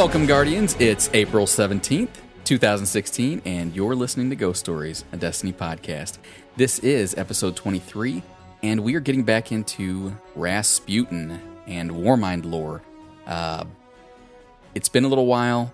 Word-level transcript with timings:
Welcome, 0.00 0.24
Guardians. 0.24 0.76
It's 0.78 1.10
April 1.12 1.44
17th, 1.44 2.08
2016, 2.44 3.42
and 3.44 3.76
you're 3.76 3.94
listening 3.94 4.30
to 4.30 4.34
Ghost 4.34 4.60
Stories, 4.60 5.04
a 5.12 5.18
Destiny 5.18 5.52
podcast. 5.52 6.16
This 6.56 6.78
is 6.78 7.14
episode 7.18 7.54
23, 7.54 8.22
and 8.62 8.82
we 8.82 8.94
are 8.94 9.00
getting 9.00 9.24
back 9.24 9.52
into 9.52 10.16
Rasputin 10.34 11.38
and 11.66 11.90
Warmind 11.90 12.50
lore. 12.50 12.80
Uh, 13.26 13.66
it's 14.74 14.88
been 14.88 15.04
a 15.04 15.08
little 15.08 15.26
while, 15.26 15.70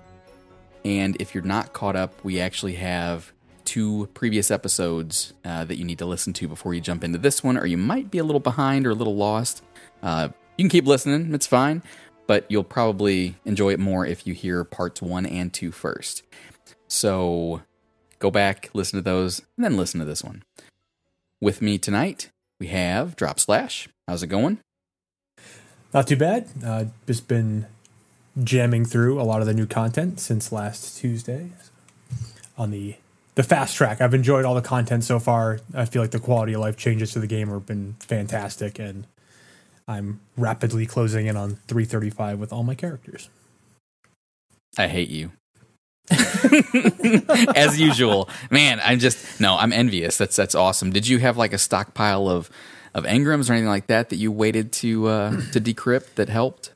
and 0.84 1.16
if 1.20 1.32
you're 1.32 1.44
not 1.44 1.72
caught 1.72 1.94
up, 1.94 2.12
we 2.24 2.40
actually 2.40 2.74
have 2.74 3.32
two 3.64 4.08
previous 4.12 4.50
episodes 4.50 5.34
uh, 5.44 5.64
that 5.66 5.76
you 5.76 5.84
need 5.84 6.00
to 6.00 6.06
listen 6.06 6.32
to 6.32 6.48
before 6.48 6.74
you 6.74 6.80
jump 6.80 7.04
into 7.04 7.18
this 7.18 7.44
one, 7.44 7.56
or 7.56 7.64
you 7.64 7.78
might 7.78 8.10
be 8.10 8.18
a 8.18 8.24
little 8.24 8.40
behind 8.40 8.88
or 8.88 8.90
a 8.90 8.94
little 8.94 9.14
lost. 9.14 9.62
Uh, 10.02 10.30
you 10.58 10.64
can 10.64 10.70
keep 10.70 10.86
listening, 10.86 11.32
it's 11.32 11.46
fine, 11.46 11.82
but 12.26 12.44
you'll 12.48 12.64
probably 12.64 13.36
enjoy 13.44 13.72
it 13.72 13.80
more 13.80 14.06
if 14.06 14.26
you 14.26 14.34
hear 14.34 14.64
parts 14.64 15.00
one 15.02 15.26
and 15.26 15.52
two 15.52 15.72
first. 15.72 16.22
So 16.88 17.62
go 18.18 18.30
back, 18.30 18.70
listen 18.72 18.98
to 18.98 19.02
those, 19.02 19.40
and 19.56 19.64
then 19.64 19.76
listen 19.76 20.00
to 20.00 20.06
this 20.06 20.22
one. 20.22 20.42
With 21.40 21.60
me 21.60 21.78
tonight, 21.78 22.30
we 22.58 22.68
have 22.68 23.16
Drop 23.16 23.38
Slash. 23.38 23.88
How's 24.08 24.22
it 24.22 24.28
going? 24.28 24.58
Not 25.92 26.06
too 26.06 26.16
bad. 26.16 26.48
Uh, 26.64 26.84
just 27.06 27.28
been 27.28 27.66
jamming 28.42 28.84
through 28.84 29.20
a 29.20 29.24
lot 29.24 29.40
of 29.40 29.46
the 29.46 29.54
new 29.54 29.66
content 29.66 30.20
since 30.20 30.52
last 30.52 30.98
Tuesday 30.98 31.50
on 32.58 32.70
the 32.70 32.96
the 33.34 33.42
fast 33.42 33.76
track. 33.76 34.00
I've 34.00 34.14
enjoyed 34.14 34.46
all 34.46 34.54
the 34.54 34.62
content 34.62 35.04
so 35.04 35.18
far. 35.18 35.60
I 35.74 35.84
feel 35.84 36.00
like 36.00 36.10
the 36.10 36.18
quality 36.18 36.54
of 36.54 36.60
life 36.60 36.76
changes 36.76 37.12
to 37.12 37.18
the 37.18 37.26
game 37.26 37.48
have 37.48 37.66
been 37.66 37.96
fantastic, 38.00 38.78
and 38.78 39.06
I'm 39.88 40.20
rapidly 40.36 40.86
closing 40.86 41.26
in 41.26 41.36
on 41.36 41.56
335 41.68 42.38
with 42.38 42.52
all 42.52 42.64
my 42.64 42.74
characters. 42.74 43.28
I 44.76 44.88
hate 44.88 45.08
you. 45.08 45.32
As 47.56 47.80
usual. 47.80 48.28
Man, 48.50 48.80
I'm 48.84 48.98
just 48.98 49.40
no, 49.40 49.56
I'm 49.56 49.72
envious. 49.72 50.16
That's 50.18 50.36
that's 50.36 50.54
awesome. 50.54 50.90
Did 50.90 51.08
you 51.08 51.18
have 51.18 51.36
like 51.36 51.52
a 51.52 51.58
stockpile 51.58 52.28
of 52.28 52.50
of 52.94 53.04
engrams 53.04 53.50
or 53.50 53.54
anything 53.54 53.68
like 53.68 53.88
that 53.88 54.10
that 54.10 54.16
you 54.16 54.30
waited 54.30 54.72
to 54.72 55.08
uh 55.08 55.30
to 55.52 55.60
decrypt 55.60 56.14
that 56.14 56.28
helped? 56.28 56.72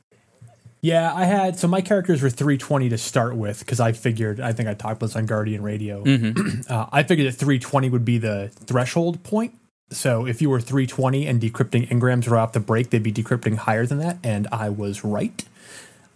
Yeah, 0.81 1.13
I 1.13 1.25
had 1.25 1.59
so 1.59 1.67
my 1.67 1.81
characters 1.81 2.21
were 2.21 2.29
320 2.29 2.89
to 2.89 2.97
start 2.97 3.35
with 3.35 3.59
because 3.59 3.79
I 3.79 3.91
figured 3.91 4.39
I 4.41 4.51
think 4.51 4.67
I 4.67 4.73
talked 4.73 4.97
about 4.97 5.07
this 5.07 5.15
on 5.15 5.25
Guardian 5.27 5.61
Radio. 5.61 6.03
Uh, 6.69 6.85
I 6.91 7.03
figured 7.03 7.27
that 7.27 7.37
320 7.37 7.89
would 7.89 8.05
be 8.05 8.17
the 8.17 8.49
threshold 8.49 9.23
point. 9.23 9.53
So 9.91 10.25
if 10.25 10.41
you 10.41 10.49
were 10.49 10.61
320 10.61 11.27
and 11.27 11.41
decrypting 11.41 11.87
engrams 11.89 12.31
off 12.31 12.53
the 12.53 12.59
break, 12.59 12.89
they'd 12.89 13.03
be 13.03 13.11
decrypting 13.11 13.57
higher 13.57 13.85
than 13.85 13.99
that, 13.99 14.17
and 14.23 14.47
I 14.51 14.69
was 14.69 15.03
right. 15.03 15.43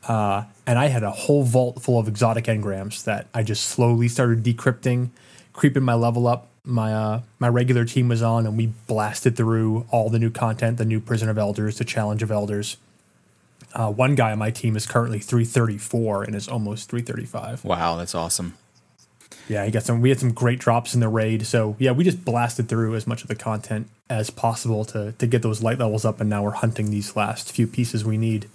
Uh, 0.08 0.46
and 0.66 0.80
I 0.80 0.88
had 0.88 1.04
a 1.04 1.12
whole 1.12 1.44
vault 1.44 1.82
full 1.82 2.00
of 2.00 2.08
exotic 2.08 2.46
engrams 2.46 3.04
that 3.04 3.28
I 3.34 3.44
just 3.44 3.66
slowly 3.66 4.08
started 4.08 4.44
decrypting, 4.44 5.10
creeping 5.54 5.84
my 5.84 5.94
level 5.94 6.28
up. 6.28 6.48
My 6.64 6.94
uh, 6.94 7.22
my 7.38 7.48
regular 7.48 7.86
team 7.86 8.08
was 8.08 8.22
on, 8.22 8.48
and 8.48 8.58
we 8.58 8.68
blasted 8.88 9.36
through 9.36 9.86
all 9.92 10.10
the 10.10 10.20
new 10.20 10.32
content, 10.32 10.78
the 10.78 10.86
new 10.86 11.00
Prison 11.00 11.30
of 11.30 11.38
Elders, 11.38 11.78
the 11.78 11.86
Challenge 11.86 12.24
of 12.24 12.32
Elders. 12.32 12.78
Uh, 13.74 13.92
one 13.92 14.16
guy 14.16 14.32
on 14.32 14.40
my 14.40 14.52
team 14.52 14.78
is 14.78 14.88
currently 14.88 15.20
334 15.20 16.24
and 16.24 16.34
is 16.36 16.48
almost 16.48 16.90
335. 16.90 17.66
Wow, 17.66 17.98
that's 17.98 18.16
awesome. 18.16 18.58
Yeah, 19.48 19.64
he 19.66 19.72
got 19.72 19.84
some. 19.84 20.02
We 20.02 20.10
had 20.10 20.20
some 20.20 20.34
great 20.34 20.60
drops 20.60 20.94
in 20.96 21.00
the 21.02 21.08
raid. 21.10 21.46
So 21.46 21.76
yeah, 21.80 21.92
we 21.92 22.04
just 22.04 22.26
blasted 22.26 22.68
through 22.68 22.96
as 22.96 23.06
much 23.06 23.22
of 23.22 23.28
the 23.28 23.36
content 23.36 23.88
as 24.10 24.30
possible 24.30 24.86
to 24.86 25.12
to 25.14 25.28
get 25.28 25.42
those 25.42 25.62
light 25.62 25.78
levels 25.80 26.04
up, 26.06 26.20
and 26.20 26.30
now 26.30 26.44
we're 26.44 26.52
hunting 26.52 26.90
these 26.92 27.16
last 27.16 27.52
few 27.52 27.68
pieces 27.68 28.04
we 28.04 28.18
need. 28.18 28.48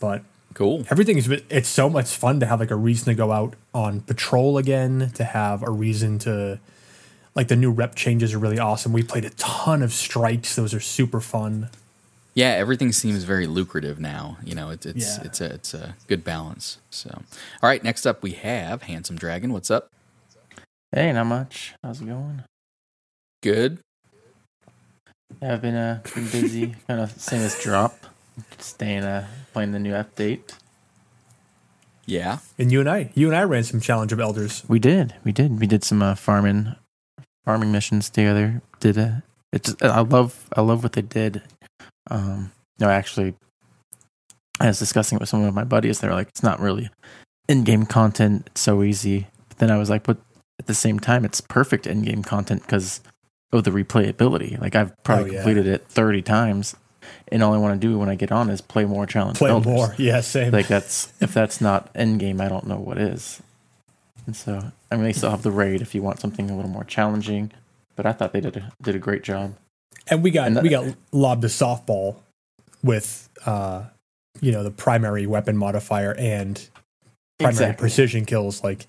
But 0.00 0.22
Cool. 0.54 0.84
everything's 0.90 1.28
it's 1.28 1.68
so 1.68 1.88
much 1.90 2.06
fun 2.08 2.40
to 2.40 2.46
have 2.46 2.60
like 2.60 2.70
a 2.70 2.76
reason 2.76 3.06
to 3.06 3.14
go 3.14 3.30
out 3.30 3.54
on 3.74 4.00
patrol 4.00 4.58
again, 4.58 5.10
to 5.14 5.24
have 5.24 5.62
a 5.62 5.70
reason 5.70 6.18
to 6.20 6.58
like 7.34 7.48
the 7.48 7.56
new 7.56 7.70
rep 7.70 7.94
changes 7.94 8.32
are 8.34 8.38
really 8.38 8.58
awesome. 8.58 8.92
We 8.92 9.02
played 9.02 9.24
a 9.26 9.30
ton 9.30 9.82
of 9.82 9.92
strikes; 9.92 10.56
those 10.56 10.74
are 10.74 10.80
super 10.80 11.20
fun. 11.20 11.68
Yeah, 12.34 12.48
everything 12.48 12.92
seems 12.92 13.22
very 13.24 13.46
lucrative 13.46 13.98
now. 14.00 14.38
You 14.44 14.54
know, 14.54 14.70
it's 14.70 14.86
it's 14.86 15.18
Yeah. 15.18 15.24
it's 15.24 15.40
a 15.40 15.44
it's 15.54 15.74
a 15.74 15.94
good 16.08 16.24
balance. 16.24 16.78
So, 16.90 17.10
all 17.12 17.68
right, 17.68 17.82
next 17.84 18.06
up 18.06 18.22
we 18.22 18.32
have 18.32 18.82
Handsome 18.82 19.16
Dragon. 19.16 19.52
What's 19.52 19.70
up? 19.70 19.90
Hey, 20.92 21.12
not 21.12 21.26
much. 21.26 21.74
How's 21.82 22.00
it 22.00 22.06
going? 22.06 22.42
Good. 23.42 23.80
Yeah, 25.42 25.54
I've 25.54 25.62
been 25.62 25.74
uh 25.74 26.00
been 26.14 26.28
busy, 26.28 26.74
kind 26.86 27.00
of 27.00 27.10
same 27.20 27.42
as 27.42 27.60
drop, 27.60 28.06
staying 28.58 29.02
uh 29.02 29.26
playing 29.52 29.72
the 29.72 29.78
new 29.78 29.92
update. 29.92 30.54
Yeah. 32.06 32.38
And 32.56 32.70
you 32.70 32.80
and 32.80 32.88
I, 32.88 33.10
you 33.14 33.26
and 33.26 33.36
I 33.36 33.42
ran 33.42 33.64
some 33.64 33.80
Challenge 33.80 34.12
of 34.12 34.20
Elders. 34.20 34.62
We 34.68 34.78
did, 34.78 35.14
we 35.24 35.32
did, 35.32 35.58
we 35.58 35.66
did 35.66 35.82
some 35.82 36.02
uh, 36.02 36.14
farming, 36.14 36.76
farming 37.44 37.72
missions 37.72 38.08
together. 38.08 38.62
Did 38.78 38.96
a 38.96 39.24
it's 39.52 39.74
I 39.82 40.00
love 40.00 40.48
I 40.56 40.60
love 40.60 40.82
what 40.82 40.92
they 40.92 41.02
did. 41.02 41.42
Um, 42.08 42.52
no, 42.78 42.88
actually, 42.88 43.34
I 44.60 44.68
was 44.68 44.78
discussing 44.78 45.16
it 45.16 45.20
with 45.20 45.28
some 45.28 45.42
of 45.42 45.52
my 45.52 45.64
buddies. 45.64 45.98
They 45.98 46.08
were 46.08 46.14
like, 46.14 46.28
it's 46.28 46.44
not 46.44 46.60
really 46.60 46.90
in-game 47.48 47.86
content. 47.86 48.44
It's 48.46 48.60
so 48.60 48.82
easy. 48.84 49.26
But 49.48 49.58
then 49.58 49.70
I 49.72 49.78
was 49.78 49.90
like, 49.90 50.04
but 50.04 50.18
at 50.58 50.66
the 50.66 50.74
same 50.74 50.98
time, 50.98 51.24
it's 51.24 51.40
perfect 51.40 51.86
in-game 51.86 52.22
content 52.22 52.62
because 52.62 53.00
of 53.52 53.64
the 53.64 53.70
replayability. 53.70 54.60
Like 54.60 54.74
I've 54.74 54.92
probably 55.04 55.30
Oh, 55.30 55.32
yeah. 55.34 55.38
completed 55.42 55.66
it 55.66 55.86
thirty 55.88 56.22
times, 56.22 56.74
and 57.28 57.42
all 57.42 57.52
I 57.54 57.58
want 57.58 57.80
to 57.80 57.86
do 57.86 57.98
when 57.98 58.08
I 58.08 58.14
get 58.14 58.32
on 58.32 58.50
is 58.50 58.60
play 58.60 58.84
more 58.84 59.06
challenge. 59.06 59.38
Play 59.38 59.50
Elders. 59.50 59.66
more, 59.66 59.94
yeah, 59.98 60.20
same. 60.20 60.52
Like 60.52 60.66
that's 60.68 61.12
if 61.20 61.32
that's 61.34 61.60
not 61.60 61.90
end 61.94 62.20
game, 62.20 62.40
I 62.40 62.48
don't 62.48 62.66
know 62.66 62.76
what 62.78 62.98
is. 62.98 63.42
And 64.26 64.34
so 64.34 64.72
I 64.90 64.96
mean, 64.96 65.04
they 65.04 65.12
still 65.12 65.30
have 65.30 65.42
the 65.42 65.50
raid 65.52 65.80
if 65.82 65.94
you 65.94 66.02
want 66.02 66.20
something 66.20 66.50
a 66.50 66.56
little 66.56 66.70
more 66.70 66.84
challenging. 66.84 67.52
But 67.94 68.06
I 68.06 68.12
thought 68.12 68.32
they 68.32 68.40
did 68.40 68.56
a, 68.56 68.72
did 68.82 68.94
a 68.94 68.98
great 68.98 69.22
job. 69.22 69.54
And 70.08 70.22
we 70.22 70.30
got 70.30 70.48
And 70.48 70.56
that- 70.56 70.62
we 70.62 70.68
got 70.68 70.94
lobbed 71.12 71.44
a 71.44 71.48
softball 71.48 72.16
with 72.82 73.28
uh 73.46 73.84
you 74.40 74.52
know 74.52 74.62
the 74.62 74.70
primary 74.70 75.26
weapon 75.26 75.56
modifier 75.56 76.14
and 76.18 76.68
primary 77.38 77.52
Exactly. 77.52 77.80
precision 77.80 78.24
kills 78.26 78.62
like 78.62 78.86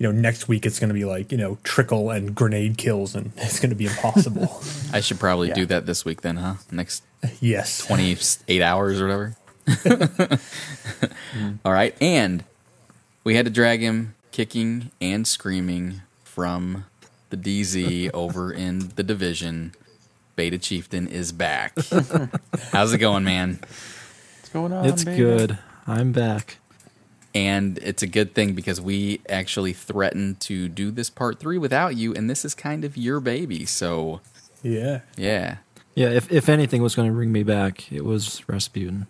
you 0.00 0.06
know 0.06 0.12
next 0.12 0.48
week 0.48 0.64
it's 0.66 0.80
going 0.80 0.88
to 0.88 0.94
be 0.94 1.04
like 1.04 1.30
you 1.30 1.38
know 1.38 1.58
trickle 1.62 2.10
and 2.10 2.34
grenade 2.34 2.76
kills 2.78 3.14
and 3.14 3.30
it's 3.36 3.60
going 3.60 3.70
to 3.70 3.76
be 3.76 3.86
impossible 3.86 4.60
I 4.92 5.00
should 5.00 5.20
probably 5.20 5.48
Yeah. 5.48 5.54
do 5.54 5.66
that 5.66 5.86
this 5.86 6.04
week 6.04 6.22
then, 6.22 6.36
huh? 6.36 6.54
Next 6.72 7.04
yes 7.40 7.86
28 7.86 8.62
hours 8.62 9.00
or 9.00 9.04
whatever. 9.04 9.36
All 11.64 11.72
right. 11.72 11.94
And 12.00 12.44
we 13.24 13.36
had 13.36 13.44
to 13.44 13.50
drag 13.50 13.80
him 13.80 14.14
kicking 14.32 14.90
and 15.00 15.26
screaming 15.26 16.00
from 16.24 16.86
the 17.30 17.36
DZ 17.36 18.10
over 18.14 18.52
in 18.52 18.90
the 18.96 19.02
division. 19.02 19.74
Beta 20.36 20.58
Chieftain 20.58 21.06
is 21.06 21.32
back. 21.32 21.76
How's 22.72 22.92
it 22.94 22.98
going, 22.98 23.24
man? 23.24 23.58
What's 23.60 24.48
going 24.52 24.72
on? 24.72 24.86
It's 24.86 25.04
baby? 25.04 25.18
good. 25.18 25.58
I'm 25.86 26.12
back. 26.12 26.56
And 27.34 27.78
it's 27.78 28.02
a 28.02 28.06
good 28.08 28.34
thing 28.34 28.54
because 28.54 28.80
we 28.80 29.20
actually 29.28 29.72
threatened 29.72 30.40
to 30.40 30.68
do 30.68 30.90
this 30.90 31.10
part 31.10 31.38
three 31.38 31.58
without 31.58 31.96
you, 31.96 32.12
and 32.14 32.28
this 32.28 32.44
is 32.44 32.54
kind 32.56 32.84
of 32.84 32.96
your 32.96 33.20
baby. 33.20 33.64
So, 33.66 34.20
yeah 34.62 35.00
yeah. 35.16 35.58
Yeah, 35.94 36.08
if 36.10 36.30
if 36.32 36.48
anything 36.48 36.82
was 36.82 36.94
going 36.94 37.08
to 37.08 37.14
bring 37.14 37.30
me 37.32 37.42
back, 37.42 37.90
it 37.92 38.04
was 38.04 38.42
Rasputin. 38.48 39.06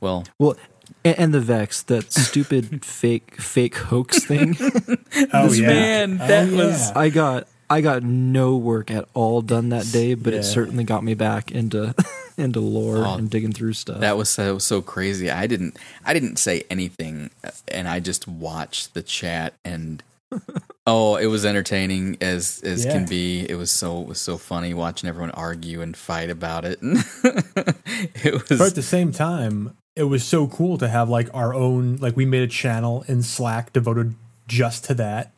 Well, 0.00 0.24
Well, 0.38 0.56
and, 1.04 1.18
and 1.18 1.34
the 1.34 1.40
Vex, 1.40 1.82
that 1.84 2.12
stupid 2.12 2.84
fake 2.86 3.40
fake 3.40 3.76
hoax 3.76 4.24
thing. 4.24 4.56
oh 5.32 5.48
this 5.48 5.58
yeah 5.58 5.66
man, 5.68 6.18
Oh, 6.22 6.26
that 6.26 6.48
yeah. 6.48 6.56
was 6.56 6.90
I 6.92 7.08
got 7.10 7.48
I 7.70 7.80
got 7.80 8.02
no 8.02 8.56
work 8.56 8.90
at 8.90 9.08
all 9.14 9.40
done 9.42 9.70
that 9.70 9.90
day, 9.92 10.14
but 10.14 10.32
Yeah. 10.32 10.40
it 10.40 10.44
certainly 10.44 10.84
got 10.84 11.02
me 11.04 11.14
back 11.14 11.50
into 11.50 11.94
into 12.36 12.60
lore 12.60 12.98
Oh, 13.06 13.14
and 13.14 13.30
digging 13.30 13.52
through 13.52 13.74
stuff. 13.74 14.00
That 14.00 14.16
was 14.16 14.28
so 14.28 14.58
so 14.58 14.82
crazy. 14.82 15.30
I 15.30 15.46
didn't 15.46 15.76
I 16.04 16.12
didn't 16.14 16.36
say 16.36 16.64
anything, 16.70 17.30
uh, 17.44 17.50
and 17.68 17.88
I 17.88 18.00
just 18.00 18.26
watched 18.28 18.94
the 18.94 19.02
chat, 19.02 19.54
and 19.64 20.02
oh, 20.86 21.16
it 21.16 21.26
was 21.26 21.44
entertaining 21.44 22.16
as 22.20 22.60
as 22.64 22.84
Yeah. 22.84 22.92
can 22.92 23.06
be. 23.06 23.48
It 23.48 23.54
was 23.56 23.70
so 23.70 24.00
it 24.02 24.08
was 24.08 24.20
so 24.20 24.36
funny 24.38 24.74
watching 24.74 25.08
everyone 25.08 25.30
argue 25.32 25.80
and 25.80 25.96
fight 25.96 26.30
about 26.30 26.64
it. 26.64 26.78
it 26.82 28.42
but 28.48 28.60
at 28.60 28.74
the 28.74 28.82
same 28.82 29.12
time 29.12 29.76
it 29.96 30.04
was 30.04 30.24
so 30.24 30.46
cool 30.48 30.76
to 30.78 30.88
have 30.88 31.08
like 31.08 31.28
our 31.32 31.54
own 31.54 31.96
like 31.98 32.16
we 32.16 32.24
made 32.24 32.42
a 32.42 32.48
channel 32.48 33.04
in 33.06 33.22
slack 33.22 33.72
devoted 33.72 34.14
just 34.48 34.84
to 34.84 34.94
that 34.94 35.32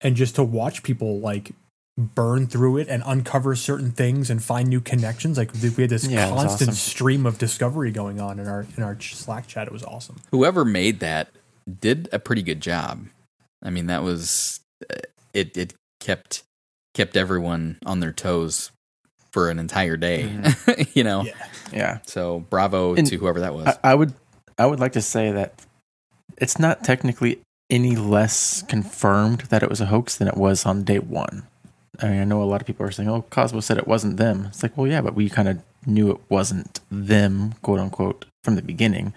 and 0.00 0.14
just 0.14 0.36
to 0.36 0.44
watch 0.44 0.82
people 0.84 1.18
like 1.18 1.50
burn 1.98 2.46
through 2.46 2.76
it 2.76 2.86
and 2.88 3.02
uncover 3.04 3.56
certain 3.56 3.90
things 3.90 4.30
and 4.30 4.42
find 4.42 4.68
new 4.68 4.80
connections 4.80 5.36
like 5.36 5.50
we 5.52 5.68
had 5.82 5.90
this 5.90 6.06
Yeah, 6.06 6.28
constant 6.28 6.70
awesome. 6.70 6.74
stream 6.74 7.26
of 7.26 7.38
discovery 7.38 7.90
going 7.90 8.20
on 8.20 8.38
in 8.38 8.46
our 8.46 8.64
in 8.76 8.84
our 8.84 8.96
slack 9.00 9.48
chat 9.48 9.66
it 9.66 9.72
was 9.72 9.82
awesome 9.82 10.16
whoever 10.30 10.64
made 10.64 11.00
that 11.00 11.28
did 11.80 12.08
a 12.12 12.18
pretty 12.18 12.42
good 12.42 12.60
job. 12.62 13.06
I 13.62 13.70
mean, 13.70 13.88
that 13.88 14.02
was 14.04 14.60
uh, 14.90 14.94
it. 15.34 15.56
It 15.56 15.74
kept 16.00 16.44
kept 16.94 17.16
everyone 17.16 17.78
on 17.84 17.98
their 18.00 18.12
toes 18.12 18.70
for 19.32 19.50
an 19.50 19.58
entire 19.58 19.96
day. 19.98 20.30
you 20.94 21.02
know, 21.04 21.24
yeah 21.24 21.32
Yeah. 21.72 21.98
so 22.06 22.40
bravo 22.48 22.94
And 22.94 23.06
to 23.08 23.16
whoever 23.16 23.40
that 23.40 23.54
was. 23.54 23.66
I, 23.66 23.90
I 23.90 23.94
would 23.96 24.14
I 24.56 24.64
would 24.66 24.78
like 24.80 24.92
to 24.92 25.02
say 25.02 25.32
that 25.32 25.60
it's 26.38 26.58
not 26.58 26.84
technically 26.84 27.40
any 27.68 27.96
less 27.96 28.62
confirmed 28.62 29.40
that 29.50 29.62
it 29.62 29.68
was 29.68 29.80
a 29.80 29.86
hoax 29.86 30.16
than 30.16 30.28
it 30.28 30.36
was 30.36 30.64
on 30.64 30.84
day 30.84 31.00
one. 31.00 31.46
I 32.00 32.08
mean, 32.08 32.20
I 32.20 32.24
know 32.24 32.42
a 32.42 32.44
lot 32.44 32.60
of 32.60 32.66
people 32.66 32.86
are 32.86 32.90
saying, 32.90 33.08
"Oh, 33.08 33.22
Cozmo 33.30 33.60
said 33.60 33.78
it 33.78 33.88
wasn't 33.88 34.16
them." 34.18 34.46
It's 34.48 34.62
like, 34.62 34.76
well, 34.76 34.86
yeah, 34.86 35.00
but 35.00 35.14
we 35.14 35.28
kind 35.28 35.48
of 35.48 35.58
knew 35.86 36.10
it 36.10 36.18
wasn't 36.28 36.80
them, 36.90 37.54
quote 37.62 37.80
unquote, 37.80 38.24
from 38.44 38.54
the 38.54 38.62
beginning. 38.62 39.14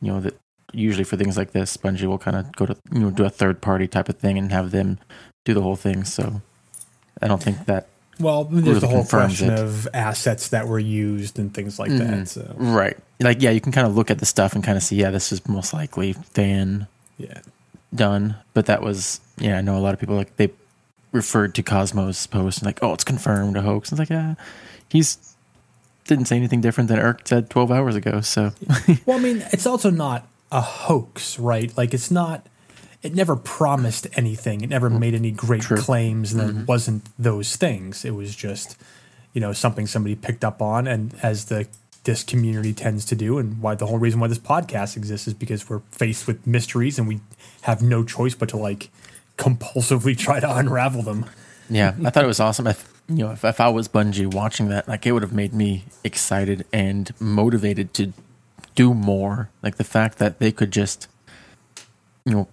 You 0.00 0.12
know 0.12 0.20
that 0.20 0.36
usually 0.72 1.04
for 1.04 1.16
things 1.16 1.36
like 1.36 1.52
this, 1.52 1.76
Bungie 1.76 2.04
will 2.06 2.18
kind 2.18 2.36
of 2.36 2.50
go 2.56 2.66
to 2.66 2.76
you 2.92 3.00
know 3.00 3.10
do 3.10 3.24
a 3.24 3.30
third 3.30 3.60
party 3.60 3.86
type 3.86 4.08
of 4.08 4.18
thing 4.18 4.38
and 4.38 4.50
have 4.52 4.70
them 4.70 4.98
do 5.44 5.52
the 5.54 5.62
whole 5.62 5.76
thing. 5.76 6.04
So 6.04 6.40
I 7.20 7.28
don't 7.28 7.42
think 7.42 7.66
that 7.66 7.86
Well, 8.20 8.44
there's 8.44 8.64
Really 8.66 8.78
the 8.80 8.86
whole 8.88 9.04
question 9.04 9.50
it. 9.50 9.58
of 9.58 9.88
assets 9.94 10.48
that 10.48 10.68
were 10.68 10.78
used 10.78 11.38
and 11.38 11.52
things 11.52 11.78
like 11.78 11.90
Mhm. 11.90 11.98
that. 11.98 12.28
So 12.28 12.54
right. 12.56 12.96
Like, 13.20 13.40
yeah, 13.42 13.50
you 13.50 13.60
can 13.60 13.72
kind 13.72 13.86
of 13.86 13.96
look 13.96 14.10
at 14.10 14.18
the 14.18 14.26
stuff 14.26 14.54
and 14.54 14.62
kind 14.62 14.76
of 14.76 14.82
see, 14.82 14.96
yeah, 14.96 15.10
this 15.10 15.32
is 15.32 15.46
most 15.48 15.72
likely 15.72 16.12
fan 16.12 16.86
yeah, 17.18 17.38
done. 17.94 18.36
But 18.54 18.66
that 18.66 18.82
was, 18.82 19.20
yeah, 19.38 19.58
I 19.58 19.60
know 19.60 19.76
a 19.76 19.80
lot 19.80 19.94
of 19.94 19.98
people 20.00 20.14
like 20.14 20.36
they 20.36 20.50
referred 21.12 21.54
to 21.54 21.62
Cozmo's 21.62 22.26
post 22.26 22.58
and 22.58 22.66
like, 22.66 22.82
oh, 22.82 22.94
it's 22.94 23.04
confirmed 23.04 23.56
a 23.56 23.62
hoax. 23.62 23.90
And 23.90 24.00
It's 24.00 24.10
like, 24.10 24.16
yeah, 24.16 24.34
he's 24.88 25.32
didn't 26.06 26.26
say 26.26 26.36
anything 26.36 26.60
different 26.60 26.88
than 26.88 26.98
Irk 26.98 27.26
said 27.28 27.48
12 27.48 27.70
hours 27.70 27.94
ago. 27.94 28.20
So 28.20 28.52
Well, 29.06 29.18
I 29.18 29.20
mean, 29.20 29.44
it's 29.52 29.66
also 29.66 29.90
not 29.90 30.26
a 30.50 30.60
hoax, 30.60 31.38
right? 31.38 31.76
Like, 31.76 31.94
it's 31.94 32.10
not. 32.10 32.46
It 33.02 33.14
never 33.16 33.34
promised 33.34 34.06
anything. 34.12 34.60
It 34.60 34.70
never 34.70 34.88
made 34.88 35.14
any 35.14 35.32
great 35.32 35.62
True. 35.62 35.76
claims, 35.76 36.32
and 36.32 36.40
it 36.40 36.54
mm-hmm. 36.54 36.66
wasn't 36.66 37.08
those 37.18 37.56
things. 37.56 38.04
It 38.04 38.12
was 38.12 38.36
just, 38.36 38.76
you 39.32 39.40
know, 39.40 39.52
something 39.52 39.88
somebody 39.88 40.14
picked 40.14 40.44
up 40.44 40.62
on, 40.62 40.86
and 40.86 41.12
as 41.20 41.46
the 41.46 41.66
this 42.04 42.22
community 42.22 42.72
tends 42.72 43.04
to 43.06 43.16
do, 43.16 43.38
and 43.38 43.60
why 43.60 43.74
the 43.74 43.86
whole 43.86 43.98
reason 43.98 44.20
why 44.20 44.28
this 44.28 44.38
podcast 44.38 44.96
exists 44.96 45.26
is 45.26 45.34
because 45.34 45.68
we're 45.68 45.80
faced 45.90 46.28
with 46.28 46.46
mysteries, 46.46 46.96
and 46.96 47.08
we 47.08 47.20
have 47.62 47.82
no 47.82 48.04
choice 48.04 48.36
but 48.36 48.48
to 48.50 48.56
like 48.56 48.88
compulsively 49.38 50.16
try 50.16 50.40
to 50.40 50.56
unravel 50.56 51.02
them. 51.02 51.26
Yeah, 51.70 51.94
I 52.04 52.10
thought 52.10 52.24
it 52.24 52.28
was 52.28 52.40
awesome. 52.40 52.66
If 52.66 52.92
you 53.08 53.16
know, 53.24 53.30
if, 53.32 53.44
if 53.44 53.60
I 53.60 53.68
was 53.68 53.88
Bungie 53.88 54.32
watching 54.32 54.68
that, 54.68 54.88
like 54.88 55.06
it 55.06 55.12
would 55.12 55.22
have 55.22 55.32
made 55.32 55.52
me 55.52 55.84
excited 56.04 56.64
and 56.72 57.10
motivated 57.20 57.94
to 57.94 58.12
do 58.74 58.94
more. 58.94 59.50
Like 59.62 59.76
the 59.76 59.84
fact 59.84 60.18
that 60.18 60.38
they 60.38 60.52
could 60.52 60.70
just, 60.70 61.08
you 62.24 62.32
know, 62.32 62.48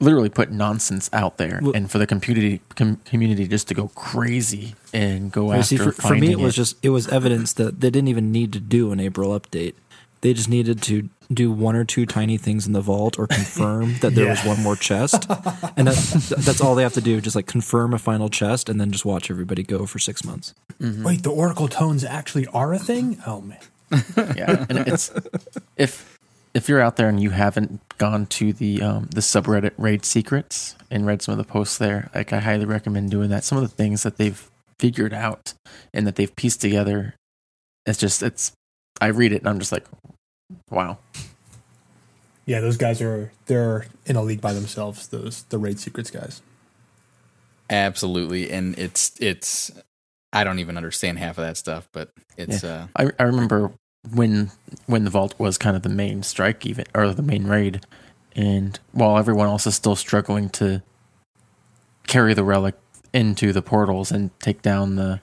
literally 0.00 0.28
put 0.28 0.50
nonsense 0.50 1.08
out 1.12 1.38
there, 1.38 1.60
Well- 1.62 1.72
and 1.74 1.90
for 1.90 1.98
the 1.98 2.06
community 2.06 2.60
com- 2.76 3.00
community 3.04 3.46
just 3.46 3.68
to 3.68 3.74
go 3.74 3.88
crazy 3.88 4.74
and 4.92 5.30
go 5.32 5.52
You 5.52 5.58
after 5.60 5.64
see, 5.64 5.76
for, 5.76 5.92
for 5.92 6.14
me, 6.14 6.32
it 6.32 6.38
was 6.38 6.54
just 6.54 6.76
it 6.82 6.90
was 6.90 7.08
evidence 7.08 7.52
that 7.54 7.80
they 7.80 7.90
didn't 7.90 8.08
even 8.08 8.32
need 8.32 8.52
to 8.52 8.60
do 8.60 8.92
an 8.92 9.00
April 9.00 9.38
update. 9.38 9.74
They 10.20 10.34
just 10.34 10.48
needed 10.48 10.82
to 10.82 11.08
do 11.32 11.50
one 11.50 11.76
or 11.76 11.84
two 11.84 12.06
tiny 12.06 12.36
things 12.36 12.66
in 12.66 12.72
the 12.72 12.80
vault 12.80 13.18
or 13.18 13.26
confirm 13.26 13.98
that 14.00 14.14
there 14.14 14.28
was 14.28 14.42
one 14.44 14.62
more 14.62 14.76
chest, 14.76 15.26
and 15.76 15.86
that, 15.88 16.34
that's 16.38 16.60
all 16.60 16.74
they 16.74 16.82
have 16.82 16.94
to 16.94 17.00
do. 17.00 17.20
Just 17.20 17.36
like 17.36 17.46
confirm 17.46 17.94
a 17.94 17.98
final 17.98 18.28
chest, 18.28 18.68
and 18.68 18.80
then 18.80 18.90
just 18.90 19.04
watch 19.04 19.30
everybody 19.30 19.62
go 19.62 19.86
for 19.86 19.98
six 19.98 20.24
months. 20.24 20.54
Wait, 20.80 21.22
the 21.22 21.30
Oracle 21.30 21.68
tones 21.68 22.04
actually 22.04 22.46
are 22.48 22.72
a 22.72 22.78
thing? 22.78 23.20
Oh 23.26 23.40
man. 23.40 23.58
yeah, 24.36 24.64
and 24.70 24.78
it's 24.88 25.12
if 25.76 26.18
if 26.54 26.68
you're 26.68 26.80
out 26.80 26.96
there 26.96 27.08
and 27.08 27.20
you 27.20 27.30
haven't 27.30 27.80
gone 27.98 28.26
to 28.26 28.52
the 28.52 28.82
um, 28.82 29.08
the 29.14 29.20
subreddit 29.20 29.72
raid 29.78 30.04
secrets 30.04 30.76
and 30.90 31.06
read 31.06 31.22
some 31.22 31.32
of 31.32 31.38
the 31.38 31.50
posts 31.50 31.78
there, 31.78 32.10
like 32.14 32.32
I 32.32 32.40
highly 32.40 32.64
recommend 32.64 33.10
doing 33.10 33.30
that. 33.30 33.44
Some 33.44 33.58
of 33.58 33.62
the 33.62 33.74
things 33.74 34.02
that 34.02 34.16
they've 34.16 34.50
figured 34.78 35.14
out 35.14 35.54
and 35.94 36.06
that 36.06 36.16
they've 36.16 36.34
pieced 36.34 36.60
together, 36.60 37.14
it's 37.86 37.98
just 37.98 38.22
it's. 38.22 38.52
I 39.00 39.06
read 39.08 39.32
it 39.32 39.40
and 39.40 39.48
I'm 39.48 39.58
just 39.58 39.72
like, 39.72 39.84
wow. 40.70 40.98
Yeah, 42.44 42.60
those 42.60 42.76
guys 42.76 43.00
are 43.00 43.32
they're 43.46 43.86
in 44.06 44.16
a 44.16 44.22
league 44.22 44.40
by 44.40 44.52
themselves. 44.52 45.08
Those 45.08 45.44
the 45.44 45.58
raid 45.58 45.78
secrets 45.78 46.10
guys. 46.10 46.42
Absolutely, 47.70 48.50
and 48.50 48.78
it's 48.78 49.12
it's 49.20 49.70
I 50.32 50.44
don't 50.44 50.58
even 50.58 50.76
understand 50.76 51.18
half 51.18 51.38
of 51.38 51.44
that 51.44 51.56
stuff, 51.56 51.88
but 51.92 52.10
it's 52.36 52.64
uh 52.64 52.88
I 52.96 53.10
I 53.18 53.22
remember 53.24 53.72
when 54.12 54.50
when 54.86 55.04
the 55.04 55.10
vault 55.10 55.34
was 55.38 55.56
kind 55.58 55.76
of 55.76 55.82
the 55.82 55.88
main 55.88 56.22
strike 56.22 56.66
even 56.66 56.84
or 56.94 57.12
the 57.14 57.22
main 57.22 57.46
raid, 57.46 57.86
and 58.34 58.78
while 58.90 59.16
everyone 59.16 59.46
else 59.46 59.66
is 59.66 59.74
still 59.74 59.96
struggling 59.96 60.48
to 60.50 60.82
carry 62.06 62.34
the 62.34 62.44
relic 62.44 62.74
into 63.12 63.52
the 63.52 63.62
portals 63.62 64.10
and 64.10 64.30
take 64.40 64.62
down 64.62 64.96
the 64.96 65.20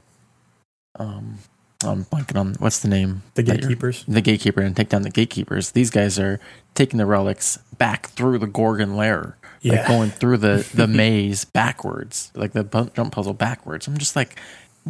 um 0.98 1.40
I'm 1.84 2.04
blanking 2.06 2.38
on 2.38 2.56
what's 2.60 2.80
the 2.80 2.90
name 2.90 3.24
The 3.36 3.44
gatekeepers. 3.44 4.04
the 4.06 4.20
gatekeeper 4.22 4.60
and 4.62 4.76
take 4.76 4.90
down 4.90 5.04
the 5.04 5.10
gatekeepers. 5.10 5.72
These 5.72 5.90
guys 5.90 6.20
are 6.20 6.40
taking 6.76 6.98
the 6.98 7.06
relics 7.06 7.58
back 7.78 8.08
through 8.08 8.40
the 8.40 8.48
Gorgon 8.48 8.98
lair, 8.98 9.38
like 9.64 9.88
going 9.88 10.10
through 10.10 10.38
the 10.38 10.68
the 10.74 10.88
maze 11.04 11.46
backwards, 11.46 12.32
like 12.36 12.52
the 12.52 12.64
jump 12.96 13.14
puzzle 13.14 13.34
backwards. 13.34 13.88
I'm 13.88 13.98
just 13.98 14.16
like, 14.18 14.38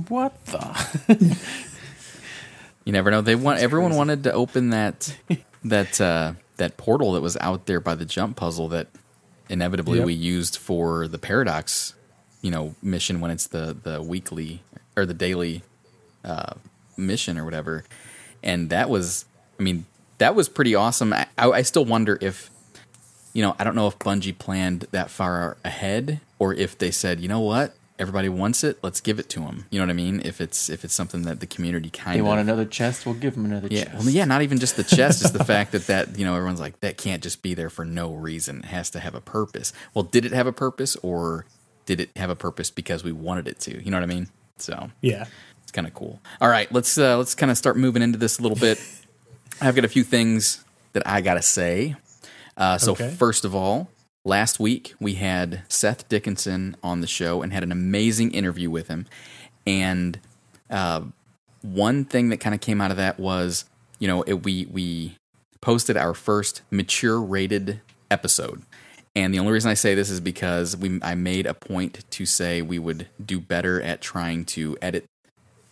what 0.07 0.33
the? 0.45 1.37
you 2.85 2.91
never 2.93 3.11
know. 3.11 3.21
They 3.21 3.35
want 3.35 3.59
everyone 3.59 3.95
wanted 3.95 4.23
to 4.23 4.33
open 4.33 4.71
that 4.71 5.15
that 5.63 6.01
uh 6.01 6.33
that 6.57 6.77
portal 6.77 7.13
that 7.13 7.21
was 7.21 7.37
out 7.37 7.67
there 7.67 7.79
by 7.79 7.93
the 7.95 8.05
jump 8.05 8.35
puzzle 8.35 8.67
that 8.69 8.87
inevitably 9.47 9.97
Yep. 9.99 10.05
we 10.07 10.13
used 10.13 10.57
for 10.57 11.07
the 11.07 11.17
paradox, 11.19 11.93
you 12.41 12.49
know, 12.51 12.73
mission 12.81 13.21
when 13.21 13.29
it's 13.31 13.45
the 13.47 13.77
the 13.81 14.01
weekly 14.01 14.63
or 14.97 15.05
the 15.05 15.13
daily 15.13 15.61
uh 16.25 16.53
mission 16.99 17.37
or 17.37 17.45
whatever. 17.45 17.83
And 18.43 18.69
that 18.69 18.89
was 18.89 19.25
I 19.59 19.63
mean, 19.63 19.85
that 20.19 20.35
was 20.35 20.47
pretty 20.49 20.75
awesome. 20.75 21.13
I, 21.13 21.27
I, 21.37 21.49
I 21.49 21.61
still 21.63 21.85
wonder 21.85 22.17
if 22.21 22.49
you 23.33 23.43
know, 23.43 23.55
I 23.59 23.63
don't 23.63 23.75
know 23.75 23.87
if 23.87 23.97
Bungie 23.99 24.37
planned 24.37 24.87
that 24.91 25.09
far 25.09 25.57
ahead 25.63 26.19
or 26.39 26.53
if 26.53 26.77
they 26.77 26.89
said, 26.91 27.19
you 27.19 27.27
know 27.27 27.39
what, 27.41 27.75
everybody 27.99 28.27
wants 28.29 28.63
it, 28.63 28.79
let's 28.81 29.01
give 29.01 29.19
it 29.19 29.29
to 29.29 29.41
them. 29.41 29.65
You 29.69 29.79
know 29.79 29.85
what 29.85 29.91
I 29.91 29.93
mean? 29.93 30.21
If 30.23 30.41
it's 30.41 30.69
if 30.69 30.83
it's 30.83 30.93
something 30.93 31.23
that 31.23 31.39
the 31.41 31.45
community 31.45 31.89
kind 31.89 32.15
They 32.15 32.21
of 32.21 32.25
want 32.25 32.39
another 32.39 32.65
chest. 32.65 33.05
We'll 33.05 33.15
give 33.15 33.35
them 33.35 33.45
another 33.45 33.67
yeah, 33.69 33.83
chest. 33.85 33.97
well, 33.97 34.09
yeah, 34.09 34.25
not 34.25 34.41
even 34.41 34.57
just 34.59 34.77
the 34.77 34.83
chest. 34.83 35.21
It's 35.21 35.31
the 35.31 35.43
fact 35.43 35.73
that 35.73 35.87
that 35.87 36.17
you 36.17 36.25
know 36.25 36.35
everyone's 36.35 36.59
like 36.59 36.79
that 36.79 36.97
can't 36.97 37.21
just 37.21 37.41
be 37.41 37.53
there 37.53 37.69
for 37.69 37.85
no 37.85 38.13
reason. 38.13 38.59
It 38.59 38.65
has 38.65 38.89
to 38.91 38.99
have 38.99 39.13
a 39.15 39.21
purpose. 39.21 39.73
Well, 39.93 40.03
did 40.03 40.25
it 40.25 40.31
have 40.31 40.47
a 40.47 40.53
purpose, 40.53 40.95
or 40.97 41.45
did 41.85 41.99
it 41.99 42.09
have 42.15 42.29
a 42.29 42.35
purpose 42.35 42.71
because 42.71 43.03
we 43.03 43.11
wanted 43.11 43.47
it 43.47 43.59
to? 43.61 43.83
You 43.83 43.91
know 43.91 43.97
what 43.97 44.03
I 44.03 44.07
mean? 44.07 44.29
So 44.57 44.91
Yeah. 45.01 45.25
It's 45.69 45.75
kind 45.75 45.85
of 45.85 45.93
cool. 45.93 46.19
All 46.41 46.49
right, 46.49 46.71
let's 46.71 46.97
uh, 46.97 47.15
let's 47.15 47.35
kind 47.35 47.51
of 47.51 47.57
start 47.57 47.77
moving 47.77 48.01
into 48.01 48.17
this 48.17 48.39
a 48.39 48.41
little 48.41 48.57
bit. 48.57 48.81
I've 49.61 49.75
got 49.75 49.85
a 49.85 49.87
few 49.87 50.03
things 50.03 50.63
that 50.93 51.05
I 51.05 51.21
gotta 51.21 51.43
say. 51.43 51.95
Uh, 52.57 52.79
so 52.79 52.93
Okay. 52.93 53.11
first 53.11 53.45
of 53.45 53.53
all, 53.53 53.87
last 54.25 54.59
week 54.59 54.95
we 54.99 55.13
had 55.13 55.61
Seth 55.69 56.09
Dickinson 56.09 56.75
on 56.81 57.01
the 57.01 57.07
show 57.07 57.43
and 57.43 57.53
had 57.53 57.61
an 57.61 57.71
amazing 57.71 58.31
interview 58.31 58.71
with 58.71 58.87
him. 58.87 59.05
And 59.67 60.19
uh, 60.71 61.01
one 61.61 62.03
thing 62.03 62.29
that 62.29 62.37
kind 62.37 62.55
of 62.55 62.61
came 62.61 62.81
out 62.81 62.89
of 62.89 62.97
that 62.97 63.19
was, 63.19 63.65
you 63.99 64.07
know, 64.07 64.23
it, 64.23 64.43
we 64.43 64.65
we 64.71 65.17
posted 65.61 65.97
our 65.97 66.15
first 66.15 66.63
mature 66.71 67.21
rated 67.21 67.79
episode. 68.09 68.63
And 69.15 69.33
the 69.33 69.39
only 69.39 69.51
reason 69.51 69.69
I 69.69 69.73
say 69.75 69.93
this 69.93 70.09
is 70.09 70.19
because 70.19 70.75
we 70.75 70.99
I 71.03 71.13
made 71.13 71.45
a 71.45 71.53
point 71.53 72.05
to 72.09 72.25
say 72.25 72.61
we 72.63 72.79
would 72.79 73.07
do 73.23 73.39
better 73.39 73.79
at 73.81 74.01
trying 74.01 74.45
to 74.45 74.75
edit 74.81 75.05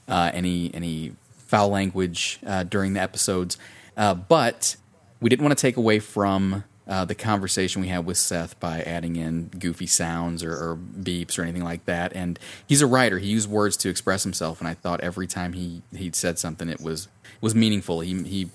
uh, 0.07 0.31
any 0.33 0.71
any 0.73 1.13
foul 1.47 1.69
language 1.69 2.39
uh, 2.45 2.63
during 2.63 2.93
the 2.93 3.01
episodes, 3.01 3.57
uh, 3.95 4.13
but 4.13 4.75
we 5.21 5.29
didn't 5.29 5.43
want 5.43 5.57
to 5.57 5.61
take 5.61 5.77
away 5.77 5.99
from 5.99 6.63
uh, 6.87 7.05
the 7.05 7.15
conversation 7.15 7.81
we 7.81 7.87
had 7.87 8.05
with 8.05 8.17
Seth 8.17 8.59
by 8.59 8.81
adding 8.81 9.15
in 9.15 9.47
goofy 9.59 9.87
sounds 9.87 10.43
or, 10.43 10.51
or 10.51 10.77
beeps 10.77 11.37
or 11.37 11.41
anything 11.41 11.63
like 11.63 11.85
that. 11.85 12.13
And 12.15 12.39
he's 12.67 12.81
a 12.81 12.87
writer; 12.87 13.19
he 13.19 13.27
used 13.27 13.49
words 13.49 13.75
to 13.77 13.89
express 13.89 14.23
himself, 14.23 14.59
and 14.59 14.67
I 14.67 14.73
thought 14.73 15.01
every 15.01 15.27
time 15.27 15.53
he 15.53 15.81
he 15.95 16.11
said 16.13 16.39
something, 16.39 16.69
it 16.69 16.81
was 16.81 17.07
was 17.41 17.55
meaningful. 17.55 18.01
He 18.01 18.23
he 18.23 18.49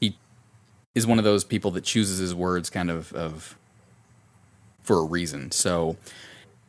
he 0.00 0.16
is 0.94 1.06
one 1.06 1.18
of 1.18 1.24
those 1.24 1.44
people 1.44 1.70
that 1.72 1.84
chooses 1.84 2.18
his 2.18 2.34
words 2.34 2.68
kind 2.70 2.90
of 2.90 3.12
of 3.12 3.56
for 4.82 4.98
a 4.98 5.04
reason. 5.04 5.50
So 5.50 5.96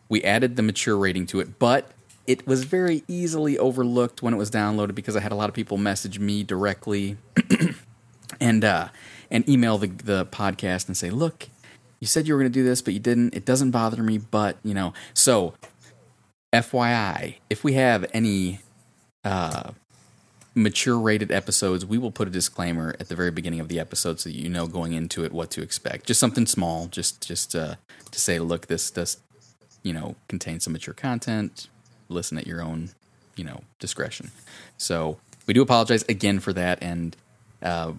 we 0.09 0.23
added 0.23 0.55
the 0.55 0.61
mature 0.61 0.97
rating 0.97 1.25
to 1.27 1.39
it, 1.39 1.57
but 1.57 1.91
it 2.31 2.47
was 2.47 2.63
very 2.63 3.03
easily 3.09 3.57
overlooked 3.57 4.23
when 4.23 4.33
it 4.33 4.37
was 4.37 4.49
downloaded 4.49 4.95
because 4.95 5.17
I 5.17 5.19
had 5.19 5.33
a 5.33 5.35
lot 5.35 5.49
of 5.49 5.53
people 5.53 5.77
message 5.77 6.17
me 6.17 6.43
directly 6.43 7.17
and 8.39 8.63
uh, 8.63 8.87
and 9.29 9.47
email 9.49 9.77
the 9.77 9.87
the 9.87 10.25
podcast 10.27 10.87
and 10.87 10.95
say, 10.95 11.09
"Look, 11.09 11.49
you 11.99 12.07
said 12.07 12.29
you 12.29 12.33
were 12.33 12.39
going 12.39 12.49
to 12.49 12.57
do 12.57 12.63
this, 12.63 12.81
but 12.81 12.93
you 12.93 13.01
didn't. 13.01 13.35
It 13.35 13.43
doesn't 13.43 13.71
bother 13.71 14.01
me, 14.01 14.17
but 14.17 14.55
you 14.63 14.73
know." 14.73 14.93
So, 15.13 15.55
FYI, 16.53 17.35
if 17.49 17.65
we 17.65 17.73
have 17.73 18.05
any 18.13 18.61
uh, 19.25 19.71
mature 20.55 20.97
rated 20.97 21.33
episodes, 21.33 21.85
we 21.85 21.97
will 21.97 22.11
put 22.11 22.29
a 22.29 22.31
disclaimer 22.31 22.95
at 22.97 23.09
the 23.09 23.15
very 23.15 23.31
beginning 23.31 23.59
of 23.59 23.67
the 23.67 23.77
episode 23.77 24.21
so 24.21 24.29
that 24.29 24.35
you 24.37 24.47
know 24.47 24.67
going 24.67 24.93
into 24.93 25.25
it 25.25 25.33
what 25.33 25.51
to 25.51 25.61
expect. 25.61 26.05
Just 26.05 26.21
something 26.21 26.45
small, 26.45 26.87
just 26.87 27.27
just 27.27 27.57
uh, 27.57 27.75
to 28.09 28.19
say, 28.21 28.39
"Look, 28.39 28.67
this 28.67 28.89
does." 28.89 29.17
You 29.83 29.93
know, 29.93 30.15
contain 30.27 30.59
some 30.59 30.73
mature 30.73 30.93
content. 30.93 31.67
Listen 32.11 32.37
at 32.37 32.47
your 32.47 32.61
own, 32.61 32.89
you 33.35 33.43
know, 33.43 33.61
discretion. 33.79 34.31
So 34.77 35.17
we 35.47 35.53
do 35.53 35.61
apologize 35.61 36.03
again 36.07 36.39
for 36.39 36.53
that, 36.53 36.81
and 36.81 37.15
uh, 37.61 37.93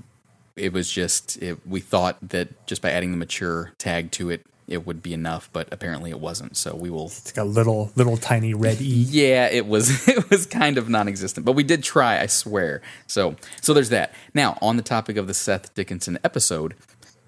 it 0.57 0.73
was 0.73 0.91
just 0.91 1.41
it, 1.43 1.67
we 1.67 1.81
thought 1.81 2.17
that 2.23 2.67
just 2.67 2.83
by 2.83 2.91
adding 2.91 3.11
the 3.11 3.17
mature 3.17 3.73
tag 3.79 4.11
to 4.13 4.31
it, 4.31 4.45
it 4.69 4.87
would 4.87 5.03
be 5.03 5.13
enough, 5.13 5.51
but 5.53 5.69
apparently 5.73 6.11
it 6.11 6.21
wasn't. 6.21 6.57
So 6.57 6.75
we 6.75 6.91
will. 6.91 7.07
It's 7.07 7.33
got 7.33 7.43
a 7.43 7.45
little 7.45 7.91
little 7.97 8.17
tiny 8.17 8.55
red 8.55 8.81
e. 8.81 9.07
Yeah, 9.09 9.49
it 9.49 9.67
was 9.67 10.09
it 10.09 10.31
was 10.31 10.47
kind 10.47 10.79
of 10.79 10.89
non-existent, 10.89 11.45
but 11.45 11.53
we 11.53 11.63
did 11.63 11.83
try. 11.83 12.21
I 12.21 12.27
swear. 12.27 12.83
So 13.07 13.37
so 13.61 13.75
there's 13.75 13.91
that. 13.91 14.15
Now 14.35 14.59
on 14.63 14.77
the 14.77 14.83
topic 14.83 15.17
of 15.17 15.27
the 15.27 15.35
Seth 15.35 15.75
Dickinson 15.75 16.19
episode, 16.25 16.75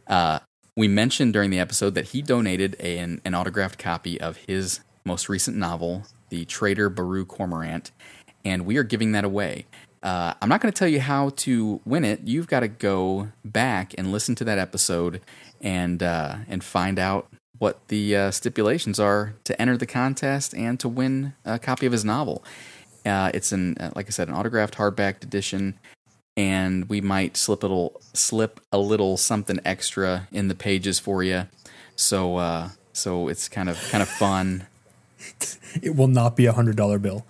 uh, 0.07 0.41
we 0.76 0.88
mentioned 0.88 1.33
during 1.33 1.50
the 1.50 1.61
episode 1.61 1.95
that 1.95 2.07
he 2.07 2.23
donated 2.23 2.75
an, 2.81 3.21
an 3.25 3.35
autographed 3.35 3.79
copy 3.79 4.21
of 4.21 4.38
his 4.38 4.81
most 5.05 5.29
recent 5.29 5.57
novel, 5.57 6.05
The 6.35 6.45
Traitor 6.47 6.88
Baru 6.88 7.25
Cormorant, 7.25 7.93
and 8.45 8.67
we 8.67 8.76
are 8.76 8.83
giving 8.83 9.12
that 9.12 9.25
away. 9.25 9.67
Uh, 10.03 10.35
I'm 10.43 10.49
not 10.49 10.61
going 10.61 10.73
to 10.73 10.76
tell 10.76 10.88
you 10.88 10.99
how 10.99 11.29
to 11.29 11.81
win 11.85 12.05
it. 12.05 12.23
You've 12.25 12.49
got 12.49 12.61
to 12.61 12.69
go 12.69 13.29
back 13.45 13.95
and 13.97 14.11
listen 14.11 14.35
to 14.35 14.45
that 14.45 14.59
episode 14.59 15.21
and 15.61 16.03
uh, 16.03 16.38
and 16.49 16.64
find 16.64 16.99
out 16.99 17.29
what 17.59 17.87
the 17.87 18.17
uh, 18.17 18.31
stipulations 18.33 18.99
are 18.99 19.37
to 19.45 19.62
enter 19.62 19.76
the 19.76 19.87
contest 19.87 20.57
and 20.57 20.81
to 20.81 20.88
win 20.88 21.35
a 21.45 21.61
copy 21.61 21.87
of 21.87 21.93
his 21.93 22.05
novel. 22.05 22.43
Uh, 23.07 23.31
it's 23.33 23.53
an 23.53 23.76
uh, 23.79 23.93
like 23.95 24.09
I 24.09 24.11
said, 24.11 24.26
an 24.26 24.35
autographed 24.35 24.75
hardback 24.75 25.23
edition, 25.23 25.79
and 26.37 26.88
we 26.88 27.00
might 27.00 27.37
slip 27.37 27.62
a 27.62 27.67
little 27.67 28.00
slip 28.12 28.59
a 28.73 28.79
little 28.79 29.17
something 29.17 29.61
extra 29.64 30.26
in 30.33 30.49
the 30.49 30.57
pages 30.57 30.99
for 30.99 31.23
you. 31.23 31.47
So 31.95 32.38
uh, 32.38 32.71
so 32.93 33.29
it's 33.29 33.49
kind 33.49 33.69
of 33.69 33.81
kind 33.93 34.03
of 34.03 34.09
fun. 34.09 34.67
It 35.83 35.97
will 35.97 36.09
not 36.09 36.37
be 36.37 36.47
a 36.47 36.53
hundred 36.53 36.76
dollar 36.76 37.00
bill. 37.00 37.26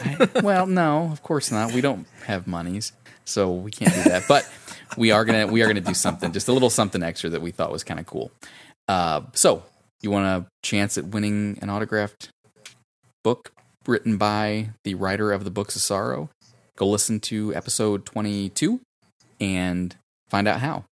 I, 0.00 0.28
well, 0.42 0.66
no, 0.66 1.10
of 1.12 1.22
course 1.22 1.52
not. 1.52 1.72
We 1.72 1.82
don't 1.82 2.06
have 2.24 2.46
monies, 2.46 2.92
so 3.26 3.52
we 3.52 3.70
can't 3.70 3.92
do 3.92 4.02
that. 4.04 4.24
But 4.28 4.50
we 4.96 5.10
are 5.10 5.24
gonna 5.26 5.46
we 5.46 5.62
are 5.62 5.66
gonna 5.66 5.80
do 5.82 5.94
something, 5.94 6.32
just 6.32 6.48
a 6.48 6.52
little 6.52 6.70
something 6.70 7.02
extra 7.02 7.28
that 7.30 7.42
we 7.42 7.50
thought 7.50 7.70
was 7.70 7.84
kind 7.84 8.00
of 8.00 8.06
cool. 8.06 8.30
Uh, 8.88 9.22
so 9.34 9.62
you 10.00 10.10
want 10.10 10.26
a 10.26 10.46
chance 10.62 10.96
at 10.96 11.04
winning 11.08 11.58
an 11.60 11.68
autographed 11.68 12.30
book 13.22 13.52
written 13.86 14.16
by 14.16 14.70
the 14.84 14.94
writer 14.94 15.32
of 15.32 15.44
the 15.44 15.50
Books 15.50 15.76
of 15.76 15.82
Sorrow? 15.82 16.30
Go 16.76 16.88
listen 16.88 17.20
to 17.20 17.54
episode 17.54 18.06
twenty 18.06 18.48
two 18.48 18.80
and 19.38 19.94
find 20.30 20.48
out 20.48 20.60
how. 20.60 20.84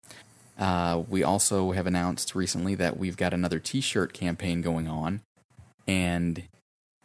Uh, 0.59 1.05
we 1.09 1.23
also 1.23 1.71
have 1.71 1.87
announced 1.87 2.35
recently 2.35 2.75
that 2.75 2.99
we've 2.99 3.17
got 3.17 3.33
another 3.33 3.61
T-shirt 3.61 4.13
campaign 4.13 4.61
going 4.61 4.89
on, 4.89 5.21
and 5.89 6.45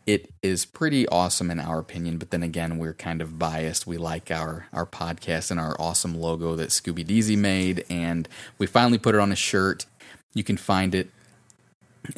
it 0.06 0.30
is 0.44 0.66
pretty 0.66 1.08
awesome 1.08 1.50
in 1.50 1.60
our 1.60 1.80
opinion. 1.80 2.18
But 2.18 2.30
then 2.30 2.44
again, 2.44 2.78
we're 2.78 2.94
kind 2.94 3.22
of 3.22 3.40
biased. 3.40 3.88
We 3.88 3.98
like 3.98 4.30
our 4.30 4.68
our 4.74 4.86
podcast 4.86 5.50
and 5.50 5.60
our 5.60 5.76
awesome 5.80 6.14
logo 6.14 6.56
that 6.58 6.70
Scooby 6.70 7.06
Deezy 7.06 7.38
made, 7.38 7.86
and 7.90 8.28
we 8.58 8.68
finally 8.68 8.98
put 9.00 9.16
it 9.16 9.22
on 9.22 9.32
a 9.32 9.36
shirt. 9.36 9.86
You 10.34 10.44
can 10.44 10.58
find 10.58 10.94
it 10.94 11.10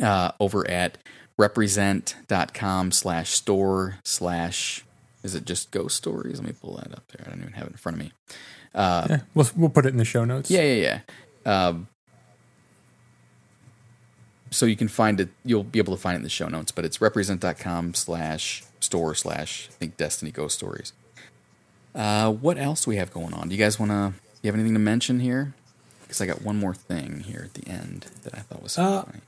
uh, 0.01 0.31
over 0.39 0.67
at 0.69 0.97
represent.com 1.37 2.91
slash 2.91 3.29
store 3.31 3.99
slash 4.03 4.83
is 5.23 5.35
it 5.35 5.43
just 5.45 5.69
ghost 5.71 5.97
stories 5.97 6.39
let 6.39 6.47
me 6.47 6.53
pull 6.61 6.75
that 6.77 6.91
up 6.93 7.03
there 7.09 7.25
i 7.25 7.29
don't 7.29 7.41
even 7.41 7.53
have 7.53 7.67
it 7.67 7.71
in 7.71 7.77
front 7.77 7.97
of 7.97 8.03
me 8.03 8.11
uh, 8.73 9.05
Yeah, 9.09 9.19
we'll 9.33 9.49
we'll 9.55 9.69
put 9.69 9.85
it 9.85 9.89
in 9.89 9.97
the 9.97 10.05
show 10.05 10.23
notes. 10.25 10.49
yeah, 10.49 10.61
yeah, 10.61 10.99
yeah. 11.45 11.67
Um, 11.67 11.87
so 14.51 14.65
you 14.65 14.75
can 14.75 14.87
find 14.87 15.19
it. 15.19 15.29
You'll 15.43 15.63
be 15.63 15.79
able 15.79 15.95
to 15.95 16.01
find 16.01 16.15
it 16.15 16.17
in 16.17 16.23
the 16.23 16.29
show 16.29 16.47
notes, 16.47 16.71
but 16.71 16.85
it's 16.85 17.01
represent.com 17.01 17.93
slash 17.93 18.63
store 18.79 19.15
slash 19.15 19.67
I 19.71 19.73
think 19.73 19.97
Destiny 19.97 20.31
Ghost 20.31 20.55
Stories. 20.57 20.93
Uh, 21.93 22.31
what 22.31 22.57
else 22.57 22.85
do 22.85 22.89
we 22.91 22.97
have 22.97 23.11
going 23.13 23.33
on? 23.33 23.49
Do 23.49 23.55
you 23.55 23.61
guys 23.63 23.79
want 23.79 23.91
to? 23.91 24.13
You 24.41 24.47
have 24.49 24.55
anything 24.55 24.73
to 24.73 24.79
mention 24.79 25.19
here? 25.21 25.53
Because 26.03 26.21
I 26.21 26.25
got 26.27 26.41
one 26.43 26.57
more 26.59 26.73
thing 26.75 27.21
here 27.21 27.41
at 27.45 27.53
the 27.55 27.67
end 27.69 28.07
that 28.23 28.35
I 28.35 28.39
thought 28.39 28.61
was 28.61 28.73
so 28.73 28.83
Uh, 28.83 29.01
funny. 29.03 29.19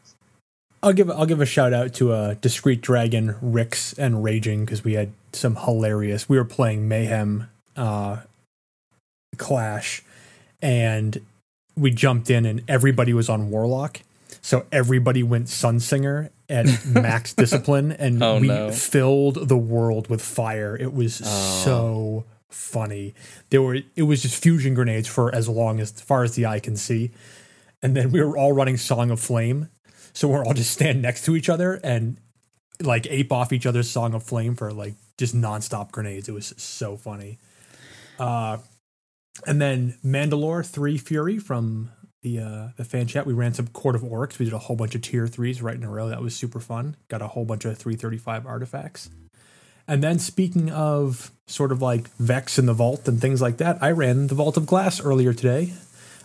I'll 0.83 0.93
give 0.93 1.09
I'll 1.09 1.25
give 1.25 1.41
a 1.41 1.45
shout 1.45 1.73
out 1.73 1.93
to 1.95 2.11
uh, 2.11 2.35
discreet 2.39 2.81
dragon 2.81 3.35
Rix 3.41 3.93
and 3.93 4.23
Raging 4.23 4.63
because 4.63 4.83
we 4.83 4.93
had 4.93 5.11
some 5.33 5.55
hilarious. 5.55 6.29
We 6.29 6.37
were 6.37 6.45
playing 6.45 6.87
Mayhem 6.87 7.49
uh, 7.75 8.17
Clash, 9.37 10.03
and 10.61 11.19
we 11.75 11.91
jumped 11.91 12.29
in 12.29 12.45
and 12.45 12.63
everybody 12.67 13.13
was 13.13 13.27
on 13.29 13.49
Warlock, 13.49 14.01
so 14.47 14.65
everybody 14.71 15.23
went 15.23 15.47
Sunsinger 15.47 16.29
at 16.47 16.85
max 16.85 17.33
discipline, 17.33 17.91
and 17.91 18.23
Oh, 18.23 18.39
we 18.39 18.47
no. 18.47 18.71
filled 18.71 19.49
the 19.49 19.57
world 19.57 20.07
with 20.09 20.21
fire. 20.21 20.73
It 20.79 20.93
was 20.93 21.21
Oh. 21.25 21.61
so 21.65 22.25
funny. 22.49 23.13
There 23.49 23.61
were 23.61 23.79
it 23.97 24.03
was 24.03 24.21
just 24.21 24.41
fusion 24.41 24.73
grenades 24.73 25.09
for 25.09 25.35
as 25.35 25.49
long 25.49 25.81
as, 25.81 25.91
as 25.91 25.99
far 26.01 26.23
as 26.23 26.35
the 26.35 26.45
eye 26.45 26.61
can 26.61 26.77
see, 26.77 27.11
and 27.81 27.93
then 27.93 28.09
we 28.11 28.21
were 28.23 28.37
all 28.37 28.53
running 28.53 28.77
Song 28.77 29.11
of 29.11 29.19
Flame. 29.19 29.67
So 30.13 30.29
we're 30.29 30.45
all 30.45 30.53
just 30.53 30.71
stand 30.71 31.01
next 31.01 31.25
to 31.25 31.35
each 31.35 31.49
other 31.49 31.81
and 31.83 32.17
like 32.81 33.05
ape 33.09 33.33
off 33.33 33.51
each 33.51 33.65
other's 33.65 33.89
Song 33.89 34.13
of 34.13 34.23
Flame 34.23 34.55
for 34.55 34.71
like 34.71 34.93
just 35.17 35.35
nonstop 35.35 35.91
grenades. 35.91 36.29
It 36.29 36.33
was 36.33 36.53
so 36.55 36.95
funny. 36.95 37.37
Uh, 38.17 38.59
and 39.45 39.61
then 39.61 39.97
Mandalore 40.05 40.65
Three 40.65 40.97
Fury 40.97 41.37
from 41.37 41.91
the 42.21 42.39
uh, 42.39 42.67
the 42.77 42.83
fan 42.83 43.07
chat. 43.07 43.25
We 43.25 43.33
ran 43.33 43.53
some 43.53 43.67
Court 43.67 43.95
of 43.95 44.03
Oryx. 44.03 44.39
We 44.39 44.45
did 44.45 44.53
a 44.53 44.59
whole 44.59 44.75
bunch 44.75 44.95
of 44.95 45.01
tier 45.01 45.27
threes 45.27 45.61
right 45.61 45.75
in 45.75 45.83
a 45.83 45.89
row. 45.89 46.09
That 46.09 46.21
was 46.21 46.35
super 46.35 46.59
fun. 46.59 46.95
Got 47.07 47.21
a 47.21 47.27
whole 47.27 47.45
bunch 47.45 47.65
of 47.65 47.77
335 47.77 48.45
artifacts. 48.45 49.09
And 49.87 50.03
then 50.03 50.19
speaking 50.19 50.69
of 50.69 51.31
sort 51.45 51.71
of 51.71 51.81
like 51.81 52.09
Vex 52.17 52.59
in 52.59 52.65
the 52.65 52.73
vault 52.73 53.07
and 53.07 53.21
things 53.21 53.41
like 53.41 53.57
that, 53.57 53.77
I 53.81 53.91
ran 53.91 54.27
the 54.27 54.35
Vault 54.35 54.57
of 54.57 54.65
Glass 54.65 54.99
earlier 54.99 55.33
today 55.33 55.73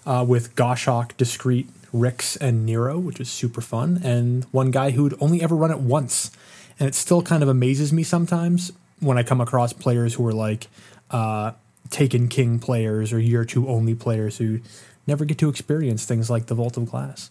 uh, 0.05 0.25
with 0.27 0.57
Goshawk, 0.57 1.17
Discreet, 1.17 1.69
Rix, 1.93 2.35
and 2.37 2.67
Nero, 2.67 2.99
which 2.99 3.21
was 3.21 3.31
super 3.31 3.61
fun. 3.61 4.01
And 4.03 4.45
one 4.47 4.73
guy 4.73 4.91
who'd 4.91 5.15
only 5.21 5.43
ever 5.43 5.55
run 5.55 5.71
it 5.71 5.79
once. 5.79 6.33
And 6.81 6.89
it 6.89 6.97
still 6.97 7.23
kind 7.23 7.43
of 7.43 7.49
amazes 7.49 7.93
me 7.93 8.03
sometimes 8.03 8.73
when 8.99 9.17
I 9.17 9.23
come 9.23 9.41
across 9.41 9.73
players 9.73 10.15
who 10.15 10.27
are 10.27 10.33
like 10.33 10.67
uh, 11.13 11.53
Taken 11.91 12.29
King 12.29 12.59
players 12.59 13.13
or 13.13 13.21
year 13.21 13.45
two 13.45 13.69
only 13.69 13.95
players 13.95 14.39
who 14.39 14.61
never 15.07 15.25
get 15.25 15.39
to 15.39 15.49
experience 15.49 16.05
things 16.05 16.31
like 16.31 16.47
the 16.47 16.55
Vault 16.55 16.77
of 16.77 16.91
Glass. 16.91 17.31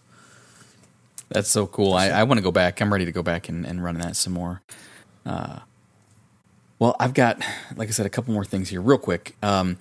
That's 1.28 1.48
so 1.48 1.66
cool. 1.66 1.94
I, 1.94 2.08
I 2.08 2.22
want 2.24 2.38
to 2.38 2.42
go 2.42 2.52
back. 2.52 2.80
I'm 2.80 2.92
ready 2.92 3.06
to 3.06 3.12
go 3.12 3.22
back 3.22 3.48
and, 3.48 3.64
and 3.64 3.82
run 3.82 3.98
that 3.98 4.16
some 4.16 4.34
more. 4.34 4.60
Uh, 5.24 5.60
well, 6.78 6.94
I've 7.00 7.14
got, 7.14 7.40
like 7.76 7.88
I 7.88 7.92
said, 7.92 8.06
a 8.06 8.10
couple 8.10 8.34
more 8.34 8.44
things 8.44 8.68
here, 8.68 8.82
real 8.82 8.98
quick. 8.98 9.36
Um, 9.42 9.78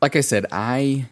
like 0.00 0.14
I 0.14 0.20
said, 0.20 0.46
I 0.52 1.06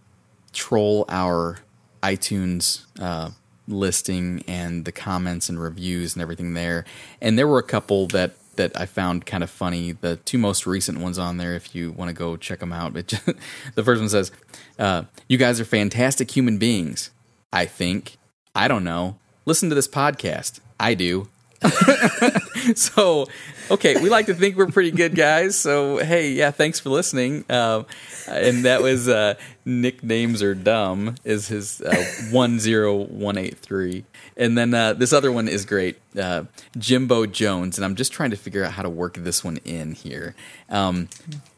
troll 0.52 1.04
our 1.08 1.58
iTunes 2.02 2.86
uh, 3.00 3.30
listing 3.66 4.44
and 4.46 4.84
the 4.84 4.92
comments 4.92 5.48
and 5.48 5.60
reviews 5.60 6.14
and 6.14 6.22
everything 6.22 6.54
there. 6.54 6.84
And 7.20 7.38
there 7.38 7.48
were 7.48 7.58
a 7.58 7.64
couple 7.64 8.06
that 8.08 8.32
that 8.56 8.78
I 8.78 8.86
found 8.86 9.26
kind 9.26 9.42
of 9.42 9.50
funny. 9.50 9.92
The 9.92 10.16
two 10.16 10.38
most 10.38 10.66
recent 10.66 10.98
ones 10.98 11.18
on 11.18 11.36
there, 11.36 11.54
if 11.54 11.74
you 11.74 11.92
want 11.92 12.08
to 12.08 12.12
go 12.12 12.36
check 12.36 12.60
them 12.60 12.72
out. 12.72 12.92
But 12.92 13.08
just, 13.08 13.24
the 13.74 13.84
first 13.84 14.00
one 14.00 14.08
says, 14.08 14.32
uh, 14.78 15.04
"You 15.28 15.38
guys 15.38 15.60
are 15.60 15.64
fantastic 15.64 16.30
human 16.30 16.58
beings. 16.58 17.10
I 17.52 17.66
think. 17.66 18.16
I 18.54 18.68
don't 18.68 18.84
know. 18.84 19.18
Listen 19.46 19.68
to 19.68 19.74
this 19.74 19.88
podcast. 19.88 20.60
I 20.78 20.94
do." 20.94 21.28
so, 22.74 23.26
okay, 23.70 24.00
we 24.00 24.08
like 24.08 24.26
to 24.26 24.34
think 24.34 24.56
we're 24.56 24.66
pretty 24.66 24.90
good 24.90 25.14
guys. 25.14 25.58
So, 25.58 25.98
hey, 25.98 26.32
yeah, 26.32 26.50
thanks 26.50 26.80
for 26.80 26.90
listening. 26.90 27.44
Um, 27.50 27.86
and 28.28 28.64
that 28.64 28.82
was 28.82 29.08
uh, 29.08 29.34
nicknames 29.64 30.42
are 30.42 30.54
dumb 30.54 31.16
is 31.24 31.48
his 31.48 31.80
uh, 31.80 32.04
one 32.30 32.58
zero 32.58 32.94
one 32.94 33.38
eight 33.38 33.58
three. 33.58 34.04
And 34.36 34.56
then 34.56 34.74
uh, 34.74 34.94
this 34.94 35.12
other 35.12 35.32
one 35.32 35.48
is 35.48 35.64
great, 35.64 35.98
uh, 36.18 36.44
Jimbo 36.78 37.26
Jones. 37.26 37.78
And 37.78 37.84
I'm 37.84 37.94
just 37.94 38.12
trying 38.12 38.30
to 38.30 38.36
figure 38.36 38.64
out 38.64 38.72
how 38.72 38.82
to 38.82 38.90
work 38.90 39.14
this 39.16 39.44
one 39.44 39.58
in 39.64 39.92
here. 39.92 40.34
Um, 40.68 41.08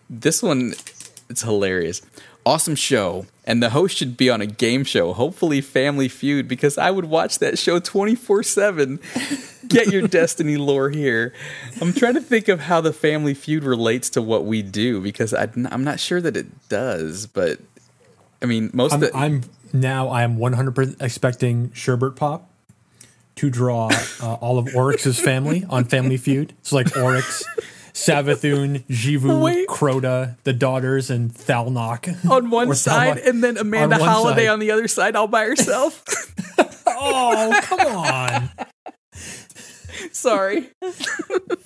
this 0.09 0.42
one, 0.42 0.75
it's 1.28 1.42
hilarious. 1.42 2.02
Awesome 2.45 2.75
show, 2.75 3.26
and 3.45 3.62
the 3.62 3.71
host 3.71 3.97
should 3.97 4.16
be 4.16 4.28
on 4.28 4.40
a 4.40 4.47
game 4.47 4.83
show, 4.83 5.12
hopefully 5.12 5.61
Family 5.61 6.09
Feud, 6.09 6.49
because 6.49 6.76
I 6.76 6.90
would 6.90 7.04
watch 7.04 7.38
that 7.38 7.57
show 7.57 7.78
24 7.78 8.42
7. 8.42 8.99
Get 9.73 9.88
your 9.88 10.07
Destiny 10.09 10.57
lore 10.57 10.91
here. 10.91 11.33
I'm 11.81 11.93
trying 11.93 12.14
to 12.14 12.21
think 12.21 12.49
of 12.49 12.61
how 12.61 12.81
the 12.81 12.93
Family 12.93 13.35
Feud 13.35 13.64
relates 13.64 14.11
to 14.11 14.23
what 14.23 14.45
we 14.45 14.62
do, 14.62 15.00
because 15.00 15.35
I, 15.35 15.49
am 15.55 15.85
not 15.85 16.00
sure 16.00 16.21
that 16.21 16.37
it 16.37 16.69
does, 16.69 17.26
but 17.26 17.59
I 18.43 18.47
mean, 18.47 18.71
most 18.73 18.93
I'm, 18.93 19.02
of 19.02 19.12
the. 19.12 19.17
I'm 19.17 19.43
now 19.73 20.09
I 20.09 20.23
am 20.23 20.37
100% 20.37 21.00
expecting 21.00 21.71
Sherbert 21.71 22.17
Pop 22.17 22.49
to 23.37 23.50
draw 23.50 23.91
uh, 24.23 24.35
all 24.35 24.59
of 24.59 24.75
Oryx's 24.75 25.19
family 25.19 25.64
on 25.71 25.85
Family 25.85 26.17
Feud. 26.17 26.52
So 26.62 26.76
like 26.76 26.95
Oryx, 26.97 27.43
Savathun, 27.95 28.85
Xivu, 28.87 29.43
Wait. 29.43 29.69
Crota, 29.69 30.37
the 30.45 30.52
daughters, 30.52 31.11
and 31.11 31.33
Thalnok. 31.33 32.31
on 32.31 32.50
one 32.50 32.75
side, 32.75 33.19
and 33.19 33.43
then 33.43 33.57
Amanda 33.57 33.97
on 33.97 34.02
Holliday 34.02 34.47
side. 34.47 34.52
on 34.52 34.59
the 34.59 34.71
other 34.71 34.88
side, 34.88 35.17
all 35.17 35.29
by 35.29 35.45
herself. 35.45 36.05
Oh, 37.05 37.61
come 37.62 37.81
on. 37.81 38.50
Sorry. 40.12 40.69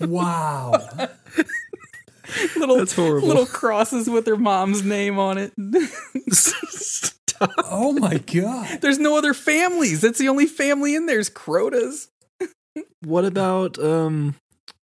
Wow. 0.01 0.73
little 2.57 2.79
That's 2.79 2.93
horrible. 2.95 3.29
little 3.29 3.47
crosses 3.47 4.11
with 4.11 4.25
their 4.25 4.37
mom's 4.37 4.83
name 4.85 5.19
on 5.19 5.39
it. 5.39 5.53
Oh 7.69 7.93
my 7.93 8.17
god. 8.17 8.79
There's 8.81 8.99
no 8.99 9.19
other 9.19 9.35
families. 9.35 10.01
That's 10.01 10.19
the 10.19 10.29
only 10.31 10.47
family 10.47 10.95
in 10.95 11.05
there 11.05 11.19
is 11.19 11.29
Crotas. 11.29 12.09
What 13.05 13.27
about 13.27 13.79
um? 13.79 14.37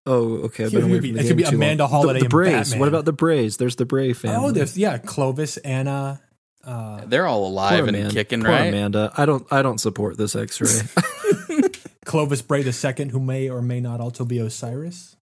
Oh, 0.05 0.33
okay. 0.47 0.65
I've 0.65 0.73
It 0.73 0.81
been 0.81 0.83
away 0.89 0.93
could 0.95 1.01
be- 1.01 1.07
from 1.11 1.15
the 1.17 1.23
it 1.23 1.27
could 1.29 1.37
be 1.37 1.43
too 1.45 1.55
Amanda 1.55 1.83
long. 1.83 1.91
Holliday 1.91 2.19
The, 2.19 2.25
the 2.25 2.29
Brays. 2.29 2.51
Batman. 2.53 2.79
What 2.81 2.89
about 2.89 3.05
the 3.05 3.13
Brays? 3.13 3.55
There's 3.55 3.77
the 3.77 3.85
Bray 3.85 4.11
family. 4.11 4.49
Oh, 4.49 4.51
there's 4.51 4.77
yeah, 4.77 4.97
Clovis, 4.97 5.55
Anna. 5.57 6.19
Uh, 6.61 7.05
They're 7.05 7.25
all 7.25 7.39
Poor 7.43 7.51
alive 7.51 7.87
and 7.87 7.95
Amanda- 7.95 8.13
kicking, 8.13 8.41
poor 8.41 8.51
right? 8.51 8.67
Amanda. 8.67 9.13
I 9.15 9.25
don't. 9.25 9.47
I 9.49 9.61
don't 9.61 9.77
support 9.79 10.17
this 10.17 10.35
X-ray. 10.35 10.67
Clovis 12.05 12.41
Bray 12.41 12.63
II, 12.63 13.09
who 13.09 13.19
may 13.19 13.49
or 13.49 13.61
may 13.61 13.79
not 13.79 13.99
also 14.01 14.25
be 14.25 14.39
Osiris. 14.39 15.15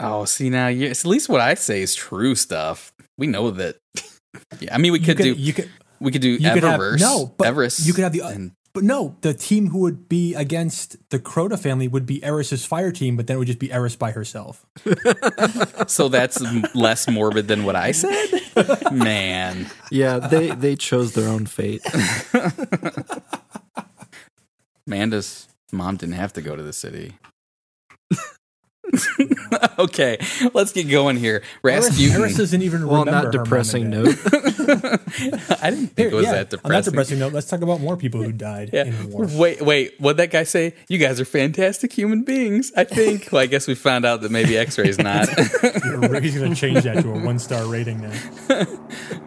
Oh, 0.00 0.24
see 0.24 0.48
now, 0.50 0.68
you, 0.68 0.88
at 0.88 1.04
least 1.04 1.28
what 1.28 1.40
I 1.40 1.54
say 1.54 1.82
is 1.82 1.94
true 1.94 2.34
stuff. 2.34 2.92
We 3.16 3.26
know 3.26 3.50
that. 3.52 3.76
Yeah, 4.60 4.74
I 4.74 4.78
mean, 4.78 4.92
we 4.92 5.00
could 5.00 5.16
could, 5.16 5.22
do 5.24 5.32
you 5.32 5.52
could, 5.54 5.70
we 6.00 6.12
could 6.12 6.20
do 6.20 6.28
you 6.28 6.50
could 6.52 6.62
have- 6.62 6.78
Eververse. 6.78 7.00
no, 7.00 7.34
but 7.38 7.46
Everest. 7.48 7.86
you 7.86 7.92
could 7.94 8.04
have 8.04 8.12
the- 8.12 8.22
and 8.22 8.52
but 8.74 8.84
no, 8.84 9.16
the 9.22 9.32
team 9.34 9.68
who 9.70 9.78
would 9.78 10.08
be 10.08 10.34
against 10.34 10.96
the 11.10 11.18
Crota 11.18 11.58
family 11.58 11.88
would 11.88 12.04
be 12.06 12.22
Eris's 12.22 12.64
fire 12.64 12.92
team, 12.92 13.16
but 13.16 13.26
then 13.26 13.36
it 13.36 13.38
would 13.38 13.46
just 13.48 13.58
be 13.58 13.72
Eris 13.72 13.96
by 13.96 14.12
herself. 14.12 14.64
so 15.88 16.08
that's 16.08 16.40
less 16.74 17.08
morbid 17.08 17.48
than 17.48 17.64
what 17.64 17.74
I 17.74 17.90
said. 17.92 18.28
Man, 18.92 19.66
yeah, 19.90 20.18
they 20.18 20.50
they 20.50 20.76
chose 20.76 21.14
their 21.14 21.28
own 21.28 21.46
fate. 21.46 21.82
Amanda's 24.88 25.48
mom 25.70 25.96
didn't 25.96 26.14
have 26.14 26.32
to 26.32 26.40
go 26.42 26.56
to 26.56 26.62
the 26.62 26.72
city. 26.72 27.12
okay, 29.78 30.16
let's 30.54 30.72
get 30.72 30.84
going 30.88 31.18
here. 31.18 31.42
Eris, 31.62 31.88
Rasputin. 31.90 32.20
Eris 32.22 32.36
doesn't 32.38 32.62
even 32.62 32.86
Well, 32.86 33.02
on 33.02 33.06
remember 33.06 33.30
that 33.32 33.36
her 33.36 33.38
mom 33.40 33.44
depressing 33.44 33.82
and 33.82 33.90
note. 33.90 34.16
I 35.62 35.68
didn't 35.68 35.88
think 35.88 35.98
Here, 35.98 36.08
it 36.08 36.14
was 36.14 36.24
yeah, 36.24 36.32
that 36.42 36.54
On 36.64 36.70
that 36.70 36.84
depressing. 36.84 36.92
depressing 36.92 37.18
note, 37.18 37.32
let's 37.34 37.48
talk 37.50 37.60
about 37.60 37.82
more 37.82 37.98
people 37.98 38.22
who 38.22 38.32
died 38.32 38.70
Yeah. 38.72 38.84
in 38.84 39.10
war. 39.10 39.26
Wait, 39.30 39.60
wait. 39.60 40.00
What 40.00 40.16
that 40.16 40.30
guy 40.30 40.44
say? 40.44 40.72
You 40.88 40.96
guys 40.96 41.20
are 41.20 41.26
fantastic 41.26 41.92
human 41.92 42.22
beings. 42.22 42.72
I 42.78 42.84
think. 42.84 43.28
well, 43.30 43.42
I 43.42 43.46
guess 43.46 43.68
we 43.68 43.74
found 43.74 44.06
out 44.06 44.22
that 44.22 44.30
maybe 44.30 44.56
X-ray's 44.56 44.96
not. 44.98 45.28
You're 45.84 46.20
he's 46.20 46.38
going 46.38 46.54
to 46.54 46.58
change 46.58 46.84
that 46.84 47.02
to 47.02 47.10
a 47.12 47.18
one 47.22 47.38
star 47.38 47.66
rating 47.66 48.00
now. 48.00 48.66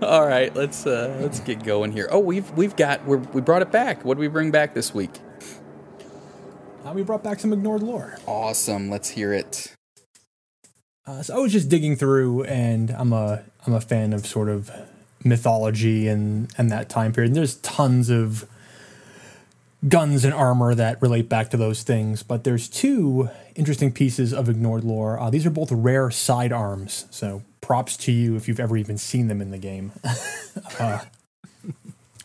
All 0.01 0.25
right, 0.25 0.56
let's 0.56 0.88
uh 0.88 1.15
let's 1.22 1.39
get 1.39 1.63
going 1.63 1.91
here. 1.91 2.08
Oh, 2.12 2.18
we've 2.20 2.50
we've 2.51 2.75
got 2.75 3.06
we're, 3.06 3.18
we 3.18 3.41
brought 3.41 3.62
it 3.62 3.72
back. 3.72 4.03
What 4.03 4.15
did 4.15 4.22
we 4.22 4.27
bring 4.27 4.50
back 4.50 4.74
this 4.74 4.91
week? 4.91 5.12
Uh, 6.83 6.93
we 6.93 7.03
brought 7.03 7.23
back 7.23 7.39
some 7.39 7.53
ignored 7.53 7.83
lore. 7.83 8.17
Awesome. 8.25 8.89
Let's 8.89 9.10
hear 9.10 9.34
it. 9.34 9.75
Uh, 11.06 11.21
so 11.21 11.36
I 11.36 11.39
was 11.39 11.51
just 11.51 11.69
digging 11.69 11.95
through, 11.95 12.43
and 12.43 12.91
I'm 12.91 13.13
a 13.13 13.43
I'm 13.65 13.73
a 13.73 13.82
fan 13.82 14.13
of 14.13 14.25
sort 14.25 14.49
of 14.49 14.71
mythology 15.23 16.08
and 16.08 16.51
and 16.58 16.71
that 16.71 16.89
time 16.89 17.13
period. 17.13 17.29
And 17.29 17.36
there's 17.36 17.56
tons 17.58 18.10
of 18.10 18.47
guns 19.88 20.23
and 20.23 20.34
armor 20.34 20.75
that 20.75 21.01
relate 21.01 21.27
back 21.27 21.49
to 21.49 21.58
those 21.58 21.84
things. 21.84 22.23
But 22.23 22.43
there's 22.43 22.67
two 22.67 23.29
interesting 23.56 23.91
pieces 23.91 24.34
of 24.34 24.49
ignored 24.49 24.84
lore. 24.84 25.19
Uh, 25.19 25.29
these 25.29 25.45
are 25.45 25.51
both 25.51 25.71
rare 25.71 26.10
sidearms, 26.12 27.06
so 27.12 27.43
props 27.62 27.97
to 27.97 28.12
you 28.12 28.36
if 28.36 28.47
you've 28.47 28.60
ever 28.60 28.77
even 28.77 28.97
seen 28.97 29.27
them 29.27 29.41
in 29.41 29.51
the 29.51 29.58
game. 29.58 29.91
uh, 30.79 30.99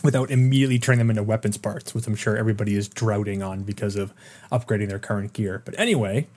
without 0.07 0.31
immediately 0.31 0.79
turning 0.79 0.99
them 0.99 1.11
into 1.11 1.23
weapons 1.23 1.59
parts, 1.59 1.95
which 1.95 2.07
I'm 2.07 2.15
sure 2.15 2.37
everybody 2.37 2.75
is 2.75 2.89
drowning 2.89 3.43
on 3.43 3.63
because 3.63 3.97
of 3.97 4.15
upgrading 4.51 4.89
their 4.89 4.99
current 4.99 5.35
gear. 5.35 5.61
But 5.65 5.79
anyway, 5.79 6.29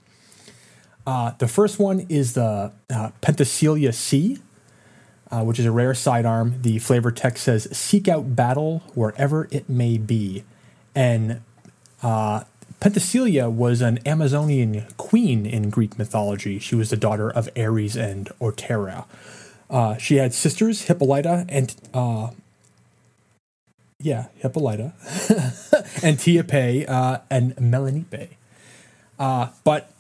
uh, 1.08 1.32
the 1.38 1.48
first 1.48 1.80
one 1.80 2.06
is 2.10 2.34
the 2.34 2.74
uh, 2.90 3.12
C, 3.92 4.38
uh, 5.32 5.44
which 5.44 5.60
is 5.60 5.66
a 5.66 5.72
rare 5.72 5.94
sidearm. 5.94 6.62
The 6.62 6.80
flavor 6.80 7.12
text 7.12 7.44
says, 7.44 7.76
Seek 7.76 8.08
out 8.08 8.36
battle 8.36 8.84
wherever 8.94 9.48
it 9.52 9.70
may 9.70 9.98
be. 9.98 10.44
And 10.94 11.42
uh, 12.04 12.44
Penthesilea 12.82 13.52
was 13.52 13.82
an 13.82 14.00
Amazonian 14.06 14.86
queen 14.98 15.46
in 15.46 15.70
Greek 15.70 15.98
mythology. 15.98 16.60
She 16.60 16.76
was 16.76 16.90
the 16.90 16.98
daughter 16.98 17.30
of 17.30 17.50
Ares 17.58 17.96
and 17.96 18.30
Otrera. 18.42 19.06
Uh, 19.70 19.98
she 19.98 20.16
had 20.16 20.34
sisters, 20.34 20.84
Hippolyta 20.84 21.46
and 21.48 21.76
uh, 21.94 22.32
yeah, 24.00 24.28
Hippolyta, 24.36 24.94
Antiope, 26.04 26.86
uh, 26.88 27.20
and 27.30 27.56
Melanippe. 27.58 28.30
Uh, 29.18 29.50
but 29.66 29.92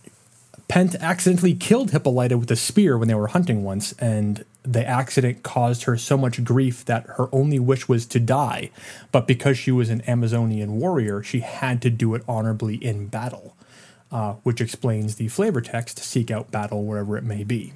Pent 0.69 0.95
accidentally 0.95 1.53
killed 1.53 1.91
Hippolyta 1.91 2.37
with 2.37 2.49
a 2.49 2.55
spear 2.55 2.97
when 2.97 3.09
they 3.09 3.15
were 3.15 3.27
hunting 3.27 3.63
once, 3.63 3.91
and 3.93 4.45
the 4.63 4.85
accident 4.85 5.43
caused 5.43 5.83
her 5.83 5.97
so 5.97 6.17
much 6.17 6.43
grief 6.43 6.85
that 6.85 7.05
her 7.17 7.27
only 7.33 7.59
wish 7.59 7.89
was 7.89 8.05
to 8.05 8.19
die. 8.19 8.69
But 9.11 9.27
because 9.27 9.57
she 9.57 9.71
was 9.71 9.89
an 9.89 10.01
Amazonian 10.07 10.79
warrior, 10.79 11.21
she 11.21 11.41
had 11.41 11.81
to 11.81 11.89
do 11.89 12.15
it 12.15 12.23
honorably 12.27 12.75
in 12.75 13.07
battle, 13.07 13.57
uh, 14.11 14.33
which 14.43 14.61
explains 14.61 15.15
the 15.15 15.27
flavor 15.27 15.59
text 15.59 15.99
seek 15.99 16.31
out 16.31 16.51
battle 16.51 16.85
wherever 16.85 17.17
it 17.17 17.23
may 17.23 17.43
be. 17.43 17.73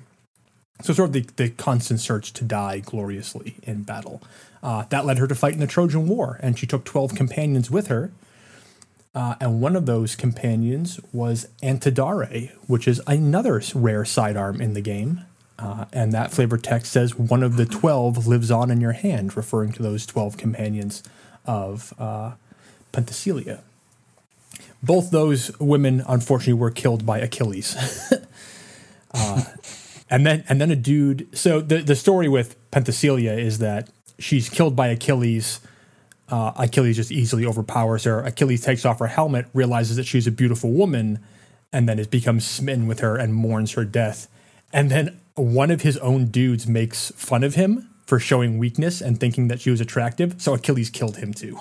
So, 0.82 0.94
sort 0.94 1.10
of 1.10 1.14
the, 1.14 1.26
the 1.36 1.50
constant 1.50 2.00
search 2.00 2.32
to 2.34 2.44
die 2.44 2.80
gloriously 2.80 3.56
in 3.64 3.84
battle. 3.84 4.22
Uh, 4.64 4.86
that 4.90 5.06
led 5.06 5.18
her 5.18 5.28
to 5.28 5.36
fight 5.36 5.54
in 5.54 5.60
the 5.60 5.68
Trojan 5.68 6.08
War, 6.08 6.40
and 6.42 6.58
she 6.58 6.66
took 6.66 6.86
12 6.86 7.14
companions 7.14 7.70
with 7.70 7.88
her. 7.88 8.12
Uh, 9.14 9.36
and 9.42 9.62
one 9.62 9.76
of 9.76 9.86
those 9.86 10.16
companions 10.16 11.00
was 11.12 11.48
Antidare, 11.62 12.52
which 12.68 12.88
is 12.88 13.02
another 13.06 13.62
rare 13.76 14.06
sidearm 14.06 14.62
in 14.62 14.74
the 14.74 14.82
game. 14.82 15.22
Uh, 15.60 15.86
and 15.94 16.14
that 16.14 16.32
flavor 16.32 16.58
text 16.58 16.94
says 16.94 17.14
one 17.14 17.44
of 17.44 17.58
the 17.58 17.66
12 17.66 18.26
lives 18.26 18.50
on 18.50 18.72
in 18.72 18.82
your 18.82 18.94
hand, 18.94 19.36
referring 19.38 19.72
to 19.74 19.84
those 19.84 20.06
12 20.06 20.38
companions 20.38 21.04
of 21.46 21.94
uh, 22.00 22.32
Penthesilea. 22.92 23.62
Both 24.82 25.12
those 25.12 25.58
women, 25.60 26.04
unfortunately, 26.08 26.54
were 26.54 26.72
killed 26.72 27.06
by 27.06 27.20
Achilles. 27.20 27.76
uh, 29.14 29.44
and 30.10 30.26
then, 30.26 30.44
and 30.50 30.60
then 30.60 30.72
a 30.72 30.76
dude. 30.76 31.28
So 31.38 31.62
the 31.62 31.78
the 31.78 31.96
story 31.96 32.28
with 32.28 32.56
Penthesilea 32.72 33.38
is 33.38 33.60
that 33.60 33.90
she's 34.24 34.50
killed 34.50 34.76
by 34.76 34.88
Achilles. 34.88 35.60
Uh, 36.30 36.54
Achilles 36.58 36.96
just 36.96 37.12
easily 37.12 37.46
overpowers 37.46 38.06
her. 38.06 38.22
Achilles 38.22 38.62
takes 38.62 38.86
off 38.86 39.00
her 39.00 39.08
helmet, 39.08 39.46
realizes 39.54 39.98
that 39.98 40.06
she's 40.06 40.26
a 40.26 40.32
beautiful 40.32 40.72
woman, 40.72 41.20
and 41.72 41.88
then 41.88 42.00
it 42.00 42.10
becomes 42.10 42.48
smitten 42.48 42.88
with 42.88 43.02
her 43.02 43.18
and 43.18 43.34
mourns 43.34 43.74
her 43.74 43.86
death. 43.86 44.28
And 44.72 44.90
then 44.90 45.20
one 45.36 45.70
of 45.70 45.82
his 45.82 45.98
own 45.98 46.28
dudes 46.28 46.66
makes 46.66 47.12
fun 47.12 47.44
of 47.44 47.56
him 47.56 47.90
for 48.06 48.20
showing 48.20 48.58
weakness 48.58 49.02
and 49.02 49.20
thinking 49.20 49.48
that 49.50 49.60
she 49.62 49.70
was 49.70 49.82
attractive. 49.82 50.42
So 50.42 50.54
Achilles 50.54 50.90
killed 50.90 51.18
him 51.18 51.34
too. 51.34 51.60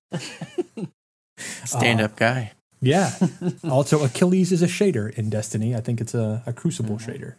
Stand 1.64 2.00
up 2.00 2.16
guy. 2.16 2.52
Yeah. 2.80 3.12
also, 3.68 4.02
Achilles 4.04 4.52
is 4.52 4.62
a 4.62 4.66
shader 4.66 5.12
in 5.16 5.28
Destiny. 5.28 5.74
I 5.74 5.80
think 5.80 6.00
it's 6.00 6.14
a, 6.14 6.42
a 6.46 6.52
Crucible 6.52 6.96
shader. 6.96 7.34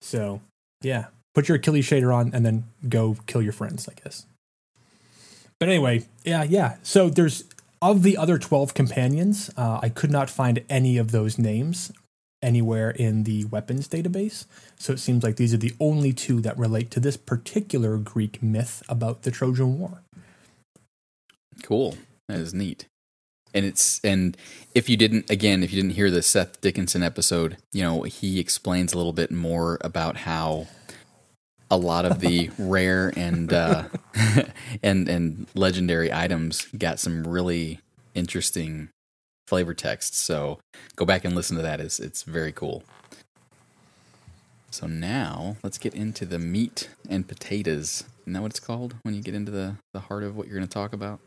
So, 0.00 0.40
yeah. 0.82 1.06
Put 1.40 1.48
your 1.48 1.56
Achilles 1.56 1.86
shader 1.88 2.14
on 2.14 2.32
and 2.34 2.44
then 2.44 2.64
go 2.86 3.16
kill 3.26 3.40
your 3.40 3.54
friends, 3.54 3.88
I 3.88 3.94
guess. 4.04 4.26
But 5.58 5.70
anyway, 5.70 6.04
yeah, 6.22 6.42
yeah. 6.42 6.76
So 6.82 7.08
there's 7.08 7.44
of 7.80 8.02
the 8.02 8.18
other 8.18 8.38
12 8.38 8.74
companions, 8.74 9.50
uh, 9.56 9.80
I 9.82 9.88
could 9.88 10.10
not 10.10 10.28
find 10.28 10.62
any 10.68 10.98
of 10.98 11.12
those 11.12 11.38
names 11.38 11.92
anywhere 12.42 12.90
in 12.90 13.24
the 13.24 13.46
weapons 13.46 13.88
database. 13.88 14.44
So 14.78 14.92
it 14.92 14.98
seems 14.98 15.24
like 15.24 15.36
these 15.36 15.54
are 15.54 15.56
the 15.56 15.72
only 15.80 16.12
two 16.12 16.42
that 16.42 16.58
relate 16.58 16.90
to 16.90 17.00
this 17.00 17.16
particular 17.16 17.96
Greek 17.96 18.42
myth 18.42 18.82
about 18.86 19.22
the 19.22 19.30
Trojan 19.30 19.78
War. 19.78 20.02
Cool. 21.62 21.96
That 22.28 22.40
is 22.40 22.52
neat. 22.52 22.84
And 23.54 23.64
it's 23.64 23.98
and 24.04 24.36
if 24.74 24.90
you 24.90 24.98
didn't 24.98 25.30
again, 25.30 25.62
if 25.62 25.72
you 25.72 25.80
didn't 25.80 25.96
hear 25.96 26.10
the 26.10 26.20
Seth 26.20 26.60
Dickinson 26.60 27.02
episode, 27.02 27.56
you 27.72 27.82
know, 27.82 28.02
he 28.02 28.38
explains 28.38 28.92
a 28.92 28.98
little 28.98 29.14
bit 29.14 29.30
more 29.30 29.78
about 29.80 30.18
how 30.18 30.66
a 31.70 31.76
lot 31.76 32.04
of 32.04 32.20
the 32.20 32.50
rare 32.58 33.12
and 33.16 33.52
uh 33.52 33.84
and 34.82 35.08
and 35.08 35.46
legendary 35.54 36.12
items 36.12 36.66
got 36.76 36.98
some 36.98 37.26
really 37.26 37.80
interesting 38.14 38.88
flavor 39.46 39.74
text. 39.74 40.14
So 40.14 40.60
go 40.96 41.04
back 41.04 41.24
and 41.24 41.34
listen 41.34 41.56
to 41.56 41.62
that. 41.62 41.80
It's 41.80 41.98
it's 41.98 42.22
very 42.22 42.52
cool. 42.52 42.84
So 44.70 44.86
now 44.86 45.56
let's 45.64 45.78
get 45.78 45.94
into 45.94 46.24
the 46.24 46.38
meat 46.38 46.88
and 47.08 47.26
potatoes. 47.26 48.04
Isn't 48.20 48.34
that 48.34 48.42
what 48.42 48.52
it's 48.52 48.60
called 48.60 48.94
when 49.02 49.14
you 49.14 49.22
get 49.22 49.34
into 49.34 49.50
the, 49.50 49.74
the 49.92 49.98
heart 49.98 50.22
of 50.22 50.36
what 50.36 50.46
you're 50.46 50.56
going 50.56 50.68
to 50.68 50.72
talk 50.72 50.92
about? 50.92 51.18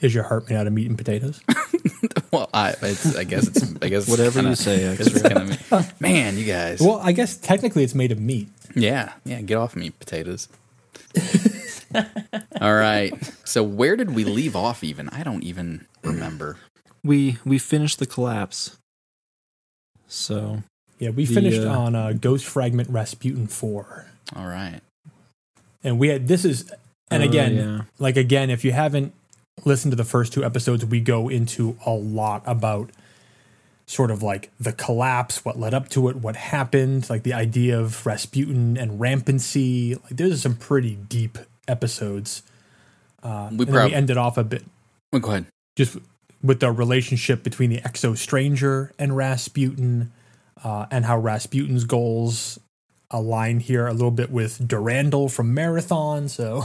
Is 0.00 0.12
your 0.14 0.24
heart 0.24 0.50
made 0.50 0.56
out 0.56 0.66
of 0.66 0.72
meat 0.72 0.88
and 0.88 0.98
potatoes? 0.98 1.40
Well, 2.32 2.50
I, 2.52 2.74
it's, 2.82 3.16
I 3.16 3.24
guess 3.24 3.46
it's, 3.46 3.62
I 3.82 3.88
guess 3.88 4.08
Whatever 4.08 4.40
kinda, 4.40 4.50
you 4.50 4.56
say, 4.56 4.88
I 4.88 4.96
guess 4.96 5.06
it's 5.06 5.24
X-Ray. 5.24 5.56
kinda, 5.70 5.94
man, 6.00 6.36
you 6.36 6.44
guys. 6.44 6.80
well, 6.80 6.98
I 7.02 7.12
guess 7.12 7.36
technically 7.36 7.84
it's 7.84 7.94
made 7.94 8.10
of 8.12 8.18
meat. 8.20 8.48
Yeah, 8.74 9.12
yeah, 9.24 9.40
get 9.42 9.56
off 9.56 9.76
me, 9.76 9.90
potatoes. 9.90 10.48
All 12.60 12.74
right. 12.74 13.12
So 13.44 13.62
where 13.62 13.94
did 13.96 14.14
we 14.14 14.24
leave 14.24 14.56
off? 14.56 14.82
Even 14.82 15.08
I 15.10 15.22
don't 15.22 15.44
even 15.44 15.86
remember. 16.02 16.56
we 17.04 17.38
we 17.44 17.58
finished 17.58 17.98
the 18.00 18.06
collapse. 18.06 18.76
So 20.08 20.62
Yeah, 20.98 21.10
we 21.10 21.24
The, 21.24 21.34
finished 21.34 21.60
uh, 21.62 21.68
on 21.78 21.94
uh, 21.94 22.12
Ghost 22.12 22.44
Fragment 22.46 22.88
Rasputin 22.90 23.46
4. 23.46 24.06
All 24.36 24.46
right. 24.46 24.80
And 25.84 25.98
we 25.98 26.08
had 26.08 26.26
this 26.28 26.44
is 26.44 26.70
and 27.10 27.22
Uh, 27.22 27.26
again, 27.26 27.54
yeah. 27.56 27.80
like 27.98 28.16
again, 28.16 28.50
if 28.50 28.64
you 28.64 28.72
haven't 28.72 29.12
listened 29.64 29.92
to 29.92 29.96
the 29.96 30.04
first 30.04 30.32
two 30.32 30.44
episodes, 30.44 30.84
we 30.84 31.00
go 31.00 31.28
into 31.28 31.76
a 31.86 31.90
lot 31.92 32.42
about 32.46 32.90
sort 33.86 34.10
of 34.10 34.22
like 34.22 34.50
the 34.58 34.72
collapse, 34.72 35.44
what 35.44 35.58
led 35.58 35.74
up 35.74 35.88
to 35.90 36.08
it, 36.08 36.16
what 36.16 36.36
happened, 36.36 37.08
like 37.10 37.22
the 37.22 37.34
idea 37.34 37.78
of 37.78 38.04
Rasputin 38.06 38.76
and 38.76 38.98
rampancy. 38.98 39.94
Like 39.94 40.16
there's 40.16 40.42
some 40.42 40.56
pretty 40.56 40.96
deep 40.96 41.38
episodes. 41.68 42.42
Uh, 43.22 43.50
We 43.52 43.66
prob- 43.66 43.90
we 43.90 43.94
ended 43.94 44.16
off 44.16 44.36
a 44.38 44.44
bit 44.44 44.64
Well, 45.12 45.20
go 45.20 45.30
ahead. 45.30 45.46
just 45.76 45.96
with 46.42 46.60
the 46.60 46.70
relationship 46.70 47.42
between 47.42 47.70
the 47.70 47.78
Exo 47.80 48.16
Stranger 48.16 48.92
and 48.98 49.16
Rasputin, 49.16 50.12
uh, 50.62 50.86
and 50.90 51.04
how 51.04 51.18
Rasputin's 51.18 51.84
goals 51.84 52.58
align 53.10 53.60
here 53.60 53.86
a 53.86 53.92
little 53.92 54.10
bit 54.10 54.30
with 54.30 54.66
Durandal 54.66 55.28
from 55.28 55.54
Marathon. 55.54 56.28
So 56.28 56.64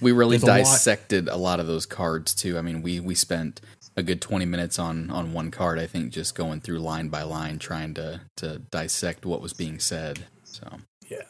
We 0.00 0.12
really 0.20 0.36
There's 0.36 0.44
a 0.44 0.46
lot- 0.46 0.58
dissected 0.58 1.28
a 1.28 1.36
lot 1.36 1.60
of 1.60 1.66
those 1.66 1.86
cards 1.86 2.34
too. 2.34 2.56
I 2.58 2.62
mean, 2.62 2.82
we 2.82 3.00
we 3.00 3.14
spent 3.14 3.60
a 3.96 4.02
good 4.02 4.20
20 4.20 4.44
minutes 4.44 4.78
on 4.78 5.10
on 5.10 5.32
one 5.32 5.50
card, 5.50 5.78
I 5.78 5.86
think, 5.86 6.12
just 6.12 6.34
going 6.34 6.60
through 6.60 6.78
line 6.78 7.08
by 7.08 7.22
line 7.22 7.58
trying 7.58 7.94
to 7.94 8.20
to 8.36 8.58
dissect 8.70 9.26
what 9.26 9.40
was 9.42 9.52
being 9.52 9.78
said. 9.80 10.20
So, 10.44 10.66
yeah. 11.08 11.22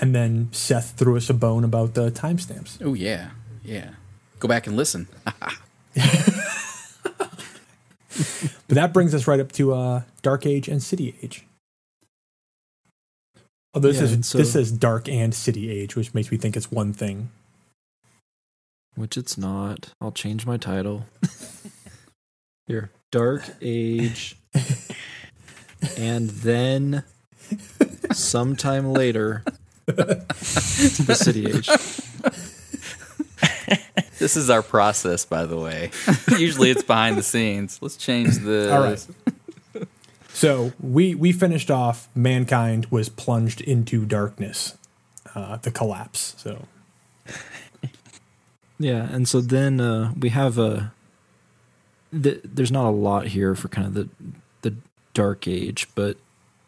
And 0.00 0.14
then 0.14 0.48
Seth 0.52 0.92
threw 0.96 1.16
us 1.16 1.28
a 1.30 1.34
bone 1.34 1.64
about 1.64 1.94
the 1.94 2.10
timestamps. 2.10 2.78
oh 2.84 2.94
yeah. 2.94 3.30
Yeah. 3.64 3.90
Go 4.40 4.46
back 4.48 4.66
and 4.66 4.76
listen. 4.76 5.08
But 8.66 8.74
that 8.74 8.92
brings 8.92 9.14
us 9.14 9.26
right 9.26 9.40
up 9.40 9.52
to 9.52 9.72
uh, 9.72 10.02
Dark 10.22 10.44
Age 10.44 10.68
and 10.68 10.82
City 10.82 11.14
Age. 11.22 11.44
Oh, 13.78 13.80
this 13.80 13.98
Yeah, 13.98 14.02
is 14.18 14.26
so- 14.26 14.38
this 14.38 14.52
says 14.52 14.72
Dark 14.72 15.08
and 15.08 15.32
City 15.32 15.70
Age, 15.70 15.94
which 15.94 16.12
makes 16.12 16.32
me 16.32 16.36
think 16.36 16.56
it's 16.56 16.68
one 16.72 16.92
thing. 16.92 17.30
Which 18.96 19.16
it's 19.16 19.38
not. 19.38 19.90
I'll 20.00 20.10
change 20.10 20.44
my 20.46 20.56
title. 20.56 21.06
Here. 22.66 22.90
Dark 23.12 23.44
Age. 23.62 24.36
and 25.96 26.28
then 26.30 27.04
sometime 28.12 28.92
later 28.92 29.44
the 29.86 30.26
City 31.14 31.46
Age. 31.46 31.68
This 34.18 34.36
is 34.36 34.50
our 34.50 34.62
process, 34.64 35.24
by 35.24 35.46
the 35.46 35.56
way. 35.56 35.92
Usually 36.36 36.70
it's 36.70 36.82
behind 36.82 37.16
the 37.16 37.22
scenes. 37.22 37.78
Let's 37.80 37.96
change 37.96 38.38
the. 38.38 38.74
All 38.74 38.82
right. 38.82 39.06
So 40.38 40.72
we 40.78 41.16
we 41.16 41.32
finished 41.32 41.68
off. 41.68 42.08
Mankind 42.14 42.86
was 42.86 43.08
plunged 43.08 43.60
into 43.60 44.04
darkness, 44.04 44.78
uh, 45.34 45.56
the 45.56 45.72
collapse. 45.72 46.34
So 46.38 46.66
Yeah, 48.78 49.08
and 49.10 49.28
so 49.28 49.40
then 49.40 49.80
uh, 49.80 50.12
we 50.16 50.28
have 50.28 50.58
a. 50.58 50.92
Th- 52.10 52.40
there's 52.44 52.70
not 52.70 52.88
a 52.88 52.90
lot 52.90 53.28
here 53.28 53.54
for 53.56 53.68
kind 53.68 53.88
of 53.88 53.94
the 53.94 54.08
the 54.62 54.76
dark 55.12 55.48
age, 55.48 55.88
but 55.96 56.16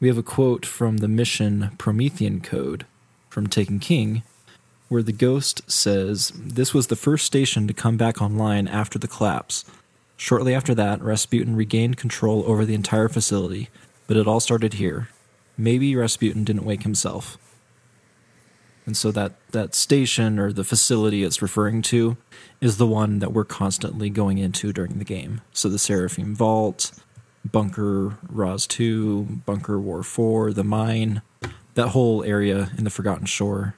we 0.01 0.09
have 0.09 0.19
a 0.19 0.23
quote 0.23 0.67
from 0.67 0.97
the 0.97 1.09
mission 1.09 1.71
Promethean 1.79 2.41
Code 2.41 2.87
from 3.29 3.47
Taken 3.47 3.79
King, 3.79 4.25
where 4.89 5.05
the 5.05 5.13
ghost 5.13 5.63
says, 5.71 6.33
"This 6.35 6.75
was 6.75 6.89
the 6.89 6.97
first 6.97 7.25
station 7.25 7.69
to 7.69 7.73
come 7.73 7.97
back 7.97 8.21
online 8.21 8.67
after 8.67 8.99
the 8.99 9.09
collapse. 9.09 9.65
Shortly 10.21 10.55
after 10.55 10.75
that, 10.75 11.01
Rasputin 11.01 11.57
regained 11.57 11.97
control 11.97 12.45
over 12.47 12.67
the 12.67 12.75
entire 12.75 13.09
facility, 13.09 13.71
but 14.07 14.19
it 14.19 14.27
all 14.27 14.39
started 14.39 14.75
here. 14.75 15.09
Maybe 15.57 15.97
Rasputin 15.97 16.45
didn't 16.45 16.67
wake 16.67 16.83
himself." 16.83 17.39
And 18.85 18.95
so 18.95 19.11
that, 19.13 19.33
that 19.53 19.75
station 19.75 20.39
or 20.39 20.53
the 20.53 20.63
facility 20.63 21.25
it's 21.25 21.41
referring 21.41 21.81
to 21.83 22.19
is 22.61 22.77
the 22.77 22.87
one 22.87 23.21
that 23.21 23.33
we're 23.33 23.47
constantly 23.47 24.11
going 24.11 24.37
into 24.37 24.75
during 24.75 24.99
the 24.99 25.07
game. 25.07 25.41
So 25.55 25.71
the 25.71 25.79
Seraphim 25.79 26.35
Vault, 26.35 26.93
Bunker 27.51 28.19
Raz 28.29 28.67
2, 28.67 29.43
Bunker 29.47 29.81
War 29.81 30.03
4, 30.03 30.53
the 30.53 30.65
mine, 30.65 31.23
that 31.75 31.89
whole 31.89 32.23
area 32.25 32.71
in 32.77 32.85
the 32.85 32.91
Forgotten 32.91 33.25
Shore 33.25 33.75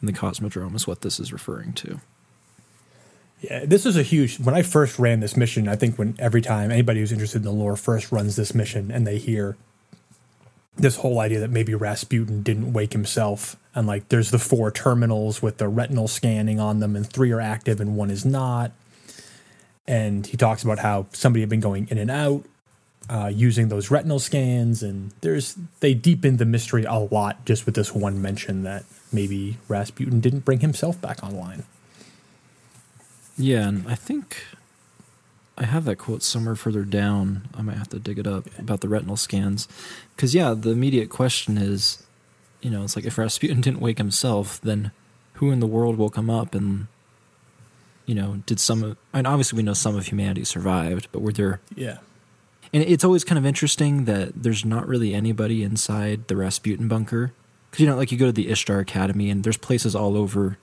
and 0.00 0.08
the 0.08 0.12
Cosmodrome 0.12 0.74
is 0.74 0.86
what 0.86 1.00
this 1.00 1.18
is 1.18 1.32
referring 1.32 1.72
to. 1.74 2.02
Yeah, 3.42 3.64
this 3.64 3.84
is 3.84 3.96
a 3.96 4.02
huge. 4.02 4.38
When 4.38 4.54
I 4.54 4.62
first 4.62 4.98
ran 4.98 5.20
this 5.20 5.36
mission, 5.36 5.68
I 5.68 5.76
think 5.76 5.98
when 5.98 6.14
every 6.18 6.40
time 6.40 6.70
anybody 6.70 7.00
who's 7.00 7.12
interested 7.12 7.38
in 7.38 7.44
the 7.44 7.50
lore 7.50 7.76
first 7.76 8.12
runs 8.12 8.36
this 8.36 8.54
mission 8.54 8.90
and 8.90 9.06
they 9.06 9.18
hear 9.18 9.56
this 10.76 10.96
whole 10.96 11.18
idea 11.18 11.40
that 11.40 11.50
maybe 11.50 11.74
Rasputin 11.74 12.42
didn't 12.42 12.72
wake 12.72 12.92
himself, 12.92 13.56
and 13.74 13.86
like 13.86 14.08
there's 14.08 14.30
the 14.30 14.38
four 14.38 14.70
terminals 14.70 15.42
with 15.42 15.58
the 15.58 15.68
retinal 15.68 16.06
scanning 16.06 16.60
on 16.60 16.78
them, 16.78 16.94
and 16.94 17.06
three 17.06 17.32
are 17.32 17.40
active 17.40 17.80
and 17.80 17.96
one 17.96 18.10
is 18.10 18.24
not. 18.24 18.70
And 19.88 20.24
he 20.24 20.36
talks 20.36 20.62
about 20.62 20.78
how 20.78 21.06
somebody 21.12 21.40
had 21.40 21.50
been 21.50 21.60
going 21.60 21.88
in 21.90 21.98
and 21.98 22.10
out 22.10 22.44
uh, 23.10 23.30
using 23.34 23.68
those 23.68 23.90
retinal 23.90 24.20
scans, 24.20 24.82
and 24.84 25.12
there's 25.20 25.56
they 25.80 25.94
deepen 25.94 26.36
the 26.36 26.44
mystery 26.44 26.84
a 26.84 26.94
lot 26.94 27.44
just 27.44 27.66
with 27.66 27.74
this 27.74 27.92
one 27.92 28.22
mention 28.22 28.62
that 28.62 28.84
maybe 29.12 29.58
Rasputin 29.66 30.20
didn't 30.20 30.44
bring 30.44 30.60
himself 30.60 31.00
back 31.00 31.22
online. 31.24 31.64
Yeah, 33.38 33.68
and 33.68 33.88
I 33.88 33.94
think 33.94 34.44
I 35.56 35.64
have 35.64 35.84
that 35.84 35.96
quote 35.96 36.22
somewhere 36.22 36.54
further 36.56 36.84
down. 36.84 37.48
I 37.54 37.62
might 37.62 37.76
have 37.76 37.88
to 37.90 37.98
dig 37.98 38.18
it 38.18 38.26
up 38.26 38.46
about 38.58 38.80
the 38.80 38.88
retinal 38.88 39.16
scans. 39.16 39.68
Because, 40.14 40.34
yeah, 40.34 40.54
the 40.54 40.70
immediate 40.70 41.08
question 41.10 41.56
is 41.58 42.02
you 42.60 42.70
know, 42.70 42.84
it's 42.84 42.94
like 42.94 43.04
if 43.04 43.18
Rasputin 43.18 43.60
didn't 43.60 43.80
wake 43.80 43.98
himself, 43.98 44.60
then 44.60 44.92
who 45.34 45.50
in 45.50 45.58
the 45.58 45.66
world 45.66 45.96
woke 45.98 46.16
him 46.16 46.30
up? 46.30 46.54
And, 46.54 46.86
you 48.06 48.14
know, 48.14 48.42
did 48.46 48.60
some 48.60 48.84
of, 48.84 48.96
I 49.12 49.18
mean, 49.18 49.26
obviously 49.26 49.56
we 49.56 49.64
know 49.64 49.74
some 49.74 49.96
of 49.96 50.06
humanity 50.06 50.44
survived, 50.44 51.08
but 51.10 51.22
were 51.22 51.32
there, 51.32 51.60
Yeah. 51.74 51.98
and 52.72 52.84
it's 52.84 53.02
always 53.02 53.24
kind 53.24 53.36
of 53.36 53.44
interesting 53.44 54.04
that 54.04 54.44
there's 54.44 54.64
not 54.64 54.86
really 54.86 55.12
anybody 55.12 55.64
inside 55.64 56.28
the 56.28 56.36
Rasputin 56.36 56.86
bunker. 56.86 57.32
Because, 57.70 57.80
you 57.80 57.86
know, 57.88 57.96
like 57.96 58.12
you 58.12 58.18
go 58.18 58.26
to 58.26 58.32
the 58.32 58.48
Ishtar 58.48 58.78
Academy 58.78 59.28
and 59.28 59.42
there's 59.42 59.56
places 59.56 59.96
all 59.96 60.16
over 60.16 60.56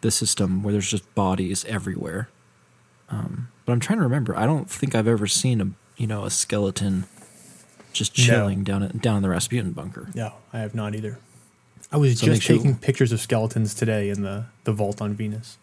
the 0.00 0.10
system 0.10 0.62
where 0.62 0.72
there's 0.72 0.90
just 0.90 1.14
bodies 1.14 1.64
everywhere. 1.66 2.28
Um, 3.08 3.48
but 3.66 3.72
I'm 3.72 3.80
trying 3.80 3.98
to 3.98 4.04
remember. 4.04 4.36
I 4.36 4.46
don't 4.46 4.68
think 4.70 4.94
I've 4.94 5.08
ever 5.08 5.26
seen 5.26 5.60
a, 5.60 5.70
you 5.96 6.06
know, 6.06 6.24
a 6.24 6.30
skeleton 6.30 7.04
just 7.92 8.16
No. 8.18 8.24
chilling 8.24 8.62
down 8.64 8.82
at, 8.82 9.00
down 9.02 9.16
in 9.16 9.22
the 9.22 9.28
Rasputin 9.28 9.72
bunker. 9.72 10.08
No, 10.14 10.34
I 10.52 10.60
have 10.60 10.74
not 10.74 10.94
either. 10.94 11.18
I 11.92 11.96
was 11.96 12.18
So 12.20 12.26
just 12.26 12.36
make 12.36 12.42
sure- 12.42 12.56
taking 12.56 12.76
pictures 12.76 13.10
of 13.12 13.20
skeletons 13.20 13.74
today 13.74 14.10
in 14.10 14.22
the, 14.22 14.46
the 14.64 14.72
vault 14.72 15.00
on 15.02 15.14
Venus. 15.14 15.58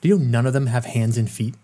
Do 0.00 0.08
you 0.08 0.18
know 0.18 0.24
none 0.24 0.46
of 0.46 0.52
them 0.52 0.66
have 0.66 0.84
hands 0.84 1.16
and 1.16 1.30
feet? 1.30 1.54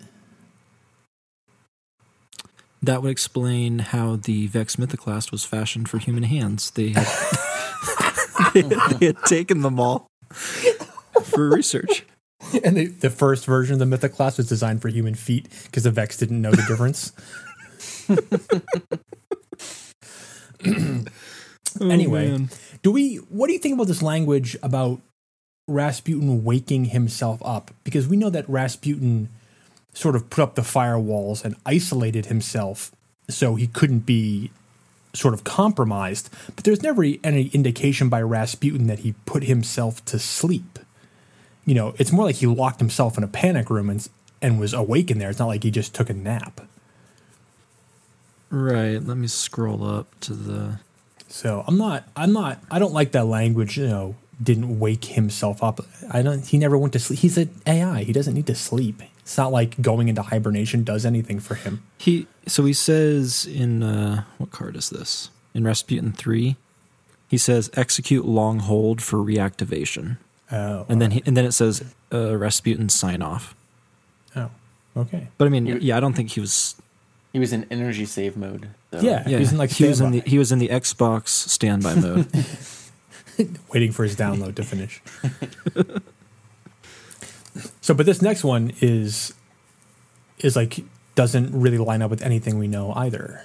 That 2.82 3.02
would 3.02 3.10
explain 3.10 3.78
how 3.78 4.16
the 4.16 4.46
Vex 4.46 4.76
Mythoclast 4.76 5.32
was 5.32 5.44
fashioned 5.44 5.88
for 5.88 5.98
human 5.98 6.24
hands. 6.24 6.70
They 6.72 6.90
had, 6.90 7.06
they, 8.52 8.60
had- 8.68 9.00
they 9.00 9.06
had 9.06 9.22
taken 9.24 9.62
them 9.62 9.80
all 9.80 10.06
for 11.34 11.48
research. 11.48 12.04
And 12.62 12.76
the, 12.76 12.86
the 12.86 13.08
first 13.08 13.46
version 13.46 13.72
of 13.72 13.78
the 13.78 13.96
Mythoclast 13.96 14.36
was 14.36 14.46
designed 14.46 14.82
for 14.82 14.88
human 14.88 15.14
feet 15.14 15.48
because 15.64 15.84
the 15.84 15.90
Vex 15.90 16.18
didn't 16.18 16.42
know 16.42 16.50
the 16.50 16.62
difference. 16.68 17.12
Anyway. 21.80 22.28
Oh, 22.28 22.38
man. 22.38 22.50
do 22.82 22.90
we? 22.90 23.16
What 23.16 23.48
do 23.48 23.52
you 23.52 23.58
think 23.58 23.74
about 23.74 23.86
this 23.86 24.02
language 24.02 24.56
about 24.62 25.00
Rasputin 25.66 26.44
waking 26.44 26.86
himself 26.86 27.40
up? 27.44 27.70
Because 27.84 28.06
we 28.06 28.16
know 28.16 28.30
that 28.30 28.48
Rasputin 28.48 29.28
sort 29.92 30.16
of 30.16 30.28
put 30.30 30.42
up 30.42 30.54
the 30.54 30.62
firewalls 30.62 31.44
and 31.44 31.56
isolated 31.64 32.26
himself 32.26 32.90
so 33.28 33.54
he 33.54 33.66
couldn't 33.66 34.00
be 34.00 34.50
sort 35.14 35.34
of 35.34 35.44
compromised. 35.44 36.30
But 36.54 36.64
there's 36.64 36.82
never 36.82 37.04
any 37.22 37.46
indication 37.48 38.08
by 38.08 38.22
Rasputin 38.22 38.86
that 38.88 39.00
he 39.00 39.14
put 39.24 39.44
himself 39.44 40.04
to 40.06 40.18
sleep. 40.18 40.78
You 41.64 41.74
know, 41.74 41.94
it's 41.98 42.12
more 42.12 42.26
like 42.26 42.36
he 42.36 42.46
locked 42.46 42.80
himself 42.80 43.16
in 43.16 43.24
a 43.24 43.28
panic 43.28 43.70
room 43.70 43.90
and 43.90 44.06
and 44.42 44.60
was 44.60 44.74
awake 44.74 45.10
in 45.10 45.18
there. 45.18 45.30
It's 45.30 45.38
not 45.38 45.46
like 45.46 45.62
he 45.62 45.70
just 45.70 45.94
took 45.94 46.10
a 46.10 46.14
nap. 46.14 46.60
Right. 48.50 49.02
Let 49.02 49.16
me 49.16 49.26
scroll 49.26 49.84
up 49.84 50.08
to 50.20 50.34
the. 50.34 50.80
So 51.28 51.64
I'm 51.66 51.78
not, 51.78 52.06
I'm 52.14 52.32
not, 52.32 52.60
I 52.70 52.78
don't 52.78 52.92
like 52.92 53.12
that 53.12 53.24
language. 53.26 53.78
You 53.78 53.88
know, 53.88 54.16
didn't 54.42 54.78
wake 54.78 55.06
himself 55.06 55.62
up. 55.62 55.80
I 56.10 56.22
don't. 56.22 56.46
He 56.46 56.58
never 56.58 56.76
went 56.78 56.92
to 56.92 56.98
sleep. 56.98 57.20
He's 57.20 57.38
an 57.38 57.50
AI. 57.66 58.04
He 58.04 58.12
doesn't 58.12 58.34
need 58.34 58.46
to 58.46 58.54
sleep. 58.54 59.02
It's 59.20 59.38
not 59.38 59.52
like 59.52 59.80
going 59.80 60.08
into 60.08 60.22
hibernation 60.22 60.84
does 60.84 61.06
anything 61.06 61.40
for 61.40 61.54
him. 61.54 61.82
He 61.98 62.26
so 62.46 62.64
he 62.64 62.74
says 62.74 63.46
in 63.46 63.82
uh, 63.82 64.24
what 64.38 64.50
card 64.50 64.76
is 64.76 64.90
this? 64.90 65.30
In 65.54 65.64
Rasputin 65.64 66.12
three, 66.12 66.56
he 67.28 67.38
says 67.38 67.70
execute 67.74 68.24
long 68.26 68.60
hold 68.60 69.02
for 69.02 69.18
reactivation, 69.18 70.18
Oh, 70.52 70.86
and 70.88 71.00
then 71.00 71.10
he, 71.12 71.22
and 71.26 71.36
then 71.36 71.44
it 71.44 71.52
says 71.52 71.82
uh, 72.12 72.36
Rasputin 72.36 72.88
sign 72.88 73.22
off. 73.22 73.54
oh, 74.36 74.50
okay. 74.96 75.28
But 75.38 75.46
I 75.46 75.48
mean, 75.48 75.66
yeah, 75.66 75.96
I 75.96 76.00
don't 76.00 76.12
think 76.12 76.30
he 76.30 76.40
was 76.40 76.76
He 77.32 77.38
was 77.38 77.52
in 77.52 77.66
energy 77.70 78.04
save 78.04 78.36
mode. 78.36 78.68
So. 78.92 79.00
Yeah. 79.00 79.24
Yeah, 79.26 79.36
He 79.36 79.36
was 79.36 79.52
in, 79.52 79.58
like, 79.58 79.70
he 79.70 79.86
was 79.86 80.00
in 80.00 80.10
the 80.12 80.20
he 80.20 80.38
was 80.38 80.52
in 80.52 80.58
the 80.58 80.68
Xbox 80.68 81.28
standby 81.28 81.94
mode. 81.96 82.28
waiting 83.72 83.92
for 83.92 84.04
his 84.04 84.16
download 84.16 84.54
to 84.56 84.62
finish. 84.62 85.02
so, 87.80 87.94
but 87.94 88.06
this 88.06 88.22
next 88.22 88.44
one 88.44 88.72
is 88.80 89.34
is 90.38 90.56
like 90.56 90.84
doesn't 91.14 91.58
really 91.58 91.78
line 91.78 92.02
up 92.02 92.10
with 92.10 92.22
anything 92.22 92.58
we 92.58 92.68
know 92.68 92.92
either. 92.94 93.44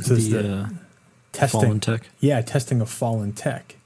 So 0.00 0.14
this 0.14 0.24
is 0.24 0.30
the 0.30 0.42
the 0.42 0.54
uh, 0.54 0.68
testing, 1.32 1.60
fallen 1.60 1.80
tech. 1.80 2.08
yeah, 2.20 2.40
testing 2.40 2.80
of 2.80 2.90
fallen 2.90 3.32
tech. 3.32 3.76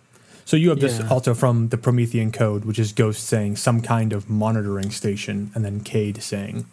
So 0.49 0.57
you 0.57 0.71
have 0.71 0.81
this 0.81 0.99
Yeah. 0.99 1.09
also 1.09 1.35
from 1.35 1.69
the 1.69 1.77
Promethean 1.77 2.33
code, 2.33 2.65
which 2.65 2.79
is 2.79 2.95
Ghost 2.95 3.27
saying 3.27 3.57
some 3.57 3.83
kind 3.83 4.15
of 4.15 4.31
monitoring 4.31 4.91
station, 4.91 5.51
and 5.55 5.63
then 5.63 5.81
Cayde 5.81 6.23
saying 6.23 6.65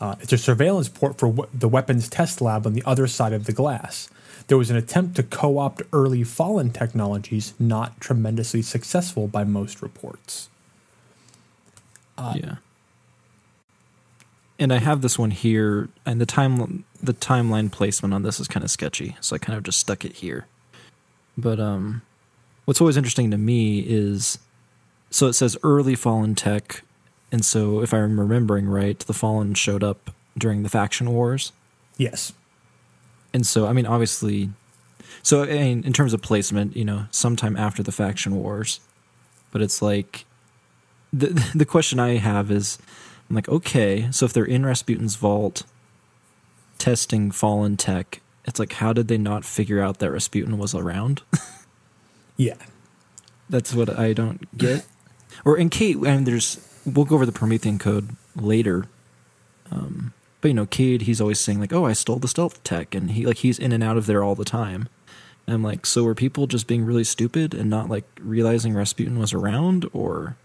uh, 0.00 0.16
it's 0.20 0.32
a 0.32 0.38
surveillance 0.38 0.88
port 0.88 1.16
for 1.16 1.28
we- 1.28 1.46
the 1.54 1.68
weapons 1.68 2.08
test 2.08 2.40
lab 2.40 2.66
on 2.66 2.72
the 2.72 2.82
other 2.84 3.06
side 3.06 3.32
of 3.32 3.44
the 3.44 3.52
glass. 3.52 4.08
There 4.48 4.58
was 4.58 4.68
an 4.68 4.74
attempt 4.76 5.14
to 5.14 5.22
co-opt 5.22 5.82
early 5.92 6.24
fallen 6.24 6.70
technologies, 6.70 7.54
not 7.60 8.00
tremendously 8.00 8.62
successful 8.62 9.28
by 9.28 9.44
most 9.44 9.80
reports. 9.80 10.48
Uh, 12.18 12.34
yeah. 12.36 12.54
And 14.58 14.72
I 14.72 14.78
have 14.78 15.02
this 15.02 15.20
one 15.20 15.30
here, 15.30 15.88
and 16.04 16.20
the 16.20 16.26
time 16.26 16.84
the 17.00 17.14
timeline 17.14 17.70
placement 17.70 18.12
on 18.12 18.24
this 18.24 18.40
is 18.40 18.48
kind 18.48 18.64
of 18.64 18.72
sketchy, 18.72 19.16
so 19.20 19.36
I 19.36 19.38
kind 19.38 19.56
of 19.56 19.62
just 19.62 19.78
stuck 19.78 20.04
it 20.04 20.14
here. 20.14 20.46
But 21.38 21.60
um, 21.60 22.02
what's 22.64 22.80
always 22.80 22.96
interesting 22.96 23.30
to 23.30 23.38
me 23.38 23.80
is, 23.80 24.38
so 25.10 25.26
it 25.26 25.32
says 25.34 25.56
early 25.62 25.94
fallen 25.94 26.34
tech, 26.34 26.82
and 27.32 27.44
so 27.44 27.80
if 27.80 27.92
I'm 27.94 28.18
remembering 28.20 28.66
right, 28.68 28.98
the 28.98 29.12
fallen 29.14 29.54
showed 29.54 29.82
up 29.84 30.10
during 30.38 30.62
the 30.62 30.68
faction 30.68 31.12
wars, 31.12 31.52
Yes. 31.96 32.32
and 33.34 33.46
so 33.46 33.66
I 33.66 33.72
mean 33.72 33.86
obviously, 33.86 34.50
so 35.22 35.42
I 35.42 35.46
mean, 35.46 35.84
in 35.84 35.92
terms 35.92 36.12
of 36.14 36.22
placement, 36.22 36.76
you 36.76 36.84
know, 36.84 37.06
sometime 37.10 37.56
after 37.56 37.82
the 37.82 37.92
faction 37.92 38.34
wars, 38.36 38.80
but 39.50 39.60
it's 39.62 39.82
like 39.82 40.24
the 41.12 41.26
the 41.54 41.66
question 41.66 41.98
I 42.00 42.16
have 42.16 42.50
is 42.50 42.78
I'm 43.28 43.36
like, 43.36 43.48
okay, 43.48 44.08
so 44.10 44.24
if 44.26 44.32
they're 44.32 44.44
in 44.44 44.64
Rasputin's 44.64 45.16
vault 45.16 45.64
testing 46.78 47.30
fallen 47.30 47.76
tech, 47.76 48.20
it's 48.44 48.58
like 48.58 48.72
how 48.74 48.92
did 48.92 49.08
they 49.08 49.18
not 49.18 49.44
figure 49.44 49.80
out 49.82 49.98
that 49.98 50.10
Rasputin 50.10 50.56
was 50.58 50.74
around? 50.74 51.22
Yeah. 52.40 52.56
That's 53.50 53.74
what 53.74 53.98
I 53.98 54.14
don't 54.14 54.56
get. 54.56 54.86
Or 55.44 55.58
in 55.58 55.68
Cayde, 55.68 55.98
and 55.98 56.26
there's 56.26 56.66
we'll 56.86 57.04
go 57.04 57.16
over 57.16 57.26
the 57.26 57.32
Promethean 57.32 57.78
code 57.78 58.16
later. 58.34 58.86
Um, 59.70 60.14
but 60.40 60.48
you 60.48 60.54
know, 60.54 60.64
Cayde, 60.64 61.02
he's 61.02 61.20
always 61.20 61.38
saying 61.38 61.60
like, 61.60 61.72
"Oh, 61.72 61.84
I 61.84 61.92
stole 61.92 62.18
the 62.18 62.28
stealth 62.28 62.64
tech," 62.64 62.94
and 62.94 63.10
he 63.10 63.26
like 63.26 63.38
he's 63.38 63.58
in 63.58 63.72
and 63.72 63.84
out 63.84 63.98
of 63.98 64.06
there 64.06 64.24
all 64.24 64.34
the 64.34 64.46
time. 64.46 64.88
And 65.46 65.54
I'm 65.54 65.62
like, 65.62 65.84
so 65.84 66.02
were 66.04 66.14
people 66.14 66.46
just 66.46 66.66
being 66.66 66.84
really 66.84 67.04
stupid 67.04 67.52
and 67.52 67.68
not 67.68 67.90
like 67.90 68.04
realizing 68.18 68.72
Rasputin 68.72 69.18
was 69.18 69.34
around, 69.34 69.86
or 69.92 70.36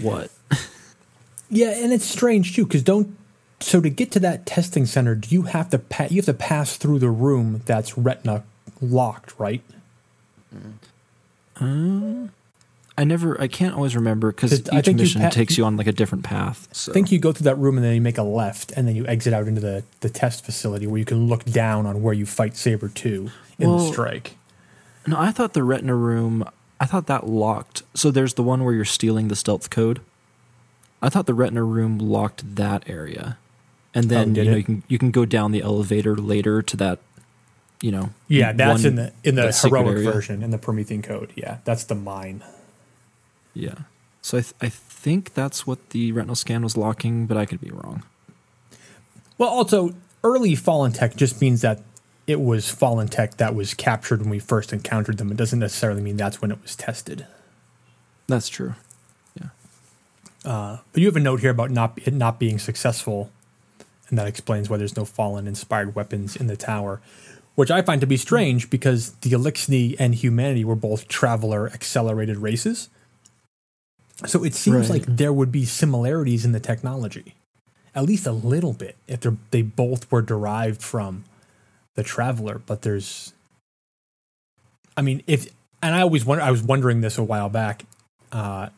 what? 0.00 0.30
Yeah, 1.50 1.70
and 1.70 1.92
it's 1.92 2.06
strange 2.06 2.56
too 2.56 2.64
because 2.64 2.82
don't. 2.82 3.16
So 3.60 3.80
to 3.80 3.88
get 3.88 4.10
to 4.12 4.20
that 4.20 4.44
testing 4.44 4.86
center, 4.86 5.14
do 5.14 5.32
you 5.32 5.42
have 5.42 5.70
to 5.70 5.78
pa- 5.78 6.08
you 6.10 6.16
have 6.16 6.24
to 6.24 6.34
pass 6.34 6.76
through 6.76 6.98
the 6.98 7.10
room 7.10 7.62
that's 7.64 7.96
retina 7.96 8.44
locked, 8.80 9.38
right? 9.38 9.62
Um, 11.60 12.30
I 12.96 13.04
never, 13.04 13.40
I 13.40 13.48
can't 13.48 13.74
always 13.74 13.94
remember 13.96 14.30
because 14.32 14.52
each 14.60 14.66
think 14.66 14.86
you 14.86 14.94
mission 14.94 15.20
pa- 15.22 15.30
takes 15.30 15.58
you 15.58 15.64
on 15.64 15.76
like 15.76 15.86
a 15.86 15.92
different 15.92 16.24
path. 16.24 16.68
So 16.72 16.92
I 16.92 16.94
think 16.94 17.10
you 17.12 17.18
go 17.18 17.32
through 17.32 17.44
that 17.44 17.58
room 17.58 17.76
and 17.76 17.84
then 17.84 17.94
you 17.94 18.00
make 18.00 18.18
a 18.18 18.22
left, 18.22 18.72
and 18.72 18.86
then 18.86 18.94
you 18.96 19.06
exit 19.06 19.32
out 19.32 19.46
into 19.48 19.60
the, 19.60 19.84
the 20.00 20.08
test 20.08 20.44
facility 20.44 20.86
where 20.86 20.98
you 20.98 21.04
can 21.04 21.26
look 21.28 21.44
down 21.44 21.86
on 21.86 22.02
where 22.02 22.14
you 22.14 22.26
fight 22.26 22.56
Saber 22.56 22.88
Two 22.88 23.30
in 23.58 23.70
the 23.70 23.78
strike. 23.90 24.36
No, 25.06 25.18
I 25.18 25.32
thought 25.32 25.52
the 25.54 25.64
retina 25.64 25.94
room. 25.94 26.44
I 26.80 26.86
thought 26.86 27.06
that 27.06 27.26
locked. 27.26 27.82
So 27.94 28.10
there's 28.10 28.34
the 28.34 28.42
one 28.42 28.64
where 28.64 28.74
you're 28.74 28.84
stealing 28.84 29.28
the 29.28 29.36
stealth 29.36 29.70
code. 29.70 30.00
I 31.02 31.08
thought 31.08 31.26
the 31.26 31.34
retina 31.34 31.62
room 31.62 31.98
locked 31.98 32.56
that 32.56 32.88
area, 32.88 33.38
and 33.94 34.08
then 34.08 34.30
Oh, 34.38 34.42
you 34.42 34.50
know 34.50 34.52
it? 34.52 34.58
you 34.58 34.64
can 34.64 34.82
you 34.88 34.98
can 34.98 35.10
go 35.10 35.24
down 35.24 35.52
the 35.52 35.62
elevator 35.62 36.16
later 36.16 36.62
to 36.62 36.76
that. 36.78 36.98
You 37.84 37.92
know. 37.92 38.10
Yeah, 38.28 38.52
that's 38.54 38.82
one- 38.82 38.86
in 38.86 38.96
the 38.96 39.12
in 39.24 39.34
the 39.34 39.52
heroic 39.52 39.98
version 39.98 40.42
in 40.42 40.48
the 40.48 40.56
Promethean 40.56 41.02
code. 41.02 41.34
Yeah, 41.36 41.58
that's 41.64 41.84
the 41.84 41.94
mine. 41.94 42.42
Yeah. 43.52 43.74
So 44.22 44.38
I 44.38 44.40
th- 44.40 44.54
I 44.62 44.68
think 44.70 45.34
that's 45.34 45.66
what 45.66 45.90
the 45.90 46.10
retinal 46.12 46.34
scan 46.34 46.62
was 46.62 46.78
locking, 46.78 47.26
but 47.26 47.36
I 47.36 47.44
could 47.44 47.60
be 47.60 47.70
wrong. 47.70 48.02
Well, 49.36 49.50
also 49.50 49.94
early 50.22 50.54
fallen 50.54 50.92
tech 50.94 51.14
just 51.14 51.42
means 51.42 51.60
that 51.60 51.82
it 52.26 52.40
was 52.40 52.70
fallen 52.70 53.08
tech 53.08 53.36
that 53.36 53.54
was 53.54 53.74
captured 53.74 54.22
when 54.22 54.30
we 54.30 54.38
first 54.38 54.72
encountered 54.72 55.18
them. 55.18 55.30
It 55.30 55.36
doesn't 55.36 55.58
necessarily 55.58 56.00
mean 56.00 56.16
that's 56.16 56.40
when 56.40 56.50
it 56.50 56.62
was 56.62 56.74
tested. 56.74 57.26
That's 58.28 58.48
true. 58.48 58.76
Yeah. 59.38 59.48
Uh, 60.42 60.78
but 60.90 61.02
you 61.02 61.06
have 61.06 61.16
a 61.16 61.20
note 61.20 61.40
here 61.40 61.50
about 61.50 61.70
not 61.70 61.98
it 62.02 62.14
not 62.14 62.38
being 62.38 62.58
successful, 62.58 63.30
and 64.08 64.16
that 64.18 64.26
explains 64.26 64.70
why 64.70 64.78
there's 64.78 64.96
no 64.96 65.04
fallen 65.04 65.46
inspired 65.46 65.94
weapons 65.94 66.34
in 66.34 66.46
the 66.46 66.56
tower, 66.56 67.02
which 67.54 67.70
I 67.70 67.82
find 67.82 68.00
to 68.00 68.06
be 68.06 68.16
strange 68.16 68.68
because 68.70 69.12
the 69.22 69.30
Eliksni 69.30 69.96
and 69.98 70.14
humanity 70.14 70.64
were 70.64 70.74
both 70.74 71.08
traveler 71.08 71.68
accelerated 71.68 72.38
races. 72.38 72.88
So 74.26 74.44
it 74.44 74.54
seems 74.54 74.88
Right. 74.90 75.00
like 75.00 75.16
there 75.16 75.32
would 75.32 75.50
be 75.52 75.64
similarities 75.64 76.44
in 76.44 76.52
the 76.52 76.60
technology, 76.60 77.34
at 77.94 78.04
least 78.04 78.26
a 78.26 78.32
little 78.32 78.72
bit, 78.72 78.96
if 79.06 79.20
they're, 79.20 79.36
they 79.50 79.62
both 79.62 80.10
were 80.10 80.22
derived 80.22 80.82
from 80.82 81.24
the 81.94 82.02
traveler. 82.02 82.60
But 82.64 82.82
there's, 82.82 83.32
I 84.96 85.02
mean, 85.02 85.22
if 85.26 85.48
and 85.82 85.94
I 85.94 86.00
always 86.00 86.24
wonder, 86.24 86.42
I 86.42 86.50
was 86.50 86.62
wondering 86.62 87.02
this 87.02 87.18
a 87.18 87.22
while 87.22 87.48
back. 87.50 87.84
Uh, 88.32 88.68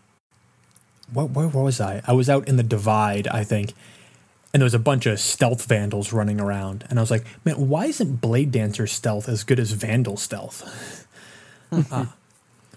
what, 1.12 1.31
where 1.31 1.47
was 1.49 1.81
I? 1.81 2.03
I 2.07 2.12
was 2.15 2.29
out 2.29 2.49
in 2.49 2.57
the 2.57 2.62
divide, 2.65 3.29
I 3.29 3.45
think, 3.45 3.75
and 4.57 4.62
there 4.62 4.64
was 4.64 4.73
a 4.73 4.79
bunch 4.79 5.05
of 5.05 5.21
stealth 5.21 5.66
vandals 5.66 6.14
running 6.14 6.40
around, 6.40 6.87
and 6.88 6.99
I 6.99 7.03
was 7.03 7.11
like, 7.11 7.27
man, 7.45 7.69
why 7.69 7.85
isn't 7.85 8.23
Blade 8.23 8.53
Dancer 8.53 8.87
stealth 8.87 9.29
as 9.29 9.45
good 9.45 9.59
as 9.61 9.73
Vandal 9.73 10.16
stealth? 10.16 11.07
Uh, 11.90 12.07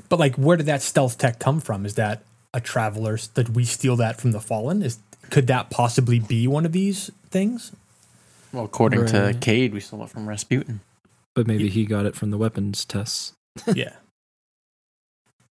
but 0.09 0.19
like, 0.19 0.35
where 0.35 0.57
did 0.57 0.65
that 0.65 0.81
stealth 0.81 1.19
tech 1.19 1.37
come 1.39 1.61
from? 1.61 1.85
Is 1.85 1.93
that 1.93 2.23
a 2.55 2.59
traveler? 2.59 3.19
Did 3.35 3.55
we 3.55 3.63
steal 3.63 3.95
that 3.97 4.19
from 4.19 4.31
the 4.31 4.41
Fallen? 4.41 4.81
Is 4.81 4.97
could 5.29 5.45
that 5.47 5.69
possibly 5.69 6.19
be 6.19 6.47
one 6.47 6.65
of 6.65 6.71
these 6.71 7.11
things? 7.29 7.71
Well, 8.51 8.65
according 8.65 9.05
to 9.05 9.37
Cayde, 9.39 9.73
we 9.73 9.79
stole 9.79 10.03
it 10.03 10.09
from 10.09 10.27
Rasputin. 10.27 10.81
But 11.35 11.45
maybe 11.45 11.69
he 11.69 11.85
got 11.85 12.07
it 12.07 12.15
from 12.15 12.31
the 12.31 12.37
weapons 12.37 12.83
tests. 12.83 13.33
yeah, 13.73 13.93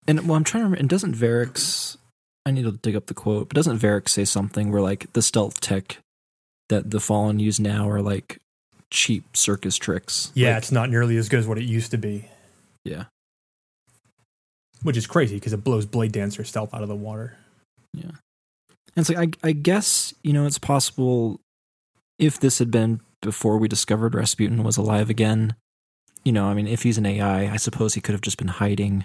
And 0.08 0.26
well, 0.26 0.36
I'm 0.36 0.44
trying 0.44 0.62
to 0.62 0.64
remember. 0.64 0.80
And 0.80 0.90
doesn't 0.90 1.14
Variks? 1.14 1.96
I 2.44 2.50
need 2.50 2.64
to 2.64 2.72
dig 2.72 2.96
up 2.96 3.06
the 3.06 3.14
quote. 3.14 3.48
But 3.48 3.54
doesn't 3.54 3.78
Variks 3.78 4.08
say 4.08 4.24
something 4.24 4.72
where 4.72 4.82
like 4.82 5.12
the 5.12 5.22
stealth 5.22 5.60
tech 5.60 5.98
that 6.68 6.90
the 6.90 7.00
Fallen 7.00 7.38
use 7.38 7.58
now 7.60 7.88
are 7.88 8.00
like 8.02 8.38
cheap 8.90 9.36
circus 9.36 9.76
tricks? 9.76 10.30
yeah, 10.34 10.50
Like, 10.50 10.58
it's 10.58 10.72
not 10.72 10.90
nearly 10.90 11.16
as 11.16 11.28
good 11.28 11.40
as 11.40 11.46
what 11.46 11.58
it 11.58 11.64
used 11.64 11.90
to 11.90 11.98
be, 11.98 12.26
yeah, 12.84 13.04
which 14.82 14.96
is 14.96 15.06
crazy 15.06 15.36
because 15.36 15.52
it 15.52 15.64
blows 15.64 15.86
Blade 15.86 16.12
Dancer 16.12 16.44
stealth 16.44 16.72
out 16.74 16.82
of 16.82 16.88
the 16.88 16.96
water. 16.96 17.36
yeah. 17.92 18.10
And 18.96 19.02
it's 19.02 19.10
like 19.10 19.36
I, 19.42 19.48
I 19.48 19.52
guess 19.52 20.14
you 20.22 20.32
know 20.32 20.46
it's 20.46 20.58
possible 20.58 21.40
if 22.18 22.40
this 22.40 22.58
had 22.58 22.70
been 22.70 23.00
before 23.22 23.58
we 23.58 23.68
discovered 23.68 24.14
Rasputin 24.14 24.62
was 24.62 24.76
alive 24.76 25.10
again. 25.10 25.54
You 26.24 26.32
know, 26.32 26.46
I 26.46 26.54
mean, 26.54 26.66
if 26.66 26.82
he's 26.82 26.98
an 26.98 27.06
AI, 27.06 27.52
I 27.52 27.56
suppose 27.56 27.94
he 27.94 28.00
could 28.00 28.12
have 28.12 28.20
just 28.22 28.38
been 28.38 28.48
hiding, 28.48 29.04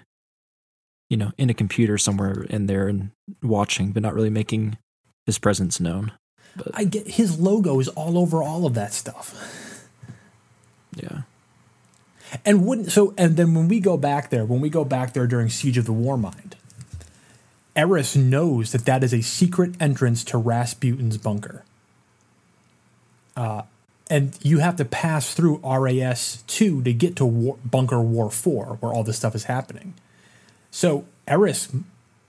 you 1.10 1.18
know, 1.18 1.32
in 1.38 1.50
a 1.50 1.54
computer 1.54 1.98
somewhere 1.98 2.44
in 2.50 2.66
there 2.66 2.88
and 2.88 3.12
watching, 3.44 3.92
but 3.92 4.02
not 4.02 4.16
really 4.16 4.32
making 4.32 4.78
his 5.26 5.38
presence 5.38 5.80
known. 5.80 6.12
But 6.56 6.70
I 6.74 6.84
get 6.84 7.08
his 7.08 7.40
logo 7.40 7.80
is 7.80 7.88
all 7.90 8.18
over 8.18 8.44
all 8.44 8.66
of 8.66 8.74
that 8.76 8.94
stuff. 8.94 9.88
yeah. 10.96 11.22
And 12.46 12.66
wouldn't 12.66 12.92
so 12.92 13.14
and 13.18 13.38
then 13.38 13.54
when 13.54 13.68
we 13.68 13.80
go 13.80 13.98
back 13.98 14.30
there, 14.30 14.46
when 14.46 14.62
we 14.62 14.70
go 14.70 14.84
back 14.84 15.14
there 15.14 15.28
during 15.28 15.50
Siege 15.50 15.78
of 15.78 15.86
the 15.86 15.94
Warmind, 15.94 16.54
Eris 17.76 18.16
knows 18.16 18.72
that 18.72 18.86
that 18.86 19.04
is 19.04 19.14
a 19.14 19.22
secret 19.22 19.76
entrance 19.80 20.24
to 20.26 20.38
Rasputin's 20.38 21.18
bunker. 21.18 21.64
Uh, 23.36 23.64
and 24.10 24.38
you 24.42 24.60
have 24.60 24.76
to 24.76 24.86
pass 24.86 25.34
through 25.34 25.58
RAS 25.64 26.44
2 26.48 26.84
to 26.84 26.94
get 26.94 27.16
to 27.16 27.26
war, 27.26 27.58
Bunker 27.66 28.02
War 28.02 28.30
4, 28.30 28.78
where 28.80 28.94
all 28.94 29.04
this 29.04 29.18
stuff 29.18 29.34
is 29.34 29.46
happening. 29.46 29.94
So 30.70 31.06
Eris 31.28 31.70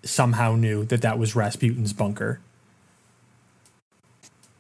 somehow 0.02 0.54
knew 0.54 0.84
that 0.84 1.02
that 1.02 1.18
was 1.18 1.34
Rasputin's 1.34 1.92
bunker. 1.92 2.40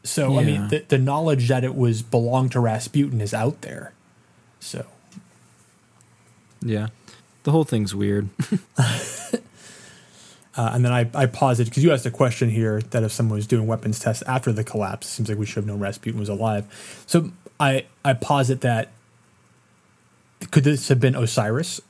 So, 0.04 0.38
I 0.38 0.44
mean, 0.44 0.68
the, 0.68 0.84
the 0.86 0.98
knowledge 0.98 1.48
that 1.48 1.64
it 1.64 1.74
was 1.74 2.02
belonged 2.02 2.52
to 2.52 2.60
Rasputin 2.60 3.20
is 3.20 3.32
out 3.34 3.62
there. 3.62 3.92
So, 4.60 4.84
Yeah. 6.62 6.88
The 7.44 7.50
whole 7.50 7.64
thing's 7.64 7.94
weird. 7.94 8.28
Uh, 10.56 10.70
and 10.72 10.84
then 10.84 10.92
I, 10.92 11.10
I 11.14 11.26
posited 11.26 11.70
because 11.70 11.82
you 11.82 11.92
asked 11.92 12.06
a 12.06 12.10
question 12.12 12.48
here 12.48 12.80
that 12.80 13.02
if 13.02 13.10
someone 13.10 13.36
was 13.36 13.46
doing 13.46 13.66
weapons 13.66 13.98
tests 13.98 14.22
after 14.26 14.52
the 14.52 14.62
collapse, 14.62 15.08
it 15.08 15.10
seems 15.10 15.28
like 15.28 15.36
we 15.36 15.46
should 15.46 15.56
have 15.56 15.66
known 15.66 15.80
Rasputin 15.80 16.20
was 16.20 16.28
alive. 16.28 17.02
So 17.06 17.32
I 17.58 17.86
I 18.04 18.12
posit 18.12 18.60
that 18.60 18.92
could 20.52 20.64
this 20.64 20.88
have 20.88 21.00
been 21.00 21.16
Osiris? 21.16 21.80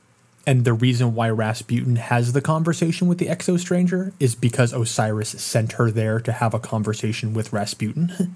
And 0.47 0.63
the 0.63 0.73
reason 0.73 1.15
why 1.15 1.29
Rasputin 1.29 1.95
has 1.95 2.33
the 2.33 2.41
conversation 2.41 3.07
with 3.07 3.17
the 3.17 3.27
exo 3.27 3.59
stranger 3.59 4.13
is 4.19 4.35
because 4.35 4.73
Osiris 4.73 5.29
sent 5.29 5.73
her 5.73 5.89
there 5.89 6.19
to 6.19 6.31
have 6.31 6.53
a 6.53 6.59
conversation 6.59 7.33
with 7.33 7.51
Rasputin. 7.51 8.35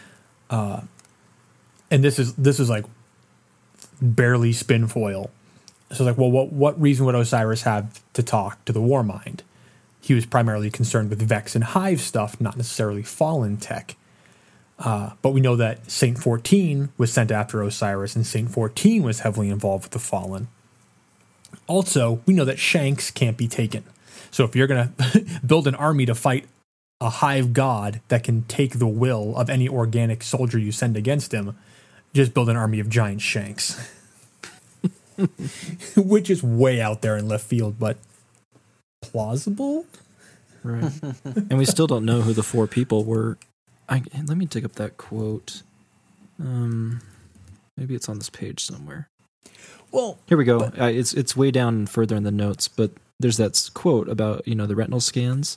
uh, 0.50 0.80
and 1.90 2.02
this 2.02 2.18
is 2.18 2.34
this 2.34 2.58
is 2.58 2.68
like 2.68 2.84
barely 4.02 4.52
spin 4.52 4.88
foil. 4.88 5.30
So 5.92 6.04
like, 6.04 6.18
well, 6.18 6.30
what 6.30 6.52
what 6.52 6.80
reason 6.80 7.06
would 7.06 7.14
Osiris 7.14 7.62
have 7.62 8.02
to 8.14 8.22
talk 8.22 8.64
to 8.64 8.72
the 8.72 8.80
Warmind? 8.80 9.40
He 10.00 10.12
was 10.12 10.26
primarily 10.26 10.70
concerned 10.70 11.08
with 11.08 11.22
Vex 11.22 11.54
and 11.54 11.64
Hive 11.64 12.00
stuff, 12.00 12.40
not 12.40 12.56
necessarily 12.56 13.02
Fallen 13.02 13.56
tech. 13.58 13.96
Uh, 14.78 15.10
but 15.22 15.30
we 15.30 15.40
know 15.40 15.54
that 15.56 15.88
Saint 15.90 16.18
14 16.18 16.90
was 16.98 17.12
sent 17.12 17.30
after 17.30 17.62
Osiris, 17.62 18.16
and 18.16 18.26
Saint 18.26 18.50
14 18.50 19.02
was 19.02 19.20
heavily 19.20 19.48
involved 19.48 19.84
with 19.84 19.92
the 19.92 19.98
Fallen. 19.98 20.48
Also, 21.66 22.20
we 22.26 22.34
know 22.34 22.44
that 22.44 22.58
Shanks 22.58 23.10
can't 23.10 23.36
be 23.36 23.48
taken. 23.48 23.84
So 24.30 24.44
if 24.44 24.56
you're 24.56 24.66
going 24.66 24.92
to 25.12 25.26
build 25.46 25.66
an 25.66 25.74
army 25.74 26.06
to 26.06 26.14
fight 26.14 26.46
a 27.00 27.08
hive 27.08 27.52
god 27.52 28.00
that 28.08 28.24
can 28.24 28.42
take 28.44 28.78
the 28.78 28.86
will 28.86 29.36
of 29.36 29.50
any 29.50 29.68
organic 29.68 30.22
soldier 30.22 30.58
you 30.58 30.72
send 30.72 30.96
against 30.96 31.32
him, 31.32 31.56
just 32.12 32.34
build 32.34 32.48
an 32.48 32.56
army 32.56 32.80
of 32.80 32.88
giant 32.88 33.20
Shanks. 33.20 33.92
Which 35.96 36.30
is 36.30 36.42
way 36.42 36.80
out 36.80 37.02
there 37.02 37.16
in 37.16 37.28
left 37.28 37.46
field, 37.46 37.78
but 37.78 37.98
plausible. 39.02 39.86
Right. 40.62 40.92
and 41.24 41.58
we 41.58 41.64
still 41.64 41.86
don't 41.86 42.04
know 42.04 42.22
who 42.22 42.32
the 42.32 42.42
four 42.42 42.66
people 42.66 43.04
were. 43.04 43.36
I, 43.88 44.02
let 44.26 44.36
me 44.36 44.46
dig 44.46 44.64
up 44.64 44.72
that 44.74 44.96
quote. 44.96 45.62
Um, 46.40 47.02
maybe 47.76 47.94
it's 47.94 48.08
on 48.08 48.18
this 48.18 48.30
page 48.30 48.64
somewhere. 48.64 49.08
Well, 49.94 50.18
here 50.26 50.36
we 50.36 50.44
go. 50.44 50.58
But, 50.58 50.80
uh, 50.80 50.86
it's 50.86 51.14
it's 51.14 51.36
way 51.36 51.52
down 51.52 51.86
further 51.86 52.16
in 52.16 52.24
the 52.24 52.32
notes, 52.32 52.66
but 52.66 52.90
there's 53.20 53.36
that 53.36 53.70
quote 53.74 54.08
about 54.08 54.46
you 54.46 54.56
know 54.56 54.66
the 54.66 54.74
retinal 54.74 54.98
scans. 54.98 55.56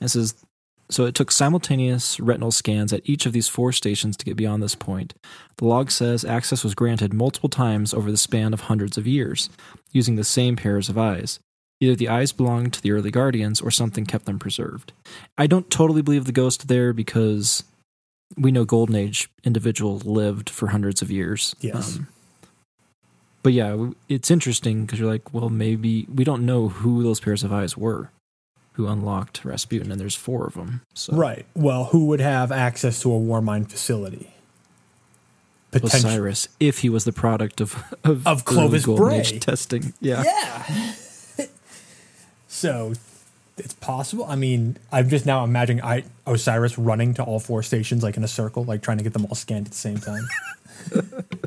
It 0.00 0.08
says, 0.08 0.34
so 0.88 1.06
it 1.06 1.16
took 1.16 1.32
simultaneous 1.32 2.20
retinal 2.20 2.52
scans 2.52 2.92
at 2.92 3.02
each 3.04 3.26
of 3.26 3.32
these 3.32 3.48
four 3.48 3.72
stations 3.72 4.16
to 4.16 4.24
get 4.24 4.36
beyond 4.36 4.62
this 4.62 4.76
point. 4.76 5.12
The 5.56 5.64
log 5.64 5.90
says 5.90 6.24
access 6.24 6.62
was 6.62 6.76
granted 6.76 7.12
multiple 7.12 7.48
times 7.48 7.92
over 7.92 8.12
the 8.12 8.16
span 8.16 8.54
of 8.54 8.62
hundreds 8.62 8.96
of 8.96 9.08
years, 9.08 9.50
using 9.90 10.14
the 10.14 10.22
same 10.22 10.54
pairs 10.54 10.88
of 10.88 10.96
eyes. 10.96 11.40
Either 11.80 11.96
the 11.96 12.08
eyes 12.08 12.30
belonged 12.30 12.72
to 12.74 12.82
the 12.82 12.92
early 12.92 13.10
guardians 13.10 13.60
or 13.60 13.72
something 13.72 14.06
kept 14.06 14.26
them 14.26 14.38
preserved. 14.38 14.92
I 15.36 15.48
don't 15.48 15.68
totally 15.68 16.02
believe 16.02 16.26
the 16.26 16.32
ghost 16.32 16.68
there 16.68 16.92
because 16.92 17.64
we 18.36 18.52
know 18.52 18.64
Golden 18.64 18.94
Age 18.94 19.28
individuals 19.42 20.04
lived 20.04 20.48
for 20.48 20.68
hundreds 20.68 21.02
of 21.02 21.10
years. 21.10 21.56
Yes. 21.60 21.96
Um, 21.96 22.08
but 23.42 23.52
yeah, 23.52 23.90
it's 24.08 24.30
interesting 24.30 24.84
because 24.84 24.98
you're 24.98 25.10
like, 25.10 25.32
well, 25.32 25.48
maybe 25.48 26.06
we 26.12 26.24
don't 26.24 26.44
know 26.44 26.68
who 26.68 27.02
those 27.02 27.20
pairs 27.20 27.44
of 27.44 27.52
eyes 27.52 27.76
were 27.76 28.10
who 28.78 28.86
unlocked 28.86 29.44
Rasputin, 29.44 29.90
and 29.90 30.00
there's 30.00 30.14
four 30.14 30.46
of 30.46 30.54
them. 30.54 30.82
So. 30.94 31.16
Right. 31.16 31.46
Well, 31.56 31.86
who 31.86 32.06
would 32.06 32.20
have 32.20 32.52
access 32.52 33.02
to 33.02 33.12
a 33.12 33.18
Warmind 33.18 33.70
facility? 33.70 34.34
Osiris, 35.72 36.48
if 36.60 36.78
he 36.78 36.88
was 36.88 37.04
the 37.04 37.12
product 37.12 37.60
of 37.60 37.74
of, 38.04 38.24
of 38.26 38.44
Clovis 38.44 38.86
Bray 38.86 39.22
testing. 39.22 39.92
Yeah. 40.00 40.22
Yeah. 40.22 41.44
so 42.48 42.92
it's 43.58 43.74
possible. 43.74 44.24
I 44.24 44.36
mean, 44.36 44.78
I'm 44.92 45.08
just 45.08 45.26
now 45.26 45.42
imagining 45.42 45.82
I, 45.82 46.04
Osiris 46.26 46.78
running 46.78 47.14
to 47.14 47.24
all 47.24 47.40
four 47.40 47.64
stations 47.64 48.04
like 48.04 48.16
in 48.16 48.22
a 48.22 48.28
circle, 48.28 48.64
like 48.64 48.82
trying 48.82 48.98
to 48.98 49.04
get 49.04 49.12
them 49.12 49.26
all 49.26 49.34
scanned 49.34 49.66
at 49.66 49.72
the 49.72 49.78
same 49.78 49.98
time. 49.98 50.28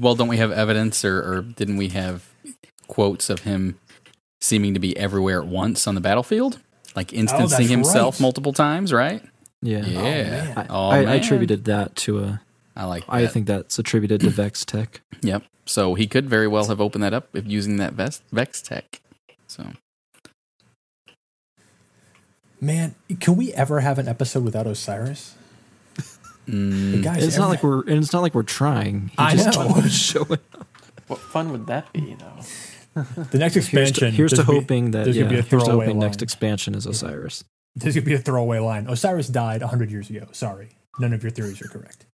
well, 0.00 0.14
don't 0.14 0.28
we 0.28 0.38
have 0.38 0.52
evidence, 0.52 1.04
or, 1.04 1.18
or 1.18 1.42
didn't 1.42 1.76
we 1.76 1.88
have 1.88 2.28
quotes 2.88 3.30
of 3.30 3.40
him 3.40 3.78
seeming 4.40 4.74
to 4.74 4.80
be 4.80 4.96
everywhere 4.96 5.40
at 5.40 5.46
once 5.46 5.86
on 5.86 5.94
the 5.94 6.00
battlefield, 6.00 6.58
like 6.96 7.12
oh, 7.12 7.16
instancing 7.16 7.66
oh, 7.66 7.70
himself 7.70 8.16
right. 8.16 8.20
multiple 8.20 8.52
times, 8.52 8.92
right? 8.92 9.22
Yeah, 9.62 9.84
yeah. 9.84 10.54
Oh, 10.56 10.60
I, 10.60 10.66
oh, 10.70 10.88
I, 10.88 11.12
I, 11.12 11.14
attributed 11.16 11.64
that 11.66 11.94
to 11.96 12.20
a. 12.20 12.40
I 12.74 12.84
like. 12.86 13.06
That. 13.06 13.14
I 13.14 13.26
think 13.26 13.46
that's 13.46 13.78
attributed 13.78 14.20
to 14.22 14.30
Vex 14.30 14.64
Tech. 14.64 15.00
Yep. 15.22 15.42
So 15.66 15.94
he 15.94 16.06
could 16.06 16.30
very 16.30 16.48
well 16.48 16.64
have 16.64 16.80
opened 16.80 17.04
that 17.04 17.12
up 17.12 17.28
if 17.36 17.46
using 17.46 17.76
that 17.76 17.92
vest, 17.92 18.22
Vex 18.32 18.62
Tech. 18.62 19.02
So. 19.48 19.66
Man, 22.58 22.94
can 23.20 23.36
we 23.36 23.52
ever 23.52 23.80
have 23.80 23.98
an 23.98 24.08
episode 24.08 24.42
without 24.42 24.66
Osiris? 24.66 25.34
Mm. 26.50 27.02
Guys, 27.02 27.24
it's 27.24 27.36
not 27.36 27.48
like 27.48 27.62
we're 27.62 27.80
and 27.82 28.02
it's 28.02 28.12
not 28.12 28.22
like 28.22 28.34
we're 28.34 28.42
trying. 28.42 29.08
He 29.08 29.14
I 29.18 29.34
know. 29.34 29.82
Showing 29.88 30.32
up. 30.54 30.66
What 31.06 31.18
fun 31.18 31.50
would 31.52 31.66
that 31.66 31.92
be, 31.92 32.16
though? 32.18 33.04
the 33.30 33.38
next 33.38 33.56
expansion. 33.56 34.12
Here's 34.12 34.32
to, 34.32 34.36
here's 34.36 34.46
to 34.46 34.60
hoping 34.60 34.86
be, 34.86 34.98
that 34.98 35.08
yeah, 35.08 35.26
here's 35.26 35.64
to 35.64 35.70
hoping 35.70 35.88
line. 35.90 35.98
next 35.98 36.22
expansion 36.22 36.74
is 36.74 36.86
Osiris. 36.86 37.44
This 37.76 37.94
could 37.94 38.04
be 38.04 38.14
a 38.14 38.18
throwaway 38.18 38.58
line. 38.58 38.86
Osiris 38.88 39.28
died 39.28 39.62
hundred 39.62 39.90
years 39.90 40.10
ago. 40.10 40.26
Sorry, 40.32 40.70
none 40.98 41.12
of 41.12 41.22
your 41.22 41.30
theories 41.30 41.62
are 41.62 41.68
correct. 41.68 42.06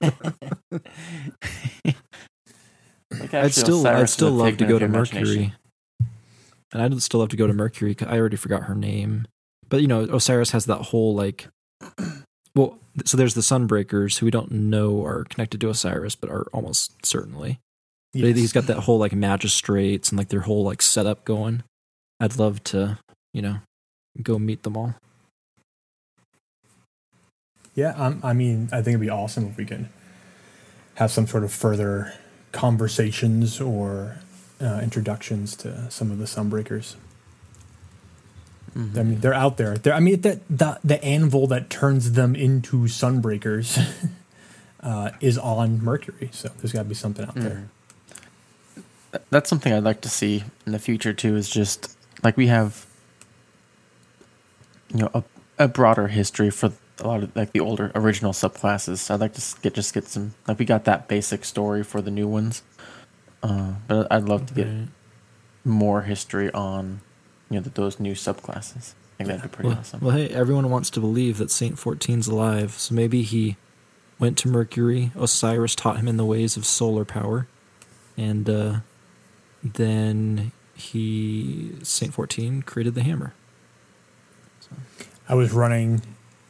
like 0.00 0.14
I'd 3.34 3.54
still, 3.54 3.80
Osiris 3.80 4.00
I'd 4.00 4.08
still 4.10 4.30
love 4.30 4.56
to 4.58 4.66
go 4.66 4.78
to 4.78 4.88
Mercury, 4.88 5.54
and 6.72 6.82
I'd 6.82 7.02
still 7.02 7.20
love 7.20 7.30
to 7.30 7.36
go 7.36 7.46
to 7.46 7.52
Mercury. 7.54 7.96
I 8.06 8.18
already 8.18 8.36
forgot 8.36 8.64
her 8.64 8.74
name, 8.74 9.26
but 9.68 9.80
you 9.80 9.88
know, 9.88 10.00
Osiris 10.00 10.50
has 10.50 10.66
that 10.66 10.82
whole 10.82 11.14
like, 11.14 11.48
well, 12.54 12.78
so 13.04 13.16
there's 13.16 13.34
the 13.34 13.40
Sunbreakers 13.40 14.18
who 14.18 14.26
we 14.26 14.30
don't 14.30 14.52
know 14.52 15.04
are 15.04 15.24
connected 15.24 15.60
to 15.60 15.70
Osiris, 15.70 16.14
but 16.14 16.30
are 16.30 16.46
almost 16.52 17.04
certainly. 17.04 17.58
Yes. 18.12 18.36
He's 18.36 18.52
got 18.52 18.66
that 18.68 18.80
whole 18.80 18.98
like 18.98 19.12
magistrates 19.12 20.10
and 20.10 20.18
like 20.18 20.28
their 20.28 20.42
whole 20.42 20.64
like 20.64 20.80
setup 20.80 21.24
going. 21.24 21.64
I'd 22.20 22.38
love 22.38 22.62
to, 22.64 22.98
you 23.32 23.42
know, 23.42 23.58
go 24.22 24.38
meet 24.38 24.62
them 24.62 24.76
all. 24.76 24.94
Yeah, 27.74 27.90
um, 27.96 28.20
I 28.22 28.32
mean, 28.34 28.68
I 28.70 28.76
think 28.76 28.88
it'd 28.94 29.00
be 29.00 29.10
awesome 29.10 29.48
if 29.48 29.56
we 29.56 29.64
can 29.64 29.88
have 30.94 31.10
some 31.10 31.26
sort 31.26 31.42
of 31.42 31.52
further 31.52 32.12
conversations 32.52 33.60
or 33.60 34.18
uh, 34.60 34.78
introductions 34.80 35.56
to 35.56 35.90
some 35.90 36.12
of 36.12 36.18
the 36.18 36.24
Sunbreakers. 36.26 36.94
Mm-hmm. 38.76 38.98
I 38.98 39.02
mean, 39.02 39.20
they're 39.20 39.34
out 39.34 39.56
there. 39.56 39.76
They're, 39.76 39.94
I 39.94 40.00
mean, 40.00 40.20
the, 40.20 40.40
the 40.50 40.80
the 40.82 41.02
anvil 41.04 41.46
that 41.48 41.70
turns 41.70 42.12
them 42.12 42.34
into 42.34 42.84
Sunbreakers 42.84 44.08
uh, 44.80 45.10
is 45.20 45.38
on 45.38 45.82
Mercury, 45.82 46.30
so 46.32 46.50
there's 46.58 46.72
got 46.72 46.82
to 46.82 46.88
be 46.88 46.94
something 46.94 47.24
out 47.24 47.36
mm. 47.36 47.42
there 47.42 47.68
that's 49.30 49.48
something 49.48 49.72
I'd 49.72 49.84
like 49.84 50.00
to 50.02 50.08
see 50.08 50.44
in 50.66 50.72
the 50.72 50.78
future 50.78 51.12
too. 51.12 51.36
Is 51.36 51.48
just 51.48 51.96
like 52.22 52.36
we 52.36 52.48
have, 52.48 52.86
you 54.92 55.00
know, 55.00 55.10
a, 55.14 55.22
a 55.58 55.68
broader 55.68 56.08
history 56.08 56.50
for 56.50 56.72
a 57.00 57.06
lot 57.06 57.22
of 57.22 57.36
like 57.36 57.52
the 57.52 57.60
older 57.60 57.92
original 57.94 58.32
subclasses. 58.32 59.10
I'd 59.10 59.20
like 59.20 59.34
to 59.34 59.60
get 59.62 59.74
just 59.74 59.94
get 59.94 60.06
some 60.06 60.34
like 60.46 60.58
we 60.58 60.64
got 60.64 60.84
that 60.84 61.08
basic 61.08 61.44
story 61.44 61.82
for 61.84 62.00
the 62.00 62.10
new 62.10 62.28
ones, 62.28 62.62
uh, 63.42 63.74
but 63.86 64.10
I'd 64.10 64.24
love 64.24 64.46
to 64.46 64.54
get 64.54 64.68
more 65.64 66.02
history 66.02 66.50
on 66.52 67.00
you 67.50 67.60
know 67.60 67.62
those 67.62 68.00
new 68.00 68.14
subclasses. 68.14 68.94
I 69.14 69.24
think 69.24 69.28
that'd 69.28 69.42
be 69.42 69.48
pretty 69.48 69.68
well, 69.68 69.78
awesome. 69.78 70.00
Well, 70.00 70.16
hey, 70.16 70.28
everyone 70.28 70.70
wants 70.70 70.90
to 70.90 71.00
believe 71.00 71.38
that 71.38 71.50
Saint 71.50 71.76
14's 71.76 72.26
alive, 72.26 72.72
so 72.72 72.94
maybe 72.94 73.22
he 73.22 73.56
went 74.18 74.36
to 74.38 74.48
Mercury. 74.48 75.12
Osiris 75.14 75.74
taught 75.74 75.98
him 75.98 76.08
in 76.08 76.16
the 76.16 76.24
ways 76.24 76.56
of 76.56 76.64
solar 76.64 77.04
power, 77.04 77.46
and 78.16 78.48
uh, 78.50 78.76
then 79.62 80.52
he 80.74 81.72
Saint 81.82 82.12
Fourteen 82.12 82.62
created 82.62 82.94
the 82.94 83.02
hammer. 83.02 83.34
So. 84.60 84.70
I 85.28 85.34
was 85.34 85.52
running 85.52 86.02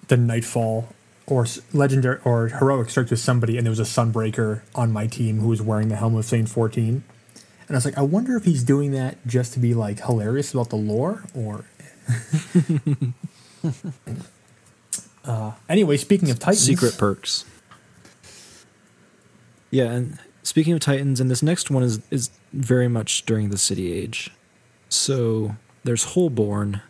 the 0.09 0.17
Nightfall 0.17 0.89
or 1.27 1.47
legendary 1.73 2.19
or 2.25 2.49
heroic 2.49 2.91
starts 2.91 3.11
with 3.11 3.21
somebody, 3.21 3.57
and 3.57 3.67
there 3.67 3.71
was 3.71 3.81
a 3.81 3.85
Sunbreaker 3.85 4.63
on 4.75 4.93
my 4.93 5.07
team 5.07 5.41
who 5.41 5.49
was 5.49 5.63
wearing 5.63 5.89
the 5.89 5.97
helm 5.97 6.17
of 6.17 6.25
Saint 6.25 6.49
Fourteen, 6.49 7.05
and 7.67 7.77
I 7.77 7.79
was 7.79 7.85
like, 7.85 7.99
I 7.99 8.03
wonder 8.03 8.37
if 8.37 8.45
he's 8.45 8.63
doing 8.65 8.93
that 8.93 9.25
just 9.27 9.53
to 9.55 9.59
be 9.59 9.75
like 9.75 10.01
hilarious 10.05 10.53
about 10.53 10.71
the 10.71 10.77
lore, 10.77 11.25
or. 11.35 11.65
uh, 15.25 15.53
anyway, 15.69 15.97
speaking 15.97 16.31
of 16.31 16.39
Titans, 16.39 16.65
secret 16.65 16.99
perks. 16.99 17.45
Yeah, 19.71 19.91
and 19.91 20.19
Speaking 20.45 20.75
of 20.75 20.81
Titans, 20.81 21.21
and 21.21 21.31
this 21.31 21.43
next 21.43 21.71
one 21.71 21.83
is 21.83 22.01
is 22.11 22.29
very 22.53 22.87
much 22.87 23.25
during 23.25 23.49
the 23.49 23.57
City 23.57 23.91
Age. 23.91 24.31
So 24.91 25.57
there's 25.85 26.05
Holborn, 26.05 26.83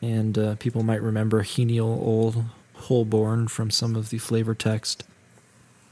and 0.00 0.38
uh, 0.38 0.54
people 0.54 0.84
might 0.84 1.02
remember 1.02 1.42
Heniel 1.42 1.88
old 1.88 2.44
Holborn 2.74 3.48
from 3.48 3.72
some 3.72 3.96
of 3.96 4.10
the 4.10 4.18
flavor 4.18 4.54
text. 4.54 5.02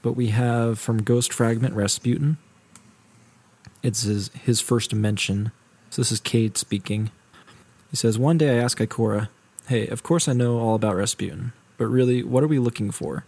But 0.01 0.13
we 0.13 0.29
have 0.29 0.79
from 0.79 1.03
Ghost 1.03 1.33
Fragment 1.33 1.75
Rasputin. 1.75 2.39
It's 3.87 4.03
his, 4.03 4.31
his 4.35 4.61
first 4.61 4.93
mention. 4.93 5.53
So 5.91 6.03
this 6.03 6.11
is 6.11 6.19
Cayde 6.19 6.59
speaking. 6.59 7.13
He 7.89 7.97
says, 7.97 8.19
One 8.19 8.37
day 8.37 8.59
I 8.59 8.61
ask 8.61 8.79
Ikora, 8.79 9.29
Hey, 9.69 9.87
of 9.87 10.03
course 10.03 10.27
I 10.27 10.33
know 10.33 10.59
all 10.59 10.75
about 10.75 10.97
Rasputin, 10.97 11.53
but 11.79 11.87
really, 11.87 12.25
what 12.25 12.43
are 12.43 12.49
we 12.49 12.59
looking 12.59 12.91
for? 12.91 13.25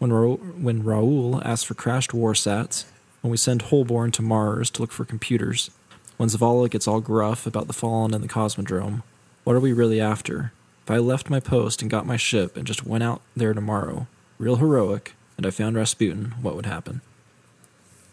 When, 0.00 0.12
Ra- 0.12 0.34
when 0.34 0.82
Raoul 0.82 1.40
asks 1.46 1.64
for 1.64 1.72
crashed 1.72 2.12
war 2.12 2.34
sats, 2.34 2.84
when 3.22 3.30
we 3.30 3.38
send 3.38 3.62
Holborn 3.62 4.12
to 4.12 4.20
Mars 4.20 4.68
to 4.72 4.82
look 4.82 4.92
for 4.92 5.06
computers, 5.06 5.70
when 6.18 6.28
Zavala 6.28 6.68
gets 6.68 6.86
all 6.86 7.00
gruff 7.00 7.46
about 7.46 7.66
the 7.66 7.72
Fallen 7.72 8.12
and 8.12 8.22
the 8.22 8.28
Cosmodrome, 8.28 9.02
what 9.44 9.56
are 9.56 9.60
we 9.60 9.72
really 9.72 9.98
after? 9.98 10.52
If 10.84 10.90
I 10.90 10.98
left 10.98 11.30
my 11.30 11.40
post 11.40 11.80
and 11.80 11.90
got 11.90 12.04
my 12.04 12.18
ship 12.18 12.58
and 12.58 12.66
just 12.66 12.84
went 12.84 13.02
out 13.02 13.22
there 13.34 13.54
tomorrow, 13.54 14.08
real 14.36 14.56
heroic, 14.56 15.14
and 15.38 15.46
I 15.46 15.50
found 15.50 15.76
Rasputin, 15.76 16.34
what 16.42 16.54
would 16.54 16.66
happen? 16.66 17.00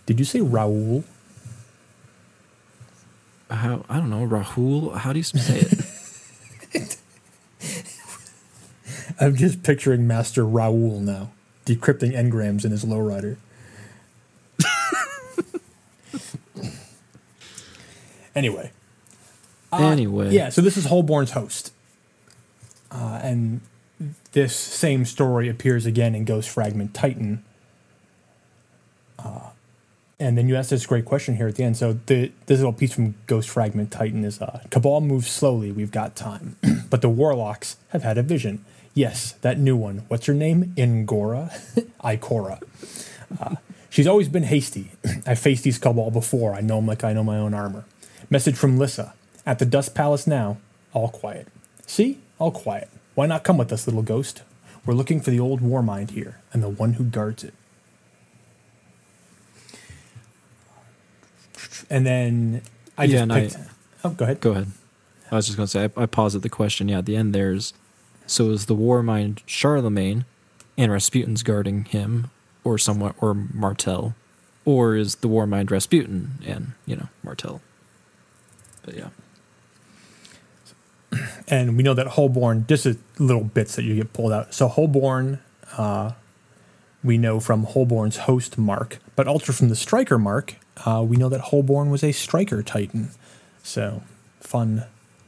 Did 0.05 0.17
you 0.17 0.25
say 0.25 0.39
Raoul? 0.39 1.03
How 3.49 3.83
I 3.89 3.97
don't 3.97 4.09
know, 4.09 4.27
Rahul. 4.27 4.95
How 4.95 5.11
do 5.13 5.19
you 5.19 5.23
say 5.23 5.65
it? 6.73 6.97
I'm 9.19 9.35
just 9.35 9.63
picturing 9.63 10.07
Master 10.07 10.45
Raoul 10.45 10.99
now, 10.99 11.31
decrypting 11.65 12.13
engrams 12.13 12.63
in 12.63 12.71
his 12.71 12.85
lowrider. 12.85 13.37
anyway. 18.35 18.71
Uh, 19.71 19.87
Anyway. 19.89 20.31
Yeah, 20.31 20.49
so 20.49 20.61
this 20.61 20.77
is 20.77 20.85
Holborn's 20.85 21.31
host. 21.31 21.73
Uh, 22.91 23.19
and 23.21 23.61
this 24.31 24.55
same 24.55 25.05
story 25.05 25.47
appears 25.49 25.85
again 25.85 26.15
in 26.15 26.25
Ghost 26.25 26.49
Fragment 26.49 26.93
Titan. 26.93 27.43
Uh, 29.19 29.49
and 30.19 30.37
then 30.37 30.49
you 30.49 30.55
asked 30.55 30.69
this 30.69 30.85
great 30.85 31.05
question 31.05 31.37
here 31.37 31.47
at 31.47 31.55
the 31.55 31.63
end. 31.63 31.77
So 31.77 31.93
the 32.05 32.31
this 32.45 32.59
little 32.59 32.73
piece 32.73 32.93
from 32.93 33.15
Ghost 33.25 33.49
Fragment 33.49 33.91
Titan 33.91 34.25
is 34.25 34.41
uh, 34.41 34.61
Cabal 34.69 35.01
moves 35.01 35.29
slowly, 35.29 35.71
we've 35.71 35.91
got 35.91 36.15
time. 36.15 36.57
but 36.89 37.01
the 37.01 37.09
Warlocks 37.09 37.77
have 37.89 38.03
had 38.03 38.17
a 38.17 38.23
vision. 38.23 38.65
Yes, 38.93 39.33
that 39.41 39.57
new 39.57 39.77
one. 39.77 40.03
What's 40.07 40.25
her 40.25 40.33
name? 40.33 40.73
Ingora? 40.75 41.51
Ikora. 42.03 42.61
Uh, 43.39 43.55
she's 43.89 44.07
always 44.07 44.27
been 44.27 44.43
hasty. 44.43 44.91
I 45.25 45.35
faced 45.35 45.63
these 45.63 45.77
Cabal 45.77 46.11
before. 46.11 46.53
I 46.53 46.61
know 46.61 46.77
them 46.77 46.87
like 46.87 47.03
I 47.03 47.13
know 47.13 47.23
my 47.23 47.37
own 47.37 47.53
armor. 47.53 47.85
Message 48.29 48.55
from 48.55 48.77
Lissa. 48.77 49.13
At 49.45 49.59
the 49.59 49.65
Dust 49.65 49.95
Palace 49.95 50.27
now, 50.27 50.57
all 50.93 51.09
quiet. 51.09 51.47
See? 51.85 52.19
All 52.39 52.51
quiet. 52.51 52.89
Why 53.15 53.25
not 53.25 53.43
come 53.43 53.57
with 53.57 53.71
us, 53.71 53.87
little 53.87 54.01
ghost? 54.01 54.43
We're 54.85 54.93
looking 54.93 55.21
for 55.21 55.31
the 55.31 55.39
old 55.39 55.61
war 55.61 55.81
mind 55.81 56.11
here, 56.11 56.39
and 56.51 56.63
the 56.63 56.69
one 56.69 56.93
who 56.93 57.03
guards 57.03 57.43
it. 57.43 57.53
And 61.89 62.05
then 62.05 62.61
I 62.97 63.05
Yeah, 63.05 63.11
just 63.11 63.23
and 63.23 63.33
I- 63.33 64.07
oh, 64.07 64.09
go 64.11 64.25
ahead. 64.25 64.41
Go 64.41 64.51
ahead. 64.51 64.67
I 65.31 65.35
was 65.35 65.45
just 65.45 65.57
going 65.57 65.67
to 65.67 65.71
say, 65.71 65.83
I, 65.95 66.03
I 66.03 66.05
paused 66.05 66.41
the 66.41 66.49
question. 66.49 66.89
Yeah, 66.89 66.99
at 66.99 67.05
the 67.05 67.15
end 67.15 67.33
there's, 67.35 67.73
so 68.25 68.49
is 68.49 68.65
the 68.65 68.73
war 68.75 69.03
mind 69.03 69.43
Charlemagne 69.45 70.25
and 70.77 70.91
Rasputin's 70.91 71.43
guarding 71.43 71.85
him, 71.85 72.31
or 72.63 72.77
somewhat, 72.77 73.15
or 73.21 73.33
Martel? 73.33 74.15
Or 74.65 74.95
is 74.95 75.15
the 75.15 75.27
war 75.27 75.45
mind 75.45 75.71
Rasputin 75.71 76.39
and, 76.45 76.73
you 76.85 76.95
know, 76.95 77.09
Martel? 77.23 77.61
But 78.83 78.95
yeah. 78.95 79.09
and 81.47 81.77
we 81.77 81.83
know 81.83 81.93
that 81.93 82.07
Holborn, 82.07 82.65
just 82.67 82.85
a 82.85 82.97
little 83.17 83.43
bits 83.43 83.75
that 83.75 83.83
you 83.83 83.95
get 83.95 84.13
pulled 84.13 84.31
out. 84.31 84.53
So 84.53 84.67
Holborn, 84.67 85.39
uh, 85.77 86.13
we 87.03 87.17
know 87.17 87.39
from 87.39 87.63
Holborn's 87.63 88.17
host 88.17 88.57
mark, 88.57 88.99
but 89.15 89.27
also 89.27 89.53
from 89.53 89.69
the 89.69 89.75
striker 89.75 90.17
mark, 90.17 90.55
uh, 90.85 91.03
we 91.07 91.17
know 91.17 91.29
that 91.29 91.41
Holborn 91.41 91.89
was 91.89 92.03
a 92.03 92.11
striker 92.11 92.63
titan. 92.63 93.09
So 93.63 94.01
fun, 94.39 94.85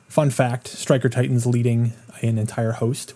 fun 0.08 0.30
fact: 0.30 0.68
striker 0.68 1.10
titans 1.10 1.46
leading 1.46 1.94
an 2.22 2.38
entire 2.38 2.74
host. 2.74 3.14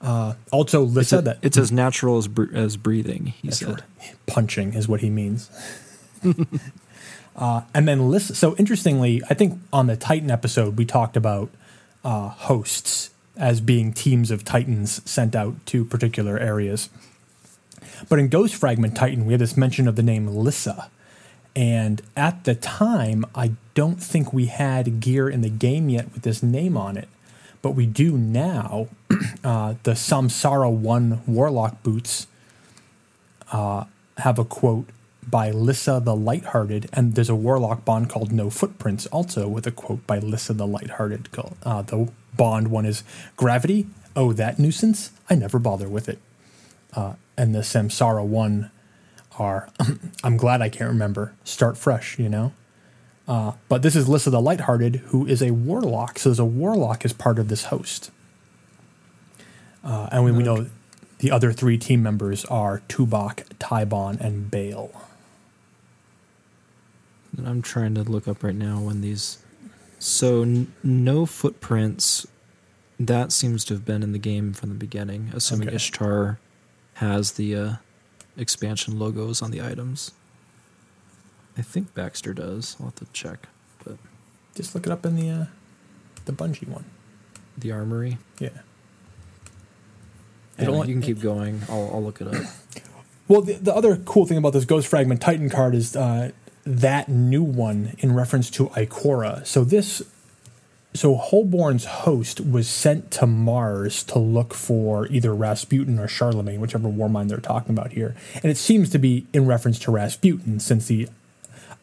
Uh, 0.00 0.34
also, 0.52 0.84
a- 0.84 1.22
that 1.22 1.38
it's 1.42 1.56
as 1.56 1.72
natural 1.72 2.18
as, 2.18 2.28
br- 2.28 2.54
as 2.54 2.76
breathing, 2.76 3.26
he 3.40 3.48
That's 3.48 3.60
said. 3.60 3.68
right. 3.70 3.82
Punching 4.26 4.74
is 4.74 4.86
what 4.86 5.00
he 5.00 5.08
means. 5.08 5.50
uh, 7.36 7.62
and 7.72 7.88
then 7.88 8.10
list. 8.10 8.34
So 8.36 8.54
interestingly, 8.56 9.22
I 9.30 9.34
think 9.34 9.58
on 9.72 9.86
the 9.86 9.96
Titan 9.96 10.30
episode 10.30 10.76
we 10.76 10.84
talked 10.84 11.16
about 11.16 11.50
uh, 12.04 12.28
hosts 12.28 13.10
as 13.36 13.60
being 13.60 13.92
teams 13.92 14.30
of 14.30 14.44
Titans 14.44 15.00
sent 15.10 15.34
out 15.34 15.54
to 15.66 15.84
particular 15.84 16.38
areas. 16.38 16.90
But 18.08 18.18
in 18.18 18.28
Ghost 18.28 18.54
Fragment 18.54 18.94
Titan, 18.96 19.24
we 19.24 19.32
have 19.32 19.40
this 19.40 19.56
mention 19.56 19.88
of 19.88 19.96
the 19.96 20.02
name 20.02 20.26
Lissa. 20.28 20.90
And 21.56 22.02
at 22.16 22.44
the 22.44 22.54
time, 22.54 23.24
I 23.34 23.52
don't 23.74 24.02
think 24.02 24.32
we 24.32 24.46
had 24.46 25.00
gear 25.00 25.28
in 25.28 25.40
the 25.40 25.48
game 25.48 25.88
yet 25.88 26.12
with 26.12 26.22
this 26.22 26.42
name 26.42 26.76
on 26.76 26.96
it. 26.96 27.08
But 27.62 27.70
we 27.72 27.86
do 27.86 28.18
now. 28.18 28.88
uh, 29.44 29.74
the 29.84 29.92
Samsara 29.92 30.70
1 30.70 31.22
Warlock 31.26 31.82
boots 31.82 32.26
uh, 33.52 33.84
have 34.18 34.38
a 34.38 34.44
quote 34.44 34.88
by 35.26 35.50
Lissa 35.50 36.00
the 36.04 36.14
Lighthearted, 36.14 36.90
and 36.92 37.14
there's 37.14 37.30
a 37.30 37.34
Warlock 37.34 37.84
bond 37.84 38.10
called 38.10 38.32
No 38.32 38.50
Footprints, 38.50 39.06
also 39.06 39.48
with 39.48 39.66
a 39.66 39.70
quote 39.70 40.06
by 40.06 40.18
Lissa 40.18 40.52
the 40.52 40.66
Lighthearted. 40.66 41.28
Uh, 41.62 41.82
the 41.82 42.10
bond 42.36 42.68
one 42.68 42.84
is 42.84 43.02
Gravity. 43.36 43.86
Oh, 44.16 44.32
that 44.32 44.58
nuisance. 44.58 45.10
I 45.30 45.34
never 45.34 45.58
bother 45.58 45.88
with 45.88 46.08
it. 46.08 46.18
Uh, 46.92 47.14
and 47.36 47.54
the 47.54 47.60
Samsara 47.60 48.24
one 48.24 48.70
are 49.38 49.68
I'm 50.24 50.36
glad 50.36 50.62
I 50.62 50.68
can't 50.68 50.88
remember. 50.90 51.34
Start 51.44 51.76
fresh, 51.76 52.18
you 52.18 52.28
know. 52.28 52.52
Uh, 53.26 53.52
but 53.68 53.82
this 53.82 53.96
is 53.96 54.08
Lissa 54.08 54.30
the 54.30 54.40
Lighthearted, 54.40 54.96
who 55.06 55.26
is 55.26 55.42
a 55.42 55.50
warlock. 55.52 56.18
So 56.18 56.28
there's 56.28 56.38
a 56.38 56.44
warlock 56.44 57.04
as 57.04 57.12
part 57.12 57.38
of 57.38 57.48
this 57.48 57.64
host. 57.64 58.10
Uh, 59.82 60.08
and 60.12 60.24
we, 60.24 60.32
we 60.32 60.42
know 60.42 60.66
the 61.18 61.30
other 61.30 61.52
three 61.52 61.78
team 61.78 62.02
members 62.02 62.44
are 62.46 62.82
Tubok, 62.88 63.44
Tybon, 63.58 64.20
and 64.20 64.50
Bale. 64.50 64.90
And 67.36 67.48
I'm 67.48 67.62
trying 67.62 67.94
to 67.94 68.02
look 68.02 68.28
up 68.28 68.42
right 68.42 68.54
now 68.54 68.78
when 68.80 69.00
these. 69.00 69.38
So 69.98 70.42
n- 70.42 70.72
no 70.82 71.26
footprints. 71.26 72.26
That 73.00 73.32
seems 73.32 73.64
to 73.66 73.74
have 73.74 73.84
been 73.84 74.02
in 74.02 74.12
the 74.12 74.18
game 74.18 74.52
from 74.52 74.68
the 74.68 74.74
beginning, 74.76 75.32
assuming 75.34 75.68
Okay. 75.68 75.76
Ishtar 75.76 76.38
has 76.94 77.32
the 77.32 77.56
uh, 77.56 77.72
expansion 78.36 78.98
logos 78.98 79.42
on 79.42 79.50
the 79.50 79.62
items. 79.62 80.12
I 81.56 81.62
think 81.62 81.94
Baxter 81.94 82.34
does. 82.34 82.76
I'll 82.80 82.86
have 82.86 82.94
to 82.96 83.06
check. 83.12 83.48
But 83.84 83.96
Just 84.54 84.74
look 84.74 84.86
it 84.86 84.92
up 84.92 85.06
in 85.06 85.16
the 85.16 85.30
uh, 85.30 85.44
the 86.24 86.32
Bungie 86.32 86.66
one. 86.68 86.84
the 87.56 87.70
armory. 87.72 88.18
Yeah. 88.40 88.48
It 90.58 90.62
Anyway, 90.62 90.74
only- 90.76 90.88
you 90.88 90.94
can 90.94 91.02
keep 91.02 91.20
going. 91.20 91.62
I'll, 91.68 91.90
I'll 91.94 92.02
look 92.02 92.20
it 92.20 92.28
up. 92.28 92.34
Well, 93.26 93.40
the, 93.40 93.54
the 93.54 93.74
other 93.74 93.96
cool 93.96 94.26
thing 94.26 94.36
about 94.36 94.52
this 94.52 94.66
Ghost 94.66 94.86
Fragment 94.86 95.18
Titan 95.22 95.48
card 95.48 95.74
is 95.74 95.96
uh, 95.96 96.32
that 96.66 97.08
new 97.08 97.42
one 97.42 97.94
in 98.00 98.14
reference 98.14 98.50
to 98.50 98.66
Ikora. 98.66 99.46
So 99.46 99.64
this, 99.64 100.02
so 100.94 101.16
Holborn's 101.16 101.84
host 101.84 102.40
was 102.40 102.68
sent 102.68 103.10
to 103.12 103.26
Mars 103.26 104.04
to 104.04 104.18
look 104.18 104.54
for 104.54 105.08
either 105.08 105.34
Rasputin 105.34 105.98
or 105.98 106.06
Charlemagne, 106.06 106.60
whichever 106.60 106.88
Warmind 106.88 107.28
they're 107.28 107.38
talking 107.38 107.76
about 107.76 107.92
here, 107.92 108.14
and 108.36 108.44
it 108.44 108.56
seems 108.56 108.90
to 108.90 108.98
be 108.98 109.26
in 109.32 109.46
reference 109.46 109.78
to 109.80 109.90
Rasputin, 109.90 110.60
since 110.60 110.86
the 110.86 111.08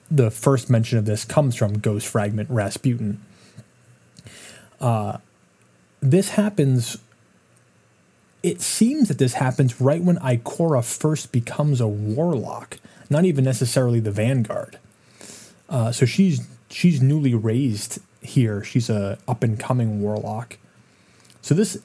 the 0.09 0.31
first 0.31 0.69
mention 0.69 0.97
of 0.97 1.05
this 1.05 1.23
comes 1.23 1.55
from 1.55 1.79
Ghost 1.79 2.07
Fragment 2.07 2.49
Rasputin. 2.49 3.21
Uh, 4.79 5.19
this 6.01 6.29
happens 6.29 6.97
it 8.43 8.61
seems 8.61 9.07
that 9.07 9.19
this 9.19 9.33
happens 9.33 9.79
right 9.79 10.01
when 10.01 10.17
Ikora 10.17 10.83
first 10.83 11.31
becomes 11.31 11.79
a 11.79 11.87
warlock, 11.87 12.79
not 13.09 13.25
even 13.25 13.43
necessarily 13.43 13.99
the 13.99 14.11
vanguard. 14.11 14.79
Uh, 15.69 15.91
so 15.91 16.05
she's 16.05 16.47
she's 16.69 17.01
newly 17.01 17.35
raised 17.35 17.99
here. 18.21 18.63
She's 18.63 18.89
a 18.89 19.17
up 19.27 19.43
and 19.43 19.59
coming 19.59 20.01
warlock. 20.01 20.57
So 21.41 21.55
this 21.55 21.79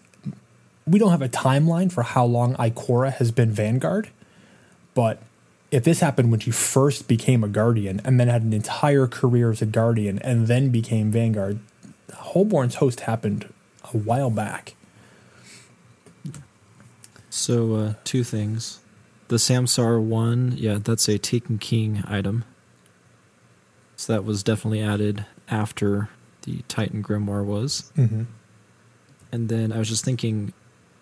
we 0.87 0.99
don't 0.99 1.11
have 1.11 1.23
a 1.23 1.29
timeline 1.29 1.91
for 1.91 2.03
how 2.03 2.25
long 2.25 2.55
Ikora 2.55 3.13
has 3.15 3.33
been 3.33 3.51
vanguard, 3.51 4.09
but 4.95 5.21
if 5.71 5.83
this 5.83 6.01
happened 6.01 6.31
when 6.31 6.39
she 6.39 6.53
first 6.53 7.09
became 7.09 7.43
a 7.43 7.49
guardian 7.49 8.01
and 8.05 8.21
then 8.21 8.29
had 8.29 8.43
an 8.43 8.53
entire 8.53 9.09
career 9.09 9.51
as 9.51 9.61
a 9.61 9.67
guardian 9.67 10.21
and 10.21 10.47
then 10.47 10.71
became 10.71 11.11
vanguard, 11.11 11.59
Holborn's 12.13 12.77
host 12.77 13.01
happened 13.01 13.53
a 13.93 13.97
while 13.97 14.31
back. 14.31 14.75
So 17.31 17.75
uh, 17.75 17.95
two 18.05 18.23
things. 18.23 18.81
The 19.29 19.37
Samsar 19.37 20.01
one, 20.01 20.55
yeah, 20.57 20.79
that's 20.81 21.09
a 21.09 21.19
Taken 21.19 21.59
King 21.59 22.05
item. 22.07 22.45
So 23.97 24.13
that 24.13 24.25
was 24.25 24.43
definitely 24.43 24.83
added 24.83 25.27
after 25.49 26.11
the 26.47 26.63
Titan 26.69 27.03
Grimoire 27.03 27.45
was. 27.45 27.93
Mm-hmm. 27.97 28.23
And 29.33 29.49
then 29.49 29.73
I 29.73 29.79
was 29.79 29.89
just 29.89 30.05
thinking, 30.05 30.53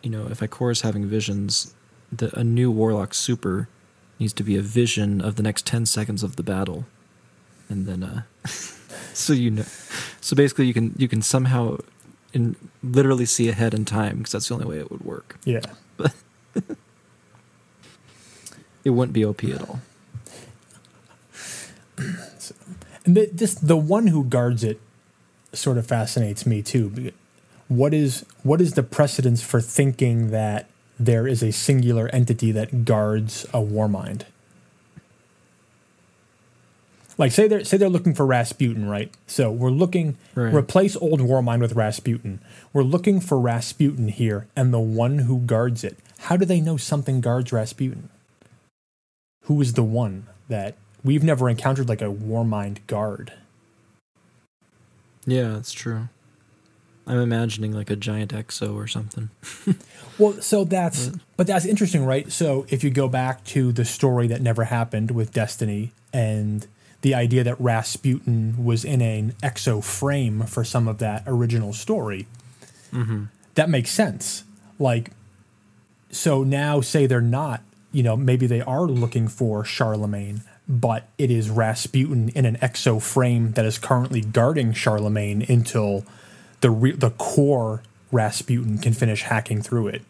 you 0.03 0.11
know, 0.11 0.27
if 0.29 0.41
Ikora's 0.41 0.81
having 0.81 1.07
visions, 1.07 1.75
the, 2.11 2.37
a 2.37 2.43
new 2.43 2.71
Warlock 2.71 3.15
Super 3.15 3.69
needs 4.19 4.33
to 4.33 4.43
be 4.43 4.57
a 4.57 4.63
vision 4.63 5.21
of 5.21 5.37
the 5.37 5.43
next 5.43 5.67
10 5.67 5.87
seconds 5.87 6.23
of 6.23 6.37
the 6.37 6.43
battle. 6.43 6.87
And 7.69 7.87
then, 7.87 8.03
uh, 8.03 8.23
so 9.13 9.33
you 9.33 9.51
know, 9.51 9.65
so 10.21 10.35
basically 10.35 10.67
you 10.67 10.75
can, 10.75 10.95
you 10.97 11.07
can 11.07 11.23
somehow 11.23 11.79
and 12.33 12.57
literally 12.83 13.27
see 13.27 13.49
ahead 13.49 13.75
in 13.75 13.85
time 13.85 14.19
because 14.19 14.33
that's 14.33 14.49
the 14.49 14.55
only 14.55 14.67
way 14.67 14.79
it 14.79 14.91
would 14.91 15.05
work. 15.05 15.39
Yeah. 15.45 15.61
But 15.97 16.15
It 18.85 18.91
wouldn't 18.91 19.15
be 19.15 19.25
OP 19.25 19.43
at 19.45 19.63
all. 19.63 19.81
And 23.07 23.15
the, 23.19 23.29
this 23.31 23.55
the 23.55 23.77
one 23.77 24.07
who 24.07 24.25
guards 24.25 24.65
it 24.65 24.81
sort 25.57 25.79
of 25.79 25.87
fascinates 25.87 26.47
me 26.47 26.63
too. 26.63 27.13
What 27.69 27.95
is 27.95 28.25
what 28.43 28.61
is 28.61 28.75
the 28.75 28.83
precedence 28.83 29.43
for 29.43 29.61
thinking 29.61 30.31
that 30.31 30.67
there 30.99 31.27
is 31.27 31.43
a 31.43 31.51
singular 31.53 32.09
entity 32.13 32.53
that 32.53 32.85
guards 32.85 33.47
a 33.53 33.61
war 33.61 33.89
mind? 33.89 34.27
Like 37.17 37.31
say 37.33 37.47
they're 37.47 37.65
say 37.65 37.77
they're 37.77 37.89
looking 37.89 38.15
for 38.15 38.27
Rasputin, 38.27 38.89
right? 38.89 39.11
So 39.27 39.51
we're 39.51 39.71
looking 39.71 40.17
Right. 40.35 40.53
replace 40.53 40.97
old 40.97 41.21
Warmind 41.21 41.61
with 41.61 41.75
Rasputin. 41.75 42.41
We're 42.73 42.83
looking 42.83 43.21
for 43.21 43.39
Rasputin 43.39 44.09
here 44.09 44.49
and 44.57 44.75
the 44.75 44.81
one 44.81 45.21
who 45.21 45.39
guards 45.41 45.85
it. 45.85 45.97
How 46.19 46.37
do 46.37 46.45
they 46.45 46.61
know 46.61 46.77
something 46.77 47.21
guards 47.21 47.53
Rasputin? 47.53 48.09
Who 49.43 49.61
is 49.61 49.75
the 49.75 49.85
one 49.85 50.27
that 50.49 50.75
we've 51.05 51.23
never 51.23 51.49
encountered 51.49 51.89
like 51.89 52.03
a 52.03 52.07
Warmind 52.07 52.79
guard? 52.89 53.33
Yeah, 55.27 55.49
that's 55.49 55.73
true. 55.73 56.09
I'm 57.07 57.19
imagining 57.19 57.73
like 57.73 57.91
a 57.91 57.97
giant 57.97 58.33
exo 58.33 58.75
or 58.75 58.87
something. 58.87 59.31
Well, 60.19 60.41
so 60.41 60.65
that's 60.65 61.11
but 61.37 61.47
that's 61.47 61.65
interesting, 61.65 62.05
right? 62.05 62.31
So 62.31 62.67
if 62.69 62.85
you 62.85 62.91
go 62.91 63.09
back 63.09 63.45
to 63.47 63.73
the 63.73 63.85
story 63.85 64.29
that 64.29 64.41
never 64.41 64.65
happened 64.65 65.11
with 65.11 65.33
Destiny 65.33 65.93
and 66.13 66.67
the 67.03 67.15
idea 67.15 67.45
that 67.45 67.61
Rasputin 67.61 68.65
was 68.65 68.85
in 68.85 69.03
an 69.03 69.33
exo 69.43 69.83
frame 69.83 70.43
for 70.43 70.65
some 70.65 70.87
of 70.87 70.99
that 70.99 71.25
original 71.27 71.73
story, 71.73 72.27
mm-hmm. 72.93 73.25
that 73.57 73.69
makes 73.69 73.91
sense. 73.91 74.45
Like, 74.79 75.11
so 76.11 76.45
now 76.45 76.81
say 76.81 77.07
they're 77.07 77.21
not, 77.21 77.63
you 77.91 78.03
know, 78.03 78.17
maybe 78.17 78.47
they 78.47 78.61
are 78.61 78.87
looking 78.87 79.27
for 79.27 79.65
Charlemagne, 79.65 80.43
but 80.69 81.09
it 81.19 81.31
is 81.31 81.51
Rasputin 81.51 82.31
in 82.31 82.47
an 82.47 82.57
exo 82.57 83.01
frame 83.01 83.53
that 83.53 83.65
is 83.65 83.79
currently 83.79 84.21
guarding 84.21 84.73
Charlemagne 84.73 85.45
until 85.49 86.05
the 86.61 86.71
re- 86.71 86.93
the 86.93 87.11
core 87.11 87.83
Rasputin 88.11 88.79
can 88.79 88.93
finish 88.93 89.23
hacking 89.23 89.61
through 89.61 89.89
it. 89.89 90.03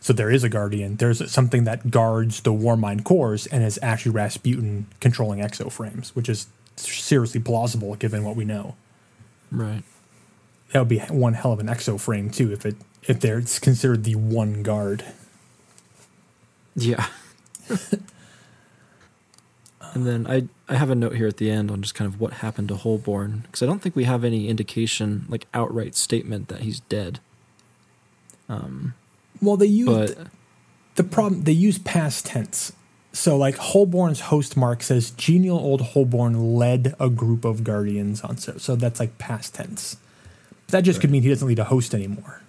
So 0.00 0.12
there 0.12 0.30
is 0.30 0.44
a 0.44 0.48
guardian. 0.48 0.96
There's 0.96 1.30
something 1.30 1.64
that 1.64 1.90
guards 1.90 2.40
the 2.40 2.52
Warmind 2.52 3.04
cores 3.04 3.46
and 3.46 3.64
is 3.64 3.78
actually 3.82 4.12
Rasputin 4.12 4.86
controlling 5.00 5.40
exo 5.40 5.70
frames, 5.70 6.14
which 6.14 6.28
is 6.28 6.46
seriously 6.76 7.40
plausible 7.40 7.96
given 7.96 8.24
what 8.24 8.36
we 8.36 8.44
know. 8.44 8.76
Right. 9.50 9.82
That 10.72 10.80
would 10.80 10.88
be 10.88 10.98
one 10.98 11.34
hell 11.34 11.52
of 11.52 11.60
an 11.60 11.66
exo 11.66 11.98
frame 12.00 12.30
too 12.30 12.52
if 12.52 12.64
it 12.64 12.76
if 13.02 13.20
they're 13.20 13.38
it's 13.38 13.58
considered 13.58 14.04
the 14.04 14.14
one 14.14 14.62
guard. 14.62 15.04
Yeah. 16.76 17.06
and 19.94 20.06
then 20.06 20.26
I 20.26 20.48
I 20.68 20.76
have 20.76 20.90
a 20.90 20.94
note 20.94 21.14
here 21.14 21.26
at 21.26 21.36
the 21.38 21.50
end 21.50 21.70
on 21.70 21.82
just 21.82 21.94
kind 21.94 22.06
of 22.12 22.20
what 22.20 22.34
happened 22.34 22.68
to 22.68 22.76
Holborn 22.76 23.40
because 23.42 23.62
I 23.62 23.66
don't 23.66 23.80
think 23.80 23.96
we 23.96 24.04
have 24.04 24.24
any 24.24 24.48
indication 24.48 25.24
like 25.28 25.46
outright 25.54 25.94
statement 25.94 26.48
that 26.48 26.60
he's 26.60 26.80
dead. 26.80 27.20
Um, 28.48 28.94
Well, 29.42 29.56
they 29.56 29.66
use 29.66 29.88
but 30.14 30.26
the 30.96 31.04
problem 31.04 31.44
they 31.44 31.52
use 31.52 31.78
past 31.78 32.26
tense. 32.26 32.72
So 33.12 33.36
like 33.36 33.56
Holborn's 33.56 34.20
host 34.20 34.56
mark 34.56 34.82
says 34.82 35.10
genial 35.12 35.58
old 35.58 35.80
Holborn 35.80 36.56
led 36.56 36.94
a 37.00 37.08
group 37.08 37.44
of 37.44 37.64
guardians 37.64 38.20
on 38.20 38.36
so 38.36 38.58
so 38.58 38.76
that's 38.76 39.00
like 39.00 39.18
past 39.18 39.54
tense. 39.54 39.96
That 40.68 40.82
just 40.82 41.00
could 41.00 41.10
mean 41.10 41.22
he 41.22 41.30
doesn't 41.30 41.48
lead 41.48 41.58
a 41.58 41.64
host 41.64 41.94
anymore. 41.94 42.42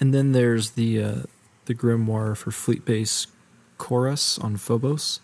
and 0.00 0.12
then 0.14 0.32
there's 0.32 0.70
the 0.72 1.02
uh, 1.02 1.22
the 1.66 1.74
grimoire 1.74 2.36
for 2.36 2.50
Fleet 2.50 2.84
Base 2.84 3.26
Korus 3.84 4.42
on 4.42 4.56
Phobos, 4.56 5.20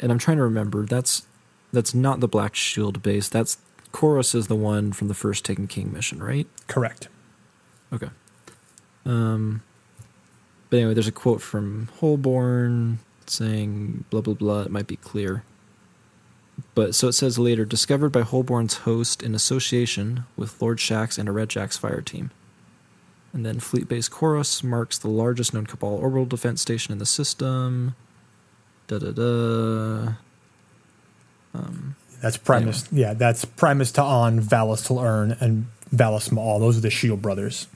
and 0.00 0.10
I'm 0.10 0.18
trying 0.18 0.38
to 0.38 0.42
remember 0.42 0.84
that's 0.84 1.24
that's 1.72 1.94
not 1.94 2.18
the 2.18 2.26
Black 2.26 2.56
Shield 2.56 3.00
base. 3.00 3.28
That's 3.28 3.58
Korus 3.92 4.34
is 4.34 4.48
the 4.48 4.56
one 4.56 4.92
from 4.92 5.06
the 5.06 5.14
first 5.14 5.44
Taken 5.44 5.68
King 5.68 5.92
mission, 5.92 6.20
right? 6.20 6.48
Correct. 6.66 7.08
Okay. 7.92 8.08
Um, 9.04 9.62
but 10.68 10.78
anyway, 10.78 10.94
there's 10.94 11.06
a 11.06 11.12
quote 11.12 11.40
from 11.40 11.88
Holborn 12.00 12.98
saying 13.26 14.04
blah 14.10 14.20
blah 14.20 14.34
blah. 14.34 14.62
It 14.62 14.72
might 14.72 14.88
be 14.88 14.96
clear. 14.96 15.44
But 16.74 16.96
so 16.96 17.06
it 17.06 17.12
says 17.12 17.38
later, 17.38 17.64
discovered 17.64 18.10
by 18.10 18.22
Holborn's 18.22 18.78
host 18.78 19.22
in 19.22 19.34
association 19.34 20.24
with 20.36 20.60
Lord 20.60 20.78
Shax 20.78 21.18
and 21.18 21.28
a 21.28 21.32
Red 21.32 21.50
Jack's 21.50 21.76
fire 21.76 22.00
team. 22.00 22.32
And 23.36 23.44
then 23.44 23.60
Fleet 23.60 23.86
Base 23.86 24.08
Korus 24.08 24.64
marks 24.64 24.96
the 24.96 25.08
largest 25.10 25.52
known 25.52 25.66
Cabal 25.66 25.90
orbital 25.90 26.24
defense 26.24 26.62
station 26.62 26.90
in 26.92 26.96
the 26.98 27.04
system. 27.04 27.94
Da 28.86 28.98
da 28.98 29.10
da. 29.10 30.12
Um, 31.52 31.96
That's 32.22 32.38
Primus. 32.38 32.88
Yeah, 32.90 33.12
that's 33.12 33.44
Primus 33.44 33.92
Ta'aun, 33.92 34.40
Valus 34.40 34.86
Ta'aurc, 34.88 35.38
and 35.42 35.66
Valus 35.92 36.30
Mau'ual. 36.30 36.60
Those 36.60 36.78
are 36.78 36.80
the 36.80 36.88
Shield 36.88 37.20
brothers. 37.20 37.66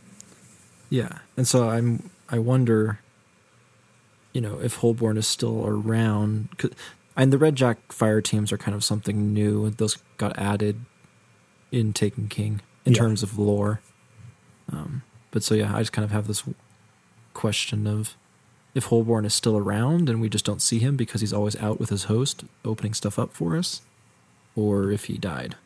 Yeah, 0.88 1.18
and 1.36 1.46
so 1.46 1.68
I'm 1.68 2.08
I 2.30 2.38
wonder, 2.38 3.00
you 4.32 4.40
know, 4.40 4.58
if 4.62 4.76
Holborn 4.76 5.18
is 5.18 5.26
still 5.26 5.66
around, 5.66 6.48
And 7.18 7.32
the 7.34 7.38
Red 7.38 7.54
Jack 7.56 7.92
fire 7.92 8.22
teams 8.22 8.50
are 8.50 8.56
kind 8.56 8.74
of 8.74 8.82
something 8.82 9.34
new. 9.34 9.68
Those 9.68 9.98
got 10.16 10.38
added 10.38 10.80
in 11.70 11.92
Taken 11.92 12.28
King 12.28 12.62
in 12.86 12.94
Yeah. 12.94 12.98
terms 13.00 13.22
of 13.22 13.38
lore. 13.38 13.80
Um, 14.72 15.02
but 15.30 15.42
so 15.42 15.54
yeah, 15.54 15.74
I 15.74 15.80
just 15.80 15.92
kind 15.92 16.04
of 16.04 16.10
have 16.10 16.26
this 16.26 16.44
question 17.34 17.86
of 17.86 18.16
if 18.74 18.84
Holborn 18.84 19.24
is 19.24 19.34
still 19.34 19.56
around 19.56 20.08
and 20.08 20.20
we 20.20 20.28
just 20.28 20.44
don't 20.44 20.62
see 20.62 20.78
him 20.78 20.96
because 20.96 21.20
he's 21.20 21.32
always 21.32 21.56
out 21.56 21.80
with 21.80 21.90
his 21.90 22.04
host 22.04 22.44
opening 22.64 22.94
stuff 22.94 23.18
up 23.18 23.32
for 23.32 23.56
us, 23.56 23.82
or 24.54 24.90
if 24.90 25.06
he 25.06 25.18
died. 25.18 25.56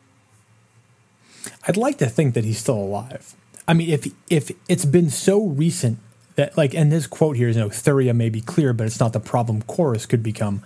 I'd 1.67 1.77
like 1.77 1.97
to 1.99 2.07
think 2.07 2.33
that 2.33 2.43
he's 2.43 2.59
still 2.59 2.77
alive. 2.77 3.35
I 3.67 3.73
mean, 3.73 3.89
if 3.89 4.07
if 4.29 4.51
it's 4.67 4.85
been 4.85 5.09
so 5.09 5.43
recent 5.43 5.99
that 6.35 6.57
like, 6.57 6.73
and 6.73 6.91
this 6.91 7.07
quote 7.07 7.37
here 7.37 7.49
is, 7.49 7.55
you 7.55 7.63
know, 7.63 7.69
Thuria 7.69 8.15
may 8.15 8.29
be 8.29 8.41
clear, 8.41 8.73
but 8.73 8.87
it's 8.87 8.99
not 8.99 9.13
the 9.13 9.19
problem. 9.19 9.61
Korus 9.63 10.07
could 10.07 10.23
become. 10.23 10.61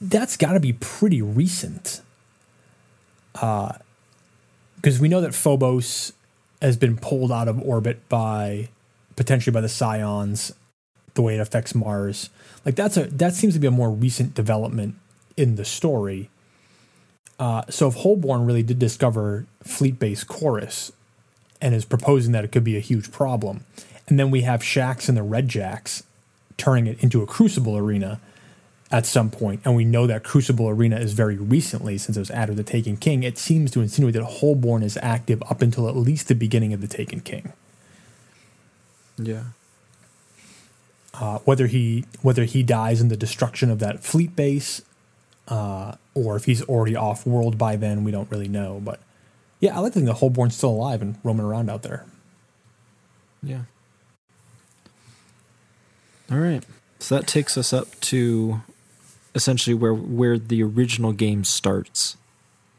That's 0.00 0.36
got 0.36 0.52
to 0.52 0.60
be 0.60 0.72
pretty 0.72 1.22
recent. 1.22 2.00
Uh, 3.34 3.72
because 4.76 4.98
we 4.98 5.08
know 5.08 5.20
that 5.20 5.32
Phobos 5.32 6.12
has 6.62 6.76
been 6.76 6.96
pulled 6.96 7.32
out 7.32 7.48
of 7.48 7.60
orbit 7.60 8.08
by 8.08 8.68
potentially 9.16 9.52
by 9.52 9.60
the 9.60 9.68
Scions, 9.68 10.54
the 11.14 11.22
way 11.22 11.34
it 11.34 11.40
affects 11.40 11.74
Mars. 11.74 12.30
Like 12.64 12.76
that's 12.76 12.96
a 12.96 13.04
that 13.04 13.34
seems 13.34 13.54
to 13.54 13.60
be 13.60 13.66
a 13.66 13.72
more 13.72 13.90
recent 13.90 14.34
development 14.34 14.94
in 15.36 15.56
the 15.56 15.64
story. 15.64 16.30
Uh, 17.38 17.62
so 17.68 17.88
if 17.88 17.94
Holborn 17.96 18.46
really 18.46 18.62
did 18.62 18.78
discover 18.78 19.46
fleet 19.64 19.98
base 19.98 20.22
korus 20.22 20.92
and 21.60 21.74
is 21.74 21.84
proposing 21.84 22.32
that 22.32 22.44
it 22.44 22.52
could 22.52 22.64
be 22.64 22.76
a 22.76 22.80
huge 22.80 23.10
problem, 23.10 23.64
and 24.08 24.18
then 24.18 24.30
we 24.30 24.42
have 24.42 24.60
Shax 24.60 25.08
and 25.08 25.18
the 25.18 25.22
Red 25.22 25.48
Jacks 25.48 26.04
turning 26.56 26.86
it 26.86 27.02
into 27.02 27.22
a 27.22 27.26
Crucible 27.26 27.76
arena 27.76 28.20
at 28.92 29.06
some 29.06 29.30
point, 29.30 29.62
and 29.64 29.74
we 29.74 29.84
know 29.84 30.06
that 30.06 30.22
Crucible 30.22 30.68
arena 30.68 30.98
is 30.98 31.14
very 31.14 31.36
recently 31.36 31.98
since 31.98 32.16
it 32.16 32.20
was 32.20 32.30
added 32.30 32.52
to 32.52 32.62
the 32.62 32.70
Taken 32.70 32.96
King. 32.96 33.22
It 33.24 33.38
seems 33.38 33.70
to 33.72 33.80
insinuate 33.80 34.14
that 34.14 34.24
Holborn 34.24 34.82
is 34.82 34.98
active 35.02 35.42
up 35.50 35.62
until 35.62 35.88
at 35.88 35.96
least 35.96 36.28
the 36.28 36.34
beginning 36.34 36.72
of 36.72 36.80
the 36.82 36.88
Taken 36.88 37.20
King. 37.20 37.52
Yeah. 39.18 39.44
uh, 41.14 41.38
whether 41.40 41.66
he 41.66 42.04
whether 42.22 42.44
he 42.44 42.62
dies 42.62 43.00
in 43.00 43.08
the 43.08 43.16
destruction 43.16 43.70
of 43.70 43.78
that 43.80 44.02
fleet 44.02 44.34
base, 44.34 44.82
uh, 45.48 45.94
or 46.14 46.36
if 46.36 46.44
he's 46.46 46.62
already 46.64 46.96
off 46.96 47.26
world 47.26 47.58
by 47.58 47.76
then, 47.76 48.04
we 48.04 48.10
don't 48.10 48.30
really 48.30 48.48
know. 48.48 48.80
But 48.82 49.00
yeah, 49.60 49.76
I 49.76 49.80
like 49.80 49.92
to 49.92 50.00
think 50.00 50.06
that 50.06 50.14
Holborn's 50.16 50.56
still 50.56 50.70
alive 50.70 51.02
and 51.02 51.18
roaming 51.22 51.46
around 51.46 51.70
out 51.70 51.82
there. 51.82 52.06
Yeah. 53.42 53.62
All 56.30 56.38
right. 56.38 56.64
So 56.98 57.16
that 57.16 57.26
takes 57.26 57.58
us 57.58 57.72
up 57.72 57.88
to 58.02 58.62
essentially 59.34 59.74
where 59.74 59.94
where 59.94 60.38
the 60.38 60.62
original 60.62 61.12
game 61.12 61.44
starts. 61.44 62.16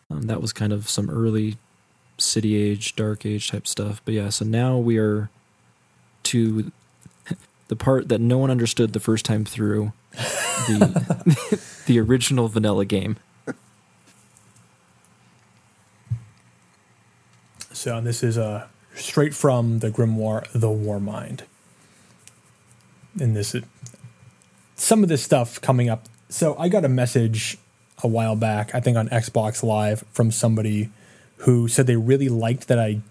Um, 0.09 0.23
that 0.23 0.41
was 0.41 0.53
kind 0.53 0.73
of 0.73 0.89
some 0.89 1.09
early 1.09 1.57
city 2.17 2.55
age, 2.55 2.95
dark 2.95 3.25
age 3.25 3.49
type 3.49 3.67
stuff. 3.67 4.01
But 4.05 4.13
yeah, 4.13 4.29
so 4.29 4.45
now 4.45 4.77
we 4.77 4.97
are 4.97 5.29
to 6.23 6.71
the 7.67 7.75
part 7.75 8.09
that 8.09 8.21
no 8.21 8.37
one 8.37 8.51
understood 8.51 8.93
the 8.93 8.99
first 8.99 9.25
time 9.25 9.45
through 9.45 9.93
the 10.67 11.59
the 11.87 11.99
original 11.99 12.47
vanilla 12.47 12.85
game. 12.85 13.17
So 17.71 17.97
and 17.97 18.07
this 18.07 18.23
is 18.23 18.37
uh, 18.37 18.67
straight 18.95 19.33
from 19.33 19.79
the 19.79 19.89
grimoire, 19.89 20.49
The 20.53 20.69
War 20.69 20.99
Mind. 20.99 21.43
And 23.19 23.35
this 23.35 23.53
is 23.53 23.63
some 24.75 25.03
of 25.03 25.09
this 25.09 25.23
stuff 25.23 25.59
coming 25.59 25.89
up. 25.89 26.07
So 26.33 26.55
I 26.57 26.67
got 26.67 26.83
a 26.83 26.89
message 26.89 27.59
a 28.01 28.07
while 28.07 28.35
back, 28.35 28.73
I 28.73 28.79
think 28.79 28.97
on 28.97 29.07
Xbox 29.09 29.61
Live, 29.61 30.03
from 30.13 30.31
somebody 30.31 30.89
who 31.37 31.67
said 31.67 31.85
they 31.85 31.95
really 31.95 32.27
liked 32.27 32.69
that 32.69 32.79
I 32.79 33.01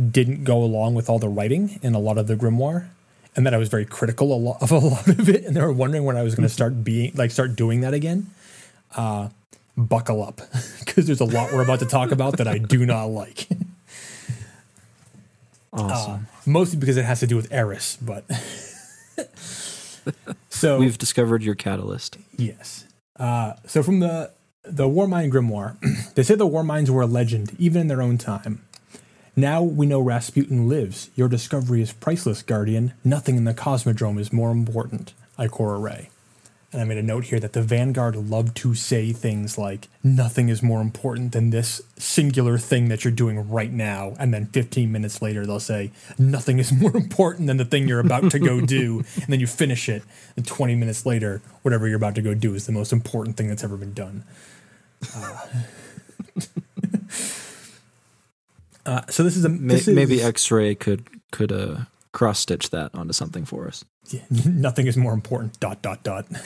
didn't 0.00 0.44
go 0.44 0.62
along 0.62 0.94
with 0.94 1.10
all 1.10 1.18
the 1.18 1.28
writing 1.28 1.78
in 1.82 1.94
a 1.94 1.98
lot 1.98 2.16
of 2.16 2.26
the 2.26 2.36
grimoire, 2.36 2.88
and 3.36 3.44
that 3.44 3.52
I 3.52 3.58
was 3.58 3.68
very 3.68 3.84
critical 3.84 4.56
of 4.62 4.72
a 4.72 4.78
lot 4.78 5.06
of 5.06 5.28
it, 5.28 5.44
and 5.44 5.54
they 5.54 5.60
were 5.60 5.74
wondering 5.74 6.04
when 6.04 6.16
I 6.16 6.22
was 6.22 6.34
going 6.34 6.48
to 6.48 6.52
start 6.52 6.82
being 6.82 7.12
like 7.14 7.30
start 7.30 7.54
doing 7.54 7.82
that 7.82 7.92
again. 7.92 8.30
Uh, 8.96 9.28
buckle 9.76 10.22
up, 10.22 10.40
because 10.78 11.04
there's 11.04 11.20
a 11.20 11.26
lot 11.26 11.52
we're 11.52 11.62
about 11.62 11.80
to 11.80 11.86
talk 11.86 12.12
about 12.12 12.38
that 12.38 12.48
I 12.48 12.56
do 12.56 12.86
not 12.86 13.04
like. 13.04 13.46
Awesome. 15.74 16.28
Mostly 16.46 16.78
because 16.78 16.96
it 16.96 17.04
has 17.04 17.20
to 17.20 17.26
do 17.26 17.36
with 17.36 17.52
Eris, 17.52 17.98
but 18.00 18.24
so 20.48 20.78
We've 20.78 20.98
discovered 20.98 21.42
your 21.42 21.54
catalyst. 21.54 22.18
Yes. 22.36 22.86
Uh, 23.18 23.54
so 23.66 23.82
from 23.82 24.00
the 24.00 24.32
the 24.62 24.84
Warmind 24.84 25.32
Grimoire, 25.32 25.76
they 26.14 26.22
say 26.22 26.34
the 26.34 26.46
War 26.46 26.62
Warminds 26.62 26.90
were 26.90 27.02
a 27.02 27.06
legend 27.06 27.56
even 27.58 27.82
in 27.82 27.88
their 27.88 28.02
own 28.02 28.18
time. 28.18 28.62
Now 29.36 29.62
we 29.62 29.86
know 29.86 30.00
Rasputin 30.00 30.68
lives. 30.68 31.10
Your 31.14 31.28
discovery 31.28 31.80
is 31.80 31.92
priceless, 31.92 32.42
Guardian. 32.42 32.92
Nothing 33.04 33.36
in 33.36 33.44
the 33.44 33.54
Cosmodrome 33.54 34.18
is 34.18 34.32
more 34.32 34.50
important. 34.50 35.14
Ikora 35.38 35.82
Rey. 35.82 36.09
And 36.72 36.80
I 36.80 36.84
made 36.84 36.98
a 36.98 37.02
note 37.02 37.24
here 37.24 37.40
that 37.40 37.52
the 37.52 37.62
Vanguard 37.62 38.14
love 38.14 38.54
to 38.54 38.76
say 38.76 39.12
things 39.12 39.58
like, 39.58 39.88
nothing 40.04 40.48
is 40.48 40.62
more 40.62 40.80
important 40.80 41.32
than 41.32 41.50
this 41.50 41.82
singular 41.98 42.58
thing 42.58 42.88
that 42.90 43.04
you're 43.04 43.12
doing 43.12 43.50
right 43.50 43.72
now. 43.72 44.14
And 44.20 44.32
then 44.32 44.46
15 44.46 44.92
minutes 44.92 45.20
later, 45.20 45.44
they'll 45.44 45.58
say, 45.58 45.90
nothing 46.16 46.60
is 46.60 46.70
more 46.80 46.96
important 46.96 47.48
than 47.48 47.56
the 47.56 47.64
thing 47.64 47.88
you're 47.88 47.98
about 47.98 48.30
to 48.30 48.38
go 48.38 48.60
do. 48.60 48.98
And 49.16 49.26
then 49.26 49.40
you 49.40 49.48
finish 49.48 49.88
it. 49.88 50.04
And 50.36 50.46
20 50.46 50.76
minutes 50.76 51.04
later, 51.04 51.42
whatever 51.62 51.88
you're 51.88 51.96
about 51.96 52.14
to 52.14 52.22
go 52.22 52.34
do 52.34 52.54
is 52.54 52.66
the 52.66 52.72
most 52.72 52.92
important 52.92 53.36
thing 53.36 53.48
that's 53.48 53.64
ever 53.64 53.76
been 53.76 53.92
done. 53.92 54.22
Uh, 55.16 55.46
uh, 58.86 59.02
so 59.08 59.24
this 59.24 59.36
is 59.36 59.44
a 59.44 59.48
this 59.48 59.88
is- 59.88 59.94
maybe 59.94 60.22
X-ray 60.22 60.76
could 60.76 61.04
could 61.32 61.50
uh, 61.50 61.78
cross 62.12 62.40
stitch 62.40 62.70
that 62.70 62.94
onto 62.94 63.12
something 63.12 63.44
for 63.44 63.66
us. 63.68 63.84
Yeah, 64.08 64.20
nothing 64.44 64.86
is 64.86 64.96
more 64.96 65.12
important. 65.12 65.58
Dot 65.60 65.82
dot 65.82 66.02
dot. 66.02 66.26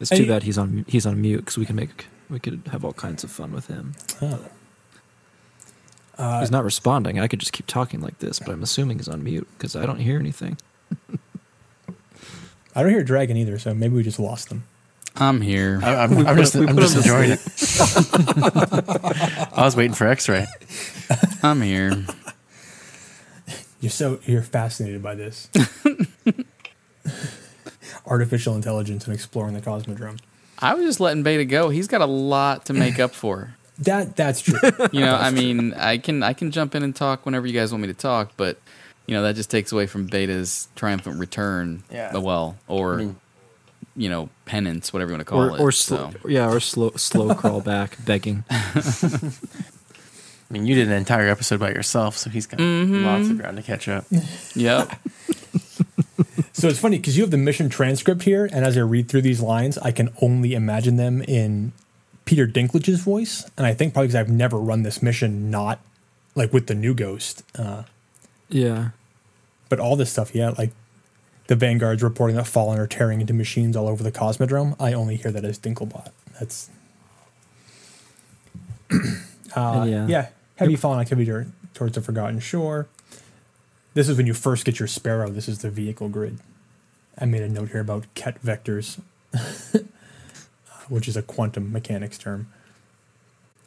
It's 0.00 0.10
Hey- 0.10 0.18
too 0.18 0.26
bad 0.26 0.42
he's 0.42 0.58
on 0.58 0.84
he's 0.88 1.06
on 1.06 1.20
mute 1.20 1.38
because 1.38 1.56
we 1.58 1.66
can 1.66 1.76
make 1.76 2.06
we 2.28 2.38
could 2.38 2.62
have 2.72 2.84
all 2.84 2.92
kinds 2.92 3.22
of 3.24 3.30
fun 3.30 3.52
with 3.52 3.66
him. 3.68 3.94
Uh, 6.16 6.40
he's 6.40 6.50
not 6.50 6.64
responding. 6.64 7.18
I 7.18 7.26
could 7.28 7.40
just 7.40 7.52
keep 7.52 7.66
talking 7.66 8.00
like 8.00 8.18
this, 8.18 8.38
but 8.38 8.50
I'm 8.50 8.62
assuming 8.62 8.98
he's 8.98 9.08
on 9.08 9.24
mute 9.24 9.48
because 9.56 9.74
I 9.76 9.84
don't 9.84 9.98
hear 9.98 10.18
anything. 10.18 10.56
I 12.76 12.82
don't 12.82 12.90
hear 12.90 13.02
Dragon 13.02 13.36
either, 13.36 13.58
so 13.58 13.74
maybe 13.74 13.94
we 13.94 14.02
just 14.04 14.18
lost 14.20 14.48
them. 14.48 14.64
I'm 15.16 15.40
here. 15.40 15.80
I, 15.82 15.94
I'm, 16.04 16.26
I'm 16.26 16.36
just, 16.36 16.54
I'm 16.56 16.76
just 16.76 16.96
enjoying 16.96 17.30
it. 17.32 17.40
I 19.56 19.64
was 19.64 19.76
waiting 19.76 19.94
for 19.94 20.06
X-ray. 20.08 20.46
I'm 21.42 21.62
here. 21.62 22.04
You're 23.80 23.90
so 23.90 24.18
you're 24.24 24.42
fascinated 24.42 25.02
by 25.02 25.14
this 25.14 25.48
artificial 28.06 28.54
intelligence 28.56 29.04
and 29.06 29.14
exploring 29.14 29.54
the 29.54 29.60
Cosmodrome. 29.60 30.18
I 30.58 30.74
was 30.74 30.84
just 30.86 31.00
letting 31.00 31.22
Beta 31.22 31.44
go. 31.44 31.68
He's 31.68 31.86
got 31.88 32.00
a 32.00 32.06
lot 32.06 32.66
to 32.66 32.72
make 32.72 32.98
up 32.98 33.12
for. 33.14 33.54
That 33.80 34.16
that's 34.16 34.40
true. 34.40 34.58
You 34.92 35.00
know, 35.00 35.14
I 35.16 35.30
mean, 35.30 35.74
I 35.74 35.98
can 35.98 36.22
I 36.22 36.32
can 36.32 36.50
jump 36.50 36.74
in 36.74 36.82
and 36.82 36.94
talk 36.94 37.26
whenever 37.26 37.46
you 37.46 37.52
guys 37.52 37.72
want 37.72 37.82
me 37.82 37.88
to 37.88 37.94
talk, 37.94 38.32
but 38.36 38.58
you 39.06 39.14
know 39.14 39.22
that 39.24 39.34
just 39.34 39.50
takes 39.50 39.72
away 39.72 39.86
from 39.86 40.06
Beta's 40.06 40.68
triumphant 40.76 41.18
return. 41.18 41.82
Yeah. 41.90 42.16
Well, 42.16 42.56
or 42.68 42.94
I 42.94 42.96
mean- 42.98 43.16
you 43.96 44.08
know, 44.08 44.28
penance, 44.44 44.92
whatever 44.92 45.10
you 45.12 45.16
want 45.16 45.26
to 45.26 45.30
call 45.30 45.42
Or 45.42 45.56
it. 45.56 45.60
or 45.60 45.72
so. 45.72 46.12
yeah, 46.26 46.48
or 46.50 46.60
slow 46.60 46.90
slow 46.96 47.34
crawl 47.40 47.60
back 47.60 47.96
begging. 48.04 48.44
I 48.50 49.30
mean, 50.50 50.66
you 50.66 50.74
did 50.74 50.88
an 50.88 50.94
entire 50.94 51.28
episode 51.28 51.60
by 51.60 51.70
yourself, 51.70 52.16
so 52.16 52.30
he's 52.30 52.46
got 52.46 52.60
Mm-hmm. 52.60 53.04
lots 53.04 53.28
of 53.28 53.38
ground 53.38 53.56
to 53.56 53.62
catch 53.62 53.88
up. 53.88 54.04
Yep. 54.54 54.90
so 56.52 56.68
it's 56.68 56.78
funny 56.78 56.98
because 56.98 57.16
you 57.16 57.22
have 57.22 57.30
the 57.30 57.36
mission 57.38 57.68
transcript 57.68 58.22
here, 58.22 58.48
and 58.52 58.64
as 58.64 58.76
I 58.76 58.80
read 58.80 59.08
through 59.08 59.22
these 59.22 59.40
lines, 59.40 59.78
I 59.78 59.90
can 59.90 60.10
only 60.20 60.54
imagine 60.54 60.96
them 60.96 61.22
in 61.22 61.72
Peter 62.24 62.46
Dinklage's 62.46 63.00
voice, 63.00 63.48
and 63.56 63.66
I 63.66 63.74
think 63.74 63.94
probably 63.94 64.08
because 64.08 64.16
I've 64.20 64.28
never 64.28 64.58
run 64.58 64.82
this 64.82 65.02
mission 65.02 65.50
not 65.50 65.80
like 66.34 66.52
with 66.52 66.66
the 66.66 66.74
new 66.74 66.94
Ghost. 66.94 67.42
Uh, 67.58 67.84
Yeah, 68.48 68.90
but 69.68 69.80
all 69.80 69.96
this 69.96 70.10
stuff, 70.12 70.34
yeah, 70.34 70.50
like 70.50 70.72
the 71.46 71.56
Vanguard's 71.56 72.02
reporting 72.02 72.36
that 72.36 72.46
Fallen 72.46 72.78
are 72.78 72.86
tearing 72.86 73.20
into 73.20 73.34
machines 73.34 73.76
all 73.76 73.88
over 73.88 74.02
the 74.02 74.12
Cosmodrome. 74.12 74.76
I 74.80 74.92
only 74.92 75.16
hear 75.16 75.30
that 75.30 75.44
as 75.44 75.58
Dinklebot. 75.58 76.10
That's 76.38 76.70
uh, 78.90 79.84
yeah. 79.88 80.06
yeah. 80.06 80.28
heavy 80.56 80.76
Fallen 80.76 81.00
activity 81.00 81.30
tor- 81.30 81.46
towards 81.74 81.94
the 81.94 82.00
Forgotten 82.00 82.40
Shore. 82.40 82.88
This 83.94 84.08
is 84.08 84.16
when 84.16 84.26
you 84.26 84.34
first 84.34 84.64
get 84.64 84.78
your 84.78 84.88
Sparrow. 84.88 85.30
This 85.30 85.48
is 85.48 85.58
the 85.60 85.70
vehicle 85.70 86.08
grid. 86.08 86.38
I 87.18 87.26
made 87.26 87.42
a 87.42 87.48
note 87.48 87.68
here 87.70 87.80
about 87.80 88.06
Ket 88.14 88.42
vectors, 88.42 89.00
which 90.88 91.06
is 91.06 91.16
a 91.16 91.22
quantum 91.22 91.70
mechanics 91.72 92.18
term. 92.18 92.48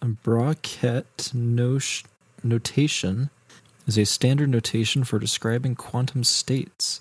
a 0.01 0.07
bra-ket 0.07 1.31
nosh- 1.33 2.03
notation 2.43 3.29
is 3.87 3.97
a 3.97 4.05
standard 4.05 4.49
notation 4.49 5.05
for 5.05 5.17
describing 5.17 5.75
quantum 5.75 6.25
states, 6.25 6.99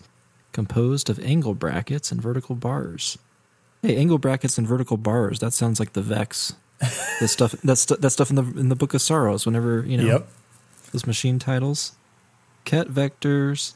composed 0.56 1.10
of 1.10 1.18
angle 1.20 1.54
brackets 1.54 2.10
and 2.10 2.20
vertical 2.20 2.54
bars. 2.56 3.18
Hey, 3.82 3.96
angle 3.96 4.18
brackets 4.18 4.56
and 4.58 4.66
vertical 4.66 4.96
bars. 4.96 5.38
That 5.40 5.52
sounds 5.52 5.78
like 5.78 5.92
the 5.92 6.00
Vex. 6.02 6.54
the 7.20 7.28
stuff 7.28 7.52
that's 7.62 7.84
that 7.86 8.10
stuff 8.10 8.30
in 8.30 8.36
the 8.36 8.42
in 8.58 8.68
the 8.70 8.74
Book 8.74 8.94
of 8.94 9.00
Sorrows. 9.02 9.44
Whenever 9.46 9.84
you 9.86 9.96
know 9.98 10.06
Yep. 10.06 10.28
those 10.92 11.06
machine 11.06 11.38
titles, 11.38 11.92
ket 12.64 12.88
vectors. 12.88 13.74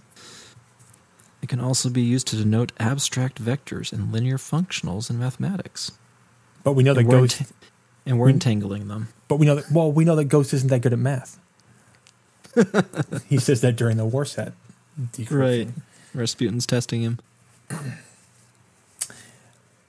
It 1.43 1.49
can 1.49 1.61
also 1.61 1.89
be 1.89 2.03
used 2.03 2.26
to 2.28 2.37
denote 2.37 2.72
abstract 2.78 3.43
vectors 3.43 3.93
and 3.95 4.12
linear 4.12 4.37
functionals 4.37 5.09
in 5.09 5.18
mathematics. 5.18 5.93
But 6.64 6.72
we 6.74 6.83
know 6.83 6.93
that 6.93 7.01
And 7.01 7.09
we're, 7.09 7.20
Ghost. 7.20 7.43
and 8.05 8.18
we're 8.18 8.28
entangling 8.28 8.89
them. 8.89 9.09
But 9.28 9.37
we 9.37 9.47
know 9.47 9.55
that. 9.55 9.70
Well, 9.72 9.91
we 9.93 10.05
know 10.05 10.16
that 10.16 10.24
Ghost 10.26 10.53
isn't 10.53 10.68
that 10.68 10.81
good 10.83 10.93
at 10.93 10.99
math. 10.99 11.39
he 13.28 13.39
says 13.39 13.61
that 13.62 13.76
during 13.76 13.97
the 13.97 14.05
warsat. 14.07 14.53
decryption. 15.12 15.72
Rasputin's 16.14 16.66
testing 16.66 17.02
him. 17.02 17.18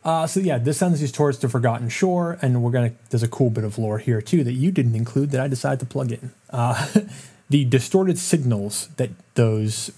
Uh, 0.04 0.26
so 0.26 0.40
yeah, 0.40 0.58
this 0.58 0.80
sends 0.80 1.04
us 1.04 1.12
towards 1.12 1.38
the 1.40 1.48
Forgotten 1.48 1.88
Shore, 1.88 2.40
and 2.42 2.64
we're 2.64 2.72
gonna. 2.72 2.94
There's 3.12 3.22
a 3.22 3.28
cool 3.28 3.52
bit 3.52 3.64
of 3.64 3.78
lore 3.78 4.00
here 4.00 4.22
too 4.22 4.44
that 4.44 4.54
you 4.54 4.72
didn't 4.72 4.96
include 4.96 5.30
that 5.32 5.42
I 5.42 5.48
decided 5.48 5.80
to 5.82 5.86
plug 5.86 6.12
in. 6.12 6.32
Uh, 6.50 6.88
the 7.50 7.66
distorted 7.66 8.18
signals 8.18 8.88
that 8.98 9.12
those 9.36 9.92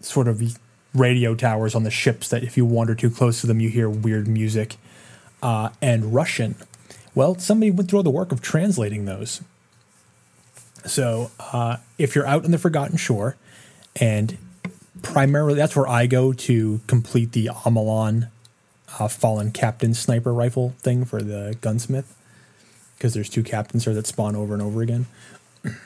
sort 0.00 0.26
of 0.26 0.58
radio 0.94 1.34
towers 1.34 1.74
on 1.74 1.84
the 1.84 1.90
ships 1.90 2.28
that 2.30 2.42
if 2.42 2.56
you 2.56 2.64
wander 2.64 2.94
too 2.94 3.10
close 3.10 3.40
to 3.40 3.46
them, 3.46 3.60
you 3.60 3.68
hear 3.68 3.88
weird 3.88 4.26
music, 4.26 4.76
uh, 5.42 5.68
and 5.80 6.12
Russian. 6.12 6.56
Well, 7.14 7.38
somebody 7.38 7.70
went 7.70 7.88
through 7.88 8.00
all 8.00 8.02
the 8.02 8.10
work 8.10 8.32
of 8.32 8.42
translating 8.42 9.04
those. 9.04 9.42
So 10.84 11.30
uh, 11.38 11.76
if 11.98 12.14
you're 12.14 12.26
out 12.26 12.44
on 12.44 12.50
the 12.50 12.58
Forgotten 12.58 12.96
Shore, 12.96 13.36
and 13.94 14.36
primarily 15.02 15.54
that's 15.54 15.76
where 15.76 15.88
I 15.88 16.06
go 16.06 16.32
to 16.32 16.80
complete 16.86 17.32
the 17.32 17.46
Omolon 17.46 18.30
uh, 18.98 19.08
fallen 19.08 19.50
captain 19.50 19.94
sniper 19.94 20.32
rifle 20.32 20.74
thing 20.80 21.04
for 21.04 21.22
the 21.22 21.56
gunsmith 21.60 22.14
because 22.96 23.14
there's 23.14 23.28
two 23.28 23.42
captains 23.42 23.84
there 23.84 23.94
that 23.94 24.06
spawn 24.06 24.36
over 24.36 24.54
and 24.54 24.62
over 24.62 24.82
again. 24.82 25.06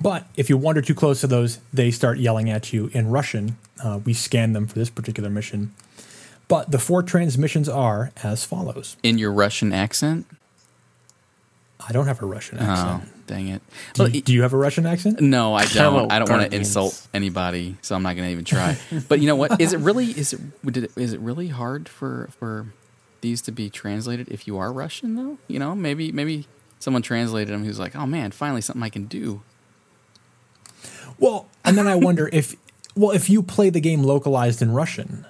But 0.00 0.26
if 0.36 0.50
you 0.50 0.58
wander 0.58 0.82
too 0.82 0.94
close 0.94 1.20
to 1.20 1.28
those, 1.28 1.60
they 1.72 1.90
start 1.90 2.18
yelling 2.18 2.50
at 2.50 2.72
you 2.72 2.90
in 2.92 3.08
Russian. 3.08 3.56
Uh, 3.82 4.00
we 4.04 4.12
scan 4.12 4.52
them 4.52 4.66
for 4.66 4.74
this 4.74 4.90
particular 4.90 5.30
mission. 5.30 5.72
But 6.48 6.72
the 6.72 6.78
four 6.78 7.02
transmissions 7.02 7.68
are 7.68 8.10
as 8.22 8.44
follows. 8.44 8.96
In 9.02 9.18
your 9.18 9.32
Russian 9.32 9.72
accent? 9.72 10.26
I 11.80 11.92
don't 11.92 12.06
have 12.06 12.22
a 12.22 12.26
Russian 12.26 12.58
Oh, 12.60 12.64
accent. 12.64 13.26
dang 13.26 13.48
it. 13.48 13.62
Do, 13.94 14.02
Well, 14.04 14.10
you, 14.12 14.20
do 14.22 14.32
you 14.32 14.42
have 14.42 14.52
a 14.52 14.56
Russian 14.56 14.86
accent? 14.86 15.20
No, 15.20 15.54
I 15.54 15.66
don't. 15.66 16.10
I 16.10 16.18
don't 16.18 16.30
want 16.30 16.50
to 16.50 16.56
insult 16.56 17.06
anybody, 17.12 17.76
so 17.82 17.94
I'm 17.94 18.02
not 18.02 18.16
going 18.16 18.26
to 18.28 18.32
even 18.32 18.44
try. 18.44 18.76
but 19.08 19.20
you 19.20 19.26
know 19.26 19.36
what? 19.36 19.60
Is 19.60 19.72
it 19.72 19.78
really 19.80 20.06
is 20.06 20.32
it 20.32 20.40
did 20.72 20.84
it, 20.84 20.92
is 20.96 21.12
it 21.12 21.20
really 21.20 21.48
hard 21.48 21.88
for 21.88 22.28
for 22.38 22.66
these 23.20 23.40
to 23.42 23.52
be 23.52 23.70
translated 23.70 24.28
if 24.28 24.46
you 24.46 24.56
are 24.58 24.72
Russian 24.72 25.16
though? 25.16 25.38
You 25.48 25.58
know, 25.58 25.74
maybe 25.74 26.12
maybe 26.12 26.46
someone 26.78 27.02
translated 27.02 27.52
them 27.52 27.64
who's 27.64 27.78
like, 27.78 27.94
"Oh 27.96 28.06
man, 28.06 28.30
finally 28.30 28.60
something 28.60 28.82
I 28.82 28.88
can 28.88 29.04
do." 29.06 29.42
Well, 31.18 31.48
and 31.64 31.76
then 31.78 31.86
I 31.86 31.94
wonder 31.94 32.28
if, 32.32 32.56
well, 32.96 33.10
if 33.12 33.30
you 33.30 33.42
play 33.42 33.70
the 33.70 33.80
game 33.80 34.02
localized 34.02 34.60
in 34.62 34.72
Russian, 34.72 35.26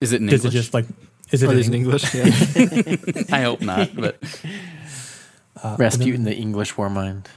Is 0.00 0.12
it 0.12 0.20
in 0.20 0.26
does 0.28 0.44
English? 0.44 0.54
it 0.54 0.58
just 0.58 0.74
like, 0.74 0.86
is 1.30 1.42
it 1.42 1.46
Oh, 1.48 1.50
in 1.52 1.58
in 1.62 1.74
English? 1.74 2.14
English. 2.14 2.56
Yeah. 3.16 3.22
I 3.36 3.42
hope 3.42 3.60
not. 3.60 3.94
But 3.94 4.18
Uh, 5.62 5.76
Rasputin, 5.78 6.24
the 6.24 6.34
English 6.34 6.76
war 6.78 6.88
mind. 6.90 7.28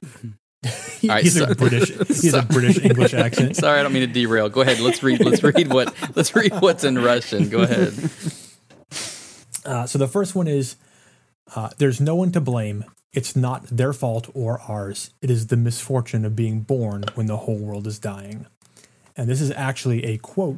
He- 0.99 1.09
All 1.09 1.15
right, 1.15 1.24
he's 1.24 1.38
so- 1.38 1.45
a 1.45 1.55
British. 1.63 1.89
He's 2.07 2.34
a 2.34 2.41
British 2.43 2.80
English 2.84 3.13
accent. 3.13 3.55
sorry, 3.55 3.80
I 3.80 3.84
don't 3.84 3.93
mean 3.93 4.07
to 4.07 4.13
derail. 4.13 4.49
Go 4.49 4.61
ahead. 4.61 4.80
Let's 4.80 5.03
read. 5.03 5.19
Let's 5.24 5.43
read 5.43 5.71
what. 5.74 5.93
Let's 6.15 6.36
read 6.36 6.53
what's 6.61 6.84
in 6.84 6.97
Russian. 6.99 7.49
Go 7.49 7.61
ahead. 7.61 7.93
Uh, 9.65 9.86
so 9.86 9.97
the 9.97 10.09
first 10.09 10.36
one 10.36 10.45
is 10.47 10.76
uh, 11.55 11.69
there's 11.78 12.01
no 12.01 12.15
one 12.15 12.34
to 12.34 12.41
blame. 12.41 12.84
It's 13.13 13.34
not 13.34 13.65
their 13.67 13.93
fault 13.93 14.30
or 14.34 14.59
ours. 14.67 15.11
It 15.21 15.30
is 15.32 15.47
the 15.47 15.55
misfortune 15.55 16.26
of 16.26 16.36
being 16.36 16.59
born 16.61 17.05
when 17.15 17.28
the 17.28 17.38
whole 17.38 17.57
world 17.57 17.88
is 17.88 17.97
dying. 17.97 18.45
And 19.15 19.30
this 19.30 19.39
is 19.39 19.51
actually 19.51 20.03
a 20.03 20.17
quote 20.17 20.57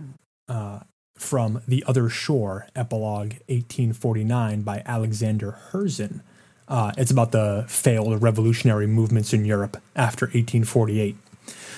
uh, 0.49 0.79
from 1.15 1.61
The 1.67 1.83
Other 1.85 2.09
Shore, 2.09 2.67
epilogue 2.75 3.33
1849 3.47 4.63
by 4.63 4.81
Alexander 4.87 5.55
Herzen. 5.71 6.21
Uh, 6.67 6.91
it's 6.97 7.11
about 7.11 7.31
the 7.31 7.65
failed 7.67 8.21
revolutionary 8.21 8.87
movements 8.87 9.33
in 9.33 9.45
Europe 9.45 9.77
after 9.95 10.25
1848. 10.25 11.15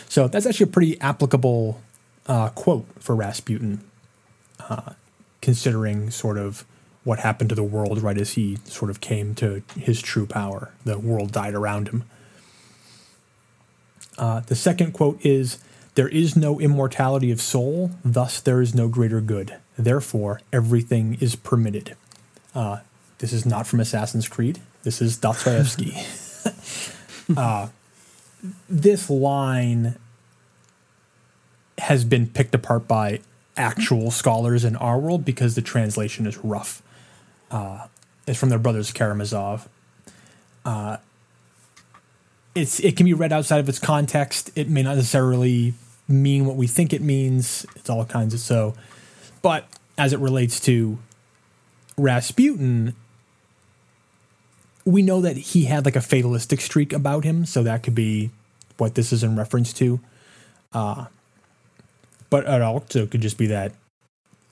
So 0.08 0.28
that's 0.28 0.46
actually 0.46 0.66
a 0.66 0.74
pretty 0.74 1.02
applicable 1.02 1.82
uh, 2.28 2.50
quote 2.50 2.86
for 3.00 3.16
Rasputin, 3.16 3.82
uh, 4.70 4.94
considering 5.42 6.10
sort 6.10 6.38
of 6.38 6.66
what 7.04 7.20
happened 7.20 7.50
to 7.50 7.56
the 7.56 7.64
world 7.64 8.02
right 8.02 8.18
as 8.18 8.34
he 8.34 8.58
sort 8.66 8.92
of 8.92 9.00
came 9.02 9.34
to 9.36 9.64
his 9.78 10.02
true 10.02 10.26
power. 10.26 10.72
The 10.84 11.00
world 11.00 11.32
died 11.32 11.54
around 11.54 11.90
him. 11.90 12.04
Uh, 14.18 14.42
the 14.42 14.56
second 14.56 14.94
quote 14.94 15.24
is 15.26 15.60
There 15.96 16.10
is 16.10 16.36
no 16.36 16.60
immortality 16.60 17.32
of 17.32 17.42
soul, 17.42 17.92
thus 18.04 18.40
there 18.40 18.62
is 18.62 18.74
no 18.74 18.88
greater 18.88 19.22
good. 19.22 19.58
Therefore, 19.78 20.42
everything 20.52 21.18
is 21.22 21.36
permitted. 21.36 21.96
Uh, 22.56 22.80
this 23.20 23.32
is 23.32 23.46
not 23.46 23.68
from 23.68 23.80
Assassin's 23.80 24.28
Creed. 24.28 24.60
This 24.88 25.02
is 25.02 25.18
Dostoevsky. 25.18 25.98
uh, 27.38 27.68
this 28.70 29.10
line 29.10 29.98
has 31.78 32.06
been 32.06 32.26
picked 32.28 32.56
apart 32.56 32.88
by 32.88 33.20
actual 33.58 34.12
scholars 34.12 34.64
in 34.64 34.78
our 34.78 34.98
world 34.98 35.26
because 35.26 35.56
the 35.56 35.62
translation 35.62 36.26
is 36.26 36.38
rough. 36.38 36.82
Uh, 37.52 37.88
it's 38.26 38.40
from 38.40 38.48
their 38.48 38.60
brothers 38.60 38.94
Karamazov. 38.94 39.68
Uh, 40.64 40.96
it's 42.56 42.80
it 42.80 42.96
can 42.96 43.08
be 43.08 43.14
read 43.14 43.34
outside 43.34 43.60
of 43.60 43.68
its 43.68 43.80
context. 43.80 44.52
It 44.56 44.70
may 44.70 44.84
not 44.84 44.96
necessarily 44.96 45.74
mean 46.08 46.46
what 46.46 46.56
we 46.56 46.66
think 46.66 46.94
it 46.94 47.02
means. 47.02 47.66
It's 47.76 47.90
all 47.90 48.06
kinds 48.06 48.34
of 48.34 48.40
so, 48.40 48.74
but 49.42 49.68
as 49.98 50.14
it 50.14 50.20
relates 50.20 50.62
to 50.62 50.98
Rasputin, 51.98 52.96
we 54.88 55.02
know 55.02 55.20
that 55.20 55.36
he 55.36 55.66
had 55.66 55.84
like 55.84 55.98
a 55.98 56.02
fatalistic 56.02 56.62
streak 56.62 56.94
about 56.94 57.26
him, 57.26 57.46
so 57.46 57.62
that 57.62 57.84
could 57.84 57.94
be 57.94 58.32
what 58.78 58.96
this 58.96 59.12
is 59.12 59.22
in 59.22 59.36
reference 59.36 59.74
to. 59.74 60.00
Uh, 60.72 61.06
but 62.30 62.46
at 62.46 62.62
all 62.62 62.80
so 62.88 63.00
it 63.00 63.02
also 63.02 63.06
could 63.08 63.22
just 63.22 63.38
be 63.38 63.48
that 63.48 63.74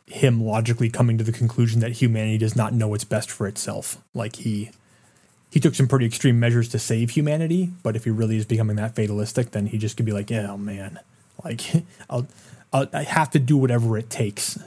him 0.07 0.43
logically 0.43 0.89
coming 0.89 1.17
to 1.17 1.23
the 1.23 1.31
conclusion 1.31 1.79
that 1.79 1.93
humanity 1.93 2.37
does 2.37 2.55
not 2.55 2.73
know 2.73 2.89
what's 2.89 3.05
best 3.05 3.31
for 3.31 3.47
itself. 3.47 3.97
Like 4.13 4.35
he 4.35 4.71
he 5.51 5.61
took 5.61 5.73
some 5.73 5.87
pretty 5.87 6.05
extreme 6.05 6.37
measures 6.37 6.67
to 6.69 6.79
save 6.79 7.11
humanity, 7.11 7.71
but 7.81 7.95
if 7.95 8.03
he 8.03 8.09
really 8.09 8.35
is 8.35 8.45
becoming 8.45 8.75
that 8.75 8.93
fatalistic, 8.93 9.51
then 9.51 9.67
he 9.67 9.77
just 9.77 9.95
could 9.95 10.05
be 10.05 10.11
like, 10.11 10.29
yeah, 10.29 10.51
oh 10.51 10.57
man, 10.57 10.99
like 11.45 11.61
I'll, 12.09 12.27
I'll 12.73 12.89
I 12.91 13.03
have 13.03 13.31
to 13.31 13.39
do 13.39 13.55
whatever 13.55 13.97
it 13.97 14.09
takes 14.09 14.59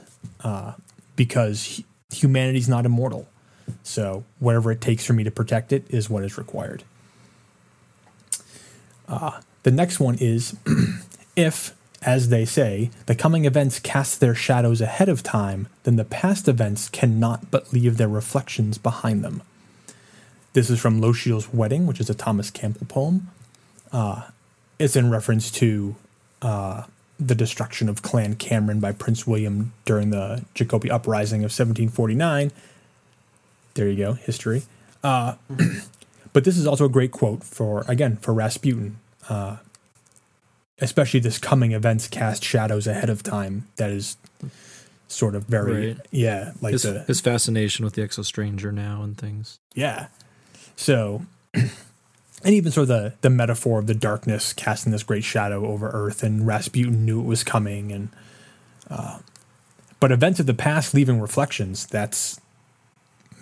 uh, 0.43 0.73
because 1.15 1.83
humanity's 2.11 2.67
not 2.67 2.87
immortal. 2.87 3.27
So 3.83 4.23
whatever 4.39 4.71
it 4.71 4.81
takes 4.81 5.05
for 5.05 5.13
me 5.13 5.23
to 5.23 5.31
protect 5.31 5.71
it 5.73 5.85
is 5.89 6.09
what 6.09 6.23
is 6.23 6.37
required. 6.37 6.83
Uh, 9.07 9.41
the 9.63 9.71
next 9.71 9.99
one 9.99 10.17
is 10.19 10.55
if 11.35 11.75
as 12.01 12.29
they 12.29 12.45
say, 12.45 12.89
the 13.07 13.15
coming 13.15 13.45
events 13.45 13.79
cast 13.79 14.19
their 14.19 14.35
shadows 14.35 14.79
ahead 14.79 15.09
of 15.09 15.21
time, 15.21 15.67
then 15.83 15.97
the 15.97 16.05
past 16.05 16.47
events 16.47 16.87
cannot 16.87 17.51
but 17.51 17.73
leave 17.73 17.97
their 17.97 18.07
reflections 18.07 18.77
behind 18.77 19.23
them. 19.23 19.41
This 20.53 20.69
is 20.69 20.79
from 20.79 21.01
Lochiel's 21.01 21.53
Wedding, 21.53 21.85
which 21.85 21.99
is 21.99 22.09
a 22.09 22.13
Thomas 22.13 22.49
Campbell 22.49 22.87
poem. 22.87 23.29
Uh, 23.91 24.29
it's 24.79 24.95
in 24.95 25.11
reference 25.11 25.51
to 25.51 25.95
uh, 26.41 26.83
the 27.19 27.35
destruction 27.35 27.89
of 27.89 28.01
Clan 28.01 28.35
Cameron 28.35 28.79
by 28.79 28.93
Prince 28.93 29.27
William 29.27 29.73
during 29.83 30.09
the 30.09 30.45
Jacobi 30.55 30.89
Uprising 30.89 31.41
of 31.41 31.51
1749. 31.51 32.51
There 33.75 33.87
you 33.87 33.95
go, 33.95 34.13
history. 34.13 34.63
Uh, 35.03 35.35
but 36.33 36.43
this 36.43 36.57
is 36.57 36.67
also 36.67 36.85
a 36.85 36.89
great 36.89 37.11
quote 37.11 37.43
for, 37.43 37.85
again, 37.87 38.17
for 38.17 38.33
Rasputin. 38.33 38.99
Uh, 39.27 39.57
especially 40.81 41.19
this 41.19 41.37
coming 41.37 41.71
events 41.71 42.07
cast 42.07 42.43
shadows 42.43 42.87
ahead 42.87 43.09
of 43.09 43.23
time 43.23 43.67
that 43.75 43.89
is 43.89 44.17
sort 45.07 45.35
of 45.35 45.45
very 45.45 45.87
right. 45.87 45.97
yeah 46.11 46.51
like 46.61 46.73
his, 46.73 46.83
the, 46.83 47.03
his 47.03 47.19
fascination 47.19 47.83
with 47.83 47.95
the 47.95 48.01
exo 48.01 48.23
stranger 48.23 48.71
now 48.71 49.01
and 49.01 49.17
things 49.17 49.59
yeah 49.73 50.07
so 50.75 51.23
and 51.53 51.69
even 52.45 52.71
sort 52.71 52.83
of 52.83 52.87
the 52.89 53.13
the 53.21 53.29
metaphor 53.29 53.79
of 53.79 53.87
the 53.87 53.95
darkness 53.95 54.53
casting 54.53 54.91
this 54.91 55.03
great 55.03 55.23
shadow 55.23 55.65
over 55.65 55.89
earth 55.89 56.21
and 56.21 56.45
rasputin 56.45 57.05
knew 57.05 57.19
it 57.19 57.25
was 57.25 57.43
coming 57.43 57.91
and 57.91 58.09
uh, 58.89 59.19
but 59.99 60.11
events 60.11 60.39
of 60.39 60.45
the 60.45 60.53
past 60.53 60.93
leaving 60.93 61.19
reflections 61.19 61.87
that's 61.87 62.39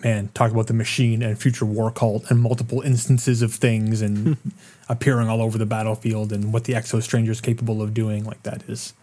man, 0.03 0.29
talk 0.33 0.51
about 0.51 0.67
the 0.67 0.73
machine 0.73 1.21
and 1.21 1.39
future 1.39 1.65
war 1.65 1.91
cult 1.91 2.29
and 2.29 2.39
multiple 2.39 2.81
instances 2.81 3.41
of 3.41 3.53
things 3.53 4.01
and 4.01 4.37
appearing 4.89 5.27
all 5.27 5.41
over 5.41 5.57
the 5.57 5.65
battlefield 5.65 6.31
and 6.31 6.53
what 6.53 6.65
the 6.65 6.73
Exo 6.73 7.01
Stranger 7.01 7.31
is 7.31 7.41
capable 7.41 7.81
of 7.81 7.93
doing. 7.93 8.23
Like 8.23 8.43
that 8.43 8.67
is 8.69 8.93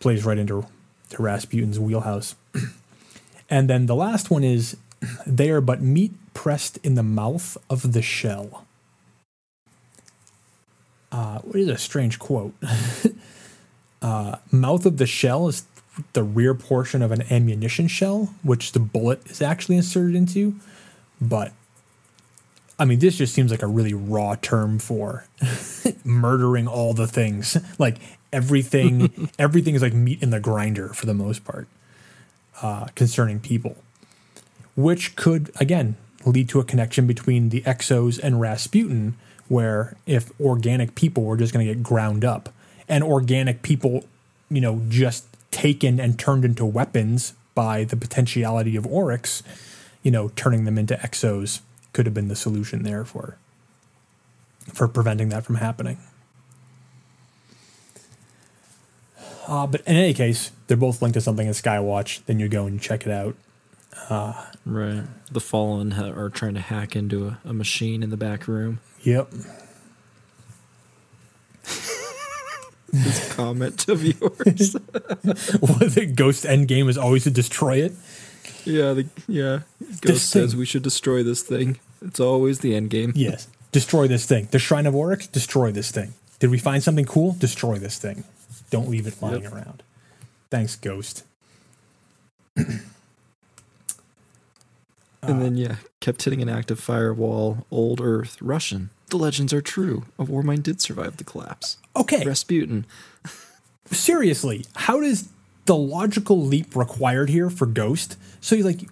plays 0.00 0.24
right 0.24 0.38
into 0.38 0.66
to 1.10 1.22
Rasputin's 1.22 1.78
wheelhouse. 1.78 2.34
and 3.50 3.68
then 3.68 3.86
the 3.86 3.94
last 3.94 4.30
one 4.30 4.44
is 4.44 4.76
they 5.26 5.50
are 5.50 5.60
but 5.60 5.80
meat 5.80 6.12
pressed 6.34 6.78
in 6.78 6.94
the 6.94 7.02
mouth 7.02 7.56
of 7.68 7.92
the 7.92 8.02
shell. 8.02 8.66
Uh, 11.10 11.40
what 11.40 11.56
is 11.56 11.68
a 11.68 11.76
strange 11.76 12.18
quote? 12.18 12.54
uh, 14.02 14.36
mouth 14.50 14.86
of 14.86 14.96
the 14.96 15.06
shell 15.06 15.46
is 15.48 15.66
the 16.12 16.22
rear 16.22 16.54
portion 16.54 17.02
of 17.02 17.12
an 17.12 17.22
ammunition 17.30 17.86
shell, 17.86 18.34
which 18.42 18.72
the 18.72 18.80
bullet 18.80 19.26
is 19.26 19.42
actually 19.42 19.76
inserted 19.76 20.14
into. 20.14 20.56
But 21.20 21.52
I 22.78 22.84
mean, 22.84 22.98
this 22.98 23.16
just 23.16 23.34
seems 23.34 23.50
like 23.50 23.62
a 23.62 23.66
really 23.66 23.94
raw 23.94 24.34
term 24.34 24.78
for 24.78 25.24
murdering 26.04 26.66
all 26.66 26.94
the 26.94 27.06
things. 27.06 27.56
Like 27.78 27.98
everything, 28.32 29.30
everything 29.38 29.74
is 29.74 29.82
like 29.82 29.92
meat 29.92 30.22
in 30.22 30.30
the 30.30 30.40
grinder 30.40 30.88
for 30.88 31.06
the 31.06 31.14
most 31.14 31.44
part 31.44 31.68
uh, 32.60 32.86
concerning 32.94 33.40
people, 33.40 33.76
which 34.76 35.16
could 35.16 35.50
again 35.60 35.96
lead 36.24 36.48
to 36.48 36.60
a 36.60 36.64
connection 36.64 37.06
between 37.06 37.48
the 37.48 37.60
Exos 37.62 38.18
and 38.22 38.40
Rasputin, 38.40 39.16
where 39.48 39.96
if 40.06 40.30
organic 40.40 40.94
people 40.94 41.24
were 41.24 41.36
just 41.36 41.52
going 41.52 41.66
to 41.66 41.74
get 41.74 41.82
ground 41.82 42.24
up, 42.24 42.50
and 42.88 43.02
organic 43.02 43.62
people, 43.62 44.04
you 44.50 44.60
know, 44.60 44.82
just 44.88 45.26
taken 45.52 46.00
and 46.00 46.18
turned 46.18 46.44
into 46.44 46.64
weapons 46.64 47.34
by 47.54 47.84
the 47.84 47.96
potentiality 47.96 48.74
of 48.74 48.86
Oryx, 48.86 49.42
you 50.02 50.10
know, 50.10 50.30
turning 50.34 50.64
them 50.64 50.78
into 50.78 50.94
exos 50.96 51.60
could 51.92 52.06
have 52.06 52.14
been 52.14 52.28
the 52.28 52.36
solution 52.36 52.82
there 52.82 53.04
for 53.04 53.36
for 54.72 54.88
preventing 54.88 55.28
that 55.28 55.44
from 55.44 55.56
happening. 55.56 55.98
Uh, 59.46 59.66
but 59.66 59.80
in 59.82 59.96
any 59.96 60.14
case, 60.14 60.52
they're 60.66 60.76
both 60.76 61.02
linked 61.02 61.14
to 61.14 61.20
something 61.20 61.46
in 61.46 61.52
Skywatch. 61.52 62.24
Then 62.26 62.38
you 62.38 62.48
go 62.48 62.66
and 62.66 62.80
check 62.80 63.04
it 63.04 63.12
out. 63.12 63.34
Uh, 64.08 64.46
right. 64.64 65.02
The 65.30 65.40
Fallen 65.40 65.92
ha- 65.92 66.10
are 66.10 66.30
trying 66.30 66.54
to 66.54 66.60
hack 66.60 66.94
into 66.94 67.26
a, 67.26 67.38
a 67.44 67.52
machine 67.52 68.02
in 68.02 68.10
the 68.10 68.16
back 68.16 68.46
room. 68.46 68.78
Yep. 69.02 69.32
This 72.92 73.34
comment 73.34 73.88
of 73.88 74.04
yours. 74.04 74.76
well, 75.24 75.88
the 75.88 76.12
Ghost 76.14 76.44
end 76.44 76.68
game 76.68 76.88
is 76.88 76.98
always 76.98 77.24
to 77.24 77.30
destroy 77.30 77.78
it. 77.78 77.92
Yeah, 78.64 78.92
the, 78.92 79.06
yeah. 79.26 79.60
Ghost 79.80 80.02
this 80.02 80.22
says 80.22 80.50
thing. 80.52 80.60
we 80.60 80.66
should 80.66 80.82
destroy 80.82 81.22
this 81.22 81.42
thing. 81.42 81.80
It's 82.00 82.20
always 82.20 82.60
the 82.60 82.74
end 82.74 82.90
game. 82.90 83.12
Yes, 83.14 83.48
destroy 83.72 84.06
this 84.06 84.26
thing. 84.26 84.48
The 84.50 84.58
Shrine 84.58 84.86
of 84.86 84.94
Oryx, 84.94 85.26
destroy 85.26 85.72
this 85.72 85.90
thing. 85.90 86.14
Did 86.38 86.50
we 86.50 86.58
find 86.58 86.82
something 86.82 87.04
cool? 87.04 87.36
Destroy 87.38 87.78
this 87.78 87.98
thing. 87.98 88.24
Don't 88.70 88.88
leave 88.88 89.06
it 89.06 89.20
lying 89.22 89.42
yep. 89.42 89.52
around. 89.52 89.82
Thanks, 90.50 90.76
Ghost. 90.76 91.24
and 92.56 92.82
then 95.22 95.56
yeah, 95.56 95.76
kept 96.00 96.22
hitting 96.24 96.42
an 96.42 96.48
active 96.48 96.78
firewall. 96.78 97.66
Old 97.70 98.00
Earth, 98.00 98.40
Russian 98.42 98.90
the 99.12 99.18
legends 99.18 99.52
are 99.52 99.60
true. 99.60 100.06
A 100.18 100.24
Warmind 100.24 100.64
did 100.64 100.80
survive 100.80 101.18
the 101.18 101.24
collapse. 101.24 101.76
Okay. 101.94 102.24
Rasputin. 102.24 102.86
Seriously, 103.86 104.64
how 104.74 105.00
does 105.00 105.28
the 105.66 105.76
logical 105.76 106.40
leap 106.44 106.74
required 106.74 107.28
here 107.28 107.50
for 107.50 107.66
Ghost? 107.66 108.16
So 108.40 108.56
you're 108.56 108.66
like 108.66 108.88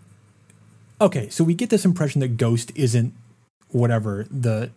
Okay, 1.01 1.31
so 1.31 1.43
we 1.43 1.55
get 1.55 1.71
this 1.71 1.87
impression 1.87 2.21
that 2.21 2.37
Ghost 2.37 2.71
isn't 2.75 3.15
whatever 3.71 4.27
the 4.31 4.71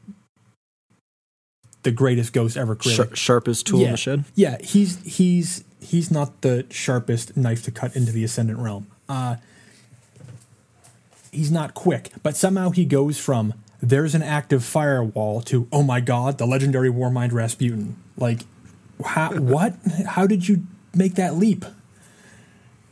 the 1.81 1.91
greatest 1.91 2.31
ghost 2.31 2.55
ever 2.55 2.75
created. 2.75 3.17
sharpest 3.17 3.67
tool 3.67 3.81
yeah. 3.81 3.87
in 3.87 3.91
the 3.91 3.97
shed. 3.97 4.23
Yeah, 4.35 4.57
he's 4.63 5.03
he's 5.03 5.65
he's 5.81 6.09
not 6.09 6.41
the 6.41 6.65
sharpest 6.69 7.35
knife 7.35 7.63
to 7.63 7.71
cut 7.71 7.93
into 7.95 8.13
the 8.13 8.23
ascendant 8.23 8.59
realm. 8.59 8.87
Uh 9.09 9.35
he's 11.33 11.51
not 11.51 11.73
quick, 11.73 12.11
but 12.21 12.37
somehow 12.37 12.69
he 12.69 12.85
goes 12.85 13.19
from 13.19 13.53
there's 13.85 14.15
an 14.15 14.23
active 14.23 14.63
firewall 14.63 15.41
to 15.41 15.67
oh 15.71 15.83
my 15.83 15.99
god, 15.99 16.37
the 16.37 16.45
legendary 16.47 16.89
Warmind 16.89 17.33
Rasputin. 17.33 17.97
Like, 18.17 18.41
how, 19.05 19.33
what? 19.33 19.75
How 20.07 20.25
did 20.25 20.47
you 20.47 20.63
make 20.95 21.15
that 21.15 21.35
leap? 21.35 21.65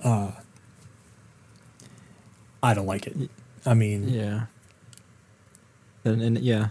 Uh, 0.03 0.31
I 2.63 2.73
don't 2.73 2.85
like 2.85 3.07
it. 3.07 3.15
I 3.65 3.73
mean, 3.73 4.09
Yeah. 4.09 4.45
And, 6.03 6.21
and 6.21 6.37
yeah, 6.39 6.69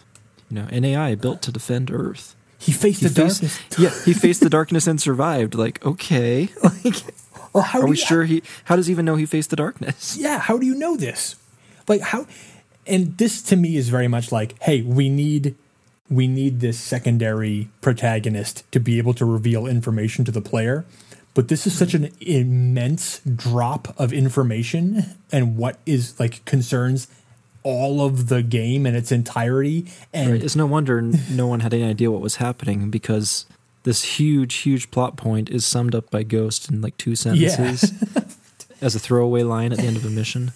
you 0.50 0.56
know, 0.56 0.66
an 0.70 0.84
AI 0.84 1.14
built 1.14 1.40
to 1.42 1.52
defend 1.52 1.90
Earth. 1.90 2.34
he 2.58 2.72
faced 2.72 3.00
He 3.00 3.06
the 3.08 3.14
faced, 3.14 3.40
darkness. 3.42 3.60
yeah, 3.78 4.04
he 4.04 4.12
faced 4.12 4.40
the 4.40 4.50
darkness 4.50 4.86
and 4.88 5.00
survived. 5.00 5.54
Like, 5.54 5.84
okay, 5.86 6.48
like, 6.62 6.96
Well, 7.52 7.62
how 7.62 7.80
are 7.80 7.84
we 7.86 7.90
you- 7.96 8.04
sure 8.04 8.24
he? 8.24 8.42
How 8.64 8.74
does 8.76 8.86
he 8.88 8.92
even 8.92 9.04
know 9.04 9.14
he 9.14 9.26
faced 9.26 9.50
the 9.50 9.56
darkness? 9.56 10.16
yeah 10.16 10.38
how 10.40 10.58
do 10.58 10.66
you 10.66 10.74
know 10.74 10.96
this 10.96 11.36
like 11.88 12.00
how 12.00 12.26
and 12.90 13.16
this 13.18 13.40
to 13.42 13.56
me 13.56 13.76
is 13.76 13.88
very 13.88 14.08
much 14.08 14.30
like 14.32 14.60
hey 14.62 14.82
we 14.82 15.08
need 15.08 15.54
we 16.10 16.26
need 16.26 16.60
this 16.60 16.78
secondary 16.78 17.68
protagonist 17.80 18.70
to 18.72 18.80
be 18.80 18.98
able 18.98 19.14
to 19.14 19.24
reveal 19.24 19.66
information 19.66 20.24
to 20.24 20.32
the 20.32 20.40
player 20.40 20.84
but 21.34 21.48
this 21.48 21.66
is 21.66 21.76
such 21.76 21.94
an 21.94 22.10
immense 22.20 23.20
drop 23.20 23.94
of 23.98 24.12
information 24.12 25.04
and 25.30 25.56
what 25.56 25.78
is 25.86 26.18
like 26.18 26.44
concerns 26.44 27.06
all 27.62 28.04
of 28.04 28.28
the 28.28 28.42
game 28.42 28.86
in 28.86 28.94
its 28.94 29.12
entirety 29.12 29.86
and 30.12 30.32
Right. 30.32 30.42
It's 30.42 30.56
no 30.56 30.66
wonder 30.66 31.00
no 31.02 31.46
one 31.46 31.60
had 31.60 31.74
any 31.74 31.84
idea 31.84 32.10
what 32.10 32.22
was 32.22 32.36
happening 32.36 32.90
because 32.90 33.46
this 33.82 34.02
huge, 34.18 34.56
huge 34.56 34.90
plot 34.90 35.16
point 35.16 35.48
is 35.50 35.64
summed 35.66 35.94
up 35.94 36.10
by 36.10 36.22
Ghost 36.22 36.70
in 36.70 36.80
like 36.82 36.96
two 36.96 37.16
sentences 37.16 37.92
as 38.80 38.94
a 38.94 38.98
throwaway 38.98 39.42
line 39.42 39.72
at 39.72 39.78
the 39.78 39.84
end 39.84 39.96
of 39.96 40.04
a 40.04 40.10
mission. 40.10 40.52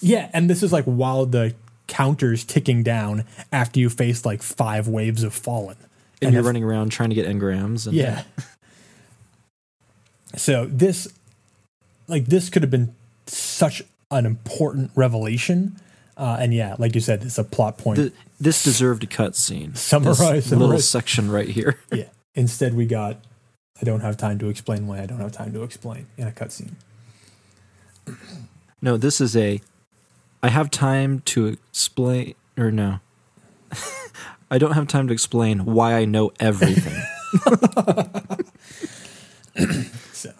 Yeah 0.00 0.30
and 0.32 0.48
this 0.48 0.62
is 0.62 0.72
like 0.72 0.84
while 0.84 1.26
the 1.26 1.54
counter's 1.86 2.44
ticking 2.44 2.82
down 2.82 3.24
after 3.52 3.80
you 3.80 3.88
face 3.90 4.24
like 4.26 4.42
five 4.42 4.88
waves 4.88 5.22
of 5.22 5.32
fallen 5.34 5.76
And, 6.20 6.32
you're 6.32 6.40
if- 6.40 6.46
running 6.46 6.64
around 6.64 6.90
trying 6.90 7.08
to 7.10 7.14
get 7.14 7.26
engrams. 7.26 7.86
And, 7.86 7.94
Yeah. 7.96 8.24
so 10.36 10.66
this, 10.66 11.08
like, 12.06 12.26
this 12.26 12.50
could 12.50 12.62
have 12.62 12.70
been 12.70 12.94
such 13.26 13.82
an 14.10 14.26
important 14.26 14.90
revelation, 14.94 15.76
uh, 16.16 16.36
and 16.40 16.52
yeah, 16.54 16.76
like 16.78 16.94
you 16.94 17.00
said, 17.00 17.22
it's 17.22 17.38
a 17.38 17.44
plot 17.44 17.78
point. 17.78 17.96
Th- 17.98 18.12
this 18.40 18.62
deserved 18.64 19.04
a 19.04 19.06
cutscene. 19.06 19.76
Summarize, 19.76 20.18
This 20.18 20.50
little 20.52 20.78
section 20.80 21.30
right 21.30 21.48
here. 21.48 21.78
yeah. 21.92 22.04
Instead, 22.34 22.74
we 22.74 22.86
got. 22.86 23.18
I 23.80 23.84
don't 23.84 24.00
have 24.00 24.16
time 24.16 24.38
to 24.40 24.48
explain 24.48 24.86
why 24.86 25.00
I 25.00 25.06
don't 25.06 25.20
have 25.20 25.32
time 25.32 25.52
to 25.52 25.62
explain 25.62 26.06
in 26.16 26.26
a 26.26 26.32
cutscene. 26.32 26.72
No, 28.82 28.96
this 28.96 29.20
is 29.20 29.36
a. 29.36 29.60
I 30.42 30.48
have 30.48 30.70
time 30.70 31.20
to 31.26 31.46
explain, 31.46 32.34
or 32.56 32.70
no. 32.70 33.00
I 34.50 34.58
don't 34.58 34.72
have 34.72 34.86
time 34.88 35.06
to 35.08 35.12
explain 35.12 35.64
why 35.64 35.94
I 35.94 36.04
know 36.04 36.32
everything. 36.40 37.00
So 40.12 40.30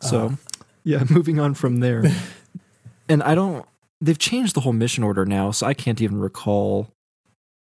So, 0.00 0.32
yeah, 0.84 1.04
moving 1.08 1.38
on 1.38 1.54
from 1.54 1.78
there. 1.80 2.02
and 3.08 3.22
I 3.22 3.34
don't. 3.34 3.64
They've 4.00 4.18
changed 4.18 4.56
the 4.56 4.60
whole 4.60 4.72
mission 4.72 5.04
order 5.04 5.24
now, 5.24 5.52
so 5.52 5.64
I 5.66 5.74
can't 5.74 6.00
even 6.02 6.18
recall, 6.18 6.88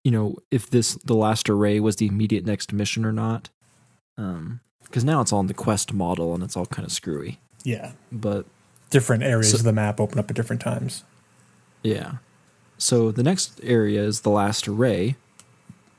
you 0.04 0.10
know, 0.10 0.36
if 0.50 0.68
this 0.68 0.94
the 0.96 1.14
last 1.14 1.48
array 1.48 1.80
was 1.80 1.96
the 1.96 2.06
immediate 2.06 2.44
next 2.44 2.74
mission 2.74 3.06
or 3.06 3.12
not. 3.12 3.48
Um, 4.18 4.60
because 4.84 5.02
now 5.04 5.20
it's 5.22 5.32
all 5.32 5.40
in 5.40 5.46
the 5.46 5.54
quest 5.54 5.92
model 5.94 6.34
and 6.34 6.42
it's 6.44 6.56
all 6.56 6.66
kind 6.66 6.86
of 6.86 6.92
screwy. 6.92 7.40
yeah, 7.64 7.92
But 8.12 8.46
different 8.90 9.22
areas 9.22 9.50
So- 9.50 9.58
of 9.58 9.64
the 9.64 9.72
map 9.72 10.00
open 10.00 10.18
up 10.18 10.30
at 10.30 10.36
different 10.36 10.62
times. 10.62 11.02
Yeah. 11.82 12.12
So 12.78 13.10
the 13.10 13.22
next 13.22 13.60
area 13.62 14.02
is 14.02 14.20
the 14.20 14.30
last 14.30 14.68
array, 14.68 15.16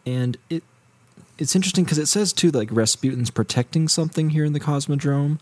and 0.06 0.38
it 0.50 0.64
it's 1.40 1.56
interesting 1.56 1.84
because 1.84 1.98
it 1.98 2.08
says 2.08 2.34
too 2.34 2.52
like 2.52 2.70
Rasputin's 2.72 3.30
protecting 3.30 3.88
something 3.88 4.30
here 4.32 4.46
in 4.46 4.54
the 4.54 4.60
Cosmodrome, 4.60 5.40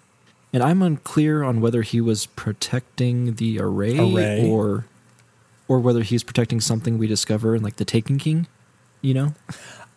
and 0.54 0.64
I'm 0.64 0.82
unclear 0.82 1.44
on 1.44 1.60
whether 1.62 1.82
he 1.82 2.00
was 2.00 2.26
protecting 2.28 3.36
the 3.36 3.60
array, 3.60 3.98
Array. 3.98 4.50
or 4.50 4.86
or 5.68 5.80
whether 5.80 6.04
he's 6.04 6.24
protecting 6.24 6.62
something 6.62 6.98
we 6.98 7.08
discover 7.08 7.56
in 7.56 7.64
like 7.64 7.78
the 7.78 7.86
Taken 7.86 8.18
King. 8.18 8.48
You 9.02 9.14
know, 9.14 9.34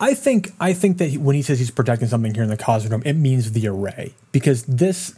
I 0.00 0.14
think 0.14 0.52
I 0.58 0.72
think 0.72 0.98
that 0.98 1.10
he, 1.10 1.18
when 1.18 1.36
he 1.36 1.42
says 1.42 1.58
he's 1.60 1.70
protecting 1.70 2.08
something 2.08 2.34
here 2.34 2.42
in 2.42 2.48
the 2.50 2.56
Cosmodrome, 2.56 3.06
it 3.06 3.14
means 3.14 3.52
the 3.52 3.68
array 3.68 4.14
because 4.32 4.64
this 4.64 5.14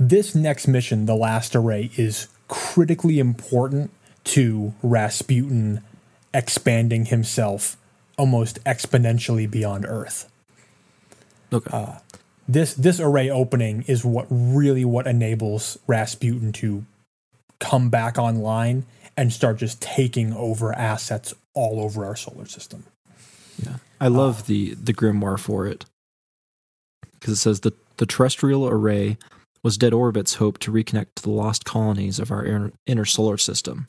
this 0.00 0.34
next 0.34 0.66
mission, 0.66 1.04
the 1.04 1.14
last 1.14 1.54
array, 1.54 1.90
is 1.96 2.28
critically 2.48 3.18
important 3.18 3.90
to 4.24 4.72
Rasputin 4.82 5.82
expanding 6.32 7.04
himself 7.06 7.76
almost 8.16 8.62
exponentially 8.64 9.48
beyond 9.48 9.84
Earth. 9.86 10.30
okay, 11.52 11.70
uh, 11.70 11.98
This 12.48 12.74
this 12.74 12.98
array 12.98 13.28
opening 13.28 13.82
is 13.86 14.04
what 14.04 14.26
really 14.30 14.84
what 14.84 15.06
enables 15.06 15.78
Rasputin 15.86 16.52
to 16.54 16.84
come 17.58 17.90
back 17.90 18.18
online 18.18 18.86
and 19.16 19.32
start 19.32 19.58
just 19.58 19.82
taking 19.82 20.32
over 20.32 20.72
assets 20.72 21.34
all 21.54 21.78
over 21.80 22.06
our 22.06 22.16
solar 22.16 22.46
system. 22.46 22.84
yeah, 23.62 23.76
I 24.00 24.08
love 24.08 24.40
uh, 24.40 24.44
the 24.46 24.74
the 24.74 24.94
grimoire 24.94 25.38
for 25.38 25.66
it 25.66 25.84
because 27.14 27.34
it 27.34 27.36
says 27.36 27.60
the 27.60 27.72
the 27.98 28.06
terrestrial 28.06 28.66
array 28.66 29.18
was 29.62 29.76
Dead 29.78 29.92
Orbit's 29.92 30.34
hope 30.34 30.58
to 30.58 30.72
reconnect 30.72 31.14
to 31.16 31.22
the 31.22 31.30
lost 31.30 31.64
colonies 31.64 32.18
of 32.18 32.30
our 32.30 32.70
inner, 32.86 33.04
solar 33.04 33.36
system. 33.36 33.88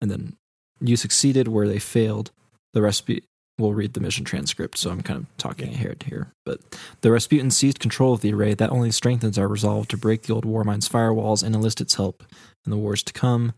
And 0.00 0.10
then 0.10 0.36
you 0.80 0.96
succeeded 0.96 1.48
where 1.48 1.68
they 1.68 1.78
failed. 1.78 2.30
The 2.74 2.82
Rasputin, 2.82 3.24
we'll 3.58 3.72
read 3.72 3.94
the 3.94 4.00
mission 4.00 4.24
transcript, 4.24 4.76
so 4.78 4.90
I'm 4.90 5.02
kind 5.02 5.20
of 5.20 5.36
talking 5.36 5.68
Yeah. 5.68 5.74
ahead 5.74 6.04
here. 6.06 6.32
But 6.44 6.60
the 7.00 7.10
Rasputin 7.10 7.50
seized 7.50 7.78
control 7.80 8.12
of 8.14 8.20
the 8.20 8.32
array. 8.32 8.54
That 8.54 8.70
only 8.70 8.90
strengthens 8.90 9.38
our 9.38 9.48
resolve 9.48 9.88
to 9.88 9.96
break 9.96 10.22
the 10.22 10.34
old 10.34 10.44
Warmind's 10.44 10.88
firewalls 10.88 11.42
and 11.42 11.54
enlist 11.54 11.80
its 11.80 11.94
help 11.94 12.22
in 12.64 12.70
the 12.70 12.76
wars 12.76 13.02
to 13.04 13.12
come. 13.12 13.54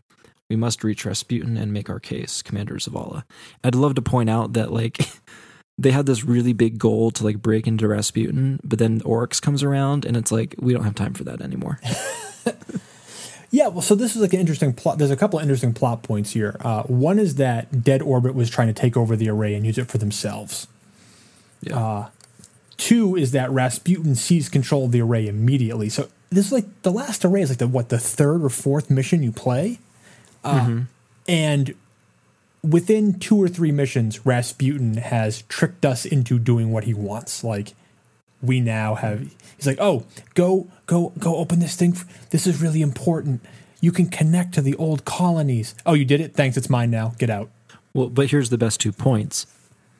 We 0.49 0.55
must 0.55 0.83
reach 0.83 1.05
Rasputin 1.05 1.57
and 1.57 1.73
make 1.73 1.89
our 1.89 1.99
case, 1.99 2.41
Commander 2.41 2.75
Zavala. 2.75 3.23
I'd 3.63 3.75
love 3.75 3.95
to 3.95 4.01
point 4.01 4.29
out 4.29 4.53
that, 4.53 4.71
like, 4.71 4.97
they 5.77 5.91
had 5.91 6.05
this 6.05 6.23
really 6.23 6.53
big 6.53 6.79
goal 6.79 7.11
to 7.11 7.23
like 7.23 7.41
break 7.41 7.67
into 7.67 7.87
Rasputin, 7.87 8.59
but 8.63 8.79
then 8.79 9.01
Oryx 9.05 9.39
comes 9.39 9.63
around 9.63 10.05
and 10.05 10.17
it's 10.17 10.31
like 10.31 10.55
we 10.59 10.73
don't 10.73 10.83
have 10.83 10.95
time 10.95 11.13
for 11.13 11.23
that 11.25 11.41
anymore. 11.41 11.79
Yeah, 13.49 13.67
well, 13.67 13.81
so 13.81 13.95
this 13.95 14.15
is 14.15 14.21
like 14.21 14.33
an 14.33 14.39
interesting 14.39 14.73
plot. 14.73 14.97
There's 14.97 15.11
a 15.11 15.15
couple 15.15 15.39
of 15.39 15.43
interesting 15.43 15.73
plot 15.73 16.03
points 16.03 16.31
here. 16.31 16.57
Uh, 16.59 16.83
one 16.83 17.17
is 17.17 17.35
that 17.35 17.83
Dead 17.83 18.01
Orbit 18.01 18.35
was 18.35 18.49
trying 18.49 18.67
to 18.67 18.73
take 18.73 18.97
over 18.97 19.15
the 19.15 19.29
array 19.29 19.55
and 19.55 19.65
use 19.65 19.77
it 19.77 19.87
for 19.87 19.97
themselves. 19.97 20.67
Yeah. 21.61 22.07
Two 22.75 23.15
is 23.15 23.31
that 23.31 23.49
Rasputin 23.49 24.15
seized 24.15 24.51
control 24.51 24.85
of 24.85 24.91
the 24.91 25.01
array 25.01 25.27
immediately. 25.27 25.89
So 25.89 26.09
this 26.29 26.47
is 26.47 26.51
like 26.51 26.65
the 26.81 26.91
last 26.91 27.23
array 27.23 27.41
is 27.41 27.49
like 27.49 27.57
the 27.57 27.67
what 27.67 27.89
the 27.89 27.97
third 27.97 28.43
or 28.43 28.49
fourth 28.49 28.89
mission 28.89 29.23
you 29.23 29.31
play, 29.31 29.79
uh, 30.43 30.81
and 31.27 31.73
within 32.63 33.19
two 33.19 33.41
or 33.41 33.47
three 33.47 33.71
missions, 33.71 34.25
Rasputin 34.25 34.97
has 34.97 35.43
tricked 35.43 35.85
us 35.85 36.05
into 36.05 36.39
doing 36.39 36.71
what 36.71 36.83
he 36.85 36.93
wants. 36.93 37.43
Like 37.43 37.73
we 38.41 38.59
now 38.59 38.95
have. 38.95 39.21
He's 39.55 39.65
like, 39.67 39.79
oh, 39.79 40.05
go, 40.35 40.67
go, 40.85 41.13
go, 41.17 41.35
open 41.37 41.59
this 41.59 41.75
thing. 41.75 41.97
This 42.29 42.45
is 42.45 42.61
really 42.61 42.81
important. 42.81 43.41
You 43.81 43.91
can 43.91 44.07
connect 44.07 44.53
to 44.55 44.61
the 44.61 44.75
old 44.75 45.05
colonies. 45.05 45.75
Oh, 45.85 45.93
you 45.93 46.05
did 46.05 46.21
it. 46.21 46.33
Thanks. 46.35 46.57
It's 46.57 46.69
mine 46.69 46.91
now. 46.91 47.13
Get 47.17 47.29
out. 47.29 47.49
Well, 47.93 48.09
but 48.09 48.29
here's 48.29 48.49
the 48.49 48.57
best 48.57 48.79
two 48.79 48.91
points. 48.91 49.47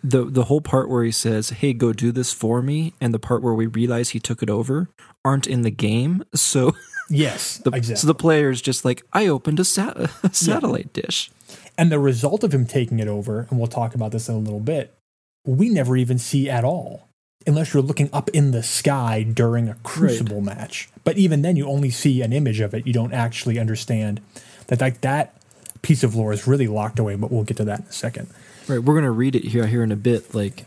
The 0.04 0.26
the 0.26 0.44
whole 0.46 0.62
part 0.62 0.90
where 0.90 1.04
he 1.04 1.12
says, 1.12 1.50
"Hey, 1.50 1.74
go 1.74 1.92
do 1.92 2.12
this 2.12 2.32
for 2.32 2.62
me," 2.62 2.94
and 3.02 3.14
the 3.14 3.20
part 3.20 3.42
where 3.42 3.54
we 3.56 3.66
realize 3.66 4.10
he 4.10 4.20
took 4.20 4.44
it 4.44 4.50
over 4.50 4.90
aren't 5.26 5.48
in 5.48 5.64
the 5.64 5.72
game. 5.72 6.24
So 6.36 6.76
Yes, 7.10 7.58
the 7.64 7.72
exactly. 7.72 7.96
so 7.96 8.08
the 8.08 8.14
player's 8.16 8.62
just 8.62 8.86
like, 8.86 9.02
"I 9.14 9.26
opened 9.28 9.60
a, 9.60 9.66
sat- 9.66 9.98
a 9.98 10.34
satellite 10.34 10.94
dish." 10.94 11.32
And 11.78 11.92
the 11.92 12.00
result 12.00 12.44
of 12.44 12.54
him 12.54 12.66
taking 12.66 13.00
it 13.00 13.08
over, 13.08 13.46
and 13.50 13.60
we'll 13.60 13.68
talk 13.68 13.94
about 13.94 14.12
this 14.12 14.28
in 14.30 14.36
a 14.36 14.40
little 14.40 14.60
bit, 14.60 14.98
we 15.46 15.70
never 15.70 15.96
even 15.96 16.18
see 16.18 16.50
at 16.50 16.64
all. 16.64 17.08
Unless 17.46 17.74
you're 17.74 17.84
looking 17.84 18.10
up 18.12 18.30
in 18.32 18.52
the 18.52 18.64
sky 18.64 19.24
during 19.24 19.70
a 19.70 19.76
crucible 19.84 20.42
match. 20.42 20.90
But 21.06 21.18
even 21.18 21.44
then 21.44 21.56
you 21.56 21.68
only 21.68 21.90
see 21.92 22.22
an 22.22 22.34
image 22.34 22.60
of 22.60 22.74
it. 22.74 22.86
You 22.86 22.92
don't 22.94 23.14
actually 23.14 23.58
understand 23.58 24.20
that 24.68 24.82
like 24.82 25.00
that 25.02 25.34
piece 25.82 26.04
of 26.04 26.14
lore 26.16 26.34
is 26.34 26.46
really 26.48 26.68
locked 26.68 27.00
away, 27.00 27.16
but 27.16 27.32
we'll 27.32 27.44
get 27.46 27.56
to 27.58 27.64
that 27.66 27.80
in 27.82 27.86
a 27.86 27.92
second. 27.94 28.28
Right, 28.68 28.80
we're 28.84 28.96
gonna 28.96 29.12
read 29.12 29.34
it 29.36 29.46
here 29.46 29.68
here 29.68 29.82
in 29.84 29.94
a 29.94 29.96
bit. 29.96 30.36
Like 30.36 30.66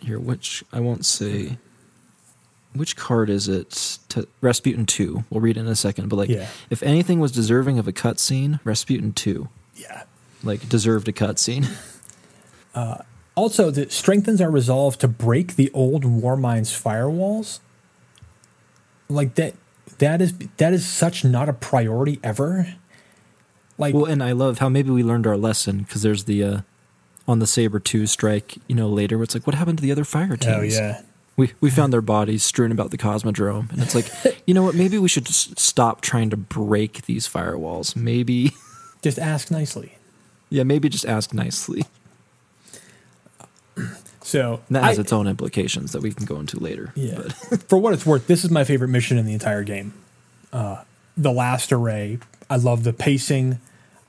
here, 0.00 0.18
which 0.18 0.62
I 0.72 0.80
won't 0.80 1.06
say. 1.06 1.56
Which 2.74 2.96
card 2.96 3.30
is 3.30 3.48
it? 3.48 3.98
To 4.10 4.28
Rasputin 4.42 4.84
two. 4.84 5.24
We'll 5.30 5.40
read 5.40 5.56
it 5.56 5.60
in 5.60 5.66
a 5.66 5.74
second. 5.76 6.08
But 6.10 6.16
like, 6.16 6.28
Yeah. 6.28 6.48
if 6.68 6.82
anything 6.82 7.18
was 7.20 7.32
deserving 7.32 7.78
of 7.78 7.88
a 7.88 7.92
cutscene, 7.92 8.60
Rasputin 8.64 9.12
two, 9.14 9.48
Yeah. 9.78 10.02
like 10.42 10.68
deserved 10.68 11.08
a 11.08 11.12
cutscene. 11.12 11.66
Also, 13.34 13.70
that 13.70 13.92
strengthens 13.92 14.40
our 14.40 14.50
resolve 14.50 14.98
to 14.98 15.06
break 15.06 15.54
the 15.54 15.70
old 15.72 16.04
Warmind's 16.04 16.72
firewalls. 16.72 17.60
Like 19.08 19.36
that 19.36 19.54
that 19.98 20.20
is 20.20 20.34
that 20.56 20.72
is 20.72 20.86
such 20.86 21.24
not 21.24 21.48
a 21.48 21.52
priority 21.52 22.18
ever. 22.24 22.74
Like 23.78 23.94
Well, 23.94 24.06
and 24.06 24.22
I 24.22 24.32
love 24.32 24.58
how 24.58 24.68
maybe 24.68 24.90
we 24.90 25.04
learned 25.04 25.26
our 25.26 25.36
lesson 25.36 25.78
because 25.78 26.02
there's 26.02 26.24
the 26.24 26.42
uh, 26.42 26.60
on 27.28 27.38
the 27.38 27.46
Saber 27.46 27.78
two 27.78 28.06
strike. 28.06 28.58
You 28.66 28.74
know, 28.74 28.88
later 28.88 29.16
where 29.16 29.24
it's 29.24 29.34
like, 29.34 29.46
what 29.46 29.54
happened 29.54 29.78
to 29.78 29.82
the 29.82 29.92
other 29.92 30.04
fire 30.04 30.36
teams? 30.36 30.56
oh 30.56 30.62
yeah. 30.62 31.02
We 31.36 31.52
we 31.60 31.70
found 31.70 31.92
their 31.92 32.02
bodies 32.02 32.42
strewn 32.42 32.72
about 32.72 32.90
the 32.90 32.98
cosmodrome, 32.98 33.70
and 33.70 33.80
it's 33.80 33.94
like, 33.94 34.10
you 34.46 34.54
know 34.54 34.64
what? 34.64 34.74
Maybe 34.74 34.98
we 34.98 35.08
should 35.08 35.26
just 35.26 35.60
stop 35.60 36.00
trying 36.00 36.30
to 36.30 36.36
break 36.36 37.06
these 37.06 37.28
firewalls. 37.28 37.94
Maybe, 37.94 38.50
Just 39.02 39.18
ask 39.18 39.50
nicely. 39.50 39.96
yeah, 40.50 40.62
maybe 40.64 40.88
just 40.88 41.06
ask 41.06 41.32
nicely. 41.34 41.84
So 44.22 44.60
And 44.66 44.76
that 44.76 44.84
has 44.84 44.98
I- 44.98 45.02
its 45.02 45.12
own 45.12 45.26
implications 45.26 45.92
that 45.92 46.02
we 46.02 46.12
can 46.12 46.26
go 46.26 46.38
into 46.38 46.58
later. 46.60 46.92
Yeah. 46.94 47.22
But 47.48 47.62
For 47.68 47.78
what 47.78 47.94
it's 47.94 48.04
worth, 48.04 48.26
this 48.26 48.44
is 48.44 48.50
my 48.50 48.62
favorite 48.64 48.88
mission 48.88 49.16
in 49.16 49.24
the 49.24 49.32
entire 49.32 49.62
game. 49.62 49.94
Uh, 50.52 50.82
the 51.16 51.32
last 51.32 51.72
array. 51.72 52.18
I 52.50 52.56
love 52.56 52.84
the 52.84 52.92
pacing. 52.92 53.58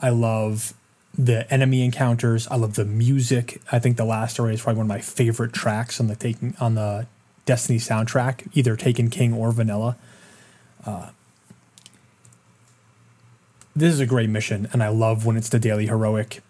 I 0.01 0.09
love 0.09 0.73
the 1.17 1.49
enemy 1.53 1.85
encounters. 1.85 2.47
I 2.49 2.55
love 2.57 2.75
the 2.75 2.83
music. 2.85 3.61
I 3.71 3.79
think 3.79 3.95
the 3.95 4.03
last 4.05 4.39
array 4.39 4.53
is 4.55 4.61
probably 4.61 4.79
one 4.79 4.85
of 4.87 4.89
my 4.89 4.99
favorite 4.99 5.53
tracks 5.53 6.01
on 6.01 6.07
the 6.07 6.15
taking 6.17 6.53
on 6.59 6.75
the 6.75 7.07
Destiny 7.45 7.79
soundtrack, 7.79 8.47
either 8.53 8.75
Taken 8.75 9.09
King 9.09 9.33
or 9.33 9.51
Vanilla. 9.53 9.95
Uh, 10.85 11.09
this 13.79 13.93
is 13.93 13.99
a 13.99 14.05
great 14.05 14.29
mission, 14.29 14.67
and 14.73 14.83
I 14.83 14.89
love 14.89 15.25
when 15.25 15.37
it's 15.37 15.49
the 15.49 15.59
daily 15.59 15.87
heroic. 15.87 16.41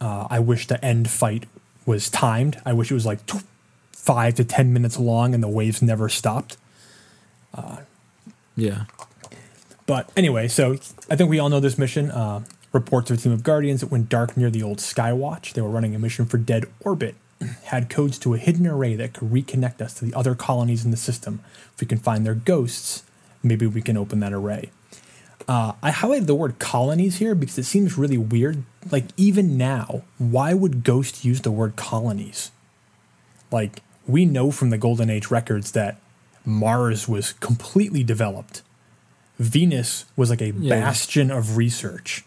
Uh, 0.00 0.26
I 0.30 0.40
wish 0.40 0.66
the 0.66 0.82
end 0.84 1.10
fight 1.10 1.44
was 1.86 2.08
timed. 2.10 2.60
I 2.64 2.72
wish 2.72 2.90
it 2.90 2.94
was 2.94 3.06
like 3.06 3.24
tw- 3.26 3.44
five 3.92 4.34
to 4.36 4.44
ten 4.44 4.72
minutes 4.72 4.98
long, 4.98 5.34
and 5.34 5.42
the 5.42 5.48
waves 5.48 5.82
never 5.82 6.08
stopped. 6.08 6.56
yeah, 8.56 8.84
But 9.86 10.10
anyway, 10.16 10.48
so 10.48 10.72
I 11.08 11.16
think 11.16 11.30
we 11.30 11.38
all 11.38 11.48
know 11.48 11.60
this 11.60 11.78
mission. 11.78 12.10
Uh, 12.10 12.44
reports 12.72 13.10
of 13.10 13.18
a 13.18 13.20
team 13.20 13.32
of 13.32 13.42
Guardians 13.42 13.80
that 13.80 13.90
went 13.90 14.08
dark 14.08 14.36
near 14.36 14.50
the 14.50 14.62
old 14.62 14.78
Skywatch. 14.78 15.52
They 15.54 15.62
were 15.62 15.70
running 15.70 15.94
a 15.94 15.98
mission 15.98 16.26
for 16.26 16.38
Dead 16.38 16.66
Orbit. 16.80 17.14
Had 17.64 17.88
codes 17.88 18.18
to 18.20 18.34
a 18.34 18.38
hidden 18.38 18.66
array 18.66 18.94
that 18.96 19.14
could 19.14 19.30
reconnect 19.30 19.80
us 19.80 19.94
to 19.94 20.04
the 20.04 20.14
other 20.14 20.34
colonies 20.34 20.84
in 20.84 20.90
the 20.90 20.96
system. 20.96 21.40
If 21.74 21.80
we 21.80 21.86
can 21.86 21.98
find 21.98 22.26
their 22.26 22.34
ghosts, 22.34 23.04
maybe 23.42 23.66
we 23.66 23.80
can 23.80 23.96
open 23.96 24.20
that 24.20 24.32
array. 24.32 24.70
Uh, 25.46 25.72
I 25.82 25.90
highlighted 25.92 26.26
the 26.26 26.34
word 26.34 26.58
colonies 26.58 27.18
here 27.18 27.34
because 27.34 27.58
it 27.58 27.64
seems 27.64 27.96
really 27.96 28.18
weird. 28.18 28.64
Like, 28.90 29.04
even 29.16 29.56
now, 29.56 30.02
why 30.18 30.52
would 30.52 30.84
Ghost 30.84 31.24
use 31.24 31.40
the 31.42 31.50
word 31.50 31.76
colonies? 31.76 32.50
Like, 33.50 33.82
we 34.06 34.24
know 34.26 34.50
from 34.50 34.70
the 34.70 34.78
Golden 34.78 35.08
Age 35.10 35.30
records 35.30 35.72
that 35.72 35.98
Mars 36.44 37.08
was 37.08 37.32
completely 37.34 38.02
developed. 38.02 38.62
Venus 39.38 40.04
was 40.16 40.30
like 40.30 40.40
a 40.40 40.50
Yeah. 40.50 40.80
bastion 40.80 41.30
of 41.30 41.56
research. 41.56 42.24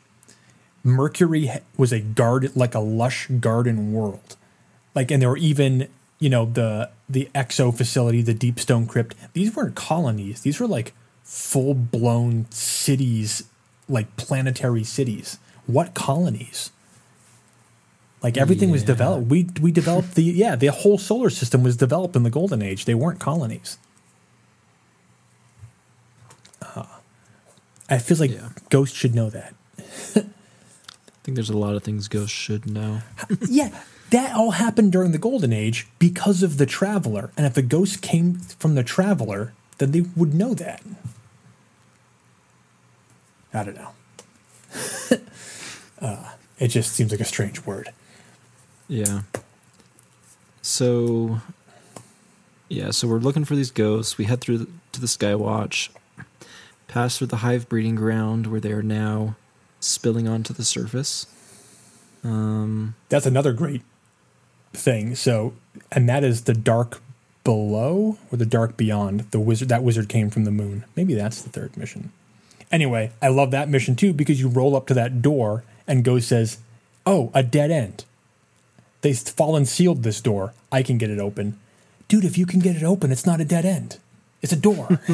Mercury 0.84 1.50
was 1.78 1.92
a 1.92 2.00
garden, 2.00 2.52
like 2.56 2.74
a 2.74 2.80
lush 2.80 3.28
garden 3.40 3.92
world. 3.94 4.36
Like, 4.96 5.12
and 5.12 5.22
there 5.22 5.30
were 5.30 5.38
even, 5.38 5.88
you 6.20 6.30
know, 6.30 6.46
the 6.46 6.90
the 7.10 7.30
Exo 7.36 7.76
facility, 7.76 8.22
the 8.22 8.34
Deep 8.34 8.58
Stone 8.60 8.88
Crypt. 8.88 9.16
These 9.34 9.56
weren't 9.56 9.76
colonies. 9.76 10.42
These 10.42 10.60
were 10.60 10.68
like 10.68 10.94
full 11.32 11.74
blown 11.74 12.46
cities, 12.52 13.46
like 13.88 14.18
planetary 14.18 14.84
cities. 14.84 15.40
What 15.66 15.94
colonies? 15.94 16.72
Like 18.22 18.38
everything 18.38 18.70
was 18.70 18.84
developed. 18.84 19.28
We 19.28 19.48
we 19.62 19.72
developed 19.72 20.16
the 20.16 20.24
yeah 20.44 20.58
the 20.58 20.68
whole 20.68 20.98
solar 20.98 21.30
system 21.30 21.64
was 21.64 21.78
developed 21.78 22.18
in 22.18 22.24
the 22.24 22.30
golden 22.30 22.62
age. 22.62 22.84
They 22.84 22.94
weren't 22.94 23.20
colonies. 23.22 23.78
Uh, 26.62 26.86
I 27.90 27.98
feel 27.98 28.18
like 28.18 28.32
Yeah. 28.32 28.50
Ghost 28.70 28.94
should 28.94 29.16
know 29.16 29.30
that. 29.30 29.54
I 29.80 31.24
think 31.24 31.36
there's 31.36 31.50
a 31.50 31.58
lot 31.58 31.76
of 31.76 31.84
things 31.84 32.10
Ghost 32.10 32.34
should 32.34 32.70
know. 32.70 33.02
yeah, 33.50 33.70
that 34.10 34.36
all 34.36 34.52
happened 34.52 34.92
during 34.92 35.14
the 35.14 35.18
golden 35.18 35.54
age 35.54 35.88
because 35.98 36.44
of 36.44 36.58
the 36.58 36.66
traveler. 36.66 37.32
And 37.38 37.46
if 37.46 37.54
the 37.54 37.62
ghost 37.62 38.02
came 38.02 38.36
from 38.36 38.76
the 38.76 38.84
traveler, 38.84 39.54
then 39.78 39.92
they 39.92 40.02
would 40.02 40.34
know 40.34 40.54
that. 40.56 40.82
I 43.54 43.64
don't 43.64 43.76
know. 43.76 43.92
uh, 46.02 46.32
it 46.60 46.70
just 46.70 46.94
seems 46.94 47.12
like 47.12 47.20
a 47.20 47.26
strange 47.26 47.66
word. 47.66 47.90
Yeah. 48.88 49.22
So, 50.62 51.42
yeah, 52.70 52.92
so 52.92 53.08
we're 53.08 53.20
looking 53.20 53.46
for 53.46 53.56
these 53.56 53.72
ghosts. 53.72 54.18
We 54.18 54.26
head 54.26 54.42
through 54.42 54.60
the, 54.60 54.68
to 54.94 55.02
the 55.02 55.08
Skywatch, 55.08 55.90
pass 56.88 57.18
through 57.18 57.28
the 57.28 57.38
hive 57.38 57.68
breeding 57.68 57.96
ground 57.96 58.48
where 58.48 58.60
they 58.60 58.72
are 58.72 58.84
now 58.84 59.36
spilling 59.80 60.28
onto 60.28 60.54
the 60.54 60.64
surface. 60.64 61.26
Um, 62.24 62.96
That's 63.10 63.26
another 63.26 63.54
great 63.54 63.82
thing. 64.74 65.16
So, 65.16 65.54
and 65.92 66.08
that 66.08 66.24
is 66.24 66.44
the 66.44 66.54
dark 66.54 67.02
below 67.44 68.18
or 68.32 68.38
the 68.38 68.46
dark 68.46 68.78
beyond. 68.78 69.22
The 69.32 69.40
wizard 69.40 69.70
that 69.70 69.84
wizard 69.84 70.10
came 70.10 70.30
from 70.30 70.46
the 70.46 70.52
moon. 70.52 70.86
Maybe 70.96 71.14
that's 71.14 71.42
the 71.42 71.50
third 71.50 71.76
mission. 71.76 72.12
Anyway, 72.72 73.12
I 73.22 73.28
love 73.28 73.52
that 73.52 73.70
mission 73.70 73.96
too 73.96 74.14
because 74.14 74.40
you 74.40 74.48
roll 74.48 74.76
up 74.76 74.88
to 74.88 74.94
that 74.94 75.22
door 75.22 75.64
and 75.88 76.04
Ghost 76.04 76.30
says, 76.30 76.60
"Oh, 77.06 77.32
a 77.34 77.44
dead 77.44 77.72
end. 77.72 78.06
They've 79.02 79.18
fallen 79.18 79.66
sealed 79.66 80.04
this 80.04 80.22
door. 80.22 80.54
I 80.72 80.84
can 80.84 80.98
get 80.98 81.10
it 81.10 81.20
open." 81.20 81.60
Dude, 82.08 82.26
if 82.26 82.38
you 82.38 82.46
can 82.46 82.60
get 82.60 82.76
it 82.76 82.84
open, 82.84 83.12
it's 83.12 83.26
not 83.26 83.42
a 83.42 83.46
dead 83.46 83.66
end. 83.66 83.98
It's 84.42 84.54
a 84.54 84.58
door. 84.58 85.00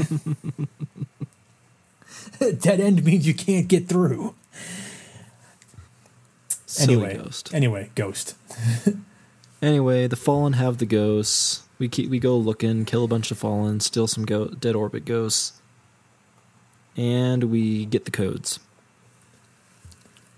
dead 2.39 2.80
end 2.80 3.03
means 3.03 3.28
you 3.28 3.34
can't 3.34 3.68
get 3.68 3.88
through. 3.88 4.34
silly 6.66 6.93
Anyway, 7.05 7.24
ghost. 7.24 7.53
anyway, 7.53 7.89
Ghost. 7.95 8.36
Anyway, 9.60 10.05
the 10.05 10.16
fallen 10.16 10.53
have 10.53 10.78
the 10.78 10.86
ghosts. 10.86 11.64
We 11.80 11.89
keep 11.89 12.12
we 12.12 12.20
go 12.20 12.38
looking, 12.38 12.86
kill 12.86 13.03
a 13.03 13.08
bunch 13.08 13.32
of 13.32 13.39
fallen, 13.39 13.80
steal 13.80 14.05
some 14.05 14.24
go- 14.24 14.49
dead 14.49 14.76
orbit 14.76 15.03
ghosts, 15.03 15.53
and 16.98 17.45
we 17.45 17.86
get 17.86 18.06
the 18.06 18.12
codes. 18.12 18.60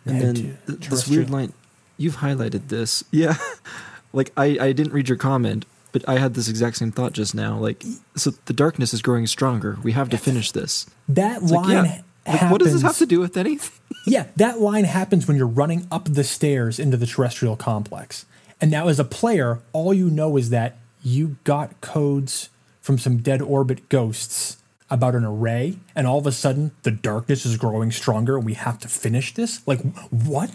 And 0.06 0.22
then 0.22 0.58
th- 0.68 0.90
this 0.90 1.08
weird 1.08 1.30
line, 1.30 1.54
you've 1.98 2.18
highlighted 2.18 2.68
this, 2.68 3.04
yeah. 3.12 3.38
like 4.14 4.32
I 4.36 4.58
I 4.60 4.72
didn't 4.72 4.94
read 4.94 5.08
your 5.08 5.18
comment, 5.18 5.66
but 5.92 6.08
I 6.08 6.18
had 6.18 6.34
this 6.34 6.48
exact 6.50 6.78
same 6.78 6.92
thought 6.92 7.14
just 7.14 7.34
now. 7.34 7.58
Like, 7.58 7.84
so 8.16 8.32
the 8.46 8.54
darkness 8.54 8.94
is 8.94 9.02
growing 9.02 9.28
stronger. 9.28 9.78
We 9.84 9.92
have 9.94 10.10
to 10.10 10.18
finish 10.18 10.52
this. 10.52 10.88
That 11.08 11.42
It's 11.42 11.52
line 11.52 11.84
like, 11.86 11.86
yeah. 11.86 12.02
Like, 12.34 12.52
what 12.52 12.62
does 12.62 12.74
this 12.74 12.82
have 12.84 12.98
to 12.98 13.06
do 13.06 13.20
with 13.20 13.38
anything? 13.38 13.72
Yeah, 14.06 14.28
that 14.38 14.60
line 14.60 14.86
happens 14.86 15.28
when 15.28 15.36
you're 15.38 15.46
running 15.46 15.86
up 15.92 16.06
the 16.06 16.24
stairs 16.24 16.80
into 16.80 16.96
the 16.96 17.06
terrestrial 17.06 17.56
complex. 17.56 18.26
And 18.62 18.72
now, 18.72 18.88
as 18.88 18.98
a 19.00 19.04
player, 19.04 19.60
all 19.74 19.94
you 19.94 20.10
know 20.10 20.38
is 20.38 20.50
that 20.52 20.78
you 21.04 21.36
got 21.44 21.80
codes 21.82 22.50
from 22.82 22.98
some 22.98 23.18
dead 23.18 23.42
orbit 23.42 23.88
ghosts 23.90 24.58
about 24.90 25.16
an 25.16 25.24
array, 25.24 25.78
and 25.96 26.08
all 26.08 26.18
of 26.18 26.26
a 26.26 26.32
sudden 26.32 26.72
the 26.84 26.92
darkness 26.92 27.46
is 27.46 27.58
growing 27.58 27.92
stronger, 27.92 28.38
and 28.38 28.46
we 28.46 28.56
have 28.56 28.80
to 28.80 28.88
finish 28.88 29.34
this. 29.34 29.66
Like, 29.68 29.82
what? 30.10 30.52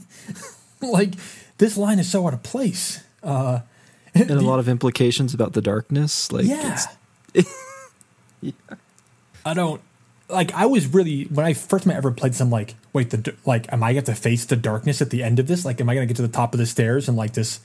like, 0.82 1.14
this 1.58 1.76
line 1.76 1.98
is 1.98 2.10
so 2.10 2.26
out 2.26 2.34
of 2.34 2.42
place. 2.42 3.02
Uh, 3.22 3.60
and 4.14 4.30
a 4.30 4.40
lot 4.40 4.58
of 4.58 4.68
implications 4.68 5.34
about 5.34 5.52
the 5.52 5.62
darkness. 5.62 6.30
Like, 6.32 6.46
yeah. 6.46 6.78
it's, 7.34 7.56
I 9.44 9.54
don't 9.54 9.80
like. 10.28 10.52
I 10.54 10.66
was 10.66 10.86
really 10.86 11.24
when 11.24 11.44
I 11.44 11.54
first 11.54 11.84
time 11.84 11.92
I 11.92 11.96
ever 11.96 12.12
played. 12.12 12.34
Some 12.34 12.50
like, 12.50 12.74
wait, 12.92 13.10
the 13.10 13.34
like, 13.44 13.72
am 13.72 13.82
I 13.82 13.92
going 13.92 14.04
to 14.04 14.14
face 14.14 14.44
the 14.44 14.56
darkness 14.56 15.02
at 15.02 15.10
the 15.10 15.22
end 15.22 15.38
of 15.38 15.46
this? 15.46 15.64
Like, 15.64 15.80
am 15.80 15.88
I 15.88 15.94
going 15.94 16.06
to 16.06 16.12
get 16.12 16.16
to 16.16 16.26
the 16.26 16.28
top 16.28 16.54
of 16.54 16.58
the 16.58 16.66
stairs 16.66 17.08
and 17.08 17.16
like 17.16 17.32
this 17.32 17.60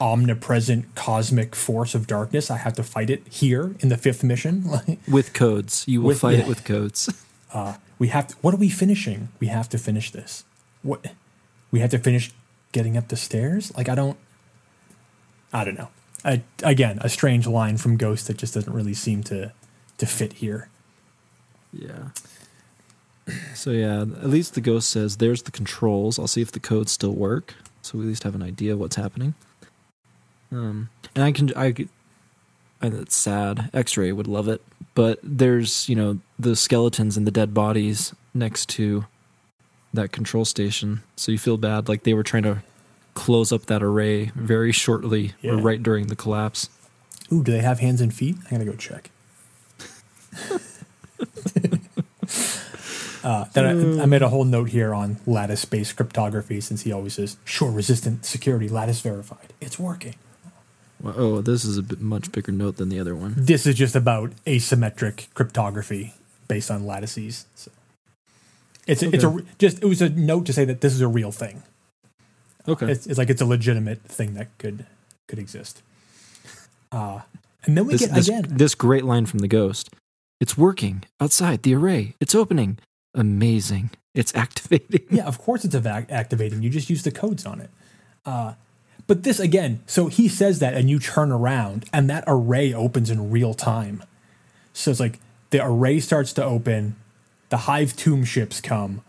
omnipresent 0.00 0.94
cosmic 0.94 1.54
force 1.54 1.94
of 1.94 2.06
darkness? 2.06 2.50
I 2.50 2.58
have 2.58 2.74
to 2.74 2.82
fight 2.82 3.10
it 3.10 3.26
here 3.28 3.74
in 3.80 3.88
the 3.88 3.96
fifth 3.96 4.22
mission. 4.24 4.64
With 5.08 5.32
codes, 5.32 5.84
you 5.86 6.00
will 6.02 6.08
With- 6.08 6.20
fight 6.20 6.38
yeah. 6.38 6.44
it 6.44 6.48
with 6.48 6.64
codes. 6.64 7.08
Uh, 7.52 7.76
we 7.98 8.08
have. 8.08 8.26
To, 8.26 8.36
what 8.42 8.52
are 8.52 8.58
we 8.58 8.68
finishing? 8.68 9.28
We 9.40 9.46
have 9.46 9.68
to 9.70 9.78
finish 9.78 10.10
this. 10.10 10.44
What? 10.82 11.12
We 11.70 11.78
have 11.78 11.90
to 11.90 11.98
finish 11.98 12.32
getting 12.72 12.96
up 12.98 13.08
the 13.08 13.16
stairs. 13.16 13.72
Like, 13.76 13.88
I 13.88 13.94
don't. 13.94 14.18
I 15.52 15.64
don't 15.64 15.78
know. 15.78 15.88
I, 16.24 16.42
again, 16.62 16.98
a 17.00 17.08
strange 17.08 17.46
line 17.46 17.78
from 17.78 17.96
Ghost 17.96 18.26
that 18.26 18.36
just 18.36 18.52
doesn't 18.52 18.72
really 18.72 18.92
seem 18.94 19.22
to 19.24 19.52
to 19.96 20.06
fit 20.06 20.34
here. 20.34 20.68
Yeah. 21.72 22.08
So 23.54 23.70
yeah, 23.70 24.02
at 24.02 24.28
least 24.28 24.54
the 24.54 24.60
ghost 24.60 24.90
says 24.90 25.16
there's 25.16 25.42
the 25.42 25.50
controls. 25.50 26.18
I'll 26.18 26.28
see 26.28 26.42
if 26.42 26.52
the 26.52 26.60
codes 26.60 26.92
still 26.92 27.12
work, 27.14 27.54
so 27.82 27.98
we 27.98 28.04
at 28.04 28.08
least 28.08 28.22
have 28.24 28.34
an 28.34 28.42
idea 28.42 28.72
of 28.74 28.78
what's 28.80 28.96
happening. 28.96 29.34
Um, 30.52 30.90
and 31.14 31.24
I 31.24 31.32
can 31.32 31.52
I, 31.54 31.72
could- 31.72 31.88
I 32.80 32.86
it's 32.88 33.16
sad. 33.16 33.70
X-ray 33.72 34.12
would 34.12 34.26
love 34.28 34.48
it, 34.48 34.62
but 34.94 35.18
there's 35.22 35.88
you 35.88 35.96
know 35.96 36.18
the 36.38 36.54
skeletons 36.56 37.16
and 37.16 37.26
the 37.26 37.30
dead 37.30 37.52
bodies 37.54 38.14
next 38.34 38.68
to 38.70 39.06
that 39.94 40.12
control 40.12 40.44
station, 40.44 41.02
so 41.16 41.32
you 41.32 41.38
feel 41.38 41.56
bad 41.56 41.88
like 41.88 42.02
they 42.02 42.12
were 42.14 42.22
trying 42.22 42.42
to 42.44 42.62
close 43.14 43.50
up 43.50 43.64
that 43.66 43.82
array 43.82 44.26
very 44.34 44.72
shortly 44.72 45.32
or 45.42 45.56
right 45.56 45.82
during 45.82 46.08
the 46.08 46.16
collapse. 46.16 46.68
Ooh, 47.32 47.42
do 47.42 47.50
they 47.52 47.60
have 47.62 47.80
hands 47.80 48.00
and 48.02 48.12
feet? 48.14 48.36
I'm 48.44 48.58
gonna 48.58 48.64
go 48.66 48.76
check. 48.76 49.10
Uh, 53.24 53.44
then 53.54 53.98
I, 53.98 54.02
I 54.04 54.06
made 54.06 54.22
a 54.22 54.28
whole 54.28 54.44
note 54.44 54.68
here 54.68 54.94
on 54.94 55.16
lattice 55.26 55.64
based 55.64 55.96
cryptography 55.96 56.60
since 56.60 56.82
he 56.82 56.92
always 56.92 57.14
says 57.14 57.36
Shor 57.44 57.72
resistant 57.72 58.24
security 58.24 58.68
lattice 58.68 59.00
verified. 59.00 59.52
It's 59.60 59.80
working. 59.80 60.14
Well, 61.06 61.14
oh, 61.16 61.40
this 61.40 61.64
is 61.64 61.78
a 61.78 61.84
much 62.00 62.32
bigger 62.32 62.50
note 62.50 62.78
than 62.78 62.88
the 62.88 62.98
other 62.98 63.14
one. 63.14 63.34
This 63.36 63.64
is 63.64 63.76
just 63.76 63.94
about 63.94 64.32
asymmetric 64.44 65.32
cryptography 65.34 66.14
based 66.48 66.68
on 66.68 66.84
lattices. 66.84 67.46
So 67.54 67.70
it's 68.88 69.04
a, 69.04 69.14
it's 69.14 69.22
a 69.22 69.38
just 69.58 69.80
it 69.80 69.86
was 69.86 70.02
a 70.02 70.08
note 70.08 70.46
to 70.46 70.52
say 70.52 70.64
that 70.64 70.80
this 70.80 70.92
is 70.92 71.00
a 71.00 71.06
real 71.06 71.30
thing. 71.30 71.62
Okay. 72.66 72.90
It's, 72.90 73.06
it's 73.06 73.18
like 73.18 73.30
it's 73.30 73.40
a 73.40 73.46
legitimate 73.46 74.02
thing 74.02 74.34
that 74.34 74.48
could 74.58 74.84
could 75.28 75.38
exist. 75.38 75.80
Uh, 76.90 77.20
and 77.64 77.76
then 77.78 77.86
we 77.86 77.92
this, 77.92 78.00
get 78.00 78.14
this, 78.14 78.28
again. 78.28 78.44
this 78.48 78.74
great 78.74 79.04
line 79.04 79.26
from 79.26 79.38
the 79.38 79.48
ghost. 79.48 79.94
It's 80.40 80.58
working 80.58 81.04
outside 81.20 81.62
the 81.62 81.76
array. 81.76 82.14
It's 82.20 82.34
opening. 82.34 82.78
Amazing. 83.14 83.90
It's 84.12 84.34
activating. 84.34 85.06
yeah, 85.10 85.26
of 85.26 85.38
course 85.38 85.64
it's 85.64 85.76
activating. 85.76 86.64
You 86.64 86.70
just 86.70 86.90
use 86.90 87.04
the 87.04 87.12
codes 87.12 87.46
on 87.46 87.60
it. 87.60 87.70
Uh, 88.24 88.54
but 89.06 89.22
this 89.22 89.38
again, 89.38 89.80
so 89.86 90.08
he 90.08 90.28
says 90.28 90.58
that, 90.58 90.74
and 90.74 90.90
you 90.90 90.98
turn 90.98 91.30
around, 91.30 91.84
and 91.92 92.10
that 92.10 92.24
array 92.26 92.74
opens 92.74 93.10
in 93.10 93.30
real 93.30 93.54
time. 93.54 94.02
So 94.72 94.90
it's 94.90 95.00
like 95.00 95.20
the 95.50 95.64
array 95.64 96.00
starts 96.00 96.32
to 96.34 96.44
open, 96.44 96.96
the 97.48 97.58
Hive 97.58 97.96
tomb 97.96 98.24
ships 98.24 98.60
come, 98.60 99.02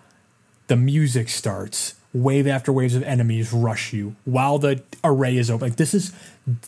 the 0.68 0.76
music 0.76 1.30
starts, 1.30 1.96
wave 2.14 2.48
after 2.48 2.72
waves 2.72 2.96
of 2.96 3.04
enemies 3.04 3.52
rush 3.52 3.94
you 3.94 4.16
while 4.26 4.60
the 4.60 4.82
array 5.04 5.38
is 5.38 5.50
open. 5.50 5.70
Like 5.70 5.78
this 5.78 5.94
is 5.94 6.14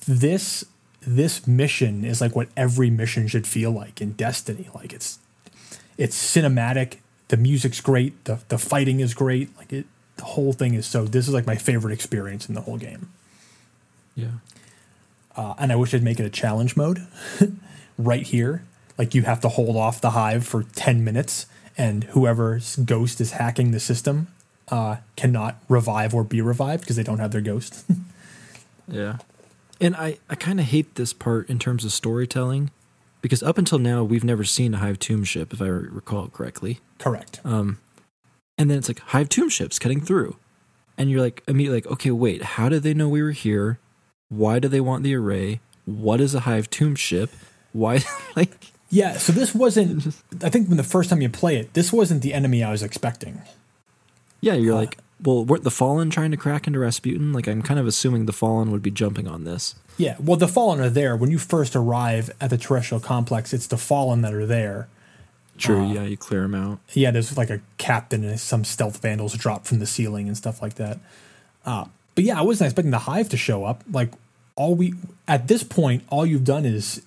this 0.05 0.65
this 1.01 1.47
mission 1.47 2.03
is 2.03 2.21
like 2.21 2.35
what 2.35 2.49
every 2.57 2.89
mission 2.89 3.27
should 3.27 3.47
feel 3.47 3.71
like 3.71 4.01
in 4.01 4.13
Destiny. 4.13 4.69
Like 4.73 4.93
it's 4.93 5.19
it's 5.97 6.17
cinematic. 6.17 6.97
The 7.27 7.37
music's 7.37 7.81
great. 7.81 8.25
The 8.25 8.39
the 8.47 8.57
fighting 8.57 8.99
is 8.99 9.13
great. 9.13 9.55
Like 9.57 9.71
it, 9.71 9.85
the 10.17 10.25
whole 10.25 10.53
thing 10.53 10.73
is 10.73 10.85
so. 10.85 11.05
This 11.05 11.27
is 11.27 11.33
like 11.33 11.47
my 11.47 11.55
favorite 11.55 11.93
experience 11.93 12.49
in 12.49 12.55
the 12.55 12.61
whole 12.61 12.77
game. 12.77 13.09
Yeah. 14.19 14.31
Uh, 15.35 15.53
and 15.57 15.71
I 15.71 15.75
wish 15.75 15.93
I'd 15.93 16.03
make 16.03 16.19
it 16.19 16.25
a 16.25 16.29
challenge 16.29 16.75
mode 16.75 17.05
right 17.97 18.23
here. 18.23 18.63
Like 18.97 19.15
you 19.15 19.21
have 19.23 19.39
to 19.41 19.49
hold 19.49 19.75
off 19.77 20.01
the 20.01 20.11
hive 20.11 20.45
for 20.45 20.63
ten 20.63 21.03
minutes, 21.03 21.45
and 21.77 22.03
whoever's 22.05 22.75
ghost 22.75 23.21
is 23.21 23.31
hacking 23.31 23.71
the 23.71 23.79
system 23.79 24.27
uh, 24.69 24.97
cannot 25.15 25.61
revive 25.67 26.13
or 26.13 26.23
be 26.23 26.41
revived 26.41 26.81
because 26.81 26.95
they 26.95 27.03
don't 27.03 27.19
have 27.19 27.31
their 27.31 27.41
ghost. 27.41 27.85
Yeah. 28.91 29.17
And 29.79 29.95
I, 29.95 30.17
I 30.29 30.35
kind 30.35 30.59
of 30.59 30.65
hate 30.65 30.95
this 30.95 31.13
part 31.13 31.49
in 31.49 31.59
terms 31.59 31.85
of 31.85 31.91
storytelling 31.91 32.71
because 33.21 33.43
up 33.43 33.57
until 33.57 33.79
now, 33.79 34.03
we've 34.03 34.23
never 34.23 34.43
seen 34.43 34.73
a 34.73 34.77
Hive 34.77 34.99
tomb 34.99 35.23
ship, 35.23 35.53
if 35.53 35.61
I 35.61 35.67
recall 35.67 36.27
correctly. 36.29 36.79
Correct. 36.97 37.39
Um, 37.43 37.79
and 38.57 38.69
then 38.69 38.77
it's 38.77 38.87
like 38.87 38.99
Hive 38.99 39.29
tomb 39.29 39.49
ships 39.49 39.79
cutting 39.79 40.01
through. 40.01 40.37
And 40.97 41.09
you're 41.09 41.21
like, 41.21 41.43
immediately 41.47 41.77
like, 41.81 41.91
okay, 41.93 42.11
wait, 42.11 42.41
how 42.41 42.67
did 42.67 42.83
they 42.83 42.93
know 42.93 43.07
we 43.07 43.23
were 43.23 43.31
here? 43.31 43.79
Why 44.29 44.59
do 44.59 44.67
they 44.67 44.79
want 44.81 45.03
the 45.03 45.15
array? 45.15 45.59
What 45.85 46.21
is 46.21 46.35
a 46.35 46.41
Hive 46.41 46.69
tomb 46.69 46.95
ship? 46.95 47.31
Why, 47.73 47.99
like, 48.35 48.67
Yeah, 48.89 49.17
so 49.17 49.33
this 49.33 49.53
wasn't. 49.55 50.07
I 50.43 50.49
think 50.49 50.67
when 50.67 50.77
the 50.77 50.83
first 50.83 51.09
time 51.09 51.21
you 51.21 51.29
play 51.29 51.57
it, 51.57 51.73
this 51.73 51.91
wasn't 51.91 52.21
the 52.21 52.33
enemy 52.33 52.63
I 52.63 52.71
was 52.71 52.83
expecting. 52.83 53.41
yeah, 54.41 54.53
you're 54.53 54.75
like, 54.75 54.97
well, 55.21 55.43
weren't 55.43 55.63
the 55.63 55.71
Fallen 55.71 56.09
trying 56.09 56.31
to 56.31 56.37
crack 56.37 56.65
into 56.67 56.79
Rasputin? 56.79 57.33
Like, 57.33 57.47
I'm 57.47 57.61
kind 57.61 57.79
of 57.79 57.85
assuming 57.87 58.25
the 58.25 58.31
Fallen 58.33 58.71
would 58.71 58.81
be 58.81 58.91
jumping 58.91 59.27
on 59.27 59.43
this. 59.43 59.75
Yeah, 59.97 60.15
well, 60.19 60.37
the 60.37 60.47
Fallen 60.47 60.79
are 60.79 60.89
there. 60.89 61.15
When 61.17 61.29
you 61.29 61.37
first 61.37 61.75
arrive 61.75 62.29
at 62.39 62.49
the 62.51 62.57
terrestrial 62.57 63.01
complex, 63.01 63.51
it's 63.53 63.67
the 63.67 63.77
Fallen 63.77 64.21
that 64.21 64.33
are 64.33 64.45
there. 64.45 64.87
True, 65.57 65.85
yeah, 65.91 66.03
you 66.03 66.15
clear 66.15 66.43
them 66.43 66.55
out. 66.55 66.79
Yeah, 66.93 67.11
there's 67.11 67.35
like 67.35 67.49
a 67.49 67.59
captain 67.77 68.23
and 68.23 68.39
some 68.39 68.63
stealth 68.63 69.01
vandals 69.01 69.33
drop 69.33 69.65
from 69.65 69.79
the 69.79 69.85
ceiling 69.85 70.27
and 70.29 70.37
stuff 70.37 70.61
like 70.61 70.75
that. 70.75 70.99
Uh, 71.65 71.85
but 72.19 72.25
yeah, 72.25 72.37
I 72.37 72.41
wasn't 72.41 72.67
expecting 72.67 72.91
the 72.91 72.97
hive 72.97 73.29
to 73.29 73.37
show 73.37 73.63
up. 73.63 73.81
Like 73.89 74.11
all 74.57 74.75
we 74.75 74.93
at 75.25 75.47
this 75.47 75.63
point, 75.63 76.03
all 76.09 76.25
you've 76.25 76.43
done 76.43 76.65
is, 76.65 77.01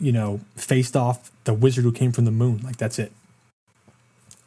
you 0.00 0.10
know, 0.10 0.40
faced 0.56 0.96
off 0.96 1.30
the 1.44 1.54
wizard 1.54 1.84
who 1.84 1.92
came 1.92 2.10
from 2.10 2.24
the 2.24 2.32
moon. 2.32 2.60
Like 2.64 2.76
that's 2.76 2.98
it. 2.98 3.12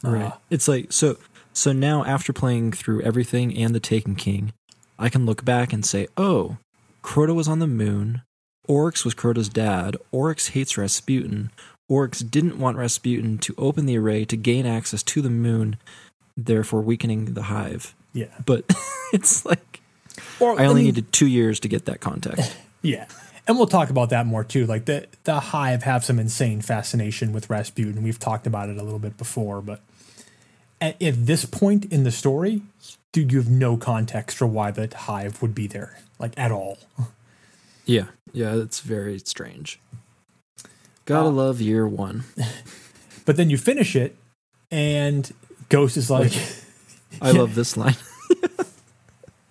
Right. 0.02 0.24
Uh, 0.24 0.32
it's 0.50 0.68
like 0.68 0.92
so 0.92 1.16
so 1.54 1.72
now 1.72 2.04
after 2.04 2.34
playing 2.34 2.72
through 2.72 3.00
everything 3.00 3.56
and 3.56 3.74
the 3.74 3.80
Taken 3.80 4.14
King, 4.14 4.52
I 4.98 5.08
can 5.08 5.24
look 5.24 5.46
back 5.46 5.72
and 5.72 5.82
say, 5.82 6.08
"Oh, 6.18 6.58
Crota 7.02 7.34
was 7.34 7.48
on 7.48 7.58
the 7.58 7.66
moon. 7.66 8.20
Oryx 8.68 9.06
was 9.06 9.14
Crota's 9.14 9.48
dad. 9.48 9.96
Oryx 10.10 10.48
hates 10.48 10.76
Rasputin. 10.76 11.50
Oryx 11.88 12.18
didn't 12.18 12.58
want 12.58 12.76
Rasputin 12.76 13.38
to 13.38 13.54
open 13.56 13.86
the 13.86 13.96
array 13.96 14.26
to 14.26 14.36
gain 14.36 14.66
access 14.66 15.02
to 15.04 15.22
the 15.22 15.30
moon, 15.30 15.76
therefore 16.36 16.82
weakening 16.82 17.32
the 17.32 17.44
hive." 17.44 17.94
yeah. 18.12 18.26
But 18.44 18.66
it's 19.14 19.46
like 19.46 19.80
Or, 20.40 20.60
I 20.60 20.66
only 20.66 20.82
mean, 20.82 20.94
needed 20.94 21.12
2 21.12 21.26
years 21.26 21.60
to 21.60 21.68
get 21.68 21.84
that 21.86 22.00
context. 22.00 22.56
Yeah. 22.84 23.06
And 23.46 23.56
we'll 23.56 23.68
talk 23.68 23.90
about 23.90 24.10
that 24.10 24.26
more 24.26 24.42
too. 24.42 24.66
Like 24.66 24.86
the 24.86 25.06
the 25.22 25.38
hive 25.38 25.84
have 25.84 26.04
some 26.04 26.18
insane 26.18 26.60
fascination 26.60 27.32
with 27.32 27.48
Rasputin. 27.48 28.02
We've 28.02 28.18
talked 28.18 28.44
about 28.46 28.68
it 28.70 28.76
a 28.76 28.82
little 28.82 28.98
bit 28.98 29.16
before, 29.16 29.60
but 29.60 29.80
at, 30.80 31.00
at 31.00 31.26
this 31.26 31.44
point 31.44 31.84
in 31.92 32.02
the 32.02 32.10
story, 32.10 32.62
dude, 33.12 33.30
you 33.30 33.38
have 33.38 33.48
no 33.48 33.76
context 33.76 34.36
for 34.36 34.48
why 34.48 34.72
the 34.72 34.88
hive 34.96 35.40
would 35.42 35.54
be 35.54 35.68
there, 35.68 36.00
like 36.18 36.32
at 36.36 36.50
all. 36.50 36.78
yeah. 37.86 38.06
Yeah, 38.32 38.56
it's 38.56 38.80
very 38.80 39.20
strange. 39.20 39.78
Gotta 41.04 41.28
Uh, 41.28 41.30
love 41.32 41.60
year 41.60 41.86
1. 41.86 42.24
But 43.24 43.36
then 43.36 43.48
you 43.50 43.58
finish 43.58 43.94
it, 43.94 44.16
and 44.72 45.32
Ghost 45.68 45.96
is 45.96 46.10
like, 46.10 46.32
I 47.20 47.30
love 47.30 47.54
this 47.60 47.76
line. 47.76 47.94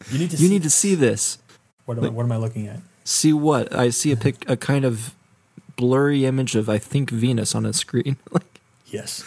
"You 0.09 0.19
need 0.19 0.31
to. 0.31 0.37
You 0.37 0.47
see 0.47 0.49
need 0.49 0.63
to 0.63 0.69
see 0.69 0.95
this. 0.95 1.37
What 1.85 1.97
am, 1.97 2.05
I, 2.05 2.09
what 2.09 2.23
am 2.23 2.31
I 2.31 2.37
looking 2.37 2.67
at? 2.67 2.79
See 3.03 3.33
what? 3.33 3.73
I 3.75 3.89
see 3.89 4.11
a 4.11 4.15
pic, 4.15 4.47
a 4.49 4.55
kind 4.55 4.85
of 4.85 5.13
blurry 5.75 6.25
image 6.25 6.55
of 6.55 6.69
I 6.69 6.77
think 6.77 7.09
Venus 7.09 7.55
on 7.55 7.65
a 7.65 7.73
screen. 7.73 8.17
like, 8.31 8.61
Yes. 8.87 9.23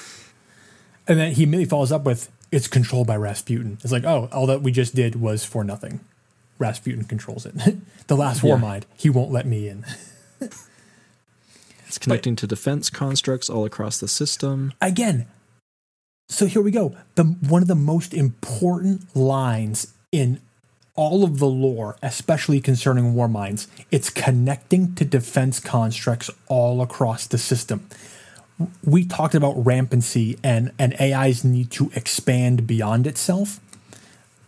And 1.09 1.18
then 1.18 1.32
he 1.32 1.42
immediately 1.42 1.68
follows 1.68 1.92
up 1.92 2.05
with, 2.05 2.30
"It's 2.51 2.66
controlled 2.68 3.06
by 3.06 3.16
Rasputin." 3.16 3.78
It's 3.82 3.92
like, 3.92 4.05
oh, 4.05 4.28
all 4.32 4.46
that 4.46 4.62
we 4.62 4.72
just 4.72 4.94
did 4.94 5.16
was 5.20 5.44
for 5.44 5.64
nothing. 5.64 6.01
Rasputin 6.59 7.05
controls 7.05 7.44
it. 7.46 7.55
the 8.06 8.16
last 8.16 8.42
war 8.42 8.55
Yeah. 8.56 8.60
mind. 8.62 8.86
He 8.96 9.10
won't 9.10 9.30
let 9.32 9.46
me 9.46 9.68
in. 9.68 9.84
it's 11.86 11.98
connecting 11.98 12.36
to 12.36 12.46
defense 12.46 12.90
constructs 12.90 13.48
all 13.51 13.64
across 13.64 13.98
the 13.98 14.09
system. 14.09 14.72
again 14.80 15.26
so 16.28 16.46
here 16.46 16.60
we 16.62 16.70
go 16.70 16.96
the 17.14 17.24
one 17.24 17.62
of 17.62 17.68
the 17.68 17.74
most 17.74 18.12
important 18.14 19.14
lines 19.16 19.92
in 20.10 20.40
all 20.96 21.24
of 21.24 21.38
the 21.38 21.46
lore 21.46 21.96
especially 22.02 22.60
concerning 22.60 23.14
war 23.14 23.28
minds 23.28 23.66
it's 23.90 24.10
connecting 24.10 24.94
to 24.94 25.04
defense 25.04 25.60
constructs 25.60 26.30
all 26.46 26.80
across 26.80 27.26
the 27.26 27.38
system. 27.38 27.88
We 28.84 29.04
talked 29.04 29.34
about 29.34 29.64
rampancy 29.64 30.38
and 30.42 30.72
and 30.78 30.94
ai's 31.00 31.44
need 31.44 31.70
to 31.72 31.90
expand 31.94 32.66
beyond 32.66 33.06
itself. 33.06 33.60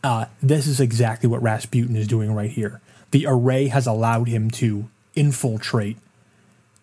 Uh, 0.05 0.27
this 0.41 0.69
is 0.69 0.79
exactly 0.79 1.29
what 1.29 1.43
rasputin 1.43 1.97
is 1.97 2.07
doing 2.07 2.33
right 2.33 2.51
here. 2.51 2.81
The 3.11 3.27
array 3.27 3.67
has 3.69 3.87
allowed 3.87 4.29
him 4.29 4.51
to 4.53 4.89
infiltrate 5.17 5.97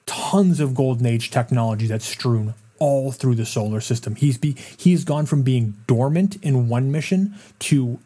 tons 0.06 0.60
of 0.60 0.76
golden 0.76 1.06
age 1.06 1.32
technology 1.32 1.88
that's 1.88 2.06
strewn 2.06 2.54
all 2.80 3.14
through 3.14 3.36
the 3.36 3.46
solar 3.46 3.80
system. 3.80 4.16
He's 4.16 4.38
be 4.38 4.58
he's 4.76 5.06
gone 5.06 5.26
from 5.26 5.44
being 5.44 5.76
dormant 5.88 6.36
in 6.44 6.68
one 6.68 6.92
mission 6.92 7.36
to 7.60 8.00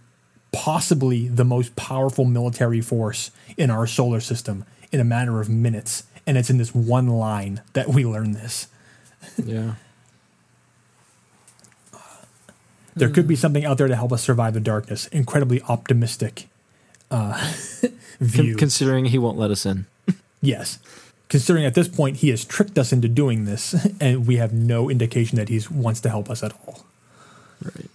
possibly 0.51 1.27
the 1.27 1.43
most 1.45 1.75
powerful 1.75 2.25
military 2.25 2.81
force 2.81 3.31
in 3.57 3.69
our 3.69 3.87
solar 3.87 4.19
system 4.19 4.65
in 4.91 4.99
a 4.99 5.03
matter 5.03 5.39
of 5.41 5.49
minutes. 5.49 6.03
And 6.25 6.37
it's 6.37 6.49
in 6.49 6.57
this 6.57 6.73
one 6.75 7.07
line 7.07 7.61
that 7.73 7.87
we 7.89 8.05
learn 8.05 8.31
this. 8.33 8.67
Yeah. 9.43 9.75
There 12.95 13.09
could 13.09 13.27
be 13.27 13.35
something 13.35 13.63
out 13.63 13.77
there 13.77 13.87
to 13.87 13.95
help 13.95 14.11
us 14.11 14.23
survive 14.23 14.55
the 14.55 14.59
darkness. 14.59 15.05
Incredibly 15.07 15.61
optimistic 15.63 16.47
uh, 17.11 17.33
Con- 17.81 17.91
view. 18.19 18.55
considering 18.55 19.05
he 19.05 19.19
won't 19.19 19.37
let 19.37 19.51
us 19.51 19.67
in. 19.67 19.85
Yes. 20.41 20.79
Considering 21.29 21.63
at 21.63 21.75
this 21.75 21.87
point 21.87 22.17
he 22.17 22.29
has 22.29 22.43
tricked 22.43 22.77
us 22.79 22.91
into 22.91 23.07
doing 23.07 23.45
this, 23.45 23.75
and 24.01 24.25
we 24.25 24.37
have 24.37 24.51
no 24.51 24.89
indication 24.89 25.35
that 25.37 25.49
he 25.49 25.61
wants 25.69 25.99
to 26.01 26.09
help 26.09 26.27
us 26.29 26.41
at 26.41 26.53
all. 26.65 26.85
Right. 27.63 27.89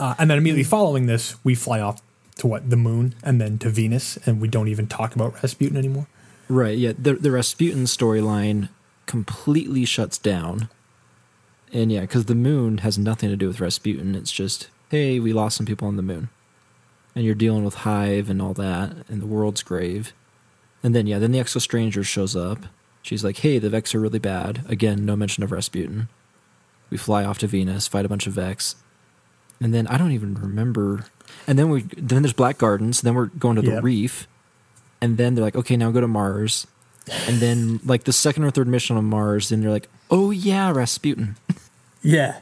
Uh, 0.00 0.14
and 0.18 0.30
then 0.30 0.38
immediately 0.38 0.64
following 0.64 1.06
this, 1.06 1.36
we 1.44 1.54
fly 1.54 1.78
off 1.78 2.00
to 2.38 2.46
what 2.46 2.70
the 2.70 2.76
moon, 2.76 3.14
and 3.22 3.40
then 3.40 3.58
to 3.58 3.68
Venus, 3.68 4.16
and 4.26 4.40
we 4.40 4.48
don't 4.48 4.68
even 4.68 4.86
talk 4.86 5.14
about 5.14 5.34
Rasputin 5.42 5.76
anymore. 5.76 6.06
Right. 6.48 6.76
Yeah. 6.76 6.92
The 6.98 7.14
the 7.14 7.30
Rasputin 7.30 7.84
storyline 7.84 8.70
completely 9.06 9.84
shuts 9.84 10.18
down. 10.18 10.68
And 11.72 11.92
yeah, 11.92 12.00
because 12.00 12.24
the 12.24 12.34
moon 12.34 12.78
has 12.78 12.98
nothing 12.98 13.28
to 13.30 13.36
do 13.36 13.46
with 13.46 13.60
Rasputin. 13.60 14.14
It's 14.14 14.32
just, 14.32 14.68
hey, 14.90 15.20
we 15.20 15.32
lost 15.32 15.56
some 15.56 15.66
people 15.66 15.86
on 15.86 15.96
the 15.96 16.02
moon. 16.02 16.30
And 17.14 17.24
you're 17.24 17.34
dealing 17.34 17.64
with 17.64 17.74
Hive 17.74 18.30
and 18.30 18.40
all 18.40 18.54
that, 18.54 19.04
and 19.08 19.20
the 19.20 19.26
world's 19.26 19.62
grave. 19.62 20.12
And 20.82 20.94
then, 20.94 21.06
yeah, 21.06 21.18
then 21.18 21.32
the 21.32 21.38
Exo 21.38 21.60
Stranger 21.60 22.02
shows 22.02 22.34
up. 22.34 22.66
She's 23.02 23.22
like, 23.22 23.38
hey, 23.38 23.58
the 23.58 23.70
Vex 23.70 23.94
are 23.94 24.00
really 24.00 24.18
bad. 24.18 24.64
Again, 24.68 25.04
no 25.04 25.14
mention 25.14 25.44
of 25.44 25.52
Rasputin. 25.52 26.08
We 26.88 26.96
fly 26.96 27.24
off 27.24 27.38
to 27.38 27.46
Venus, 27.46 27.86
fight 27.86 28.04
a 28.04 28.08
bunch 28.08 28.26
of 28.26 28.32
Vex, 28.32 28.76
and 29.60 29.74
then 29.74 29.86
I 29.86 29.96
don't 29.98 30.12
even 30.12 30.34
remember. 30.34 31.04
And 31.46 31.58
then 31.58 31.70
we 31.70 31.82
then 31.96 32.22
there's 32.22 32.32
Black 32.32 32.58
Gardens. 32.58 33.00
Then 33.02 33.14
we're 33.14 33.26
going 33.26 33.56
to 33.56 33.62
the 33.62 33.72
Yep. 33.72 33.82
reef, 33.84 34.26
and 35.00 35.16
then 35.16 35.34
they're 35.34 35.44
like, 35.44 35.56
okay, 35.56 35.76
now 35.76 35.90
go 35.90 36.00
to 36.00 36.08
Mars. 36.08 36.66
And 37.26 37.38
then 37.40 37.80
like 37.84 38.04
the 38.04 38.12
second 38.12 38.44
or 38.44 38.50
third 38.50 38.68
mission 38.68 38.96
on 38.96 39.04
Mars, 39.04 39.48
then 39.48 39.60
they're 39.60 39.70
like, 39.70 39.88
oh 40.10 40.30
yeah, 40.30 40.70
Rasputin. 40.70 41.36
Yeah. 42.02 42.40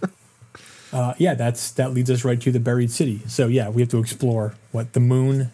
uh, 0.92 1.14
yeah, 1.18 1.34
that's 1.34 1.72
that 1.72 1.92
leads 1.92 2.08
us 2.10 2.24
right 2.24 2.40
to 2.40 2.52
the 2.52 2.60
buried 2.60 2.90
city. 2.92 3.22
So 3.26 3.48
yeah, 3.48 3.68
we 3.68 3.82
have 3.82 3.88
to 3.90 3.98
explore 3.98 4.54
what 4.70 4.92
the 4.92 5.00
moon 5.00 5.50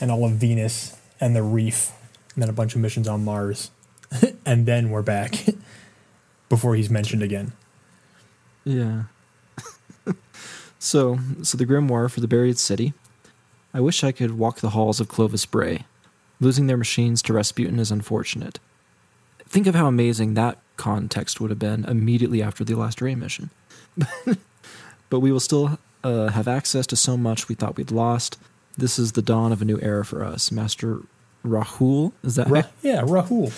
and 0.00 0.10
all 0.10 0.24
of 0.24 0.32
Venus 0.32 0.96
and 1.20 1.34
the 1.34 1.42
reef, 1.42 1.90
and 2.34 2.42
then 2.42 2.48
a 2.48 2.52
bunch 2.52 2.74
of 2.76 2.80
missions 2.80 3.08
on 3.08 3.24
Mars, 3.24 3.70
and 4.46 4.66
then 4.66 4.90
we're 4.90 5.02
back 5.02 5.46
before 6.48 6.76
he's 6.76 6.90
mentioned 6.90 7.22
again. 7.24 7.52
Yeah. 8.64 9.04
So, 10.82 11.18
so 11.42 11.56
the 11.56 11.64
grimoire 11.64 12.10
for 12.10 12.20
the 12.20 12.26
buried 12.26 12.58
city. 12.58 12.92
I 13.72 13.80
wish 13.80 14.02
I 14.02 14.10
could 14.10 14.36
walk 14.36 14.58
the 14.58 14.70
halls 14.70 14.98
of 14.98 15.08
Clovis 15.08 15.46
Bray. 15.46 15.84
Losing 16.40 16.66
their 16.66 16.76
machines 16.76 17.22
to 17.22 17.32
Rasputin 17.32 17.78
is 17.78 17.92
unfortunate. 17.92 18.58
Think 19.48 19.68
of 19.68 19.76
how 19.76 19.86
amazing 19.86 20.34
that 20.34 20.58
context 20.76 21.40
would 21.40 21.50
have 21.50 21.58
been 21.60 21.84
immediately 21.84 22.42
after 22.42 22.64
the 22.64 22.74
last 22.74 23.00
Ray 23.00 23.14
mission. 23.14 23.50
but 25.08 25.20
we 25.20 25.30
will 25.30 25.38
still 25.38 25.78
uh, 26.02 26.30
have 26.30 26.48
access 26.48 26.84
to 26.88 26.96
so 26.96 27.16
much 27.16 27.48
we 27.48 27.54
thought 27.54 27.76
we'd 27.76 27.92
lost. 27.92 28.36
This 28.76 28.98
is 28.98 29.12
the 29.12 29.22
dawn 29.22 29.52
of 29.52 29.62
a 29.62 29.64
new 29.64 29.78
era 29.80 30.04
for 30.04 30.24
us. 30.24 30.50
Master 30.50 31.00
Rahul, 31.44 32.12
is 32.24 32.34
that 32.34 32.48
Ra- 32.48 32.62
yeah, 32.82 33.02
Rahul, 33.02 33.52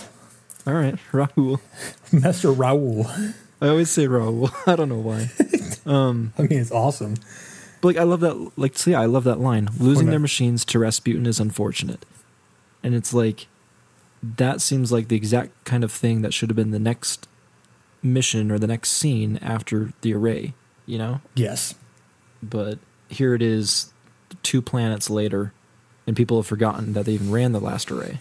all 0.67 0.75
right? 0.75 0.97
Rahul. 1.11 1.61
Master 2.13 2.53
Raoul. 2.53 3.07
I 3.63 3.69
always 3.69 3.91
say 3.91 4.07
Rahul. 4.07 4.53
I 4.67 4.77
don't 4.77 4.91
know 4.91 4.99
why. 4.99 5.31
Um, 5.87 6.33
I 6.39 6.43
mean, 6.43 6.59
it's 6.59 6.73
awesome. 6.73 7.15
But 7.81 7.89
like 7.89 7.97
I 7.99 8.05
love 8.05 8.21
that 8.21 8.53
like 8.57 8.79
so 8.79 8.91
yeah, 8.91 9.01
I 9.01 9.07
love 9.07 9.25
that 9.25 9.41
line. 9.41 9.69
Losing 9.79 10.07
their 10.09 10.19
machines 10.19 10.65
to 10.67 10.79
Rasputin 10.79 11.27
is 11.27 11.39
unfortunate. 11.39 12.07
And 12.83 12.95
it's 12.95 13.13
like 13.13 13.47
that 14.23 14.61
seems 14.61 14.91
like 14.91 15.09
the 15.09 15.17
exact 15.17 15.65
kind 15.65 15.85
of 15.85 15.93
thing 15.93 16.23
that 16.23 16.33
should 16.33 16.49
have 16.49 16.57
been 16.57 16.71
the 16.71 16.79
next 16.79 17.29
mission 18.03 18.51
or 18.51 18.59
the 18.59 18.67
next 18.67 18.91
scene 18.93 19.39
after 19.43 19.93
the 20.01 20.15
array, 20.15 20.55
you 20.87 20.99
know? 20.99 21.21
Yes. 21.35 21.75
But 22.43 22.79
here 23.09 23.35
it 23.35 23.43
is 23.43 23.93
two 24.43 24.63
planets 24.63 25.11
later 25.11 25.53
and 26.07 26.17
people 26.17 26.39
have 26.39 26.47
forgotten 26.47 26.93
that 26.95 27.07
they 27.07 27.13
even 27.13 27.31
ran 27.31 27.53
the 27.53 27.61
last 27.61 27.91
array. 27.91 28.19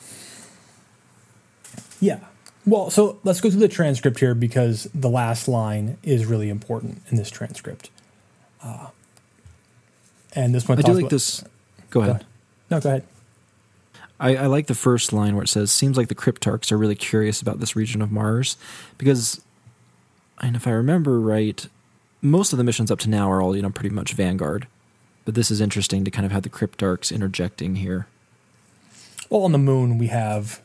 Yeah. 1.99 2.19
Well, 2.65 2.89
so 2.89 3.19
let's 3.23 3.41
go 3.41 3.49
through 3.49 3.59
the 3.59 3.67
transcript 3.67 4.19
here 4.19 4.33
because 4.33 4.87
the 4.93 5.09
last 5.09 5.47
line 5.47 5.97
is 6.01 6.25
really 6.25 6.49
important 6.49 7.01
in 7.09 7.17
this 7.17 7.29
transcript. 7.29 7.89
Uh, 8.63 8.87
and 10.33 10.55
this 10.55 10.67
one 10.67 10.79
I 10.79 10.81
do 10.81 10.93
like 10.93 11.01
about- 11.01 11.11
this 11.11 11.43
go 11.89 12.01
ahead. 12.01 12.25
No, 12.71 12.79
go 12.79 12.89
ahead. 12.89 13.03
I, 14.19 14.35
I 14.37 14.45
like 14.45 14.67
the 14.67 14.75
first 14.75 15.11
line 15.11 15.35
where 15.35 15.43
it 15.43 15.49
says, 15.49 15.71
"Seems 15.71 15.97
like 15.97 16.07
the 16.07 16.15
Cryptarchs 16.15 16.71
are 16.71 16.77
really 16.77 16.95
curious 16.95 17.41
about 17.41 17.59
this 17.59 17.75
region 17.75 18.01
of 18.01 18.11
Mars," 18.11 18.55
because, 18.97 19.41
and 20.39 20.55
if 20.55 20.65
I 20.65 20.71
remember 20.71 21.19
right, 21.19 21.67
most 22.21 22.53
of 22.53 22.57
the 22.57 22.63
missions 22.63 22.89
up 22.89 22.99
to 22.99 23.09
now 23.09 23.29
are 23.29 23.41
all 23.41 23.55
you 23.55 23.61
know 23.61 23.69
pretty 23.69 23.93
much 23.93 24.13
Vanguard, 24.13 24.67
but 25.25 25.35
this 25.35 25.51
is 25.51 25.59
interesting 25.59 26.05
to 26.05 26.11
kind 26.11 26.25
of 26.25 26.31
have 26.31 26.43
the 26.43 26.49
Cryptarchs 26.49 27.13
interjecting 27.13 27.75
here. 27.75 28.07
Well, 29.29 29.43
on 29.43 29.51
the 29.51 29.57
moon, 29.57 29.97
we 29.97 30.07
have 30.07 30.61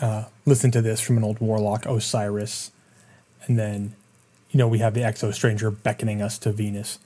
uh, 0.00 0.24
listen 0.46 0.70
to 0.72 0.82
this 0.82 1.00
from 1.00 1.16
an 1.18 1.24
old 1.24 1.38
warlock, 1.40 1.86
Osiris. 1.86 2.70
And 3.46 3.58
then, 3.58 3.94
you 4.50 4.58
know, 4.58 4.68
we 4.68 4.78
have 4.78 4.94
the 4.94 5.00
Exo 5.02 5.32
Stranger 5.34 5.70
beckoning 5.70 6.22
us 6.22 6.38
to 6.38 6.52
Venus. 6.52 6.98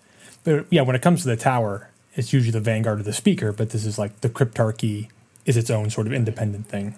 But 0.44 0.66
yeah, 0.70 0.82
when 0.82 0.94
it 0.96 1.02
comes 1.02 1.22
to 1.22 1.28
the 1.28 1.36
tower, 1.36 1.90
it's 2.14 2.32
usually 2.32 2.52
the 2.52 2.60
Vanguard 2.60 3.00
of 3.00 3.04
the 3.04 3.12
Speaker, 3.12 3.52
but 3.52 3.70
this 3.70 3.84
is 3.84 3.98
like 3.98 4.20
the 4.20 4.28
Cryptarchy 4.28 5.08
is 5.44 5.56
its 5.56 5.70
own 5.70 5.90
sort 5.90 6.06
of 6.06 6.12
independent 6.12 6.68
thing. 6.68 6.94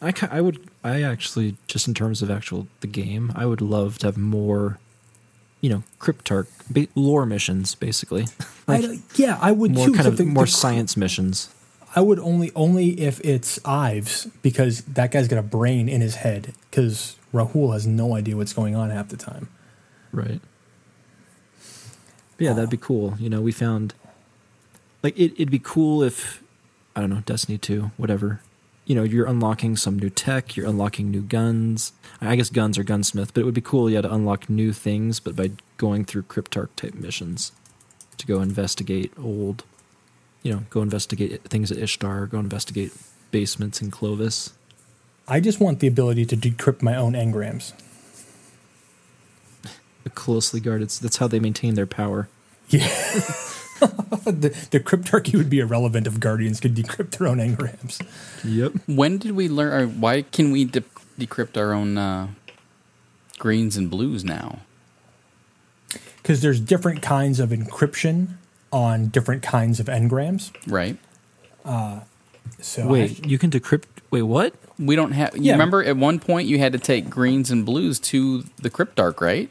I 0.00 0.12
ki- 0.12 0.26
I 0.30 0.40
would 0.40 0.68
I 0.82 1.02
actually 1.02 1.56
just 1.66 1.88
in 1.88 1.94
terms 1.94 2.20
of 2.20 2.30
actual 2.30 2.66
the 2.80 2.86
game, 2.86 3.32
I 3.34 3.46
would 3.46 3.60
love 3.60 3.98
to 3.98 4.06
have 4.08 4.16
more, 4.18 4.78
you 5.60 5.70
know, 5.70 5.82
Cryptarch 5.98 6.46
ba- 6.68 6.88
lore 6.94 7.24
missions 7.26 7.74
basically, 7.74 8.26
like 8.66 8.82
don't- 8.82 9.02
yeah, 9.16 9.38
I 9.40 9.50
would 9.52 9.70
more 9.72 9.86
too. 9.86 9.94
kind 9.94 10.06
of 10.06 10.20
more 10.26 10.44
the- 10.44 10.50
science 10.50 10.96
missions. 10.96 11.48
I 11.94 12.00
would 12.00 12.18
only 12.18 12.50
only 12.56 13.00
if 13.00 13.20
it's 13.24 13.64
Ives 13.64 14.26
because 14.42 14.82
that 14.82 15.12
guy's 15.12 15.28
got 15.28 15.38
a 15.38 15.42
brain 15.42 15.88
in 15.88 16.00
his 16.00 16.16
head 16.16 16.54
because 16.70 17.16
Rahul 17.32 17.72
has 17.72 17.86
no 17.86 18.14
idea 18.14 18.36
what's 18.36 18.52
going 18.52 18.74
on 18.74 18.90
half 18.90 19.08
the 19.08 19.16
time. 19.16 19.48
Right. 20.12 20.40
But 22.36 22.44
yeah, 22.44 22.52
that'd 22.52 22.70
be 22.70 22.76
uh, 22.76 22.80
cool. 22.80 23.14
You 23.18 23.30
know, 23.30 23.40
we 23.40 23.52
found 23.52 23.94
like 25.02 25.16
it, 25.16 25.34
it'd 25.34 25.50
be 25.50 25.60
cool 25.60 26.02
if 26.02 26.42
I 26.96 27.00
don't 27.00 27.10
know, 27.10 27.22
Destiny 27.24 27.58
2, 27.58 27.92
whatever. 27.96 28.40
You 28.86 28.94
know, 28.94 29.02
you're 29.02 29.26
unlocking 29.26 29.76
some 29.76 29.98
new 29.98 30.10
tech, 30.10 30.56
you're 30.56 30.66
unlocking 30.66 31.10
new 31.10 31.22
guns. 31.22 31.92
I 32.20 32.36
guess 32.36 32.50
guns 32.50 32.78
are 32.78 32.84
gunsmith, 32.84 33.32
but 33.32 33.40
it 33.40 33.44
would 33.44 33.54
be 33.54 33.60
cool, 33.60 33.88
yeah, 33.88 34.02
to 34.02 34.12
unlock 34.12 34.50
new 34.50 34.72
things, 34.72 35.20
but 35.20 35.34
by 35.34 35.52
going 35.76 36.04
through 36.04 36.24
Cryptarch 36.24 36.68
type 36.76 36.94
missions 36.94 37.52
to 38.18 38.26
go 38.26 38.40
investigate 38.40 39.12
old, 39.18 39.64
you 40.44 40.52
know, 40.52 40.62
go 40.70 40.82
investigate 40.82 41.42
things 41.44 41.72
at 41.72 41.78
Ishtar, 41.78 42.26
go 42.26 42.38
investigate 42.38 42.92
basements 43.32 43.82
in 43.82 43.90
Clovis. 43.90 44.52
I 45.26 45.40
just 45.40 45.58
want 45.58 45.80
the 45.80 45.88
ability 45.88 46.26
to 46.26 46.36
decrypt 46.36 46.82
my 46.82 46.94
own 46.94 47.14
engrams. 47.14 47.72
A 50.04 50.10
closely 50.10 50.60
guarded. 50.60 50.90
That's 50.90 51.16
how 51.16 51.26
they 51.26 51.40
maintain 51.40 51.74
their 51.74 51.86
power. 51.86 52.28
Yeah. 52.68 52.86
the, 53.80 54.54
the 54.70 54.80
cryptarchy 54.80 55.34
would 55.34 55.48
be 55.48 55.60
irrelevant 55.60 56.06
if 56.06 56.20
guardians 56.20 56.60
could 56.60 56.74
decrypt 56.74 57.12
their 57.12 57.26
own 57.26 57.38
engrams. 57.38 58.06
Yep. 58.44 58.72
When 58.86 59.16
did 59.16 59.32
we 59.32 59.48
learn? 59.48 59.72
Or 59.72 59.86
why 59.86 60.22
can 60.22 60.52
we 60.52 60.66
de- 60.66 60.84
decrypt 61.18 61.56
our 61.56 61.72
own 61.72 61.96
uh, 61.96 62.28
greens 63.38 63.78
and 63.78 63.90
blues 63.90 64.24
now? 64.24 64.58
Because 66.16 66.42
there's 66.42 66.60
different 66.60 67.00
kinds 67.00 67.40
of 67.40 67.48
encryption 67.48 68.36
on 68.74 69.06
different 69.06 69.42
kinds 69.42 69.78
of 69.78 69.86
engrams. 69.86 70.50
Right. 70.66 70.98
So 72.60 72.86
Wait, 72.88 73.20
I- 73.24 73.28
you 73.28 73.38
can 73.38 73.50
decrypt. 73.50 73.84
Wait, 74.10 74.22
what? 74.22 74.54
We 74.78 74.96
don't 74.96 75.12
have. 75.12 75.36
You 75.36 75.44
Yeah. 75.44 75.52
remember 75.52 75.82
at 75.84 75.96
one 75.96 76.18
point 76.18 76.48
you 76.48 76.58
had 76.58 76.72
to 76.72 76.78
take 76.78 77.08
greens 77.08 77.50
and 77.50 77.64
blues 77.64 77.98
to 78.00 78.44
the 78.60 78.68
Cryptarch, 78.70 79.20
right? 79.20 79.50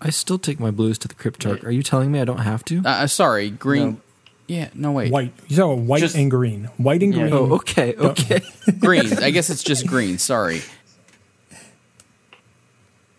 I 0.00 0.10
still 0.10 0.38
take 0.38 0.60
my 0.60 0.70
blues 0.70 0.98
to 0.98 1.08
the 1.08 1.14
Cryptarch. 1.14 1.64
Are 1.64 1.70
you 1.70 1.82
telling 1.82 2.12
me 2.12 2.20
I 2.20 2.24
don't 2.24 2.38
have 2.38 2.64
to? 2.66 2.82
Uh, 2.84 3.06
sorry, 3.06 3.50
green. 3.50 3.90
No. 3.92 4.00
Yeah, 4.48 4.68
no 4.74 4.92
wait. 4.92 5.10
white. 5.12 5.32
You 5.48 5.56
saw 5.56 5.72
white 5.74 6.00
Just- 6.00 6.16
and 6.16 6.30
green. 6.30 6.64
White 6.76 7.02
and 7.02 7.14
Yeah. 7.14 7.20
green. 7.22 7.34
oh, 7.34 7.54
okay, 7.54 7.94
okay. 7.96 8.40
Greens. 8.80 9.12
I 9.12 9.30
guess 9.30 9.48
it's 9.48 9.62
just 9.62 9.86
green. 9.86 10.18
Sorry. 10.18 10.60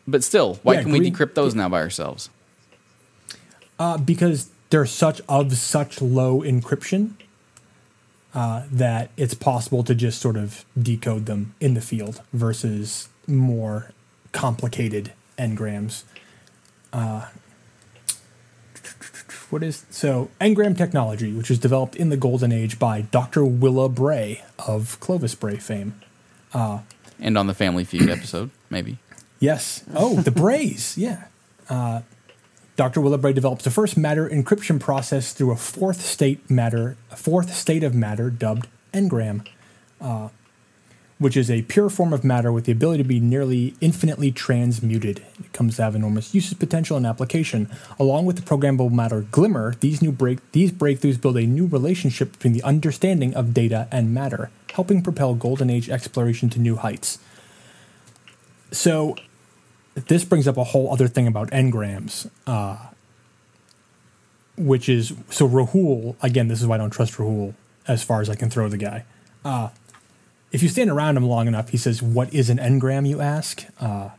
But 0.08 0.24
still, 0.24 0.60
why 0.64 0.74
Yeah, 0.76 0.84
can 0.84 0.92
we 0.92 1.00
decrypt 1.00 1.34
those 1.34 1.56
now 1.56 1.70
by 1.70 1.80
ourselves? 1.82 2.30
Uh, 3.80 3.98
because 3.98 4.50
they're 4.74 4.88
such 4.88 5.22
of 5.30 5.56
such 5.56 6.02
low 6.02 6.42
encryption 6.42 7.12
uh, 8.34 8.64
that 8.72 9.12
it's 9.16 9.36
possible 9.36 9.84
to 9.84 9.94
just 9.94 10.20
sort 10.20 10.36
of 10.36 10.66
decode 10.76 11.28
them 11.28 11.54
in 11.60 11.76
the 11.76 11.80
field 11.80 12.24
versus 12.34 13.08
more 13.28 13.92
complicated 14.32 15.14
engrams. 15.38 16.06
Uh, 16.92 17.28
what 19.52 19.62
is 19.62 19.86
so 19.92 20.32
engram 20.42 20.76
technology, 20.76 21.32
which 21.32 21.52
was 21.52 21.60
developed 21.60 21.96
in 21.96 22.10
the 22.10 22.18
golden 22.18 22.52
age 22.52 22.80
by 22.80 23.02
Dr. 23.02 23.46
Willa 23.46 23.90
Bray 23.90 24.42
of 24.58 25.00
Clovis 25.00 25.36
Bray 25.36 25.58
fame. 25.58 26.02
And 27.20 27.38
on 27.38 27.46
the 27.46 27.54
Family 27.54 27.84
Feud 27.84 28.10
episode, 28.10 28.50
maybe. 28.72 28.98
Yes. 29.40 29.84
Oh, 29.94 30.22
the 30.22 30.32
Brays. 30.32 30.98
Yeah. 30.98 31.26
Uh, 31.70 32.02
Dr. 32.76 33.02
Willa 33.02 33.20
Bray 33.20 33.34
develops 33.34 33.64
the 33.64 33.72
first 33.72 33.98
matter 33.98 34.28
encryption 34.28 34.80
process 34.80 35.32
through 35.32 35.52
a 35.52 35.56
fourth 35.56 36.02
state 36.02 36.50
matter, 36.50 36.98
fourth 37.16 37.54
state 37.54 37.84
of 37.84 37.94
matter 37.94 38.32
dubbed 38.32 38.68
engram, 38.94 39.48
uh, 40.02 40.30
which 41.20 41.38
is 41.38 41.52
a 41.52 41.62
pure 41.64 41.90
form 41.90 42.14
of 42.14 42.24
matter 42.24 42.52
with 42.52 42.66
the 42.66 42.72
ability 42.72 43.04
to 43.04 43.08
be 43.08 43.20
nearly 43.20 43.76
infinitely 43.80 44.32
transmuted. 44.32 45.24
It 45.40 45.54
comes 45.54 45.76
to 45.76 45.84
have 45.84 45.96
enormous 45.96 46.34
usage 46.34 46.58
potential 46.58 46.98
and 46.98 47.06
application. 47.06 47.70
Along 48.00 48.26
with 48.26 48.38
the 48.38 48.42
programmable 48.42 48.92
matter 48.92 49.22
Glimmer, 49.22 49.76
these 49.80 50.02
new 50.02 50.12
break 50.12 50.40
these 50.52 50.72
breakthroughs 50.72 51.22
build 51.22 51.38
a 51.38 51.46
new 51.46 51.68
relationship 51.68 52.32
between 52.32 52.54
the 52.54 52.64
understanding 52.64 53.36
of 53.36 53.54
data 53.54 53.88
and 53.92 54.16
matter, 54.16 54.50
helping 54.74 55.04
propel 55.04 55.36
Golden 55.36 55.70
Age 55.70 55.92
exploration 55.92 56.50
to 56.50 56.60
new 56.60 56.78
heights. 56.78 57.20
So 58.72 59.16
this 59.96 60.26
brings 60.26 60.48
up 60.48 60.58
a 60.58 60.64
whole 60.64 60.92
other 60.92 61.08
thing 61.08 61.28
about 61.28 61.50
engrams, 61.52 62.30
uh, 62.48 62.78
which 64.58 64.90
is 64.90 65.14
so 65.30 65.48
Rahul. 65.48 66.16
Again, 66.22 66.48
this 66.48 66.62
is 66.62 66.68
why 66.68 66.76
I 66.76 66.78
don't 66.80 66.90
trust 66.90 67.14
Rahul 67.14 67.54
as 67.88 68.04
far 68.04 68.22
as 68.22 68.30
I 68.30 68.36
can 68.36 68.50
throw 68.50 68.70
the 68.70 68.78
guy. 68.78 69.06
Uh, 69.44 69.70
if 70.52 70.64
you 70.64 70.70
stand 70.70 70.90
around 70.90 71.18
him 71.18 71.26
long 71.26 71.48
enough, 71.48 71.70
he 71.70 71.78
says, 71.78 72.02
"What 72.02 72.34
is 72.34 72.50
an 72.50 72.58
engram?" 72.58 73.08
You 73.08 73.22
ask. 73.22 73.66
Uh, 73.80 74.10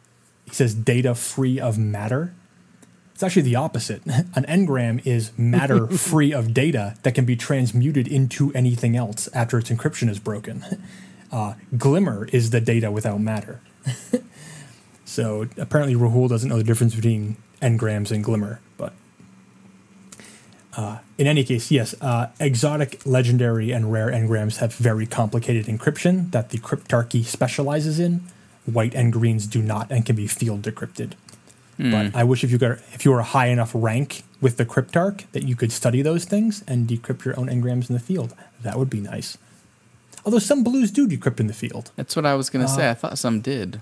he 0.44 0.50
says 0.50 0.74
data 0.74 1.14
free 1.14 1.58
of 1.58 1.78
matter. 1.78 2.34
It's 3.14 3.22
actually 3.22 3.42
the 3.42 3.56
opposite. 3.56 4.04
An 4.06 4.44
engram 4.48 5.04
is 5.06 5.30
matter 5.38 5.86
free 5.96 6.32
of 6.32 6.52
data 6.52 6.96
that 7.04 7.14
can 7.14 7.24
be 7.24 7.36
transmuted 7.36 8.08
into 8.08 8.52
anything 8.54 8.96
else 8.96 9.28
after 9.32 9.56
its 9.58 9.70
encryption 9.70 10.08
is 10.08 10.18
broken. 10.18 10.64
Uh, 11.32 11.54
Glimmer 11.76 12.26
is 12.26 12.50
the 12.50 12.60
data 12.60 12.92
without 12.92 13.20
matter. 13.20 13.58
So 15.14 15.46
apparently, 15.56 15.94
Rahul 15.94 16.28
doesn't 16.28 16.48
know 16.48 16.58
the 16.58 16.64
difference 16.64 16.96
between 16.96 17.36
engrams 17.62 18.10
and 18.10 18.24
Glimmer. 18.24 18.58
But 18.76 18.92
uh, 20.76 20.98
in 21.16 21.28
any 21.28 21.44
case, 21.44 21.70
yes, 21.70 21.94
uh, 22.00 22.30
exotic, 22.40 23.00
legendary, 23.06 23.70
and 23.70 23.92
rare 23.92 24.08
engrams 24.08 24.56
have 24.56 24.74
very 24.74 25.06
complicated 25.06 25.66
encryption 25.66 26.32
that 26.32 26.50
the 26.50 26.58
cryptarchy 26.58 27.24
specializes 27.24 28.00
in. 28.00 28.22
White 28.66 28.94
and 28.94 29.12
greens 29.12 29.46
do 29.46 29.62
not 29.62 29.88
and 29.92 30.04
can 30.04 30.16
be 30.16 30.26
field 30.26 30.62
decrypted. 30.62 31.12
But 31.78 32.16
I 32.16 32.24
wish 32.24 32.42
if 32.42 32.50
you 32.50 32.58
got 32.58 32.78
if 32.92 33.04
you 33.04 33.12
were 33.12 33.20
a 33.20 33.24
high 33.24 33.48
enough 33.48 33.72
rank 33.72 34.24
with 34.40 34.56
the 34.56 34.64
cryptarch 34.64 35.30
that 35.32 35.44
you 35.44 35.54
could 35.54 35.70
study 35.70 36.02
those 36.02 36.24
things 36.24 36.64
and 36.66 36.88
decrypt 36.88 37.24
your 37.24 37.38
own 37.38 37.48
engrams 37.48 37.88
in 37.88 37.94
the 37.94 38.00
field. 38.00 38.34
That 38.62 38.78
would 38.78 38.90
be 38.90 39.00
nice. 39.00 39.38
Although 40.24 40.38
some 40.38 40.64
blues 40.64 40.90
do 40.90 41.06
decrypt 41.06 41.40
in 41.40 41.46
the 41.46 41.52
field. 41.52 41.92
That's 41.96 42.16
what 42.16 42.24
I 42.24 42.34
was 42.34 42.48
gonna 42.48 42.68
say. 42.68 42.88
I 42.88 42.94
thought 42.94 43.18
some 43.18 43.40
did. 43.40 43.80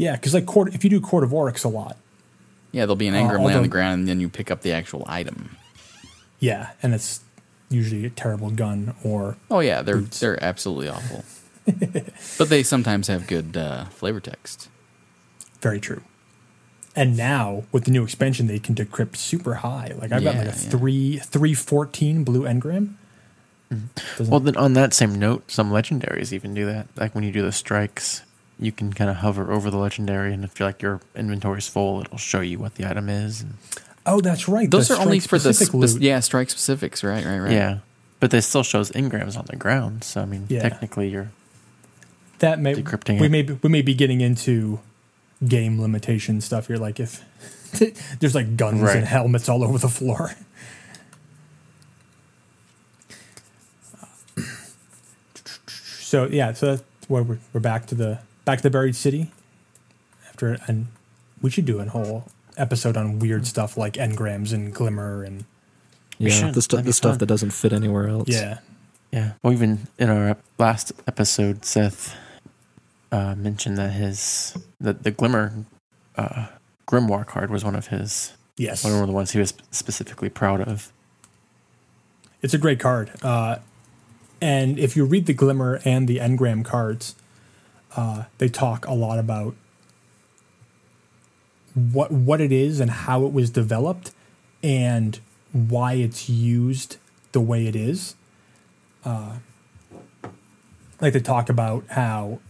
Yeah, 0.00 0.12
because 0.16 0.32
like 0.34 0.46
court, 0.46 0.74
if 0.74 0.82
you 0.84 0.90
do 0.90 1.00
court 1.00 1.24
of 1.24 1.32
oryx 1.34 1.62
a 1.64 1.68
lot, 1.68 1.96
Yeah, 2.72 2.82
there'll 2.82 2.96
be 2.96 3.08
an 3.08 3.14
Uh, 3.14 3.18
engram 3.22 3.44
lay 3.44 3.54
on 3.54 3.62
the 3.62 3.68
ground, 3.68 4.00
and 4.00 4.08
then 4.08 4.20
you 4.20 4.28
pick 4.28 4.50
up 4.50 4.62
the 4.62 4.72
actual 4.72 5.04
item. 5.06 5.56
yeah, 6.38 6.70
and 6.82 6.94
it's 6.94 7.20
usually 7.68 8.04
a 8.06 8.10
terrible 8.10 8.50
gun 8.50 8.94
or 9.04 9.36
Oh 9.50 9.60
yeah, 9.60 9.82
they're 9.82 9.96
Boots. 9.98 10.20
they're 10.20 10.42
absolutely 10.42 10.88
awful. 10.88 11.24
but 12.38 12.48
they 12.48 12.62
sometimes 12.62 13.08
have 13.08 13.26
good 13.26 13.56
uh, 13.56 13.84
flavor 13.86 14.20
text. 14.20 14.68
very 15.60 15.78
true. 15.80 16.02
And 16.96 17.16
now 17.16 17.64
with 17.70 17.84
the 17.84 17.90
new 17.92 18.02
expansion, 18.02 18.46
they 18.48 18.58
can 18.58 18.74
decrypt 18.74 19.14
super 19.16 19.54
high. 19.56 19.92
Like 19.96 20.10
I've 20.10 20.24
got 20.24 20.34
like 20.34 20.46
a 20.46 20.50
Yeah, 20.50 20.56
yeah. 20.64 20.70
three 20.70 21.18
three 21.18 21.54
fourteen 21.54 22.24
blue 22.24 22.42
engram. 22.42 22.94
Doesn't- 24.16 24.28
Well, 24.30 24.40
then 24.40 24.56
on 24.56 24.72
that 24.74 24.92
same 24.94 25.14
note, 25.18 25.50
some 25.50 25.70
legendaries 25.70 26.32
even 26.32 26.54
do 26.54 26.66
that. 26.66 26.88
Like 26.96 27.14
when 27.14 27.22
you 27.22 27.30
do 27.30 27.42
the 27.42 27.52
strikes, 27.52 28.22
you 28.60 28.72
can 28.72 28.92
kind 28.92 29.08
of 29.10 29.16
hover 29.16 29.50
over 29.50 29.70
the 29.70 29.78
legendary, 29.78 30.32
and 30.34 30.44
if 30.44 30.58
you're 30.60 30.68
like 30.68 30.82
your 30.82 31.00
inventory's 31.16 31.66
full, 31.66 32.00
it'll 32.02 32.18
show 32.18 32.40
you 32.40 32.58
what 32.58 32.74
the 32.74 32.88
item 32.88 33.08
is. 33.08 33.40
And, 33.40 33.54
oh, 34.06 34.20
that's 34.20 34.48
right. 34.48 34.70
Those 34.70 34.88
the 34.88 34.94
are 34.96 35.00
only 35.00 35.18
for 35.20 35.38
the 35.38 35.52
strike-specific 35.54 35.88
spe- 35.98 36.02
yeah 36.02 36.20
strike 36.20 36.50
specifics, 36.50 37.02
right? 37.02 37.24
Right? 37.24 37.38
Right. 37.38 37.52
Yeah, 37.52 37.78
but 38.20 38.30
they 38.30 38.40
still 38.40 38.62
shows 38.62 38.90
engrams 38.92 39.36
on 39.38 39.46
the 39.48 39.56
ground. 39.56 40.04
So 40.04 40.20
I 40.20 40.24
mean, 40.26 40.46
Yeah. 40.48 40.60
technically, 40.60 41.08
you're 41.08 41.30
that 42.40 42.58
may 42.60 42.74
decrypting 42.74 43.18
we 43.20 43.26
it. 43.26 43.30
may 43.30 43.42
be, 43.42 43.52
we 43.62 43.68
may 43.68 43.82
be 43.82 43.94
getting 43.94 44.20
into 44.20 44.80
game 45.46 45.80
limitation 45.80 46.40
stuff 46.40 46.66
here. 46.66 46.76
Like 46.76 47.00
if 47.00 47.24
there's 48.20 48.34
like 48.34 48.56
guns 48.56 48.80
Right. 48.82 48.96
and 48.96 49.06
helmets 49.06 49.48
all 49.48 49.64
over 49.64 49.78
the 49.78 49.88
floor. 49.88 50.32
So 55.78 56.26
yeah, 56.26 56.52
so 56.52 56.66
that's 56.76 56.82
where 57.08 57.22
we're, 57.22 57.38
we're 57.52 57.60
back 57.60 57.86
to 57.86 57.94
the 57.94 58.18
back 58.50 58.58
to 58.58 58.62
the 58.64 58.70
buried 58.70 58.96
city. 58.96 59.30
After 60.28 60.58
and 60.66 60.88
we 61.40 61.50
should 61.50 61.66
do 61.66 61.78
a 61.78 61.84
whole 61.88 62.24
episode 62.56 62.96
on 62.96 63.20
weird 63.20 63.46
stuff 63.46 63.76
like 63.76 63.92
engrams 63.94 64.52
and 64.52 64.74
glimmer 64.74 65.22
and 65.22 65.44
Yeah, 66.18 66.30
should. 66.30 66.54
the, 66.54 66.62
stu- 66.62 66.82
the 66.82 66.92
stuff 66.92 67.12
fun. 67.12 67.18
that 67.18 67.26
doesn't 67.26 67.50
fit 67.52 67.72
anywhere 67.72 68.08
else. 68.08 68.28
yeah. 68.28 68.58
yeah. 69.12 69.32
Well, 69.42 69.52
even 69.52 69.86
in 69.98 70.10
our 70.10 70.36
last 70.58 70.92
episode, 71.06 71.64
Seth 71.64 72.16
uh, 73.12 73.34
mentioned 73.36 73.78
that 73.78 73.92
his 73.92 74.58
that 74.80 75.04
the 75.04 75.12
glimmer 75.12 75.52
uh, 76.16 76.46
grimoire 76.88 77.26
card 77.26 77.50
was 77.50 77.64
one 77.64 77.76
of 77.76 77.86
his 77.86 78.32
Yes. 78.56 78.82
one 78.84 78.92
of 78.92 79.06
the 79.06 79.12
ones 79.12 79.30
he 79.30 79.38
was 79.38 79.54
specifically 79.70 80.28
proud 80.28 80.60
of. 80.60 80.92
It's 82.42 82.52
a 82.52 82.58
great 82.58 82.80
card. 82.80 83.10
Uh, 83.22 83.56
and 84.40 84.78
if 84.78 84.96
you 84.96 85.04
read 85.04 85.26
the 85.26 85.32
Glimmer 85.34 85.80
and 85.84 86.08
the 86.08 86.16
Engram 86.18 86.64
cards, 86.64 87.14
uh, 87.96 88.24
they 88.38 88.48
talk 88.48 88.86
a 88.86 88.94
lot 88.94 89.18
about 89.18 89.54
what 91.74 92.10
what 92.10 92.40
it 92.40 92.52
is 92.52 92.80
and 92.80 92.90
how 92.90 93.24
it 93.24 93.32
was 93.32 93.50
developed 93.50 94.12
and 94.62 95.20
why 95.52 95.94
it's 95.94 96.28
used 96.28 96.96
the 97.32 97.40
way 97.40 97.66
it 97.66 97.76
is. 97.76 98.16
Uh, 99.04 99.36
like 101.00 101.12
they 101.12 101.20
talk 101.20 101.48
about 101.48 101.84
how, 101.90 102.40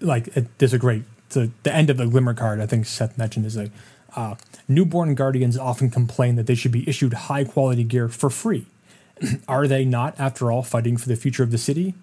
like 0.00 0.28
it, 0.36 0.46
there's 0.58 0.72
a 0.72 0.78
great 0.78 1.02
the 1.30 1.50
the 1.62 1.74
end 1.74 1.90
of 1.90 1.96
the 1.96 2.06
Glimmer 2.06 2.34
card. 2.34 2.60
I 2.60 2.66
think 2.66 2.86
Seth 2.86 3.18
mentioned 3.18 3.46
is 3.46 3.56
a 3.56 3.70
uh, 4.16 4.36
newborn 4.66 5.14
guardians 5.14 5.58
often 5.58 5.90
complain 5.90 6.36
that 6.36 6.46
they 6.46 6.54
should 6.54 6.72
be 6.72 6.88
issued 6.88 7.12
high 7.12 7.44
quality 7.44 7.84
gear 7.84 8.08
for 8.08 8.30
free. 8.30 8.66
Are 9.48 9.66
they 9.66 9.84
not, 9.84 10.18
after 10.18 10.50
all, 10.50 10.62
fighting 10.62 10.96
for 10.96 11.08
the 11.08 11.16
future 11.16 11.42
of 11.42 11.50
the 11.50 11.58
city? 11.58 11.94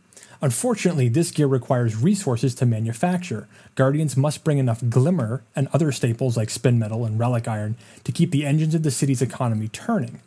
Unfortunately, 0.46 1.10
this 1.10 1.32
gear 1.32 1.48
requires 1.48 1.96
resources 1.96 2.54
to 2.54 2.68
manufacture. 2.68 3.48
Guardians 3.74 4.16
must 4.16 4.44
bring 4.44 4.60
enough 4.60 4.80
glimmer 4.92 5.44
and 5.56 5.68
other 5.74 5.92
staples 5.92 6.38
like 6.38 6.52
spin 6.52 6.78
metal 6.78 7.04
and 7.04 7.18
relic 7.18 7.48
iron 7.48 7.76
to 8.04 8.12
keep 8.12 8.30
the 8.30 8.46
engines 8.46 8.76
of 8.76 8.84
the 8.84 8.92
city's 8.92 9.24
economy 9.24 9.70
turning. 9.70 10.22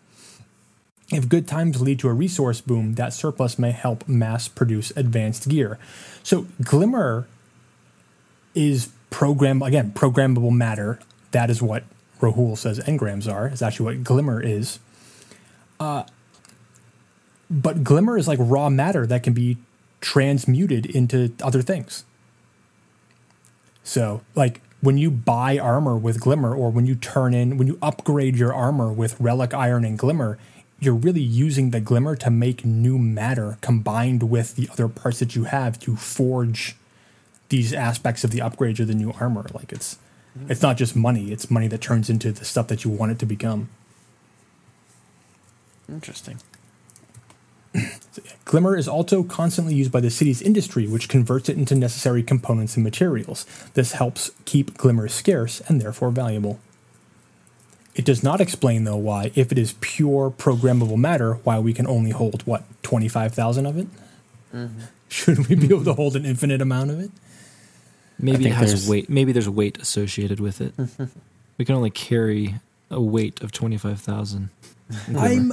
If 1.13 1.29
good 1.29 1.47
times 1.47 1.81
lead 1.81 2.01
to 2.01 2.09
a 2.09 2.13
resource 2.13 2.61
boom, 2.61 2.97
that 2.97 3.13
surplus 3.13 3.61
may 3.61 3.71
help 3.71 4.09
mass 4.09 4.49
produce 4.49 4.91
advanced 4.97 5.49
gear. 5.49 5.79
So, 6.25 6.49
glimmer 6.65 7.29
is 8.57 8.89
program 9.11 9.63
again 9.63 9.93
programmable 9.93 10.51
matter. 10.51 10.99
That 11.31 11.49
is 11.49 11.63
what 11.63 11.85
Rahul 12.21 12.59
says 12.59 12.81
engrams 12.81 13.33
are. 13.33 13.47
Is 13.47 13.63
actually 13.63 13.95
what 13.95 14.03
glimmer 14.03 14.43
is. 14.43 14.81
Uh, 15.79 16.03
but 17.49 17.85
glimmer 17.85 18.19
is 18.19 18.27
like 18.27 18.41
raw 18.43 18.69
matter 18.69 19.07
that 19.07 19.23
can 19.23 19.33
be 19.33 19.59
transmuted 20.01 20.87
into 20.87 21.33
other 21.43 21.63
things. 21.63 22.05
So, 23.83 24.23
like 24.35 24.61
when 24.81 24.99
you 24.99 25.11
buy 25.11 25.59
armor 25.59 25.97
with 25.97 26.21
glimmer, 26.21 26.55
or 26.55 26.71
when 26.71 26.87
you 26.87 26.95
turn 26.95 27.35
in, 27.35 27.57
when 27.57 27.67
you 27.67 27.79
upgrade 27.83 28.37
your 28.37 28.55
armor 28.55 28.93
with 28.93 29.21
relic 29.21 29.53
iron 29.53 29.85
and 29.85 29.99
glimmer, 29.99 30.39
you're 30.79 30.95
really 30.95 31.23
using 31.23 31.71
the 31.71 31.81
glimmer 31.81 32.15
to 32.17 32.31
make 32.31 32.65
new 32.65 32.99
matter 32.99 33.59
combined 33.61 34.31
with 34.31 34.55
the 34.55 34.69
other 34.71 34.89
parts 34.89 35.19
that 35.19 35.35
you 35.35 35.45
have 35.45 35.79
to 35.81 35.97
forge 35.97 36.77
these 37.49 37.73
aspects 37.73 38.23
of 38.23 38.31
the 38.31 38.39
upgrades 38.39 38.79
or 38.79 38.85
the 38.85 38.95
new 38.95 39.13
armor. 39.19 39.47
Like 39.53 39.73
it's 39.73 39.99
mm-hmm. 40.39 40.51
it's 40.51 40.63
not 40.63 40.77
just 40.77 40.95
money; 40.95 41.33
it's 41.33 41.51
money 41.51 41.67
that 41.69 41.81
turns 41.81 42.09
into 42.09 42.31
the 42.31 42.45
stuff 42.45 42.69
that 42.69 42.85
you 42.85 42.91
want 42.91 43.13
it 43.13 43.19
to 43.21 43.27
become. 43.27 43.69
Interesting. 45.89 46.39
Glimmer 48.45 48.77
is 48.77 48.89
also 48.89 49.23
constantly 49.23 49.75
used 49.75 49.93
by 49.93 50.01
the 50.01 50.11
city's 50.11 50.43
industry, 50.43 50.87
which 50.87 51.09
converts 51.09 51.49
it 51.49 51.57
into 51.57 51.75
necessary 51.75 52.23
components 52.23 52.77
and 52.77 52.85
materials. 52.85 53.47
This 53.75 53.93
helps 53.93 54.31
keep 54.45 54.77
Glimmer 54.77 55.09
scarce 55.09 55.61
and 55.69 55.81
therefore 55.81 56.11
valuable. 56.11 56.59
It 57.95 58.05
does 58.05 58.23
not 58.23 58.41
explain, 58.41 58.85
though, 58.85 58.97
why, 58.97 59.33
if 59.35 59.51
it 59.51 59.59
is 59.59 59.75
pure 59.81 60.31
programmable 60.31 60.97
matter, 60.97 61.35
why 61.45 61.59
we 61.59 61.73
can 61.73 61.87
only 61.87 62.11
hold, 62.11 62.47
what, 62.47 62.63
25,000 62.83 63.67
of 63.67 63.77
it? 63.77 63.89
Mm-hmm. 64.55 64.81
Shouldn't 65.09 65.49
we 65.49 65.55
be 65.55 65.67
able 65.67 65.79
to 65.79 65.91
mm-hmm. 65.91 65.97
hold 65.97 66.17
an 66.17 66.25
infinite 66.25 66.61
amount 66.63 66.91
of 66.91 67.01
it? 67.01 67.11
Maybe 68.19 68.47
it 68.47 68.53
has 68.53 68.71
there's- 68.71 68.89
weight. 68.89 69.09
Maybe 69.09 69.33
there's 69.33 69.49
weight 69.49 69.79
associated 69.79 70.41
with 70.41 70.61
it. 70.61 70.75
we 71.59 71.65
can 71.65 71.75
only 71.75 71.91
carry 71.91 72.57
a 72.91 73.01
weight 73.01 73.43
of 73.43 73.53
twenty 73.53 73.77
five 73.77 74.01
thousand. 74.01 74.51
I'm, 75.17 75.53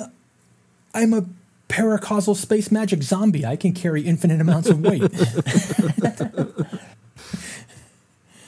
I'm 0.93 1.13
a 1.13 1.25
paracausal 1.69 2.35
space 2.35 2.71
magic 2.71 3.01
zombie. 3.03 3.45
I 3.45 3.55
can 3.55 3.73
carry 3.73 4.01
infinite 4.03 4.39
amounts 4.41 4.69
of 4.69 4.79
weight. 4.81 5.01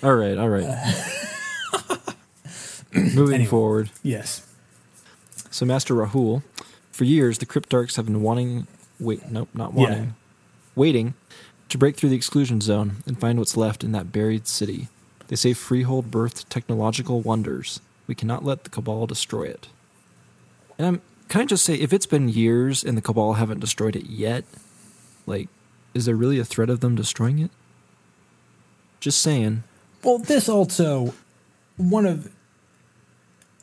All 0.03 0.14
right, 0.14 0.38
all 0.38 0.48
right. 0.49 0.64
Moving 2.94 3.34
Anyway. 3.35 3.45
forward. 3.49 3.89
yes. 4.03 4.44
So, 5.49 5.65
Master 5.65 5.95
Rahul, 5.95 6.44
for 6.91 7.03
years 7.03 7.39
the 7.39 7.48
Cryptarchs 7.48 7.95
have 7.95 8.06
been 8.06 8.22
wanting, 8.22 8.68
wait, 8.99 9.30
nope, 9.31 9.49
not 9.56 9.73
Yeah. 9.73 9.80
wanting, 9.89 10.15
waiting 10.76 11.14
to 11.69 11.77
break 11.80 11.98
through 11.98 12.10
the 12.10 12.15
exclusion 12.15 12.61
zone 12.61 12.98
and 13.07 13.19
find 13.19 13.39
what's 13.39 13.57
left 13.57 13.84
in 13.84 13.91
that 13.94 14.11
buried 14.11 14.48
city. 14.48 14.88
They 15.30 15.35
say 15.35 15.53
Freehold 15.53 16.11
birthed 16.11 16.45
technological 16.48 17.22
wonders. 17.22 17.80
We 18.06 18.14
cannot 18.15 18.45
let 18.45 18.64
the 18.65 18.69
Cabal 18.69 19.07
destroy 19.07 19.44
it. 19.45 19.68
And 20.77 20.85
I'm, 20.88 21.02
can 21.27 21.41
I 21.41 21.45
just 21.45 21.65
say, 21.65 21.75
if 21.75 21.93
it's 21.93 22.05
been 22.05 22.29
years 22.29 22.83
and 22.83 22.97
the 22.97 23.01
Cabal 23.01 23.33
haven't 23.33 23.59
destroyed 23.59 23.95
it 23.95 24.05
yet, 24.05 24.43
like, 25.25 25.49
is 25.93 26.05
there 26.05 26.15
really 26.15 26.39
a 26.39 26.45
threat 26.45 26.69
of 26.69 26.79
them 26.79 26.95
destroying 26.95 27.39
it? 27.39 27.51
Just 28.99 29.21
saying. 29.21 29.63
Well, 30.03 30.19
this 30.19 30.47
also 30.47 31.13
one 31.77 32.05
of 32.05 32.31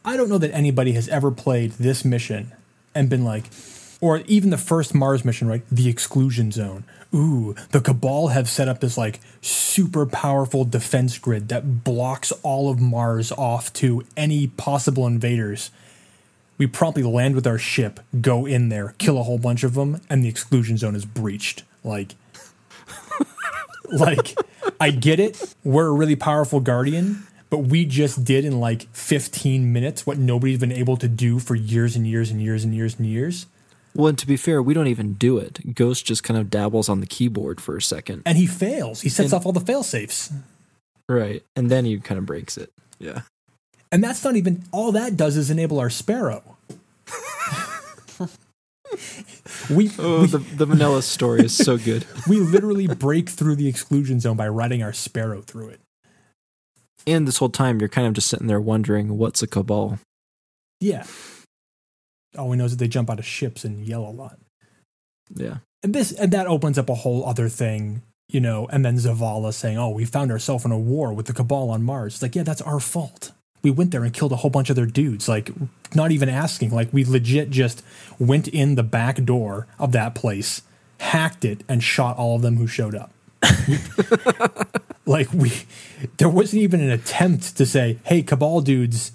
I 0.04 0.16
don't 0.16 0.28
know 0.28 0.38
that 0.38 0.52
anybody 0.52 0.92
has 0.92 1.08
ever 1.08 1.30
played 1.30 1.72
this 1.72 2.04
mission 2.04 2.52
and 2.94 3.08
been 3.08 3.24
like, 3.24 3.44
or 4.00 4.18
even 4.26 4.50
the 4.50 4.58
first 4.58 4.94
Mars 4.94 5.24
mission, 5.24 5.48
right? 5.48 5.62
The 5.70 5.88
exclusion 5.88 6.52
zone. 6.52 6.84
Ooh, 7.14 7.54
the 7.70 7.80
Cabal 7.80 8.28
have 8.28 8.50
set 8.50 8.68
up 8.68 8.80
this 8.80 8.98
like 8.98 9.20
super 9.40 10.04
powerful 10.04 10.66
defense 10.66 11.16
grid 11.16 11.48
that 11.48 11.84
blocks 11.84 12.32
all 12.42 12.70
of 12.70 12.80
Mars 12.80 13.32
off 13.32 13.72
to 13.74 14.04
any 14.14 14.46
possible 14.46 15.06
invaders. 15.06 15.70
We 16.56 16.66
promptly 16.66 17.02
land 17.02 17.34
with 17.34 17.46
our 17.46 17.58
ship, 17.58 18.00
go 18.20 18.46
in 18.46 18.68
there, 18.68 18.94
kill 18.98 19.18
a 19.18 19.22
whole 19.24 19.38
bunch 19.38 19.64
of 19.64 19.74
them, 19.74 20.00
and 20.08 20.22
the 20.24 20.28
exclusion 20.28 20.76
zone 20.76 20.94
is 20.94 21.04
breached. 21.04 21.64
Like, 21.82 22.14
like 23.92 24.36
I 24.80 24.90
get 24.90 25.20
it. 25.20 25.54
We're 25.64 25.88
a 25.88 25.92
really 25.92 26.16
powerful 26.16 26.60
guardian, 26.60 27.26
but 27.50 27.58
we 27.58 27.84
just 27.84 28.24
did 28.24 28.44
in 28.44 28.60
like 28.60 28.88
15 28.92 29.72
minutes 29.72 30.06
what 30.06 30.18
nobody's 30.18 30.58
been 30.58 30.72
able 30.72 30.96
to 30.98 31.08
do 31.08 31.38
for 31.38 31.54
years 31.54 31.96
and 31.96 32.06
years 32.06 32.30
and 32.30 32.40
years 32.40 32.64
and 32.64 32.74
years 32.74 32.96
and 32.98 33.06
years. 33.06 33.46
Well, 33.94 34.08
and 34.08 34.18
to 34.18 34.26
be 34.26 34.36
fair, 34.36 34.60
we 34.62 34.74
don't 34.74 34.88
even 34.88 35.14
do 35.14 35.38
it. 35.38 35.74
Ghost 35.74 36.04
just 36.04 36.24
kind 36.24 36.38
of 36.38 36.50
dabbles 36.50 36.88
on 36.88 37.00
the 37.00 37.06
keyboard 37.06 37.60
for 37.60 37.76
a 37.76 37.82
second. 37.82 38.22
And 38.26 38.36
he 38.36 38.46
fails. 38.46 39.02
He 39.02 39.08
sets 39.08 39.32
And- 39.32 39.34
off 39.34 39.46
all 39.46 39.52
the 39.52 39.60
fail 39.60 39.82
safes. 39.84 40.32
Right. 41.08 41.42
And 41.54 41.70
then 41.70 41.84
he 41.84 41.98
kind 42.00 42.18
of 42.18 42.26
breaks 42.26 42.56
it. 42.56 42.72
Yeah. 42.98 43.20
And 43.92 44.02
that's 44.02 44.24
not 44.24 44.36
even 44.36 44.64
all 44.72 44.92
that 44.92 45.16
does 45.16 45.36
is 45.36 45.50
enable 45.50 45.78
our 45.78 45.90
sparrow. 45.90 46.56
we, 49.70 49.90
Oh, 49.98 50.22
we 50.22 50.26
the, 50.26 50.38
the 50.56 50.66
vanilla 50.66 51.02
story 51.02 51.44
is 51.44 51.56
so 51.56 51.78
good. 51.78 52.04
we 52.28 52.38
literally 52.40 52.86
break 52.86 53.28
through 53.28 53.56
the 53.56 53.68
exclusion 53.68 54.20
zone 54.20 54.36
by 54.36 54.48
riding 54.48 54.82
our 54.82 54.92
sparrow 54.92 55.42
through 55.42 55.68
it. 55.68 55.80
And 57.06 57.28
this 57.28 57.38
whole 57.38 57.50
time, 57.50 57.80
you're 57.80 57.88
kind 57.88 58.06
of 58.06 58.14
just 58.14 58.28
sitting 58.28 58.46
there 58.46 58.60
wondering, 58.60 59.18
what's 59.18 59.42
a 59.42 59.46
cabal? 59.46 59.98
Yeah. 60.80 61.04
All 62.36 62.48
we 62.48 62.56
know 62.56 62.64
is 62.64 62.72
that 62.72 62.78
they 62.78 62.88
jump 62.88 63.10
out 63.10 63.18
of 63.18 63.26
ships 63.26 63.64
and 63.64 63.86
yell 63.86 64.04
a 64.04 64.10
lot. 64.10 64.38
Yeah. 65.34 65.58
And 65.82 65.94
this 65.94 66.12
and 66.12 66.32
that 66.32 66.46
opens 66.46 66.78
up 66.78 66.88
a 66.88 66.94
whole 66.94 67.26
other 67.26 67.48
thing, 67.48 68.02
you 68.28 68.40
know, 68.40 68.66
and 68.68 68.84
then 68.84 68.96
Zavala 68.96 69.52
saying, 69.52 69.76
Oh, 69.76 69.90
we 69.90 70.04
found 70.04 70.30
ourselves 70.30 70.64
in 70.64 70.72
a 70.72 70.78
war 70.78 71.12
with 71.12 71.26
the 71.26 71.34
Cabal 71.34 71.70
on 71.70 71.82
Mars. 71.82 72.14
It's 72.14 72.22
like, 72.22 72.34
yeah, 72.34 72.42
that's 72.42 72.62
our 72.62 72.80
fault. 72.80 73.32
We 73.64 73.72
went 73.72 73.90
there 73.90 74.04
and 74.04 74.12
killed 74.12 74.30
a 74.30 74.36
whole 74.36 74.50
bunch 74.50 74.70
of 74.70 74.76
their 74.76 74.86
dudes, 74.86 75.28
like 75.28 75.50
not 75.94 76.12
even 76.12 76.28
asking. 76.28 76.70
Like 76.70 76.92
we 76.92 77.04
legit 77.04 77.50
just 77.50 77.82
went 78.18 78.46
in 78.46 78.76
the 78.76 78.84
back 78.84 79.24
door 79.24 79.66
of 79.78 79.90
that 79.92 80.14
place, 80.14 80.62
hacked 81.00 81.44
it, 81.44 81.64
and 81.68 81.82
shot 81.82 82.16
all 82.16 82.36
of 82.36 82.42
them 82.42 82.58
who 82.58 82.68
showed 82.68 82.94
up. 82.94 83.10
like 85.06 85.32
we 85.32 85.52
there 86.18 86.28
wasn't 86.28 86.62
even 86.62 86.80
an 86.80 86.90
attempt 86.90 87.56
to 87.56 87.66
say, 87.66 87.98
Hey, 88.04 88.22
Cabal 88.22 88.60
dudes, 88.60 89.12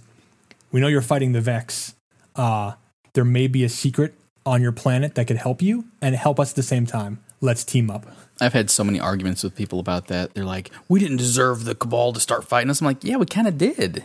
we 0.71 0.81
know 0.81 0.87
you're 0.87 1.01
fighting 1.01 1.31
the 1.31 1.41
Vex. 1.41 1.95
Uh, 2.35 2.73
there 3.13 3.25
may 3.25 3.47
be 3.47 3.63
a 3.63 3.69
secret 3.69 4.15
on 4.45 4.61
your 4.61 4.71
planet 4.71 5.15
that 5.15 5.25
could 5.27 5.37
help 5.37 5.61
you 5.61 5.85
and 6.01 6.15
help 6.15 6.39
us 6.39 6.51
at 6.51 6.55
the 6.55 6.63
same 6.63 6.85
time. 6.85 7.19
Let's 7.41 7.63
team 7.63 7.89
up. 7.89 8.05
I've 8.41 8.53
had 8.53 8.69
so 8.69 8.83
many 8.83 8.99
arguments 8.99 9.43
with 9.43 9.55
people 9.55 9.79
about 9.79 10.07
that. 10.07 10.33
They're 10.33 10.45
like, 10.45 10.71
"We 10.87 10.99
didn't 10.99 11.17
deserve 11.17 11.65
the 11.65 11.75
cabal 11.75 12.13
to 12.13 12.19
start 12.19 12.47
fighting 12.47 12.69
us." 12.69 12.81
I'm 12.81 12.85
like, 12.85 13.03
"Yeah, 13.03 13.17
we 13.17 13.25
kind 13.25 13.47
of 13.47 13.57
did. 13.57 14.03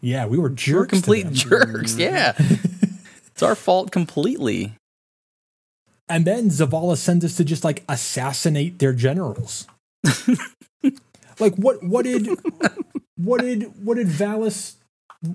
Yeah, 0.00 0.26
we 0.26 0.38
were 0.38 0.50
jerks. 0.50 0.72
We're 0.74 0.86
complete 0.86 1.32
jerks. 1.32 1.96
Yeah, 1.98 2.34
it's 2.38 3.42
our 3.42 3.54
fault 3.54 3.90
completely." 3.90 4.74
And 6.08 6.24
then 6.24 6.48
Zavala 6.48 6.96
sends 6.96 7.24
us 7.24 7.36
to 7.36 7.44
just 7.44 7.64
like 7.64 7.84
assassinate 7.88 8.78
their 8.78 8.92
generals. 8.92 9.66
like 11.38 11.54
what 11.56 11.82
what 11.82 12.04
did 12.04 12.28
what 13.16 13.40
did 13.40 13.64
what 13.84 13.96
did 13.96 14.06
Valus 14.08 14.76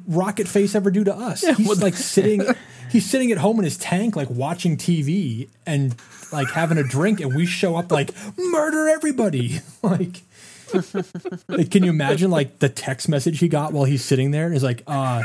Rocket 0.07 0.47
Face 0.47 0.73
ever 0.73 0.89
do 0.89 1.03
to 1.03 1.13
us? 1.13 1.41
he's 1.41 1.81
like 1.81 1.93
sitting 1.93 2.43
he's 2.89 3.05
sitting 3.05 3.31
at 3.31 3.37
home 3.37 3.59
in 3.59 3.65
his 3.65 3.77
tank 3.77 4.15
like 4.15 4.29
watching 4.29 4.77
TV 4.77 5.49
and 5.65 5.95
like 6.33 6.49
having 6.49 6.77
a 6.77 6.83
drink 6.83 7.21
and 7.21 7.33
we 7.35 7.45
show 7.45 7.75
up 7.75 7.91
like 7.91 8.11
murder 8.37 8.89
everybody. 8.89 9.59
like, 9.83 10.21
can 11.69 11.83
you 11.83 11.89
imagine 11.89 12.31
like 12.31 12.59
the 12.59 12.69
text 12.69 13.07
message 13.09 13.39
he 13.39 13.47
got 13.47 13.73
while 13.73 13.85
he's 13.85 14.03
sitting 14.03 14.31
there 14.31 14.51
is 14.51 14.63
like 14.63 14.83
uh 14.87 15.23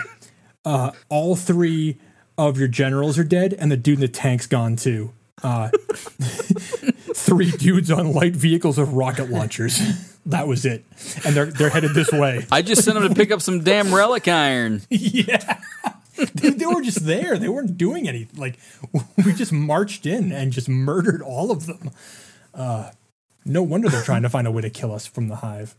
uh 0.65 0.91
all 1.09 1.37
three 1.37 1.99
of 2.37 2.59
your 2.59 2.69
generals 2.69 3.19
are 3.19 3.25
dead 3.25 3.55
and 3.55 3.71
the 3.71 3.77
dude 3.77 3.97
in 3.97 4.01
the 4.01 4.09
tank's 4.09 4.47
gone 4.47 4.77
too. 4.77 5.13
Uh 5.43 5.71
three 7.15 7.51
dudes 7.51 7.91
on 7.91 8.13
light 8.13 8.35
vehicles 8.37 8.79
with 8.79 8.89
rocket 8.91 9.31
launchers. 9.31 9.81
That 10.27 10.47
was 10.47 10.65
it. 10.65 10.85
And 11.25 11.35
they're 11.35 11.47
they're 11.47 11.71
headed 11.71 11.95
this 11.95 12.13
way. 12.13 12.47
I 12.53 12.63
just 12.63 12.85
sent 12.85 12.99
them 12.99 13.09
to 13.09 13.15
pick 13.15 13.31
up 13.31 13.41
some 13.41 13.65
damn 13.65 13.95
relic 13.95 14.29
iron. 14.29 14.83
yeah. 14.91 15.59
They, 16.35 16.51
they 16.51 16.67
were 16.67 16.83
just 16.83 17.07
there. 17.07 17.39
They 17.39 17.49
weren't 17.49 17.79
doing 17.79 18.09
anything. 18.09 18.39
Like 18.39 18.59
we 19.25 19.33
just 19.33 19.53
marched 19.53 20.05
in 20.07 20.33
and 20.33 20.53
just 20.53 20.69
murdered 20.69 21.23
all 21.23 21.51
of 21.51 21.67
them. 21.67 21.91
Uh 22.55 22.91
no 23.49 23.63
wonder 23.63 23.89
they're 23.89 24.03
trying 24.03 24.23
to 24.23 24.29
find 24.29 24.47
a 24.47 24.51
way 24.51 24.63
to 24.63 24.71
kill 24.71 24.93
us 24.95 25.07
from 25.07 25.29
the 25.29 25.37
hive. 25.37 25.75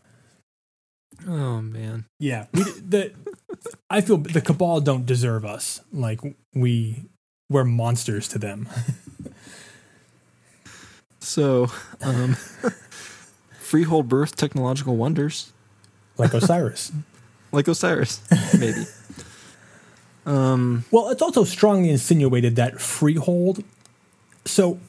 Oh, 1.28 1.62
man. 1.62 2.06
Yeah, 2.20 2.48
we, 2.54 2.64
the 2.64 3.12
I 3.90 4.02
feel 4.02 4.18
the 4.18 4.41
cabal 4.41 4.80
don't 4.82 5.06
deserve 5.06 5.44
us. 5.46 5.82
Like 5.91 6.20
we 6.54 7.06
we're 7.50 7.66
monsters 7.66 8.28
to 8.30 8.40
them. 8.40 8.70
So, 11.20 11.70
um, 12.02 12.36
freehold 13.60 14.08
birth 14.08 14.36
technological 14.36 14.96
wonders, 14.96 15.52
Like 16.18 16.34
Osiris. 16.34 16.91
like 17.52 17.68
Osiris, 17.68 18.22
maybe. 18.58 18.86
um, 20.26 20.86
Well, 20.91 21.10
it's 21.10 21.22
also 21.22 21.44
strongly 21.44 21.90
insinuated 21.90 22.56
that 22.56 22.80
Freehold. 22.80 23.64
So, 24.46 24.80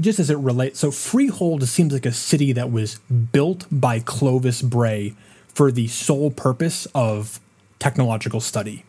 just 0.00 0.18
as 0.18 0.30
it 0.30 0.38
relates, 0.38 0.78
so 0.80 0.90
Freehold 0.90 1.66
seems 1.68 1.92
like 1.92 2.06
a 2.06 2.12
city 2.12 2.52
that 2.52 2.70
was 2.70 2.96
built 3.32 3.66
by 3.70 4.00
Clovis 4.00 4.62
Bray 4.62 5.14
for 5.48 5.72
the 5.72 5.88
sole 5.88 6.30
purpose 6.30 6.86
of 6.94 7.40
technological 7.78 8.40
study. 8.40 8.84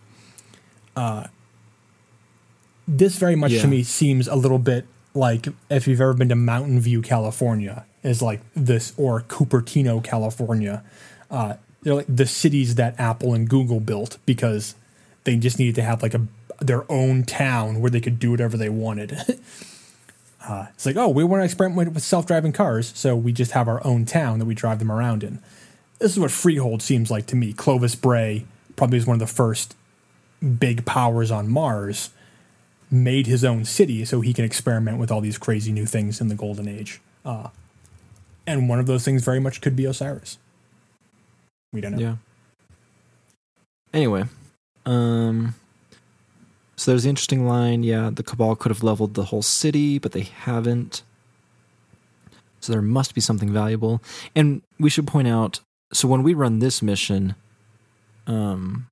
Uh, 0.95 1.27
this 2.88 3.17
very 3.17 3.35
much 3.35 3.51
Yeah. 3.53 3.61
to 3.61 3.67
me 3.67 3.84
seems 3.84 4.27
a 4.27 4.35
little 4.35 4.59
bit 4.59 4.85
like 5.13 5.47
if 5.69 5.88
you've 5.88 6.01
ever 6.01 6.13
been 6.13 6.29
to 6.29 6.35
Mountain 6.35 6.79
View, 6.79 7.01
California, 7.01 7.85
is 8.03 8.21
like 8.21 8.41
this, 8.55 8.93
or 8.97 9.21
Cupertino, 9.21 10.03
California. 10.03 10.84
Uh, 11.31 11.55
they're 11.81 11.95
like 11.95 12.05
the 12.07 12.25
cities 12.27 12.75
that 12.75 12.99
Apple 12.99 13.34
and 13.34 13.49
Google 13.49 13.79
built 13.79 14.17
because 14.25 14.75
they 15.23 15.35
just 15.35 15.57
needed 15.59 15.75
to 15.75 15.84
have 15.84 16.01
like 16.03 16.13
a 16.13 16.21
their 16.59 16.89
own 16.91 17.23
town 17.23 17.81
where 17.81 17.91
they 17.91 17.99
could 18.01 18.19
do 18.19 18.31
whatever 18.31 18.57
they 18.57 18.69
wanted. 18.69 19.17
uh, 20.47 20.67
it's 20.73 20.85
like, 20.85 20.95
oh, 20.95 21.09
we 21.09 21.23
want 21.23 21.41
to 21.41 21.45
experiment 21.45 21.93
with 21.93 22.03
self-driving 22.03 22.53
cars, 22.53 22.91
so 22.95 23.15
we 23.15 23.33
just 23.33 23.51
have 23.51 23.67
our 23.67 23.85
own 23.85 24.05
town 24.05 24.39
that 24.39 24.45
we 24.45 24.55
drive 24.55 24.79
them 24.79 24.91
around 24.91 25.23
in. 25.23 25.39
This 25.99 26.13
is 26.13 26.19
what 26.19 26.31
Freehold 26.31 26.81
seems 26.81 27.11
like 27.11 27.25
to 27.27 27.35
me. 27.35 27.53
Clovis 27.53 27.95
Bray 27.95 28.45
probably 28.75 28.97
is 28.97 29.05
one 29.05 29.15
of 29.15 29.19
the 29.19 29.27
first 29.27 29.75
big 30.59 30.85
powers 30.85 31.31
on 31.31 31.49
Mars. 31.49 32.11
Made 32.89 33.27
his 33.27 33.43
own 33.43 33.65
city 33.65 34.05
so 34.05 34.21
he 34.21 34.33
can 34.33 34.45
experiment 34.45 34.97
with 34.97 35.11
all 35.11 35.19
these 35.19 35.37
crazy 35.37 35.73
new 35.73 35.85
things 35.85 36.21
in 36.21 36.29
the 36.29 36.35
Golden 36.35 36.69
Age. 36.69 37.01
Uh, 37.25 37.49
and 38.45 38.69
one 38.69 38.79
of 38.79 38.85
those 38.85 39.03
things 39.03 39.25
very 39.25 39.41
much 39.41 39.59
could 39.59 39.75
be 39.75 39.83
Osiris. 39.83 40.37
We 41.73 41.81
don't 41.81 41.93
know. 41.93 41.99
yeah. 41.99 42.15
Anyway, 43.93 44.23
um, 44.85 45.55
so 46.77 46.91
there's 46.91 47.03
the 47.03 47.09
interesting 47.09 47.47
line. 47.47 47.83
Yeah, 47.83 48.09
the 48.13 48.23
Cabal 48.23 48.55
could 48.55 48.69
have 48.69 48.83
leveled 48.83 49.15
the 49.15 49.25
whole 49.25 49.41
city, 49.41 49.97
but 49.99 50.11
they 50.13 50.21
haven't. 50.21 51.03
So 52.59 52.71
there 52.71 52.81
must 52.81 53.13
be 53.15 53.21
something 53.21 53.51
valuable. 53.51 54.01
And 54.35 54.61
we 54.79 54.89
should 54.89 55.07
point 55.07 55.27
out 55.27 55.59
so 55.93 56.07
when 56.07 56.23
we 56.23 56.33
run 56.33 56.59
this 56.59 56.81
mission, 56.81 57.35
um, 58.25 58.87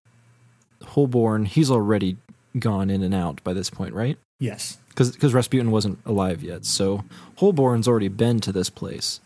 Holborn, 0.83 1.45
he's 1.45 1.69
already 1.69 2.17
gone 2.57 2.89
in 2.89 3.03
and 3.03 3.13
out 3.13 3.43
by 3.43 3.53
this 3.53 3.69
point, 3.69 3.93
right? 3.93 4.17
Yes. 4.39 4.77
because 4.89 5.33
Rasputin 5.33 5.71
wasn't 5.71 5.99
alive 6.05 6.41
yet. 6.43 6.65
So 6.65 7.03
Holborn's 7.37 7.87
already 7.87 8.07
been 8.07 8.39
to 8.41 8.51
this 8.51 8.69
place, 8.69 9.19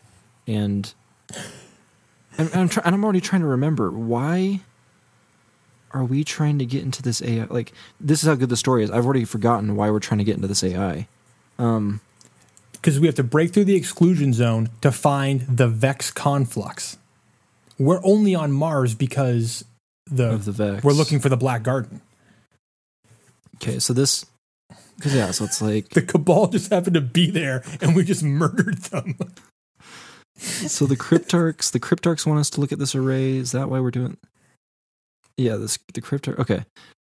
and 0.48 0.92
and 2.38 2.50
I'm 2.56 2.70
try- 2.70 2.84
and 2.86 2.96
I'm 2.96 3.04
already 3.04 3.22
trying 3.22 3.42
to 3.42 3.48
remember 3.48 3.92
why 3.92 4.62
are 5.92 6.04
we 6.04 6.24
trying 6.24 6.60
to 6.60 6.66
get 6.66 6.84
into 6.84 7.02
this 7.02 7.22
AI? 7.22 7.46
Like 7.46 7.74
this 8.00 8.22
is 8.24 8.28
how 8.28 8.36
good 8.36 8.50
the 8.50 8.58
story 8.58 8.84
is. 8.84 8.92
I've 8.92 9.06
already 9.06 9.26
forgotten 9.26 9.76
why 9.76 9.90
we're 9.90 10.00
trying 10.00 10.20
to 10.20 10.24
get 10.24 10.36
into 10.36 10.48
this 10.48 10.64
AI. 10.64 11.08
Um, 11.58 12.02
because 12.74 13.00
we 13.00 13.08
have 13.08 13.16
to 13.16 13.24
break 13.24 13.54
through 13.54 13.66
the 13.66 13.76
exclusion 13.76 14.32
zone 14.32 14.70
to 14.82 14.92
find 14.92 15.42
the 15.42 15.68
Vex 15.68 16.12
conflux. 16.12 16.98
We're 17.78 18.00
only 18.04 18.36
on 18.36 18.52
Mars 18.52 18.96
because 18.96 19.66
the, 20.10 20.32
of 20.32 20.46
the 20.46 20.52
Vex. 20.52 20.84
we're 20.84 20.94
looking 20.94 21.20
for 21.20 21.30
the 21.30 21.38
Black 21.38 21.64
Garden. 21.64 22.02
Okay, 23.56 23.80
so 23.80 23.94
this 23.94 24.26
because 24.96 25.14
yeah, 25.16 25.32
so 25.32 25.46
it's 25.46 25.62
like 25.62 25.90
The 25.94 26.02
Cabal 26.02 26.48
just 26.48 26.72
happened 26.72 26.96
to 26.96 27.02
be 27.02 27.30
there, 27.30 27.64
and 27.82 27.96
we 27.96 28.04
just 28.04 28.24
murdered 28.24 28.78
them. 28.78 29.16
so 30.38 30.86
the 30.86 30.96
cryptarchs 30.96 31.72
the 31.72 31.80
cryptarchs 31.80 32.26
want 32.26 32.40
us 32.40 32.50
to 32.50 32.62
look 32.62 32.72
at 32.72 32.80
this 32.80 32.96
array 32.96 33.36
is 33.36 33.52
that 33.52 33.70
why 33.70 33.80
we're 33.80 33.92
doing 33.92 34.18
yeah 35.40 35.56
this 35.56 35.80
the 35.94 36.02
cryptarch 36.02 36.38
okay 36.40 36.64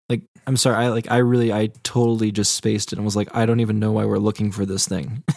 like 0.10 0.24
I'm 0.46 0.58
sorry, 0.58 0.76
I 0.76 0.90
like 0.90 1.10
I 1.10 1.18
really 1.20 1.54
I 1.54 1.70
totally 1.84 2.30
just 2.32 2.56
spaced 2.56 2.92
it 2.92 2.98
and 2.98 3.06
was 3.06 3.16
like, 3.16 3.30
I 3.34 3.46
don't 3.46 3.62
even 3.62 3.80
know 3.80 3.94
why 3.94 4.04
we're 4.04 4.18
looking 4.18 4.52
for 4.52 4.66
this 4.66 4.86
thing. 4.88 5.24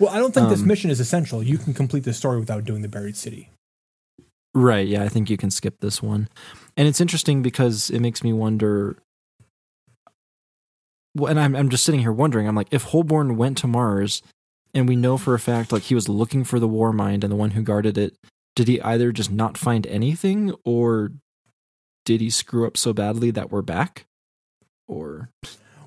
Well, 0.00 0.10
I 0.12 0.18
don't 0.18 0.34
think 0.34 0.48
this 0.48 0.62
Um, 0.62 0.66
mission 0.66 0.90
is 0.90 0.98
essential. 0.98 1.40
You 1.44 1.58
can 1.58 1.74
complete 1.74 2.02
the 2.02 2.12
story 2.12 2.40
without 2.40 2.64
doing 2.64 2.82
the 2.82 2.88
buried 2.88 3.16
city. 3.16 3.50
right, 4.52 4.88
yeah, 4.88 5.04
I 5.04 5.08
think 5.08 5.30
you 5.30 5.36
can 5.36 5.50
skip 5.52 5.78
this 5.80 6.02
one. 6.02 6.28
And 6.76 6.88
it's 6.88 7.00
interesting 7.00 7.40
because 7.42 7.88
it 7.90 8.00
makes 8.00 8.24
me 8.24 8.32
wonder 8.32 8.96
well, 11.14 11.30
and 11.30 11.38
I'm 11.38 11.54
I'm 11.54 11.68
just 11.68 11.84
sitting 11.84 12.00
here 12.00 12.12
wondering, 12.12 12.48
I'm 12.48 12.56
like, 12.56 12.68
if 12.72 12.84
Holborn 12.84 13.36
went 13.36 13.58
to 13.58 13.68
Mars 13.68 14.22
and 14.74 14.88
we 14.88 14.96
know 14.96 15.18
for 15.18 15.34
a 15.34 15.38
fact 15.38 15.70
like 15.70 15.84
he 15.84 15.94
was 15.94 16.08
looking 16.08 16.42
for 16.42 16.58
the 16.58 16.68
war 16.68 16.92
mind 16.92 17.22
and 17.22 17.30
the 17.30 17.36
one 17.36 17.52
who 17.52 17.62
guarded 17.62 17.96
it, 17.96 18.16
did 18.56 18.66
he 18.68 18.80
either 18.80 19.12
just 19.12 19.30
not 19.30 19.56
find 19.58 19.86
anything 19.86 20.52
or 20.64 21.12
did 22.04 22.20
he 22.20 22.30
screw 22.30 22.66
up 22.66 22.76
so 22.76 22.92
badly 22.92 23.30
that 23.30 23.50
we're 23.50 23.62
back? 23.62 24.06
Or 24.88 25.30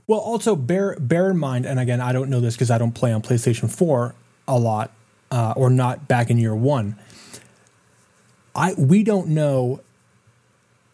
Well, 0.07 0.19
also 0.19 0.55
bear 0.55 0.95
bear 0.99 1.29
in 1.29 1.37
mind, 1.37 1.65
and 1.65 1.79
again, 1.79 2.01
I 2.01 2.13
don't 2.13 2.29
know 2.29 2.39
this 2.39 2.55
because 2.55 2.71
I 2.71 2.77
don't 2.77 2.93
play 2.93 3.11
on 3.11 3.21
PlayStation 3.21 3.69
Four 3.69 4.15
a 4.47 4.57
lot, 4.57 4.91
uh, 5.31 5.53
or 5.55 5.69
not 5.69 6.07
back 6.07 6.29
in 6.29 6.37
year 6.37 6.55
one. 6.55 6.95
I 8.55 8.73
we 8.77 9.03
don't 9.03 9.29
know. 9.29 9.81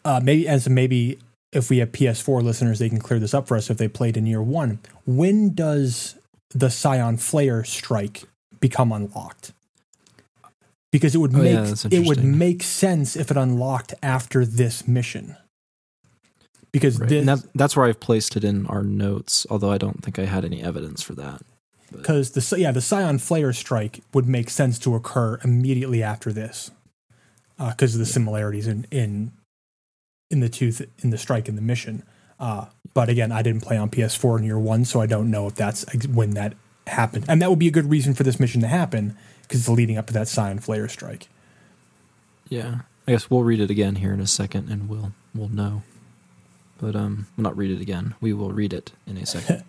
Uh, 0.04 0.20
maybe 0.22 0.48
as 0.48 0.68
maybe 0.68 1.18
if 1.52 1.70
we 1.70 1.78
have 1.78 1.92
PS4 1.92 2.42
listeners, 2.42 2.78
they 2.78 2.88
can 2.88 2.98
clear 2.98 3.20
this 3.20 3.34
up 3.34 3.46
for 3.46 3.56
us 3.56 3.70
if 3.70 3.76
they 3.76 3.88
played 3.88 4.16
in 4.16 4.26
year 4.26 4.42
one. 4.42 4.80
When 5.06 5.54
does 5.54 6.16
the 6.50 6.70
Scion 6.70 7.18
Flare 7.18 7.62
strike 7.62 8.24
become 8.60 8.90
unlocked? 8.90 9.52
Because 10.92 11.14
it 11.14 11.18
would 11.18 11.34
Oh, 11.34 11.38
make 11.38 11.54
yeah, 11.54 11.74
it 11.90 12.06
would 12.06 12.22
make 12.22 12.62
sense 12.62 13.16
if 13.16 13.30
it 13.30 13.36
unlocked 13.36 13.94
after 14.02 14.44
this 14.44 14.86
mission. 14.86 15.36
Because 16.70 16.98
Right. 17.00 17.08
this, 17.08 17.26
that, 17.26 17.48
that's 17.54 17.76
where 17.76 17.86
I've 17.86 18.00
placed 18.00 18.36
it 18.36 18.44
in 18.44 18.66
our 18.66 18.82
notes, 18.82 19.46
although 19.50 19.70
I 19.72 19.78
don't 19.78 20.02
think 20.04 20.18
I 20.18 20.24
had 20.26 20.44
any 20.44 20.62
evidence 20.62 21.02
for 21.02 21.14
that. 21.14 21.42
because 21.90 22.30
the 22.30 22.58
yeah 22.58 22.72
the 22.72 22.80
Scion 22.80 23.18
Flare 23.18 23.52
strike 23.52 24.00
would 24.14 24.26
make 24.26 24.48
sense 24.48 24.78
to 24.78 24.94
occur 24.94 25.38
immediately 25.44 26.02
after 26.02 26.32
this, 26.32 26.70
because 27.58 27.94
of 27.94 27.98
the 27.98 28.06
similarities 28.06 28.66
in 28.66 28.86
in 28.90 29.32
in 30.30 30.40
the 30.40 30.48
tooth 30.48 30.80
in 31.02 31.10
the 31.10 31.18
strike 31.18 31.48
in 31.48 31.56
the 31.56 31.62
mission. 31.62 32.02
Uh, 32.40 32.66
but 32.94 33.08
again, 33.10 33.30
I 33.30 33.42
didn't 33.42 33.60
play 33.62 33.76
on 33.76 33.90
PS4 33.90 34.38
in 34.38 34.44
year 34.44 34.58
one, 34.58 34.84
so 34.86 35.00
I 35.02 35.06
don't 35.06 35.30
know 35.30 35.46
if 35.46 35.54
that's 35.54 35.84
when 36.06 36.30
that 36.30 36.54
happened, 36.86 37.26
and 37.28 37.40
that 37.42 37.50
would 37.50 37.58
be 37.58 37.68
a 37.68 37.70
good 37.70 37.90
reason 37.90 38.14
for 38.14 38.22
this 38.24 38.40
mission 38.40 38.60
to 38.62 38.66
happen 38.68 39.16
because 39.52 39.60
it's 39.60 39.68
leading 39.68 39.98
up 39.98 40.06
to 40.06 40.14
that 40.14 40.28
Scion 40.28 40.58
Flare 40.58 40.88
strike. 40.88 41.28
Yeah. 42.48 42.80
I 43.06 43.12
guess 43.12 43.28
we'll 43.30 43.42
read 43.42 43.60
it 43.60 43.68
again 43.70 43.96
here 43.96 44.14
in 44.14 44.20
a 44.20 44.26
second 44.26 44.70
and 44.70 44.88
we'll 44.88 45.12
we'll 45.34 45.50
know. 45.50 45.82
But 46.78 46.96
um 46.96 47.26
we'll 47.36 47.42
not 47.42 47.54
read 47.54 47.70
it 47.70 47.82
again. 47.82 48.14
We 48.18 48.32
will 48.32 48.50
read 48.50 48.72
it 48.72 48.92
in 49.06 49.18
a 49.18 49.26
second. 49.26 49.62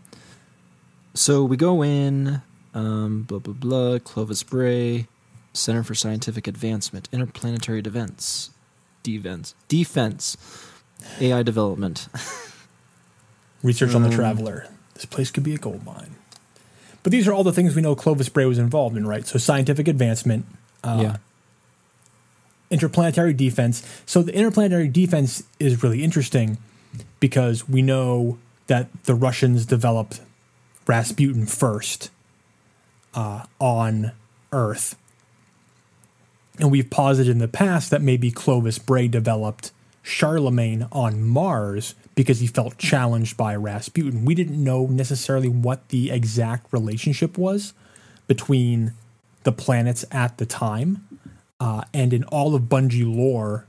so 1.14 1.43
we 1.43 1.57
go 1.57 1.84
in, 1.84 2.41
um, 2.73 3.23
blah 3.23 3.39
blah 3.39 3.53
blah, 3.53 3.99
Clovis 3.99 4.41
Bray, 4.43 5.07
Center 5.51 5.84
for 5.84 5.95
Scientific 5.95 6.47
Advancement, 6.47 7.10
Interplanetary 7.11 7.81
Defense, 7.81 8.51
Defense, 9.03 9.53
Defense, 9.68 10.38
AI 11.19 11.43
Development. 11.43 12.07
Research 13.61 13.93
on 13.95 14.03
the 14.03 14.07
Um, 14.10 14.15
Traveler. 14.15 14.69
This 14.93 15.03
place 15.05 15.30
could 15.30 15.43
be 15.43 15.53
a 15.55 15.57
gold 15.57 15.84
mine. 15.84 16.15
But 17.03 17.11
these 17.11 17.27
are 17.27 17.34
all 17.34 17.43
the 17.43 17.53
things 17.53 17.75
we 17.75 17.81
know 17.81 17.95
Clovis 17.95 18.30
Bray 18.30 18.45
was 18.45 18.57
involved 18.57 18.95
in, 18.95 19.05
right? 19.05 19.27
So 19.27 19.38
scientific 19.38 19.88
advancement, 19.88 20.45
uh, 20.84 20.99
yeah, 21.01 21.17
interplanetary 22.71 23.34
defense. 23.34 23.84
So 24.05 24.23
the 24.23 24.34
interplanetary 24.34 24.88
defense 24.88 25.43
is 25.59 25.84
really 25.84 26.03
interesting 26.03 26.57
because 27.19 27.67
we 27.67 27.81
know 27.81 28.38
that 28.67 28.88
the 29.03 29.15
Russians 29.15 29.65
developed 29.65 30.21
Rasputin 30.88 31.45
first 31.45 32.09
uh, 33.13 33.45
on 33.59 34.11
Earth. 34.51 34.95
And 36.59 36.71
we've 36.71 36.89
posited 36.89 37.31
in 37.31 37.39
the 37.39 37.47
past 37.47 37.89
that 37.91 38.01
maybe 38.01 38.31
Clovis 38.31 38.80
Bray 38.80 39.07
developed 39.07 39.71
Charlemagne 40.03 40.88
on 40.91 41.23
Mars 41.23 41.95
because 42.15 42.40
he 42.40 42.48
felt 42.48 42.77
challenged 42.77 43.38
by 43.38 43.56
Rasputin. 43.56 44.26
We 44.26 44.35
didn't 44.35 44.64
know 44.64 44.85
necessarily 44.88 45.49
what 45.49 45.90
the 45.90 46.11
exact 46.11 46.72
relationship 46.72 47.38
was 47.38 47.73
between 48.27 48.94
the 49.44 49.52
planets 49.52 50.06
at 50.11 50.38
the 50.38 50.45
time. 50.45 51.07
Uh, 51.60 51.84
and 51.94 52.14
in 52.14 52.23
all 52.26 52.56
of 52.56 52.64
Bungie 52.64 53.03
lore, 53.06 53.65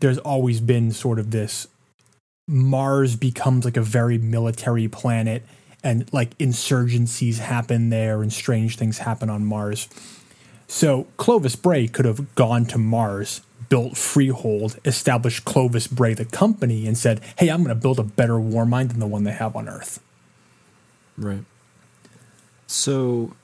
there's 0.00 0.18
always 0.18 0.60
been 0.60 0.90
sort 0.90 1.18
of 1.18 1.30
this 1.30 1.68
Mars 2.46 3.16
becomes 3.16 3.64
like 3.64 3.76
a 3.76 3.82
very 3.82 4.18
military 4.18 4.88
planet, 4.88 5.42
and 5.82 6.12
like 6.12 6.36
insurgencies 6.38 7.38
happen 7.38 7.90
there, 7.90 8.22
and 8.22 8.32
strange 8.32 8.76
things 8.76 8.98
happen 8.98 9.30
on 9.30 9.44
Mars. 9.44 9.88
So 10.66 11.06
Clovis 11.16 11.56
Bray 11.56 11.88
could 11.88 12.04
have 12.04 12.34
gone 12.34 12.66
to 12.66 12.78
Mars, 12.78 13.40
built 13.74 13.96
Freehold, 13.96 14.78
established 14.84 15.44
Clovis 15.44 15.88
Bray 15.88 16.14
the 16.14 16.24
company, 16.24 16.86
and 16.86 16.96
said, 16.96 17.20
"Hey, 17.36 17.48
I'm 17.48 17.64
going 17.64 17.74
to 17.74 17.82
build 17.82 17.98
a 17.98 18.04
better 18.04 18.38
war 18.38 18.64
mind 18.64 18.92
than 18.92 19.00
the 19.00 19.06
one 19.08 19.24
they 19.24 19.32
have 19.32 19.56
on 19.56 19.68
Earth." 19.68 19.98
right. 21.16 21.44
So 22.68 23.34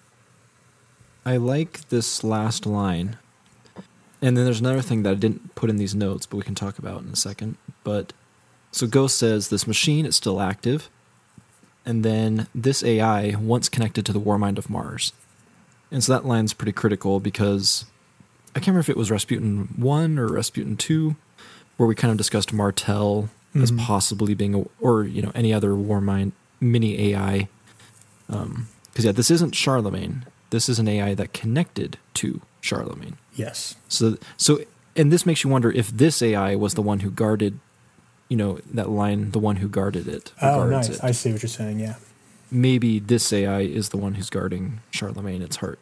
I 1.26 1.36
like 1.36 1.88
this 1.88 2.22
last 2.22 2.64
line. 2.64 3.18
And 4.22 4.36
then 4.36 4.44
there's 4.44 4.60
another 4.60 4.82
thing 4.82 5.02
that 5.02 5.10
I 5.10 5.14
didn't 5.14 5.56
put 5.56 5.68
in 5.68 5.78
these 5.78 5.96
notes, 5.96 6.26
but 6.26 6.36
we 6.36 6.44
can 6.44 6.54
talk 6.54 6.78
about 6.78 7.02
in 7.02 7.08
a 7.08 7.16
second. 7.16 7.56
But 7.82 8.12
so 8.70 8.86
Ghost 8.86 9.18
says 9.18 9.48
this 9.48 9.66
machine 9.66 10.06
is 10.06 10.14
still 10.14 10.40
active, 10.40 10.88
and 11.84 12.04
then 12.04 12.46
this 12.54 12.84
AI 12.84 13.34
once 13.34 13.68
connected 13.68 14.06
to 14.06 14.12
the 14.12 14.20
Warmind 14.20 14.58
of 14.58 14.70
Mars. 14.70 15.12
And 15.90 16.04
so 16.04 16.12
that 16.12 16.24
line's 16.24 16.54
pretty 16.54 16.70
critical 16.70 17.18
because 17.18 17.86
I 18.54 18.58
can't 18.58 18.68
remember 18.68 18.80
if 18.80 18.88
it 18.88 18.96
was 18.96 19.10
Rasputin 19.10 19.68
1 19.76 20.18
or 20.18 20.26
Rasputin 20.26 20.76
2, 20.76 21.14
where 21.76 21.86
we 21.86 21.94
kind 21.94 22.10
of 22.10 22.16
discussed 22.18 22.52
Martel 22.52 23.28
as 23.54 23.70
Mhm. 23.72 23.78
possibly 23.78 24.34
being, 24.34 24.54
a, 24.54 24.64
or, 24.80 25.04
you 25.04 25.22
know, 25.22 25.32
any 25.34 25.52
other 25.52 25.70
Warmind 25.70 26.32
mini 26.60 27.12
AI. 27.14 27.48
Because, 28.28 29.04
yeah, 29.04 29.12
this 29.12 29.30
isn't 29.30 29.54
Charlemagne. 29.54 30.24
This 30.50 30.68
is 30.68 30.78
an 30.78 30.88
AI 30.88 31.14
that 31.14 31.32
connected 31.32 31.96
to 32.14 32.40
Charlemagne. 32.60 33.16
Yes. 33.34 33.76
So, 33.88 34.16
so, 34.36 34.60
and 34.96 35.12
this 35.12 35.24
makes 35.24 35.42
you 35.44 35.50
wonder 35.50 35.70
if 35.70 35.90
this 35.90 36.20
AI 36.22 36.54
was 36.56 36.74
the 36.74 36.82
one 36.82 37.00
who 37.00 37.10
guarded, 37.10 37.58
you 38.28 38.36
know, 38.36 38.58
that 38.74 38.88
line, 38.90 39.30
the 39.30 39.38
one 39.38 39.56
who 39.56 39.68
guarded 39.68 40.06
it. 40.08 40.32
who 40.40 40.46
Oh, 40.46 40.68
nice. 40.68 40.88
it. 40.88 41.00
I 41.02 41.12
see 41.12 41.32
what 41.32 41.42
you're 41.42 41.48
saying. 41.48 41.78
Yeah. 41.80 41.94
Maybe 42.50 42.98
this 42.98 43.32
AI 43.32 43.60
is 43.60 43.90
the 43.90 43.96
one 43.96 44.14
who's 44.14 44.28
guarding 44.30 44.80
Charlemagne. 44.90 45.40
Its 45.42 45.56
heart, 45.56 45.78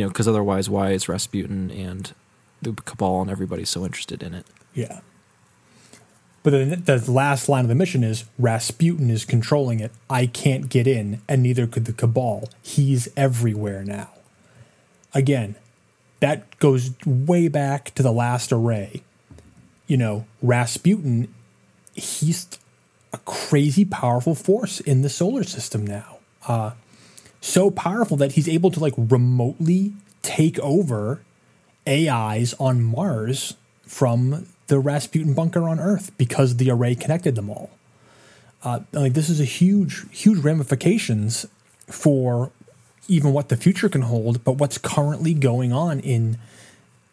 you 0.00 0.06
know, 0.06 0.08
because 0.08 0.26
otherwise, 0.26 0.70
why 0.70 0.92
is 0.92 1.10
Rasputin 1.10 1.70
and 1.70 2.14
the 2.62 2.72
Cabal 2.72 3.20
and 3.20 3.30
everybody 3.30 3.66
so 3.66 3.84
interested 3.84 4.22
in 4.22 4.32
it? 4.32 4.46
Yeah. 4.72 5.00
But 6.42 6.52
then 6.52 6.84
the 6.86 7.04
last 7.10 7.50
line 7.50 7.66
of 7.66 7.68
the 7.68 7.74
mission 7.74 8.02
is 8.02 8.24
Rasputin 8.38 9.10
is 9.10 9.26
controlling 9.26 9.78
it. 9.78 9.92
I 10.08 10.24
can't 10.24 10.70
get 10.70 10.86
in, 10.86 11.20
and 11.28 11.42
neither 11.42 11.66
could 11.66 11.84
the 11.84 11.92
Cabal. 11.92 12.48
He's 12.62 13.10
everywhere 13.14 13.84
now. 13.84 14.08
Again, 15.12 15.56
that 16.20 16.58
goes 16.60 16.92
way 17.04 17.48
back 17.48 17.94
to 17.94 18.02
the 18.02 18.12
last 18.12 18.52
array. 18.52 19.02
You 19.86 19.98
know, 19.98 20.24
Rasputin, 20.40 21.34
he's 21.92 22.48
a 23.12 23.18
crazy 23.18 23.84
powerful 23.84 24.34
force 24.34 24.80
in 24.80 25.02
the 25.02 25.10
solar 25.10 25.44
system 25.44 25.86
now. 25.86 26.16
Uh, 26.48 26.70
so 27.40 27.70
powerful 27.70 28.16
that 28.18 28.32
he's 28.32 28.48
able 28.48 28.70
to 28.70 28.80
like 28.80 28.94
remotely 28.96 29.92
take 30.22 30.58
over 30.60 31.22
AIs 31.88 32.54
on 32.54 32.82
Mars 32.82 33.54
from 33.82 34.46
the 34.66 34.78
Rasputin 34.78 35.34
bunker 35.34 35.68
on 35.68 35.80
Earth 35.80 36.16
because 36.16 36.56
the 36.56 36.70
array 36.70 36.94
connected 36.94 37.34
them 37.34 37.50
all. 37.50 37.70
Uh, 38.62 38.80
like 38.92 39.14
this 39.14 39.28
is 39.28 39.40
a 39.40 39.44
huge, 39.44 40.04
huge 40.10 40.38
ramifications 40.38 41.46
for 41.86 42.52
even 43.08 43.32
what 43.32 43.48
the 43.48 43.56
future 43.56 43.88
can 43.88 44.02
hold, 44.02 44.44
but 44.44 44.52
what's 44.52 44.78
currently 44.78 45.34
going 45.34 45.72
on 45.72 46.00
in 46.00 46.38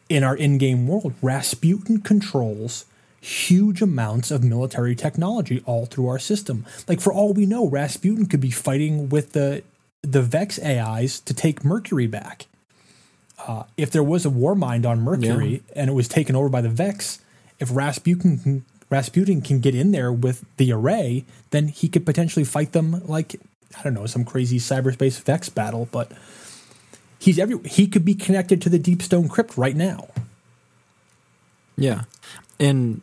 in 0.09 0.23
our 0.23 0.37
in-game 0.37 0.87
world. 0.87 1.13
Rasputin 1.21 1.99
controls 2.01 2.85
huge 3.19 3.81
amounts 3.81 4.31
of 4.31 4.43
military 4.43 4.95
technology 4.95 5.61
all 5.65 5.85
through 5.85 6.07
our 6.07 6.19
system. 6.19 6.65
Like 6.87 7.01
for 7.01 7.11
all 7.11 7.33
we 7.33 7.45
know, 7.45 7.67
Rasputin 7.67 8.25
could 8.27 8.39
be 8.39 8.51
fighting 8.51 9.09
with 9.09 9.33
the 9.33 9.63
the 10.01 10.21
Vex 10.21 10.59
AIs 10.61 11.19
to 11.21 11.33
take 11.33 11.63
Mercury 11.65 12.07
back. 12.07 12.47
Uh, 13.45 13.63
if 13.77 13.91
there 13.91 14.03
was 14.03 14.25
a 14.25 14.29
war 14.29 14.55
mind 14.55 14.85
on 14.85 15.01
Mercury 15.01 15.61
and 15.75 15.89
it 15.89 15.93
was 15.93 16.07
taken 16.07 16.35
over 16.35 16.49
by 16.49 16.61
the 16.61 16.69
Vex, 16.69 17.19
if 17.59 17.69
Rasputin 17.73 18.37
can, 18.39 18.65
Rasputin 18.89 19.41
can 19.41 19.59
get 19.59 19.75
in 19.75 19.91
there 19.91 20.11
with 20.11 20.43
the 20.57 20.71
array, 20.71 21.25
then 21.51 21.67
he 21.67 21.87
could 21.87 22.05
potentially 22.05 22.43
fight 22.45 22.71
them 22.71 23.01
like 23.07 23.35
I 23.77 23.83
don't 23.83 23.93
know 23.93 24.05
some 24.05 24.25
crazy 24.25 24.59
cyberspace 24.59 25.21
Vex 25.21 25.49
battle. 25.49 25.87
But 25.91 26.11
he's 27.19 27.37
every 27.37 27.59
he 27.67 27.87
could 27.87 28.05
be 28.05 28.15
connected 28.15 28.61
to 28.63 28.69
the 28.69 28.79
Deep 28.79 29.01
Stone 29.03 29.29
Crypt 29.29 29.57
right 29.57 29.75
now. 29.75 30.07
Yeah, 31.75 32.03
and 32.59 33.01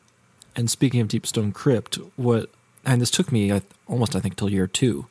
and 0.56 0.68
speaking 0.70 1.00
of 1.00 1.08
Deep 1.08 1.26
Stone 1.26 1.52
Crypt, 1.52 1.96
what 2.16 2.50
and 2.84 3.00
this 3.00 3.10
took 3.10 3.30
me 3.30 3.52
I- 3.52 3.62
almost 3.86 4.16
I 4.16 4.20
think 4.20 4.36
till 4.36 4.50
year 4.50 4.66
two, 4.66 5.06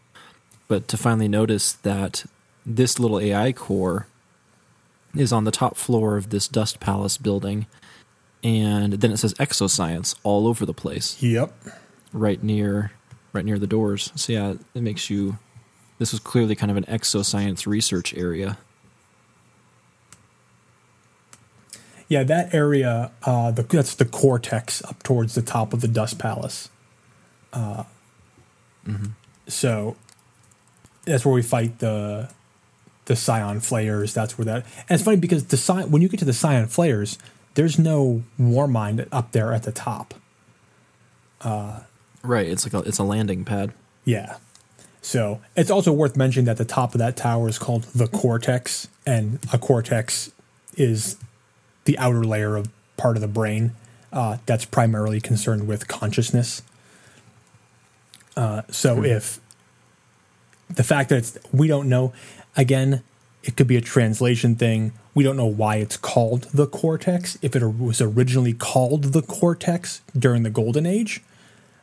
but 0.67 0.87
to 0.87 0.97
finally 0.97 1.27
notice 1.27 1.73
that 1.73 2.25
this 2.65 2.99
little 2.99 3.19
AI 3.19 3.51
core 3.51 4.07
is 5.15 5.31
on 5.31 5.43
the 5.43 5.51
top 5.51 5.75
floor 5.77 6.17
of 6.17 6.29
this 6.29 6.47
Dust 6.47 6.79
Palace 6.79 7.17
building, 7.17 7.67
and 8.43 8.93
then 8.93 9.11
it 9.11 9.17
says 9.17 9.33
exoscience 9.35 10.15
all 10.23 10.47
over 10.47 10.65
the 10.65 10.73
place, 10.73 11.21
Yep. 11.21 11.53
right 12.11 12.41
near 12.41 12.91
right 13.31 13.45
near 13.45 13.59
the 13.59 13.67
doors. 13.67 14.11
So 14.15 14.33
yeah, 14.33 14.53
it 14.73 14.81
makes 14.81 15.09
you. 15.09 15.37
This 15.99 16.11
was 16.11 16.19
clearly 16.19 16.55
kind 16.55 16.71
of 16.71 16.77
an 16.77 16.85
exoscience 16.85 17.65
research 17.65 18.13
area. 18.13 18.57
Yeah, 22.09 22.23
that 22.23 22.53
area, 22.53 23.11
uh, 23.23 23.51
the, 23.51 23.63
that's 23.63 23.95
the 23.95 24.05
cortex 24.05 24.83
up 24.83 25.01
towards 25.03 25.35
the 25.35 25.41
top 25.41 25.73
of 25.73 25.81
the 25.81 25.87
Dust 25.87 26.19
Palace. 26.19 26.69
Uh, 27.51 27.83
mm-hmm. 28.85 29.05
So 29.47 29.95
that's 31.05 31.25
where 31.25 31.33
we 31.33 31.41
fight 31.41 31.79
the 31.79 32.29
the 33.05 33.13
Psion 33.15 33.61
Flayers. 33.61 34.13
That's 34.13 34.37
where 34.37 34.45
that. 34.45 34.65
And 34.77 34.91
it's 34.91 35.03
funny 35.03 35.17
because 35.17 35.45
the 35.45 35.57
Psion, 35.57 35.89
when 35.89 36.01
you 36.01 36.07
get 36.07 36.19
to 36.19 36.25
the 36.25 36.31
Psion 36.31 36.69
Flayers, 36.69 37.17
there's 37.55 37.77
no 37.77 38.23
Warmind 38.39 39.07
up 39.11 39.31
there 39.31 39.53
at 39.53 39.63
the 39.63 39.71
top. 39.71 40.13
Right, 42.23 42.47
it's 42.47 42.65
like 42.65 42.73
a, 42.73 42.87
it's 42.87 42.99
a 42.99 43.03
landing 43.03 43.43
pad. 43.43 43.73
Yeah. 44.05 44.37
So 45.01 45.41
it's 45.57 45.69
also 45.69 45.91
worth 45.91 46.15
mentioning 46.15 46.45
that 46.45 46.55
the 46.55 46.65
top 46.65 46.95
of 46.95 46.99
that 46.99 47.17
tower 47.17 47.49
is 47.49 47.59
called 47.59 47.83
the 47.93 48.07
cortex, 48.07 48.87
and 49.05 49.39
a 49.51 49.57
cortex 49.57 50.31
is 50.77 51.17
the 51.83 51.97
outer 51.97 52.23
layer 52.23 52.55
of 52.55 52.69
part 52.95 53.17
of 53.17 53.21
the 53.21 53.27
brain 53.27 53.73
uh, 54.13 54.37
that's 54.45 54.63
primarily 54.63 55.19
concerned 55.19 55.67
with 55.67 55.89
consciousness. 55.89 56.61
Uh, 58.37 58.61
so 58.69 59.03
if 59.03 59.41
the 60.75 60.83
fact 60.83 61.09
that 61.09 61.37
we 61.51 61.67
don't 61.67 61.89
know, 61.89 62.13
again, 62.55 63.03
it 63.43 63.57
could 63.57 63.67
be 63.67 63.77
a 63.77 63.81
translation 63.81 64.55
thing. 64.55 64.93
We 65.13 65.23
don't 65.23 65.37
know 65.37 65.45
why 65.45 65.77
it's 65.77 65.97
called 65.97 66.43
the 66.53 66.65
cortex. 66.65 67.37
If 67.41 67.55
it 67.55 67.65
was 67.65 68.01
originally 68.01 68.53
called 68.53 69.05
the 69.05 69.21
cortex 69.21 70.01
during 70.17 70.43
the 70.43 70.49
golden 70.49 70.85
age, 70.85 71.21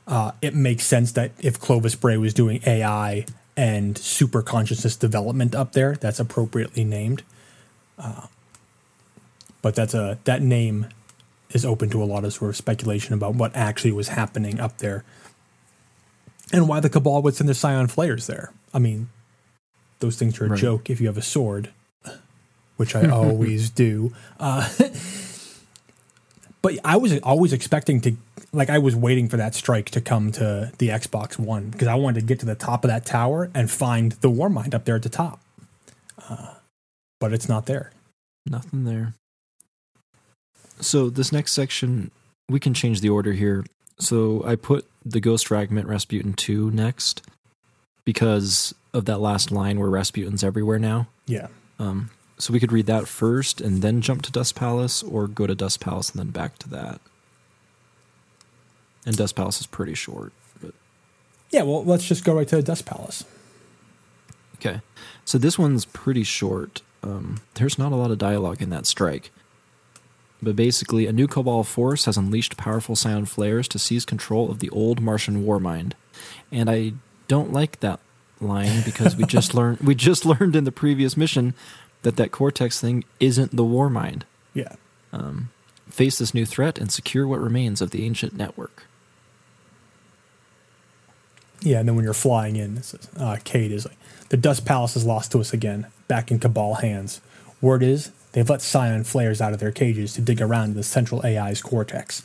uh, 0.07 0.33
it 0.43 0.55
makes 0.55 0.85
sense 0.85 1.13
that 1.13 1.33
if 1.41 1.61
Clovis 1.61 1.95
Bray 1.95 2.17
was 2.17 2.35
doing 2.35 2.61
AI 2.67 3.27
and 3.57 3.97
super 3.99 4.43
consciousness 4.43 4.97
development 4.97 5.55
up 5.55 5.73
there, 5.73 5.95
that's 5.95 6.19
appropriately 6.19 6.83
named. 6.83 7.23
Uh, 7.99 8.27
but 9.63 9.75
that's 9.75 9.93
a 9.95 10.19
that 10.25 10.41
name 10.41 10.87
is 11.51 11.65
open 11.65 11.91
to 11.91 12.03
a 12.03 12.07
lot 12.07 12.25
of 12.25 12.33
sort 12.33 12.49
of 12.49 12.57
speculation 12.57 13.13
about 13.13 13.35
what 13.35 13.55
actually 13.55 13.93
was 13.93 14.09
happening 14.09 14.59
up 14.59 14.79
there, 14.79 15.05
and 16.53 16.69
why 16.69 16.81
the 16.81 16.89
Cabal 16.89 17.23
would 17.23 17.35
send 17.35 17.49
their 17.49 17.55
Psion 17.55 17.91
Flayers 17.91 18.27
there. 18.27 18.53
I 18.73 18.79
mean, 18.79 19.09
those 20.01 20.17
things 20.17 20.41
are 20.41 20.47
a 20.47 20.49
Right. 20.51 20.59
joke 20.61 20.91
if 20.91 21.01
you 21.01 21.07
have 21.09 21.17
a 21.19 21.23
sword, 21.23 21.71
which 22.77 22.95
I 22.95 23.09
always 23.11 23.71
do. 23.71 24.13
Uh, 24.39 24.69
but 26.63 26.79
I 26.85 26.97
was 26.97 27.19
always 27.21 27.53
expecting 27.53 28.01
to, 28.03 28.17
like, 28.53 28.71
I 28.71 28.79
was 28.79 28.95
waiting 28.97 29.29
for 29.29 29.37
that 29.37 29.55
strike 29.55 29.91
to 29.91 30.01
come 30.01 30.33
to 30.33 30.73
the 30.79 30.89
Xbox 30.89 31.39
One 31.39 31.71
because 31.71 31.89
I 31.89 31.95
wanted 31.95 32.21
to 32.21 32.27
get 32.27 32.41
to 32.41 32.47
the 32.47 32.55
top 32.55 32.85
of 32.85 32.89
that 32.91 33.05
tower 33.07 33.51
and 33.55 33.71
find 33.71 34.13
the 34.13 34.29
Warmind 34.31 34.75
up 34.75 34.85
there 34.85 34.97
at 34.97 35.03
the 35.03 35.09
top. 35.09 35.41
Uh, 36.29 36.55
but 37.19 37.33
it's 37.33 37.49
not 37.49 37.67
there. 37.67 37.93
Nothing 38.47 38.85
there. 38.85 39.15
So 40.81 41.11
this 41.11 41.31
next 41.33 41.53
section, 41.53 42.11
we 42.49 42.59
can 42.61 42.73
change 42.73 43.01
the 43.01 43.11
order 43.11 43.33
here. 43.33 43.65
So 43.99 44.43
I 44.47 44.57
put 44.57 44.87
the 45.05 45.21
Ghost 45.21 45.49
Fragment 45.49 45.87
Rasputin 45.87 46.33
2 46.33 46.71
next 46.71 47.23
because 48.05 48.75
of 48.93 49.05
that 49.05 49.19
last 49.21 49.51
line 49.53 49.79
where 49.79 49.91
Rasputin's 49.91 50.43
everywhere 50.45 50.79
now. 50.79 51.09
Yeah. 51.27 51.49
Um, 51.79 52.11
so 52.39 52.53
we 52.53 52.61
could 52.61 52.73
read 52.73 52.87
that 52.87 53.07
first 53.07 53.61
and 53.61 53.83
then 53.83 54.01
jump 54.01 54.23
to 54.23 54.33
Dust 54.33 54.55
Palace, 54.55 55.03
or 55.03 55.27
go 55.29 55.47
to 55.47 55.55
Dust 55.55 55.81
Palace 55.81 56.11
and 56.11 56.19
then 56.19 56.31
back 56.31 56.59
to 56.61 56.69
that. 56.71 57.01
And 59.07 59.17
Dust 59.17 59.37
Palace 59.37 59.61
is 59.61 59.67
pretty 59.67 59.95
short, 59.95 60.33
but 60.61 60.75
Yeah, 61.51 61.63
well, 61.63 61.85
let's 61.85 62.07
just 62.07 62.25
go 62.25 62.35
right 62.35 62.49
to 62.49 62.63
Dust 62.63 62.85
Palace. 62.87 63.25
okay. 64.57 64.81
So 65.25 65.39
this 65.39 65.59
one's 65.59 65.85
pretty 65.85 66.25
short. 66.25 66.83
Um, 67.03 67.41
there's 67.55 67.79
not 67.79 67.93
a 67.93 67.97
lot 67.97 68.11
of 68.11 68.19
dialogue 68.19 68.61
in 68.61 68.71
that 68.71 68.87
strike. 68.87 69.31
But 70.43 70.57
basically, 70.57 71.07
a 71.07 71.13
new 71.13 71.27
Cabal 71.29 71.65
force 71.65 72.07
has 72.07 72.17
unleashed 72.17 72.57
powerful 72.57 72.95
Psion 72.95 73.29
Flayers 73.29 73.69
to 73.69 73.79
seize 73.79 74.05
control 74.07 74.51
of 74.51 74.59
the 74.59 74.71
old 74.71 75.01
Martian 75.01 75.45
war 75.45 75.61
mind. 75.61 75.95
And 76.51 76.71
I 76.71 76.95
don't 77.31 77.53
like 77.53 77.79
that 77.79 78.01
line 78.41 78.83
because 78.85 79.15
we 79.15 79.25
just 79.25 79.55
learned 79.59 79.79
we 79.79 79.95
just 79.95 80.27
learned 80.27 80.57
in 80.57 80.65
the 80.65 80.73
previous 80.73 81.17
mission 81.17 81.55
that 82.03 82.17
that 82.17 82.33
Cortex 82.33 82.81
thing 82.81 83.05
isn't 83.21 83.55
the 83.55 83.63
war 83.65 83.89
mind. 83.89 84.25
Yeah. 84.53 84.75
Face 85.89 86.19
this 86.19 86.35
new 86.35 86.45
threat 86.47 86.79
and 86.79 86.91
secure 86.91 87.27
what 87.27 87.41
remains 87.41 87.81
of 87.81 87.91
the 87.91 88.05
ancient 88.05 88.35
network. 88.35 88.85
Yeah, 91.61 91.81
and 91.81 91.89
then 91.89 91.95
when 91.95 92.05
you're 92.05 92.15
flying 92.15 92.57
in, 92.57 92.83
uh, 93.17 93.37
Cayde 93.45 93.71
is 93.71 93.85
like, 93.85 93.99
the 94.31 94.37
Dust 94.37 94.65
Palace 94.65 94.97
is 94.97 95.05
lost 95.05 95.31
to 95.33 95.41
us 95.41 95.53
again, 95.53 95.87
back 96.09 96.31
in 96.31 96.39
Cabal 96.39 96.75
hands. 96.75 97.21
Word 97.61 97.83
is, 97.83 98.13
they've 98.33 98.49
let 98.49 98.61
Psion 98.61 99.07
Flayers 99.07 99.41
out 99.41 99.53
of 99.53 99.61
their 99.61 99.71
cages 99.71 100.15
to 100.15 100.23
dig 100.23 100.41
around 100.41 100.71
in 100.71 100.75
the 100.75 100.83
central 100.83 101.25
AI's 101.25 101.63
cortex. 101.63 102.23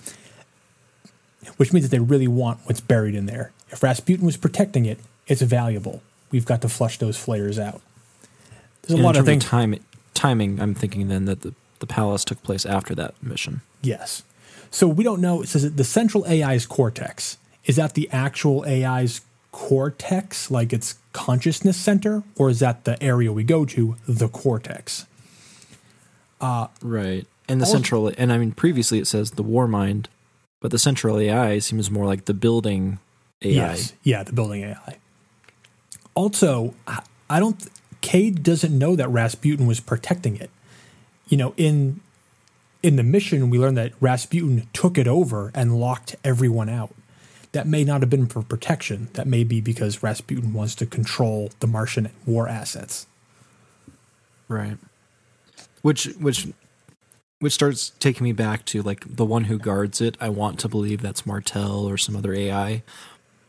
Which 1.57 1.73
means 1.73 1.89
that 1.89 1.91
they 1.91 1.99
really 1.99 2.29
want 2.29 2.59
what's 2.63 2.81
buried 2.81 3.13
in 3.13 3.25
there. 3.25 3.51
If 3.75 3.83
Rasputin 3.83 4.25
was 4.25 4.37
protecting 4.37 4.85
it, 4.85 4.99
it's 5.27 5.41
valuable. 5.41 6.01
We've 6.31 6.45
got 6.45 6.61
to 6.61 6.69
flush 6.69 6.97
those 6.97 7.17
flares 7.17 7.59
out. 7.59 7.81
There's 8.83 8.97
a 8.97 9.03
lot 9.03 9.17
of 9.17 9.25
things. 9.25 9.43
time, 9.43 9.75
timing, 10.13 10.61
I'm 10.61 10.73
thinking 10.73 11.09
then 11.09 11.25
that 11.25 11.41
the, 11.41 11.53
the 11.79 11.85
palace 11.85 12.23
took 12.23 12.41
place 12.41 12.65
after 12.65 12.95
that 12.95 13.21
mission. 13.21 13.61
Yes. 13.81 14.23
So 14.71 14.87
we 14.87 15.03
don't 15.03 15.19
know. 15.19 15.41
It 15.41 15.49
says 15.49 15.63
that 15.63 15.75
the 15.75 15.83
central 15.83 16.25
AI's 16.25 16.65
cortex. 16.65 17.37
Is 17.65 17.75
that 17.75 17.95
the 17.95 18.09
actual 18.11 18.63
AI's 18.65 19.21
cortex, 19.51 20.49
like 20.49 20.71
its 20.71 20.95
consciousness 21.11 21.75
center, 21.75 22.23
or 22.37 22.49
is 22.49 22.59
that 22.59 22.85
the 22.85 23.01
area 23.03 23.33
we 23.33 23.43
go 23.43 23.65
to, 23.65 23.97
the 24.07 24.29
cortex? 24.29 25.05
Uh, 26.39 26.67
right. 26.81 27.27
And 27.49 27.59
the 27.59 27.65
Also- 27.65 27.73
central, 27.77 28.11
and 28.17 28.31
I 28.31 28.37
mean, 28.37 28.53
previously 28.53 28.99
it 28.99 29.07
says 29.07 29.31
the 29.31 29.43
war 29.43 29.67
mind, 29.67 30.07
but 30.61 30.71
the 30.71 30.79
central 30.79 31.19
AI 31.19 31.59
seems 31.59 31.91
more 31.91 32.05
like 32.05 32.25
the 32.25 32.33
building 32.33 32.99
AI. 33.45 33.53
Yes. 33.53 33.93
Yeah, 34.03 34.23
the 34.23 34.33
building 34.33 34.63
AI. 34.63 34.97
Also, 36.13 36.73
I- 36.87 37.39
don't. 37.39 37.67
Cayde 38.01 38.43
doesn't 38.43 38.77
know 38.77 38.95
that 38.95 39.09
Rasputin 39.09 39.65
was 39.65 39.79
protecting 39.79 40.37
it. 40.37 40.51
You 41.27 41.37
know, 41.37 41.53
in 41.57 42.01
in 42.85 42.97
the 42.97 43.03
mission, 43.03 43.49
we 43.49 43.57
learned 43.57 43.77
that 43.77 43.93
Rasputin 43.99 44.67
took 44.71 44.97
it 44.97 45.07
over 45.07 45.51
and 45.55 45.79
locked 45.79 46.15
everyone 46.23 46.69
out. 46.69 46.93
That 47.51 47.65
may 47.65 47.83
not 47.83 48.01
have 48.01 48.11
been 48.11 48.27
for 48.27 48.43
protection. 48.43 49.09
That 49.13 49.25
may 49.25 49.43
be 49.43 49.59
because 49.59 50.03
Rasputin 50.03 50.53
wants 50.53 50.75
to 50.75 50.85
control 50.85 51.49
the 51.61 51.67
Martian 51.67 52.11
war 52.27 52.47
assets. 52.47 53.07
Right. 54.47 54.77
Which, 55.81 56.05
which, 56.19 56.47
which 57.39 57.53
starts 57.53 57.91
taking 57.99 58.23
me 58.23 58.33
back 58.33 58.65
to 58.65 58.83
like 58.83 59.03
the 59.15 59.25
one 59.25 59.45
who 59.45 59.57
guards 59.57 59.99
it. 59.99 60.15
I 60.21 60.29
want 60.29 60.59
to 60.59 60.69
believe 60.69 61.01
that's 61.01 61.25
Martel 61.25 61.85
or 61.85 61.97
some 61.97 62.15
other 62.15 62.33
AI, 62.33 62.83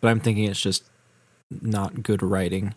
but 0.06 0.12
I'm 0.12 0.20
thinking 0.20 0.44
it's 0.44 0.60
just 0.60 0.84
not 1.50 2.04
good 2.04 2.22
writing. 2.22 2.74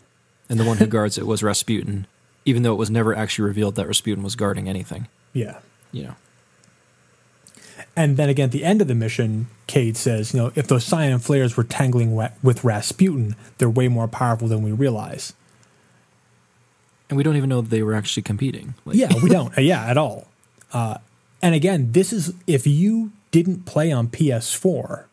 And 0.49 0.59
the 0.59 0.63
one 0.63 0.77
who 0.77 0.87
guards 0.87 1.15
it 1.19 1.27
was 1.27 1.43
Rasputin, 1.43 2.07
even 2.43 2.63
though 2.63 2.73
it 2.73 2.77
was 2.77 2.89
never 2.89 3.15
actually 3.15 3.45
revealed 3.45 3.75
that 3.75 3.85
Rasputin 3.85 4.23
was 4.23 4.35
guarding 4.35 4.67
anything. 4.67 5.07
Yeah. 5.31 5.59
You 5.91 6.03
know. 6.05 6.15
And 7.95 8.17
then 8.17 8.29
again, 8.29 8.45
at 8.45 8.51
the 8.51 8.63
end 8.63 8.81
of 8.81 8.87
the 8.87 8.95
mission, 8.95 9.45
Cayde 9.67 9.95
says, 9.95 10.33
you 10.33 10.39
know, 10.39 10.51
if 10.55 10.67
those 10.67 10.89
Psion 10.89 11.21
Flayers 11.21 11.55
were 11.55 11.63
tangling 11.63 12.15
with 12.41 12.63
Rasputin, 12.63 13.35
they're 13.59 13.69
way 13.69 13.87
more 13.87 14.07
powerful 14.07 14.47
than 14.47 14.63
we 14.63 14.71
realize. 14.71 15.33
And 17.09 17.17
we 17.17 17.21
don't 17.21 17.35
even 17.35 17.49
know 17.49 17.61
that 17.61 17.69
they 17.69 17.83
were 17.83 17.93
actually 17.93 18.23
competing. 18.23 18.73
Like, 18.85 18.95
Yeah, 18.95 19.13
we 19.21 19.29
don't. 19.29 19.53
Uh, 19.59 19.61
yeah, 19.61 19.85
at 19.85 19.99
all. 19.99 20.29
Uh, 20.73 20.97
and 21.43 21.53
again, 21.53 21.91
this 21.91 22.11
is 22.11 22.33
if 22.47 22.65
you 22.65 23.11
didn't 23.29 23.67
play 23.67 23.91
on 23.91 24.07
PS4 24.07 25.03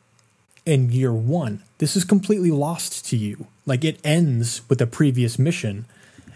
in 0.67 0.91
year 0.91 1.13
one, 1.13 1.63
this 1.79 1.97
is 1.97 2.05
completely 2.05 2.51
lost 2.51 3.07
to 3.07 3.17
you. 3.17 3.47
Like 3.65 3.85
it 3.85 4.01
ends 4.05 4.63
with 4.69 4.79
the 4.79 4.87
previous 4.87 5.39
mission, 5.39 5.87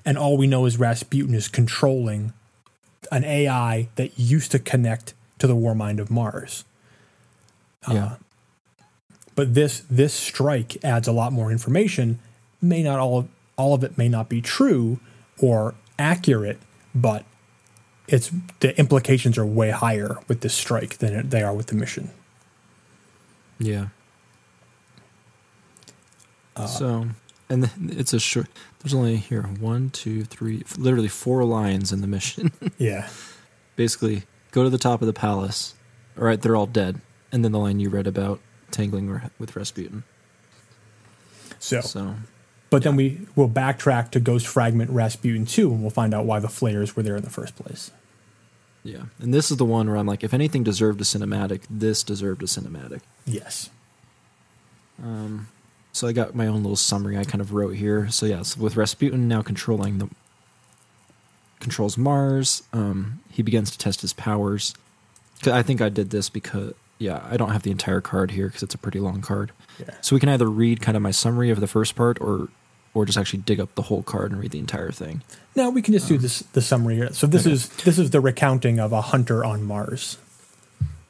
and 0.04 0.18
all 0.18 0.36
we 0.36 0.46
know 0.46 0.66
is 0.66 0.78
Rasputin 0.78 1.34
is 1.34 1.48
controlling 1.48 2.32
an 3.10 3.24
AI 3.24 3.88
that 3.96 4.18
used 4.18 4.50
to 4.52 4.58
connect 4.58 5.14
to 5.38 5.46
the 5.46 5.56
war 5.56 5.74
mind 5.74 6.00
of 6.00 6.10
Mars. 6.10 6.64
Yeah. 7.90 8.04
Uh, 8.04 8.16
but 9.34 9.54
this 9.54 9.82
this 9.90 10.12
strike 10.12 10.82
adds 10.84 11.08
a 11.08 11.12
lot 11.12 11.32
more 11.32 11.50
information. 11.50 12.18
May 12.60 12.82
not 12.82 12.98
all 12.98 13.28
all 13.56 13.74
of 13.74 13.82
it 13.84 13.96
may 13.96 14.08
not 14.08 14.28
be 14.28 14.42
true 14.42 15.00
or 15.40 15.74
accurate, 15.98 16.58
but 16.94 17.24
it's 18.06 18.30
the 18.60 18.78
implications 18.78 19.38
are 19.38 19.46
way 19.46 19.70
higher 19.70 20.18
with 20.28 20.40
this 20.40 20.54
strike 20.54 20.98
than 20.98 21.28
they 21.28 21.42
are 21.42 21.54
with 21.54 21.68
the 21.68 21.74
mission. 21.74 22.10
Yeah. 23.58 23.88
So, 26.66 27.06
and 27.48 27.70
it's 27.88 28.12
a 28.12 28.20
short. 28.20 28.46
There's 28.80 28.94
only 28.94 29.16
here 29.16 29.42
one, 29.42 29.90
two, 29.90 30.24
three, 30.24 30.62
literally 30.78 31.08
four 31.08 31.44
lines 31.44 31.92
in 31.92 32.00
the 32.00 32.06
mission. 32.06 32.52
Yeah. 32.78 33.08
Basically, 33.76 34.24
go 34.52 34.62
to 34.64 34.70
the 34.70 34.78
top 34.78 35.00
of 35.00 35.06
the 35.06 35.12
palace. 35.12 35.74
All 36.18 36.24
right, 36.24 36.40
they're 36.40 36.56
all 36.56 36.66
dead, 36.66 37.00
and 37.32 37.44
then 37.44 37.52
the 37.52 37.58
line 37.58 37.80
you 37.80 37.88
read 37.88 38.06
about 38.06 38.40
tangling 38.70 39.20
with 39.38 39.56
Rasputin. 39.56 40.02
So, 41.58 41.80
So, 41.80 42.14
but 42.70 42.82
then 42.82 42.96
we 42.96 43.26
will 43.36 43.48
backtrack 43.48 44.10
to 44.12 44.20
Ghost 44.20 44.46
Fragment 44.46 44.90
Rasputin 44.90 45.44
2 45.44 45.70
and 45.72 45.80
we'll 45.82 45.90
find 45.90 46.14
out 46.14 46.24
why 46.24 46.38
the 46.40 46.48
flares 46.48 46.94
were 46.96 47.02
there 47.02 47.16
in 47.16 47.22
the 47.22 47.30
first 47.30 47.54
place. 47.56 47.90
yeah, 48.82 49.04
and 49.18 49.34
this 49.34 49.50
is 49.50 49.56
the 49.58 49.64
one 49.64 49.86
where 49.88 49.96
I'm 49.96 50.06
like, 50.06 50.24
if 50.24 50.32
anything 50.32 50.62
deserved 50.62 51.00
a 51.00 51.04
cinematic, 51.04 51.62
this 51.68 52.02
deserved 52.02 52.42
a 52.42 52.46
cinematic. 52.46 53.00
Yes. 53.26 53.68
Um, 55.02 55.48
so 55.92 56.06
I 56.08 56.12
got 56.12 56.34
my 56.34 56.46
own 56.46 56.62
little 56.62 56.76
summary 56.76 57.18
I 57.18 57.24
kind 57.24 57.40
of 57.40 57.52
wrote 57.52 57.74
here. 57.76 58.08
So 58.10 58.26
yeah, 58.26 58.42
so 58.42 58.60
with 58.60 58.76
Rasputin 58.76 59.26
now 59.28 59.42
controlling 59.42 59.98
the 59.98 60.08
controls 61.60 61.98
Mars, 61.98 62.62
um, 62.72 63.20
he 63.30 63.42
begins 63.42 63.70
to 63.70 63.78
test 63.78 64.00
his 64.00 64.12
powers. 64.12 64.74
I 65.46 65.62
think 65.62 65.80
I 65.80 65.88
did 65.88 66.10
this 66.10 66.28
because 66.28 66.74
yeah, 66.98 67.26
I 67.30 67.36
don't 67.36 67.50
have 67.52 67.62
the 67.62 67.70
entire 67.70 68.00
card 68.02 68.30
here 68.32 68.48
because 68.48 68.62
it's 68.62 68.74
a 68.74 68.78
pretty 68.78 69.00
long 69.00 69.22
card. 69.22 69.52
Yeah. 69.78 69.94
So 70.02 70.14
we 70.14 70.20
can 70.20 70.28
either 70.28 70.48
read 70.48 70.82
kind 70.82 70.96
of 70.96 71.02
my 71.02 71.10
summary 71.12 71.50
of 71.50 71.60
the 71.60 71.66
first 71.66 71.96
part 71.96 72.20
or 72.20 72.48
or 72.92 73.06
just 73.06 73.16
actually 73.16 73.38
dig 73.40 73.60
up 73.60 73.74
the 73.76 73.82
whole 73.82 74.02
card 74.02 74.32
and 74.32 74.40
read 74.40 74.50
the 74.50 74.58
entire 74.58 74.90
thing. 74.90 75.22
Now 75.54 75.70
we 75.70 75.80
can 75.80 75.94
just 75.94 76.08
do 76.08 76.18
this 76.18 76.40
the 76.52 76.60
summary 76.60 76.96
here. 76.96 77.12
So 77.12 77.26
this 77.26 77.46
Okay. 77.46 77.52
is 77.52 77.68
this 77.68 77.98
is 77.98 78.10
the 78.10 78.20
recounting 78.20 78.78
of 78.78 78.92
a 78.92 79.00
hunter 79.00 79.44
on 79.44 79.62
Mars. 79.62 80.18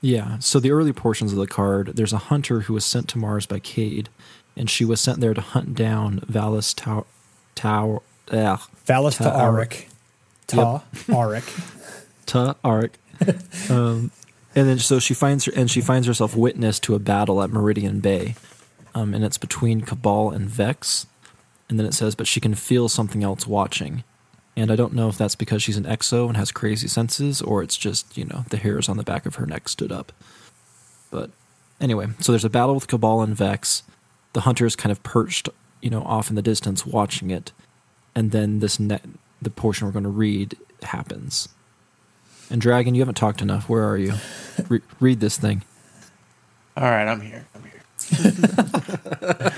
Yeah. 0.01 0.39
So 0.39 0.61
the 0.61 0.71
early 0.71 0.93
portions 0.93 1.33
of 1.33 1.39
the 1.39 1.47
card, 1.47 1.89
there's 1.97 2.13
a 2.13 2.19
hunter 2.19 2.61
who 2.63 2.75
was 2.75 2.85
sent 2.85 3.09
to 3.09 3.19
Mars 3.19 3.47
by 3.47 3.59
Cayde, 3.59 4.09
and 4.57 4.69
she 4.71 4.85
was 4.85 5.01
sent 5.01 5.21
there 5.21 5.35
to 5.35 5.41
hunt 5.41 5.75
down 5.75 6.21
Valus 6.29 6.75
Tau 6.75 7.07
Tau 7.55 8.03
ugh, 8.31 8.61
Valus 8.87 9.17
to 9.19 9.25
Ta- 9.25 9.51
Arik. 9.51 9.87
Ta 10.47 10.83
Arik. 11.09 12.05
Ta 12.27 12.55
Arik. 12.65 13.71
um, 13.71 14.11
and 14.55 14.69
then 14.69 14.79
so 14.79 14.99
she 14.99 15.15
finds 15.15 15.45
her, 15.45 15.53
and 15.55 15.71
she 15.71 15.81
finds 15.81 16.07
herself 16.07 16.35
witness 16.35 16.79
to 16.81 16.95
a 16.95 16.99
battle 16.99 17.43
at 17.43 17.51
Meridian 17.51 18.01
Bay, 18.01 18.35
um, 18.95 19.15
and 19.15 19.25
it's 19.25 19.39
between 19.39 19.83
Cabal 19.83 20.31
and 20.31 20.49
Vex. 20.49 21.07
And 21.69 21.79
then 21.79 21.87
it 21.87 21.95
says, 21.95 22.17
but 22.17 22.27
she 22.27 22.41
can 22.41 22.57
feel 22.57 22.89
something 22.89 23.23
else 23.23 23.47
watching. 23.47 24.03
And 24.57 24.73
I 24.73 24.77
don't 24.77 24.93
know 24.93 25.09
if 25.09 25.17
that's 25.17 25.37
because 25.37 25.63
she's 25.63 25.77
an 25.77 25.85
exo 25.85 26.27
and 26.27 26.37
has 26.37 26.51
crazy 26.51 26.89
senses, 26.89 27.41
or 27.41 27.63
it's 27.63 27.77
just 27.77 28.19
you 28.19 28.25
know 28.25 28.45
the 28.51 28.57
hairs 28.57 28.89
on 28.89 28.97
the 28.97 29.05
back 29.05 29.25
of 29.25 29.37
her 29.37 29.47
neck 29.47 29.69
stood 29.69 29.93
up. 29.93 30.13
But 31.13 31.31
anyway, 31.81 32.09
so 32.19 32.33
there's 32.33 32.45
a 32.45 32.51
battle 32.51 32.75
with 32.75 32.89
Cabal 32.89 33.23
and 33.23 33.37
Vex. 33.37 33.85
The 34.33 34.43
hunter 34.43 34.65
is 34.67 34.77
kind 34.77 34.93
of 34.93 35.03
perched, 35.03 35.49
you 35.81 35.91
know, 35.91 36.03
off 36.03 36.31
in 36.31 36.37
the 36.37 36.43
distance 36.43 36.87
watching 36.87 37.31
it, 37.31 37.53
and 38.15 38.31
then 38.31 38.61
this 38.61 38.79
net, 38.79 39.03
the 39.43 39.51
portion 39.51 39.87
we're 39.87 39.93
going 39.93 40.05
to 40.05 40.09
read 40.11 40.57
happens. 40.83 41.49
And 42.51 42.61
Dragon, 42.61 42.95
you 42.95 43.01
haven't 43.01 43.15
talked 43.17 43.43
enough. 43.43 43.69
Where 43.69 43.89
are 43.89 43.97
you? 43.97 44.15
Re- 44.69 44.81
read 44.99 45.21
this 45.21 45.37
thing. 45.37 45.63
All 46.77 46.85
right, 46.91 47.07
I'm 47.07 47.21
here. 47.21 47.47
I'm 47.55 47.63
here. 47.63 47.83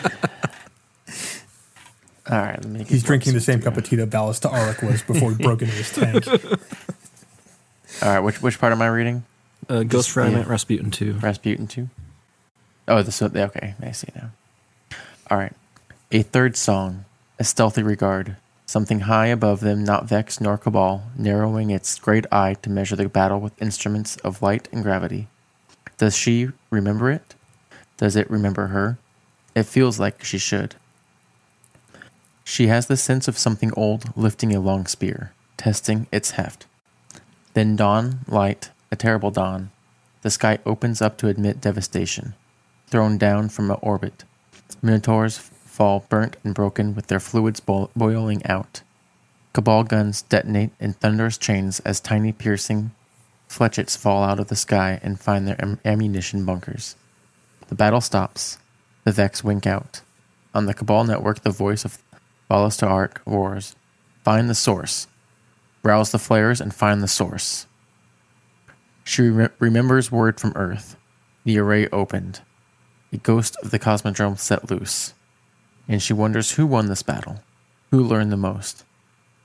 All 2.31 2.39
right, 2.39 2.63
let 2.63 2.65
me. 2.67 2.79
get 2.81 2.89
He's 2.89 3.03
drinking 3.03 3.35
the 3.35 3.41
same 3.41 3.61
cup 3.61 3.77
of 3.77 3.85
tea 3.85 3.97
that 3.97 4.09
Valus 4.09 4.39
Ta'aurc 4.41 4.83
was 4.89 5.03
before 5.03 5.31
he 5.33 5.43
broke 5.43 5.61
into 5.63 5.75
his 5.75 5.91
tank. 5.91 6.27
All 8.03 8.09
right, 8.09 8.21
which 8.21 8.41
which 8.41 8.59
part 8.59 8.73
am 8.73 8.81
I 8.81 8.87
reading? 8.89 9.25
Uh, 9.69 9.83
Ghost 9.83 9.91
Just- 9.91 10.11
Fragment, 10.11 10.47
yeah. 10.47 10.51
Rasputin 10.51 10.91
2. 10.91 11.15
Rasputin 11.15 11.67
two. 11.67 11.89
Oh, 12.89 13.03
the 13.03 13.13
so 13.13 13.27
okay, 13.35 13.75
I 13.83 13.91
see 13.93 14.09
now. 14.15 14.31
All 15.33 15.39
right, 15.39 15.57
a 16.11 16.21
third 16.21 16.59
song, 16.59 17.07
a 17.39 17.45
stealthy 17.45 17.83
regard, 17.83 18.37
something 18.67 19.01
high 19.01 19.29
above 19.29 19.61
them, 19.61 19.83
not 19.83 20.05
vexed 20.05 20.43
nor 20.43 20.59
cabal, 20.59 21.05
narrowing 21.17 21.71
its 21.71 21.99
great 21.99 22.27
eye 22.31 22.53
to 22.61 22.69
measure 22.69 22.97
the 22.97 23.09
battle 23.09 23.41
with 23.41 23.63
instruments 23.63 24.19
of 24.19 24.43
light 24.43 24.69
and 24.73 24.83
gravity. 24.83 25.29
Does 25.97 26.15
she 26.15 26.51
remember 26.69 27.11
it? 27.11 27.35
Does 27.97 28.15
it 28.15 28.31
remember 28.31 28.67
her? 28.67 28.99
It 29.55 29.63
feels 29.63 29.99
like 29.99 30.23
she 30.23 30.37
should. 30.37 30.75
She 32.45 32.67
has 32.67 32.87
the 32.87 32.99
sense 32.99 33.27
of 33.27 33.39
something 33.39 33.73
old 33.73 34.15
lifting 34.15 34.55
a 34.55 34.61
long 34.61 34.85
spear, 34.85 35.33
testing 35.57 36.09
its 36.13 36.33
heft. 36.33 36.67
Then 37.55 37.75
dawn, 37.75 38.19
light, 38.29 38.69
a 38.91 38.97
terrible 38.97 39.31
dawn. 39.31 39.71
The 40.21 40.31
sky 40.31 40.59
opens 40.67 41.01
up 41.01 41.17
to 41.17 41.29
admit 41.29 41.63
devastation. 41.63 42.35
Thrown 42.89 43.17
down 43.17 43.49
from 43.49 43.71
an 43.71 43.79
orbit, 43.81 44.25
minotaurs 44.83 45.39
fall 45.39 46.07
burnt 46.09 46.37
and 46.45 46.55
broken 46.55 46.95
with 46.95 47.09
their 47.09 47.21
fluids 47.21 47.61
bo- 47.61 47.91
boiling 47.97 48.45
out. 48.47 48.83
Cabal 49.53 49.85
guns 49.85 50.23
detonate 50.23 50.71
in 50.81 50.93
thunderous 50.95 51.37
chains 51.37 51.81
as 51.81 52.01
tiny 52.01 52.33
piercing 52.33 52.93
flechettes 53.53 53.97
fall 53.97 54.23
out 54.23 54.41
of 54.41 54.49
the 54.49 54.57
sky 54.57 54.99
and 55.03 55.21
find 55.21 55.47
their 55.47 55.61
am- 55.63 55.79
ammunition 55.85 56.45
bunkers. 56.45 56.97
The 57.69 57.75
battle 57.75 58.01
stops. 58.01 58.59
The 59.05 59.13
Vex 59.13 59.45
wink 59.45 59.67
out. 59.67 60.01
On 60.55 60.67
the 60.67 60.75
Cabal 60.75 61.05
network, 61.05 61.43
the 61.43 61.51
voice 61.51 61.85
of 61.85 61.99
Valus 62.51 62.77
Ta'aurc 62.79 63.19
roars, 63.27 63.75
Find 64.25 64.49
the 64.49 64.55
source. 64.55 65.09
Rouse 65.83 66.13
the 66.13 66.19
flares 66.19 66.61
and 66.61 66.73
find 66.73 67.03
the 67.03 67.09
source. 67.09 67.67
She 69.05 69.29
rem- 69.29 69.51
remembers 69.59 70.13
word 70.13 70.39
from 70.39 70.53
Earth. 70.55 70.97
The 71.45 71.59
array 71.59 71.89
opened. 71.89 72.41
A 73.13 73.19
ghost 73.19 73.57
of 73.63 73.71
the 73.71 73.79
Cosmodrome 73.79 74.39
set 74.39 74.71
loose. 74.71 75.13
And 75.87 76.03
she 76.03 76.13
wonders 76.13 76.53
who 76.53 76.67
won 76.67 76.87
this 76.87 77.03
battle. 77.03 77.43
Who 77.91 78.03
learned 78.03 78.33
the 78.33 78.37
most. 78.37 78.85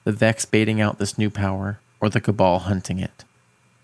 The 0.05 0.13
Vex 0.13 0.45
baiting 0.45 0.79
out 0.79 0.99
this 0.99 1.17
new 1.17 1.29
power, 1.29 1.79
or 1.99 2.09
the 2.09 2.21
Cabal 2.21 2.59
hunting 2.59 2.99
it. 2.99 3.25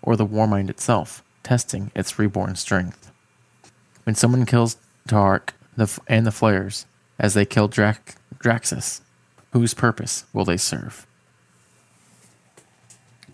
Or 0.00 0.16
the 0.16 0.26
Warmind 0.26 0.70
itself, 0.70 1.22
testing 1.42 1.90
its 1.94 2.18
reborn 2.18 2.56
strength. 2.56 3.10
When 4.04 4.14
someone 4.14 4.46
kills 4.46 4.78
Ta'aurc 5.06 5.50
the, 5.76 6.00
and 6.06 6.26
the 6.26 6.32
Flares, 6.32 6.86
as 7.18 7.34
they 7.34 7.44
kill 7.44 7.68
Drac- 7.68 8.16
Draksis, 8.38 9.00
whose 9.52 9.74
purpose 9.74 10.24
will 10.32 10.44
they 10.44 10.56
serve? 10.56 11.06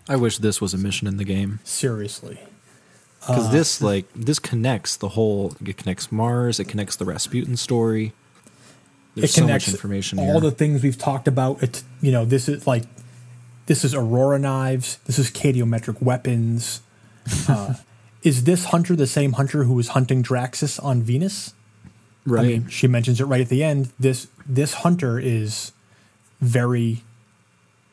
I 0.09 0.15
wish 0.17 0.37
this 0.37 0.59
was 0.59 0.73
a 0.73 0.77
mission 0.77 1.07
in 1.07 1.17
the 1.17 1.23
game. 1.23 1.59
Seriously. 1.63 2.39
Because 3.21 3.51
this, 3.51 3.81
like, 3.81 4.05
this 4.15 4.39
connects 4.39 4.95
the 4.95 5.09
whole. 5.09 5.53
It 5.63 5.77
connects 5.77 6.11
Mars. 6.11 6.59
It 6.59 6.65
connects 6.65 6.95
the 6.95 7.05
Rasputin 7.05 7.55
story. 7.55 8.13
There's 9.15 9.29
it 9.29 9.33
so 9.33 9.41
connects 9.41 9.67
much 9.67 9.75
information 9.75 10.19
all 10.19 10.25
here. 10.25 10.39
the 10.39 10.51
things 10.51 10.83
we've 10.83 10.97
talked 10.97 11.27
about. 11.27 11.61
It 11.61 11.83
you 12.01 12.11
know 12.11 12.25
this 12.25 12.47
is 12.47 12.65
like 12.65 12.83
this 13.65 13.83
is 13.83 13.93
Aurora 13.93 14.39
knives. 14.39 14.97
This 15.05 15.19
is 15.19 15.29
cadiometric 15.29 16.01
weapons. 16.01 16.81
Uh, 17.47 17.75
is 18.23 18.45
this 18.45 18.65
hunter 18.65 18.95
the 18.95 19.05
same 19.05 19.33
hunter 19.33 19.63
who 19.65 19.73
was 19.73 19.89
hunting 19.89 20.23
Draksis 20.23 20.83
on 20.83 21.03
Venus? 21.03 21.53
right. 22.25 22.43
I 22.43 22.47
mean, 22.47 22.67
she 22.67 22.87
mentions 22.87 23.19
it 23.21 23.25
right 23.25 23.41
at 23.41 23.49
the 23.49 23.63
end. 23.63 23.91
This 23.99 24.27
this 24.45 24.73
hunter 24.75 25.19
is 25.19 25.71
very 26.39 27.03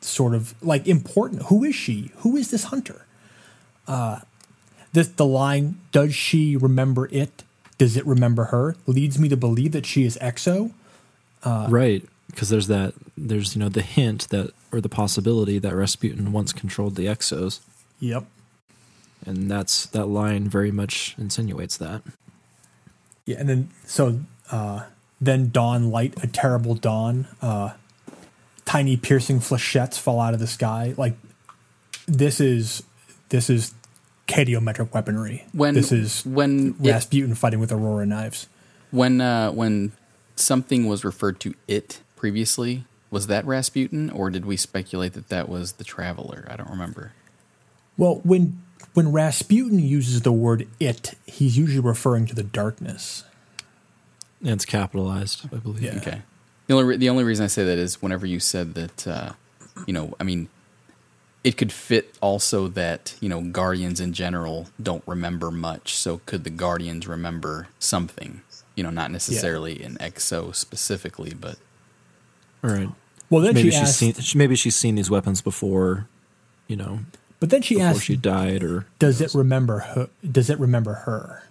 sort 0.01 0.33
of 0.33 0.55
like 0.63 0.87
important. 0.87 1.43
Who 1.43 1.63
is 1.63 1.75
she? 1.75 2.11
Who 2.17 2.35
is 2.35 2.51
this 2.51 2.65
hunter? 2.65 3.05
Uh, 3.87 4.19
this 4.93 5.07
the 5.09 5.25
line. 5.25 5.79
Does 5.91 6.13
she 6.15 6.55
remember 6.55 7.07
it? 7.11 7.43
Does 7.77 7.95
it 7.95 8.05
remember 8.05 8.45
her? 8.45 8.75
Leads 8.87 9.17
me 9.19 9.29
to 9.29 9.37
believe 9.37 9.71
that 9.71 9.85
she 9.85 10.03
is 10.05 10.17
Exo. 10.21 10.71
right. 11.45 12.03
Because 12.27 12.49
there's 12.49 12.67
that. 12.67 12.93
There's 13.17 13.55
you 13.55 13.59
know 13.59 13.69
the 13.69 13.81
hint 13.81 14.29
that 14.29 14.51
or 14.71 14.79
the 14.81 14.89
possibility 14.89 15.57
that 15.59 15.73
Rasputin 15.75 16.31
once 16.31 16.53
controlled 16.53 16.95
the 16.95 17.05
Exos, 17.07 17.59
Yep. 17.99 18.25
and 19.25 19.49
that's 19.49 19.87
that 19.87 20.05
line 20.05 20.47
very 20.47 20.69
much 20.71 21.15
insinuates 21.17 21.75
that. 21.77 22.03
Yeah, 23.25 23.37
and 23.39 23.49
then 23.49 23.69
so 23.83 24.19
uh, 24.51 24.81
then 25.19 25.49
dawn 25.49 25.89
light, 25.89 26.23
a 26.23 26.27
terrible 26.27 26.75
dawn. 26.75 27.27
Uh, 27.41 27.71
tiny 28.65 28.95
piercing 28.95 29.39
flechettes 29.39 29.97
fall 29.99 30.19
out 30.21 30.35
of 30.35 30.39
the 30.39 30.45
sky. 30.47 30.93
Like 30.97 31.15
this 32.07 32.39
is 32.39 32.83
this 33.29 33.49
is 33.49 33.73
cadiometric 34.29 34.93
weaponry. 34.93 35.45
When 35.51 35.73
this 35.73 35.91
is 35.91 36.25
when 36.25 36.75
it, 36.81 36.91
Rasputin 36.91 37.35
fighting 37.35 37.59
with 37.59 37.71
Aurora 37.71 38.05
knives. 38.05 38.47
when 38.91 39.19
uh, 39.19 39.51
when 39.51 39.91
something 40.35 40.87
was 40.87 41.03
referred 41.03 41.39
to 41.41 41.55
it 41.67 42.01
previously, 42.15 42.85
was 43.09 43.27
that 43.27 43.45
Rasputin, 43.45 44.09
or 44.09 44.29
did 44.29 44.45
we 44.45 44.55
speculate 44.55 45.13
that 45.13 45.29
that 45.29 45.49
was 45.49 45.73
the 45.73 45.83
Traveler? 45.83 46.47
I 46.49 46.55
don't 46.55 46.69
remember. 46.69 47.13
Well, 47.97 48.21
when 48.23 48.61
when 48.93 49.11
Rasputin 49.11 49.79
uses 49.79 50.21
the 50.21 50.31
word 50.31 50.67
it, 50.79 51.15
he's 51.25 51.57
usually 51.57 51.81
referring 51.81 52.25
to 52.27 52.35
the 52.35 52.43
darkness. 52.43 53.23
And 54.41 54.51
it's 54.51 54.65
capitalized, 54.65 55.53
I 55.53 55.57
believe. 55.57 55.83
Yeah. 55.83 55.97
Okay. 55.97 56.21
The 56.67 56.73
only 56.75 56.85
re- 56.85 56.97
the 56.97 57.09
only 57.09 57.23
reason 57.23 57.43
I 57.43 57.47
say 57.47 57.63
that 57.65 57.77
is 57.77 58.01
whenever 58.01 58.25
you 58.25 58.39
said 58.39 58.75
that, 58.75 59.07
uh, 59.07 59.31
you 59.85 59.93
know, 59.93 60.13
I 60.19 60.23
mean, 60.23 60.49
it 61.43 61.57
could 61.57 61.71
fit 61.71 62.13
also 62.21 62.67
that 62.67 63.15
you 63.21 63.29
know 63.29 63.41
Guardians 63.41 63.99
in 63.99 64.13
general 64.13 64.67
don't 64.81 65.03
remember 65.07 65.51
much. 65.51 65.95
So 65.95 66.21
could 66.25 66.43
the 66.43 66.49
Guardians 66.49 67.07
remember 67.07 67.67
something? 67.79 68.41
You 68.75 68.83
know, 68.83 68.89
not 68.89 69.11
necessarily 69.11 69.81
an 69.83 69.97
exo 69.97 70.55
specifically, 70.55 71.33
but 71.33 71.57
All 72.63 72.69
right. 72.69 72.89
Well, 73.29 73.41
then 73.41 73.53
maybe 73.53 73.69
she 73.69 73.77
she's 73.77 73.81
asked, 73.81 73.99
seen 73.99 74.37
maybe 74.37 74.55
she's 74.55 74.75
seen 74.75 74.95
these 74.95 75.09
weapons 75.09 75.41
before, 75.41 76.07
you 76.67 76.75
know, 76.75 76.99
but 77.39 77.49
then 77.49 77.61
she 77.61 77.75
before 77.75 77.89
asked, 77.89 78.05
she 78.05 78.15
died 78.15 78.63
or 78.63 78.87
"Does 78.97 79.21
it 79.21 79.33
remember 79.33 79.79
her? 79.79 80.09
Does 80.29 80.49
it 80.49 80.59
remember 80.59 80.93
her?" 80.93 81.43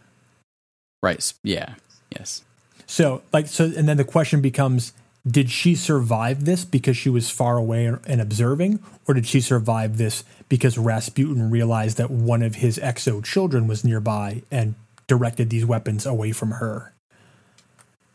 right. 1.03 1.33
Yeah. 1.43 1.75
Yes. 2.11 2.43
So, 2.87 3.23
like, 3.35 3.47
so, 3.49 3.65
and 3.77 3.87
then 3.89 3.99
the 3.99 4.05
question 4.05 4.41
becomes: 4.41 4.93
Did 5.29 5.51
she 5.51 5.75
survive 5.75 6.45
this 6.45 6.65
because 6.65 6.97
she 6.97 7.11
was 7.11 7.29
far 7.31 7.57
away 7.59 7.87
and 7.87 8.21
observing, 8.21 8.79
or 9.07 9.15
did 9.15 9.27
she 9.27 9.41
survive 9.41 9.99
this 9.99 10.25
because 10.49 10.79
Rasputin 10.79 11.51
realized 11.51 11.97
that 11.99 12.11
one 12.11 12.43
of 12.43 12.57
his 12.57 12.79
exo 12.79 13.23
children 13.23 13.67
was 13.67 13.85
nearby 13.85 14.43
and 14.51 14.75
directed 15.07 15.51
these 15.51 15.67
weapons 15.67 16.07
away 16.07 16.33
from 16.33 16.53
her? 16.53 16.95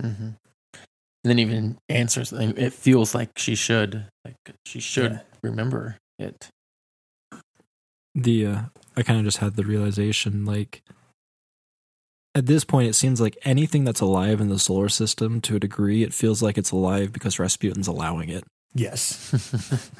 Mm-hmm. 0.01 0.29
And 0.73 1.29
then 1.29 1.39
even 1.39 1.77
answers. 1.89 2.31
like, 2.31 2.57
It 2.57 2.73
feels 2.73 3.13
like 3.13 3.29
she 3.37 3.55
should. 3.55 4.05
Like 4.25 4.35
she 4.65 4.79
should 4.79 5.11
Yeah. 5.13 5.19
remember 5.41 5.97
it. 6.17 6.49
the 8.15 8.45
uh, 8.45 8.61
I 8.95 9.03
kind 9.03 9.19
of 9.19 9.25
just 9.25 9.37
had 9.39 9.55
the 9.55 9.63
realization 9.63 10.45
like 10.45 10.81
at 12.35 12.45
this 12.45 12.63
point 12.63 12.89
it 12.89 12.93
seems 12.93 13.21
like 13.21 13.37
anything 13.43 13.83
that's 13.83 14.01
alive 14.01 14.41
in 14.41 14.49
the 14.49 14.59
solar 14.59 14.89
system 14.89 15.41
to 15.41 15.55
a 15.55 15.59
degree 15.59 16.03
it 16.03 16.13
feels 16.13 16.41
like 16.41 16.57
it's 16.57 16.71
alive 16.71 17.13
because 17.13 17.39
Rasputin's 17.39 17.87
allowing 17.87 18.29
it. 18.29 18.43
Yes. 18.73 19.89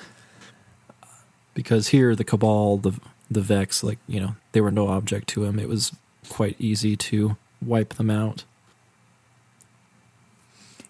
because 1.54 1.90
here 1.90 2.16
the 2.16 2.24
cabal 2.24 2.78
the 2.78 3.00
the 3.30 3.42
vex 3.42 3.84
like 3.84 4.00
you 4.08 4.20
know 4.20 4.36
they 4.52 4.62
were 4.62 4.72
no 4.72 4.88
object 4.88 5.28
to 5.30 5.44
him. 5.44 5.60
It 5.60 5.70
was 5.70 5.96
quite 6.30 6.56
easy 6.60 6.96
to 6.96 7.38
wipe 7.62 7.96
them 7.96 8.10
out. 8.10 8.44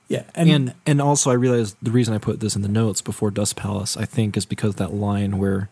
Yeah, 0.07 0.23
and 0.35 0.49
and, 0.49 0.73
and, 0.85 1.01
also 1.01 1.31
I 1.31 1.33
realized 1.33 1.75
the 1.81 1.89
reason 1.89 2.13
I 2.13 2.19
put 2.19 2.39
this 2.39 2.55
in 2.55 2.61
the 2.61 2.67
notes 2.67 3.01
before 3.01 3.31
Dust 3.31 3.55
Palace 3.55 3.97
I 3.97 4.05
think 4.05 4.37
is 4.37 4.45
because 4.45 4.75
that 4.75 4.93
line 4.93 5.37
where 5.37 5.69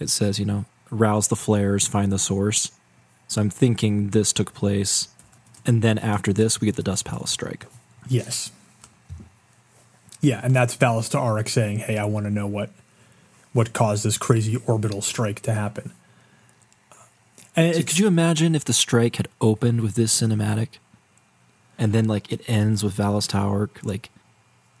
it 0.00 0.08
says 0.08 0.38
you 0.38 0.46
know 0.46 0.64
rouse 0.90 1.28
the 1.28 1.36
flares 1.36 1.86
find 1.86 2.10
the 2.10 2.18
source 2.18 2.70
so 3.32 3.40
I'm 3.40 3.50
thinking 3.50 4.10
this 4.10 4.32
took 4.32 4.54
place 4.54 5.08
and 5.64 5.82
then 5.82 5.98
after 5.98 6.32
this 6.32 6.60
we 6.60 6.66
get 6.66 6.76
the 6.76 6.82
Dust 6.82 7.04
Palace 7.04 7.30
strike 7.30 7.66
yes, 8.08 8.50
yeah, 10.22 10.40
and 10.42 10.54
that's 10.54 10.76
Valus 10.76 11.10
Ta'aurc 11.10 11.48
saying, 11.48 11.80
"Hey, 11.80 11.98
I 11.98 12.04
want 12.04 12.24
to 12.26 12.30
know 12.30 12.46
what 12.46 12.70
what 13.52 13.72
caused 13.72 14.04
this 14.04 14.16
crazy 14.16 14.56
orbital 14.66 15.02
strike 15.02 15.40
to 15.40 15.52
happen." 15.52 15.92
Uh, 17.56 17.60
and 17.60 17.76
So 17.76 17.82
could 17.82 17.98
you 17.98 18.06
imagine 18.06 18.54
if 18.54 18.64
the 18.64 18.72
strike 18.72 19.16
had 19.16 19.28
opened 19.40 19.80
with 19.80 19.96
this 19.96 20.18
cinematic, 20.18 20.78
and 21.76 21.92
then 21.92 22.04
like 22.06 22.32
it 22.32 22.40
ends 22.48 22.84
with 22.84 22.94
Valus 22.94 23.26
Ta'aurc 23.26 23.82
like 23.82 24.10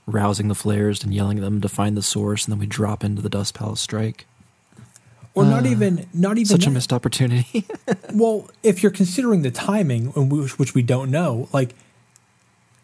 rousing 0.06 0.46
the 0.46 0.54
flares 0.54 1.02
and 1.02 1.12
yelling 1.12 1.38
at 1.38 1.44
them 1.44 1.60
to 1.60 1.68
find 1.68 1.96
the 1.96 2.02
source, 2.02 2.44
and 2.44 2.52
then 2.52 2.60
we 2.60 2.66
drop 2.66 3.02
into 3.02 3.20
the 3.20 3.28
Dust 3.28 3.54
Palace 3.54 3.80
strike? 3.80 4.26
Or 5.34 5.44
not 5.44 5.64
Uh, 5.64 5.70
even 5.70 6.06
not 6.12 6.38
even 6.38 6.46
Such 6.46 6.66
a 6.66 6.70
missed 6.70 6.92
opportunity. 6.92 7.66
Well, 8.12 8.50
if 8.62 8.82
you're 8.82 8.92
considering 8.92 9.42
the 9.42 9.50
timing, 9.50 10.08
which, 10.08 10.58
which 10.58 10.74
we 10.74 10.82
don't 10.82 11.10
know, 11.10 11.48
like 11.52 11.74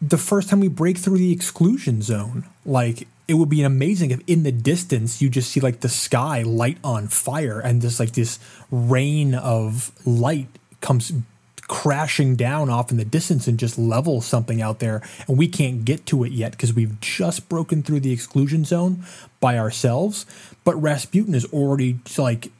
the 0.01 0.17
first 0.17 0.49
time 0.49 0.59
we 0.59 0.67
break 0.67 0.97
through 0.97 1.17
the 1.19 1.31
exclusion 1.31 2.01
zone, 2.01 2.45
like 2.65 3.07
it 3.27 3.35
would 3.35 3.49
be 3.49 3.61
amazing 3.61 4.09
if 4.09 4.21
in 4.25 4.41
the 4.43 4.51
distance 4.51 5.21
you 5.21 5.29
just 5.29 5.51
see 5.51 5.59
like 5.59 5.81
the 5.81 5.89
sky 5.89 6.41
light 6.41 6.77
on 6.83 7.07
fire 7.07 7.59
and 7.59 7.81
just 7.81 7.99
like 7.99 8.13
this 8.13 8.39
rain 8.71 9.35
of 9.35 9.91
light 10.05 10.47
comes 10.81 11.11
crashing 11.67 12.35
down 12.35 12.67
off 12.71 12.89
in 12.89 12.97
the 12.97 13.05
distance 13.05 13.47
and 13.47 13.59
just 13.59 13.77
levels 13.77 14.25
something 14.25 14.59
out 14.59 14.79
there 14.79 15.03
and 15.27 15.37
we 15.37 15.47
can't 15.47 15.85
get 15.85 16.03
to 16.07 16.23
it 16.23 16.31
yet 16.31 16.53
because 16.53 16.73
we've 16.73 16.99
just 16.99 17.47
broken 17.47 17.83
through 17.83 17.99
the 17.99 18.11
exclusion 18.11 18.65
zone 18.65 19.05
by 19.39 19.57
ourselves 19.57 20.25
but 20.63 20.79
Rasputin 20.81 21.33
is 21.33 21.45
already 21.45 21.99
like 22.17 22.51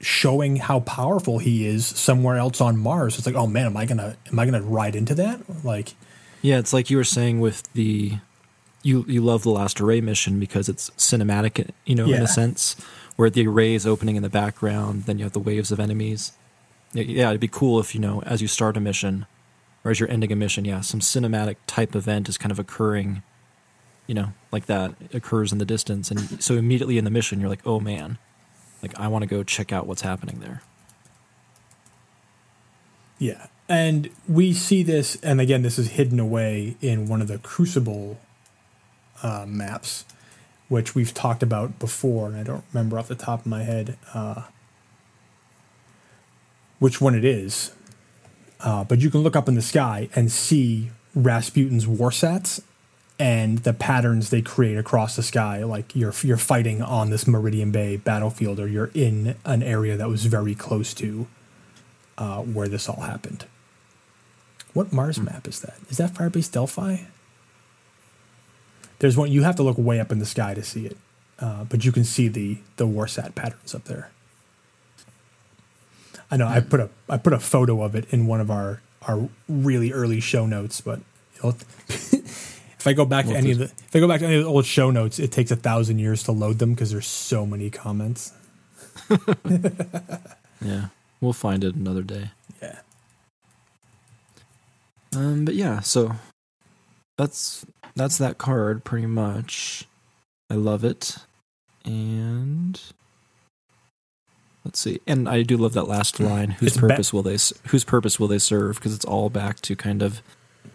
showing 0.00 0.56
how 0.56 0.80
powerful 0.80 1.38
he 1.38 1.66
is 1.66 1.84
somewhere 1.84 2.36
else 2.36 2.60
on 2.60 2.76
Mars. 2.76 3.18
It's 3.18 3.26
like, 3.26 3.34
oh 3.34 3.46
man, 3.46 3.66
am 3.66 3.76
I 3.76 3.86
gonna 3.86 4.16
am 4.30 4.38
I 4.38 4.44
gonna 4.44 4.62
ride 4.62 4.96
into 4.96 5.14
that? 5.16 5.64
Like, 5.64 5.94
yeah, 6.42 6.58
it's 6.58 6.72
like 6.72 6.90
you 6.90 6.96
were 6.96 7.04
saying 7.04 7.40
with 7.40 7.70
the 7.72 8.18
you 8.82 9.04
you 9.08 9.20
love 9.20 9.42
the 9.42 9.50
last 9.50 9.80
array 9.80 10.00
mission 10.00 10.38
because 10.40 10.68
it's 10.68 10.90
cinematic, 10.90 11.70
you 11.84 11.94
know, 11.94 12.06
in 12.06 12.22
a 12.22 12.28
sense, 12.28 12.76
where 13.16 13.30
the 13.30 13.46
array 13.46 13.74
is 13.74 13.86
opening 13.86 14.16
in 14.16 14.22
the 14.22 14.30
background, 14.30 15.04
then 15.04 15.18
you 15.18 15.24
have 15.24 15.32
the 15.32 15.40
waves 15.40 15.70
of 15.72 15.80
enemies. 15.80 16.32
Yeah, 16.92 17.02
Yeah, 17.02 17.28
it'd 17.30 17.40
be 17.40 17.48
cool 17.48 17.80
if 17.80 17.94
you 17.94 18.00
know 18.00 18.22
as 18.22 18.40
you 18.40 18.48
start 18.48 18.76
a 18.76 18.80
mission 18.80 19.26
or 19.84 19.90
as 19.90 20.00
you're 20.00 20.10
ending 20.10 20.30
a 20.30 20.36
mission, 20.36 20.64
yeah, 20.64 20.82
some 20.82 21.00
cinematic 21.00 21.56
type 21.66 21.96
event 21.96 22.28
is 22.28 22.38
kind 22.38 22.52
of 22.52 22.58
occurring, 22.58 23.22
you 24.10 24.14
know, 24.14 24.32
like 24.50 24.66
that 24.66 24.92
occurs 25.14 25.52
in 25.52 25.58
the 25.58 25.64
distance, 25.64 26.10
and 26.10 26.42
so 26.42 26.56
immediately 26.56 26.98
in 26.98 27.04
the 27.04 27.12
mission 27.12 27.38
you're 27.38 27.48
like, 27.48 27.64
oh 27.64 27.78
man, 27.78 28.18
like 28.82 28.98
I 28.98 29.06
want 29.06 29.22
to 29.22 29.28
go 29.28 29.44
check 29.44 29.72
out 29.72 29.86
what's 29.86 30.02
happening 30.02 30.40
there. 30.40 30.62
yeah. 33.20 33.46
And 33.68 34.10
we 34.26 34.52
see 34.52 34.82
this, 34.82 35.14
and 35.22 35.40
again, 35.40 35.62
this 35.62 35.78
is 35.78 35.92
hidden 35.92 36.18
away 36.18 36.76
in 36.80 37.06
one 37.06 37.22
of 37.22 37.28
the 37.28 37.38
Crucible 37.38 38.18
uh, 39.22 39.44
maps, 39.46 40.04
which 40.68 40.96
we've 40.96 41.14
talked 41.14 41.44
about 41.44 41.78
before, 41.78 42.26
and 42.26 42.36
I 42.36 42.42
don't 42.42 42.64
remember 42.72 42.98
off 42.98 43.06
the 43.06 43.14
top 43.14 43.42
of 43.42 43.46
my 43.46 43.62
head 43.62 43.96
uh, 44.12 44.42
which 46.80 47.00
one 47.00 47.14
it 47.14 47.24
is. 47.24 47.72
Uh, 48.58 48.82
but 48.82 48.98
you 48.98 49.08
can 49.08 49.20
look 49.20 49.36
up 49.36 49.48
in 49.48 49.54
the 49.54 49.62
sky 49.62 50.08
and 50.16 50.32
see 50.32 50.90
Rasputin's 51.14 51.86
warsats 51.86 52.60
and 53.20 53.58
the 53.58 53.74
patterns 53.74 54.30
they 54.30 54.40
create 54.40 54.78
across 54.78 55.14
the 55.14 55.22
sky. 55.22 55.62
Like 55.62 55.94
you're 55.94 56.14
you're 56.22 56.38
fighting 56.38 56.80
on 56.80 57.10
this 57.10 57.26
Meridian 57.26 57.70
Bay 57.70 57.98
battlefield, 57.98 58.58
or 58.58 58.66
you're 58.66 58.90
in 58.94 59.36
an 59.44 59.62
area 59.62 59.96
that 59.98 60.08
was 60.08 60.24
very 60.24 60.54
close 60.54 60.94
to 60.94 61.26
uh, 62.16 62.40
where 62.40 62.66
this 62.66 62.88
all 62.88 63.02
happened. 63.02 63.44
What 64.72 64.90
Mars 64.90 65.20
map 65.20 65.46
is 65.46 65.60
that? 65.60 65.76
Is 65.90 65.98
that 65.98 66.14
Firebase 66.14 66.50
Delphi? 66.50 66.96
There's 69.00 69.18
one 69.18 69.30
you 69.30 69.42
have 69.42 69.56
to 69.56 69.62
look 69.62 69.76
way 69.76 70.00
up 70.00 70.10
in 70.10 70.18
the 70.18 70.26
sky 70.26 70.54
to 70.54 70.62
see 70.62 70.86
it, 70.86 70.96
uh, 71.38 71.64
but 71.64 71.84
you 71.84 71.92
can 71.92 72.04
see 72.04 72.26
the 72.26 72.58
the 72.76 72.86
warsat 72.86 73.34
patterns 73.34 73.74
up 73.74 73.84
there. 73.84 74.10
I 76.30 76.38
know 76.38 76.46
I 76.46 76.60
put 76.60 76.80
a 76.80 76.88
I 77.06 77.18
put 77.18 77.34
a 77.34 77.38
photo 77.38 77.82
of 77.82 77.94
it 77.94 78.06
in 78.10 78.26
one 78.26 78.40
of 78.40 78.50
our 78.50 78.80
our 79.02 79.28
really 79.46 79.92
early 79.92 80.20
show 80.20 80.46
notes, 80.46 80.80
but 80.80 81.00
if 82.80 82.86
I 82.86 82.92
go 82.94 83.04
back 83.04 83.26
to 83.26 83.30
Well, 83.32 83.38
any 83.38 83.52
of 83.52 83.58
the 83.58 83.64
if 83.64 83.94
I 83.94 84.00
go 84.00 84.08
back 84.08 84.20
to 84.20 84.26
any 84.26 84.36
of 84.36 84.42
the 84.44 84.48
old 84.48 84.64
show 84.66 84.90
notes, 84.90 85.18
it 85.18 85.30
takes 85.30 85.50
a 85.50 85.56
thousand 85.56 85.98
years 85.98 86.22
to 86.24 86.32
load 86.32 86.58
them 86.58 86.72
because 86.74 86.90
there's 86.90 87.06
so 87.06 87.46
many 87.46 87.70
comments. 87.70 88.32
Yeah, 90.62 90.88
we'll 91.22 91.32
find 91.32 91.64
it 91.64 91.74
another 91.74 92.02
day. 92.02 92.32
Yeah. 92.62 92.80
Um, 95.16 95.46
but 95.46 95.54
yeah, 95.54 95.80
so 95.80 96.12
that's 97.16 97.64
that's 97.96 98.18
that 98.18 98.36
card 98.36 98.84
pretty 98.84 99.06
much. 99.06 99.86
I 100.50 100.54
love 100.54 100.84
it, 100.84 101.16
and 101.84 102.78
let's 104.66 104.78
see. 104.80 105.00
And 105.06 105.28
I 105.30 105.42
do 105.42 105.56
love 105.56 105.72
that 105.72 105.84
last 105.88 106.20
line. 106.20 106.50
Whose 106.50 106.72
It's 106.72 106.76
ba- 106.76 106.88
purpose 106.88 107.12
will 107.12 107.22
they? 107.22 107.38
Whose 107.68 107.84
purpose 107.84 108.20
will 108.20 108.28
they 108.28 108.38
serve? 108.38 108.74
Because 108.76 108.94
it's 108.94 109.06
all 109.06 109.30
back 109.30 109.60
to 109.62 109.74
kind 109.74 110.02
of 110.02 110.20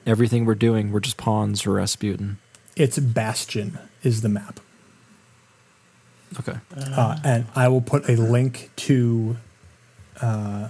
everything 0.06 0.45
we're 0.45 0.56
doing. 0.56 0.91
We're 0.91 0.99
just 0.99 1.18
pawns 1.18 1.61
for 1.61 1.73
Rasputin. 1.73 2.38
It's 2.76 2.99
Bastion 2.99 3.77
is 4.03 4.22
the 4.22 4.30
map. 4.30 4.60
Okay. 6.40 6.57
uh, 6.76 7.18
and 7.23 7.45
I 7.56 7.68
will 7.69 7.82
put 7.82 8.10
a 8.10 8.15
link 8.15 8.69
to 8.77 9.38
uh, 10.22 10.69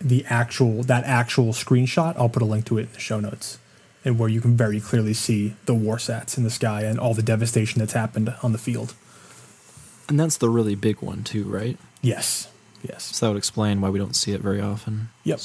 the 0.00 0.24
actual 0.26 0.82
that 0.82 1.04
actual 1.04 1.52
screenshot. 1.52 2.14
I'll 2.16 2.28
put 2.28 2.42
a 2.42 2.46
link 2.46 2.66
to 2.66 2.78
it 2.78 2.82
in 2.82 2.92
the 2.92 2.98
show 3.00 3.18
notes, 3.20 3.58
and 4.04 4.18
where 4.18 4.28
you 4.28 4.40
can 4.42 4.56
very 4.56 4.80
clearly 4.80 5.14
see 5.14 5.54
the 5.64 5.72
warsats 5.74 6.36
in 6.36 6.44
the 6.44 6.50
sky 6.50 6.82
and 6.82 6.98
all 7.00 7.14
the 7.14 7.22
devastation 7.22 7.78
that's 7.78 7.94
happened 7.94 8.34
on 8.42 8.52
the 8.52 8.58
field. 8.58 8.94
And 10.08 10.20
that's 10.20 10.36
the 10.36 10.50
really 10.50 10.74
big 10.74 11.00
one 11.00 11.22
too, 11.24 11.44
right? 11.44 11.78
Yes, 12.02 12.48
yes, 12.86 13.04
So 13.04 13.24
that 13.26 13.30
would 13.32 13.38
explain 13.38 13.80
why 13.80 13.88
we 13.88 13.98
don't 13.98 14.16
see 14.16 14.32
it 14.32 14.40
very 14.42 14.60
often. 14.60 15.08
yep. 15.24 15.40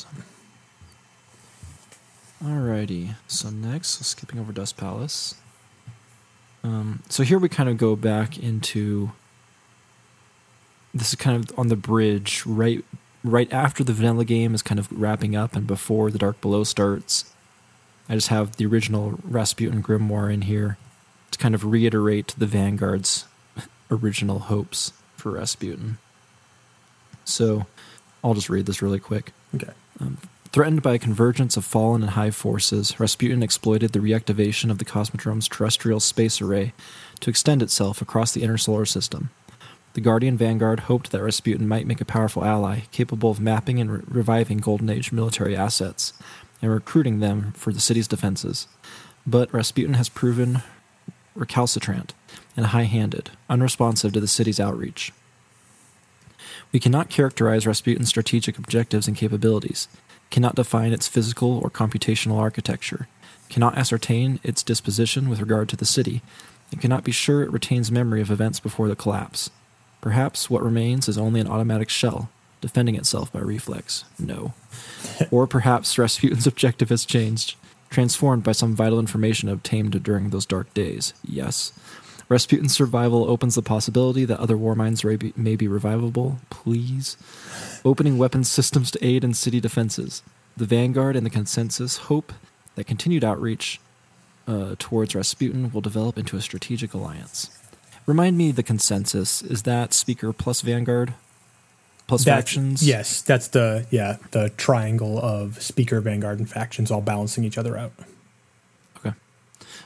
Alrighty. 2.44 3.16
So 3.28 3.50
next, 3.50 4.04
skipping 4.06 4.40
over 4.40 4.52
Dust 4.52 4.78
Palace. 4.78 5.36
Um, 6.64 7.02
so 7.10 7.24
here 7.24 7.40
we 7.40 7.50
kind 7.50 7.70
of 7.70 7.78
go 7.78 7.96
back 7.96 8.38
into. 8.38 9.12
This 10.94 11.10
is 11.10 11.16
kind 11.16 11.38
of 11.38 11.58
on 11.60 11.68
the 11.68 11.76
bridge, 11.76 12.44
right, 12.46 12.84
right 13.24 13.52
after 13.52 13.84
the 13.84 13.94
vanilla 13.94 14.26
game 14.26 14.56
is 14.56 14.62
kind 14.62 14.80
of 14.80 14.92
wrapping 14.92 15.36
up, 15.36 15.56
and 15.56 15.68
before 15.68 16.12
the 16.12 16.18
Dark 16.18 16.40
Below 16.42 16.64
starts. 16.64 17.26
I 18.10 18.16
just 18.16 18.30
have 18.30 18.56
the 18.56 18.66
original 18.66 19.20
Rasputin 19.24 19.84
Grimoire 19.84 20.34
in 20.34 20.44
here 20.44 20.78
to 21.32 21.38
kind 21.38 21.54
of 21.54 21.66
reiterate 21.66 22.34
the 22.38 22.46
Vanguard's 22.46 23.26
original 23.92 24.40
hopes 24.40 24.94
for 25.16 25.32
Rasputin. 25.34 25.98
So, 27.26 27.66
I'll 28.24 28.34
just 28.34 28.50
read 28.50 28.66
this 28.66 28.82
really 28.82 29.00
quick. 29.00 29.34
Okay. 29.56 29.74
Threatened 30.52 30.82
by 30.82 30.94
a 30.94 31.00
convergence 31.00 31.58
of 31.58 31.66
fallen 31.66 32.02
and 32.02 32.12
high 32.12 32.32
forces, 32.32 33.00
Rasputin 33.00 33.44
exploited 33.44 33.92
the 33.92 34.00
reactivation 34.00 34.72
of 34.72 34.78
the 34.78 34.86
Cosmodrome's 34.86 35.48
terrestrial 35.48 36.00
space 36.00 36.42
array 36.42 36.74
to 37.20 37.30
extend 37.30 37.62
itself 37.62 38.02
across 38.02 38.32
the 38.32 38.44
inner 38.44 38.58
solar 38.58 38.86
system. 38.86 39.30
The 39.94 40.02
Guardian 40.02 40.38
Vanguard 40.38 40.82
hoped 40.82 41.12
that 41.12 41.22
Rasputin 41.22 41.68
might 41.68 41.88
make 41.88 42.00
a 42.00 42.06
powerful 42.06 42.46
ally 42.46 42.82
capable 42.92 43.30
of 43.30 43.40
mapping 43.40 43.80
and 43.80 43.92
re- 43.92 44.02
reviving 44.08 44.60
Golden 44.60 44.90
Age 44.90 45.12
military 45.12 45.56
assets 45.56 46.14
and 46.62 46.72
recruiting 46.72 47.20
them 47.20 47.52
for 47.54 47.74
the 47.74 47.80
city's 47.80 48.08
defenses. 48.08 48.68
But 49.26 49.54
Rasputin 49.54 49.96
has 49.96 50.08
proven 50.08 50.62
recalcitrant 51.36 52.14
and 52.56 52.68
high 52.68 52.84
handed, 52.84 53.32
unresponsive 53.50 54.14
to 54.14 54.20
the 54.20 54.28
city's 54.28 54.60
outreach. 54.60 55.12
We 56.72 56.80
cannot 56.80 57.10
characterize 57.10 57.68
Rasputin's 57.68 58.10
strategic 58.10 58.58
objectives 58.58 59.08
and 59.08 59.18
capabilities, 59.18 59.88
cannot 60.30 60.56
define 60.56 60.94
its 60.94 61.08
physical 61.08 61.58
or 61.60 61.70
computational 61.70 62.40
architecture, 62.40 63.08
cannot 63.50 63.78
ascertain 63.78 64.40
its 64.44 64.64
disposition 64.64 65.30
with 65.30 65.40
regard 65.40 65.70
to 65.70 65.76
the 65.76 65.86
city, 65.86 66.22
and 66.72 66.82
cannot 66.82 67.04
be 67.04 67.12
sure 67.12 67.42
it 67.42 67.52
retains 67.52 67.92
memory 67.92 68.22
of 68.22 68.32
events 68.32 68.60
before 68.60 68.88
the 68.88 68.96
collapse. 68.96 69.50
Perhaps 70.02 70.50
what 70.50 70.64
remains 70.64 71.08
is 71.08 71.18
only 71.18 71.40
an 71.40 71.48
automatic 71.48 71.90
shell, 71.90 72.30
defending 72.62 72.96
itself 72.96 73.32
by 73.32 73.40
reflex. 73.40 74.04
No. 74.20 74.54
or 75.32 75.48
perhaps 75.48 75.98
Rasputin's 75.98 76.48
objective 76.48 76.90
has 76.90 77.06
changed, 77.06 77.56
transformed 77.90 78.44
by 78.44 78.52
some 78.52 78.76
vital 78.76 79.00
information 79.00 79.50
obtained 79.50 80.04
during 80.04 80.30
those 80.30 80.46
dark 80.46 80.74
days. 80.74 81.14
Yes. 81.24 81.72
Rasputin's 82.30 82.74
survival 82.74 83.30
opens 83.30 83.56
the 83.56 83.62
possibility 83.62 84.26
that 84.26 84.40
other 84.40 84.58
war 84.58 84.76
minds 84.76 85.04
may 85.04 85.16
be, 85.16 85.34
may 85.36 85.56
be 85.56 85.68
revivable. 85.68 86.40
Please. 86.50 87.16
Opening 87.86 88.18
weapons 88.18 88.50
systems 88.52 88.92
to 88.92 89.06
aid 89.06 89.24
in 89.24 89.34
city 89.34 89.60
defenses. 89.60 90.22
The 90.58 90.66
Vanguard 90.66 91.16
and 91.16 91.26
the 91.26 91.30
Consensus 91.30 91.98
hope 91.98 92.34
that 92.76 92.84
continued 92.86 93.24
outreach 93.24 93.80
uh, 94.48 94.76
towards 94.78 95.16
Rasputin 95.16 95.72
will 95.72 95.82
develop 95.82 96.18
into 96.18 96.36
a 96.36 96.42
strategic 96.42 96.94
alliance. 96.94 97.50
Remind 98.06 98.38
me, 98.38 98.52
the 98.52 98.64
Consensus 98.64 99.42
is 99.42 99.64
that 99.64 99.94
Speaker 99.94 100.34
plus 100.34 100.62
Vanguard 100.62 101.14
plus 102.08 102.24
That's- 102.24 102.44
factions? 102.44 102.88
Yes, 102.88 103.22
that's 103.22 103.50
the 103.50 103.86
yeah 103.92 104.18
the 104.32 104.50
triangle 104.56 105.20
of 105.20 105.62
speaker, 105.62 106.00
vanguard, 106.02 106.40
and 106.40 106.50
factions 106.50 106.90
all 106.90 107.02
balancing 107.02 107.44
each 107.44 107.58
other 107.58 107.78
out. 107.78 107.92
Okay, 108.98 109.14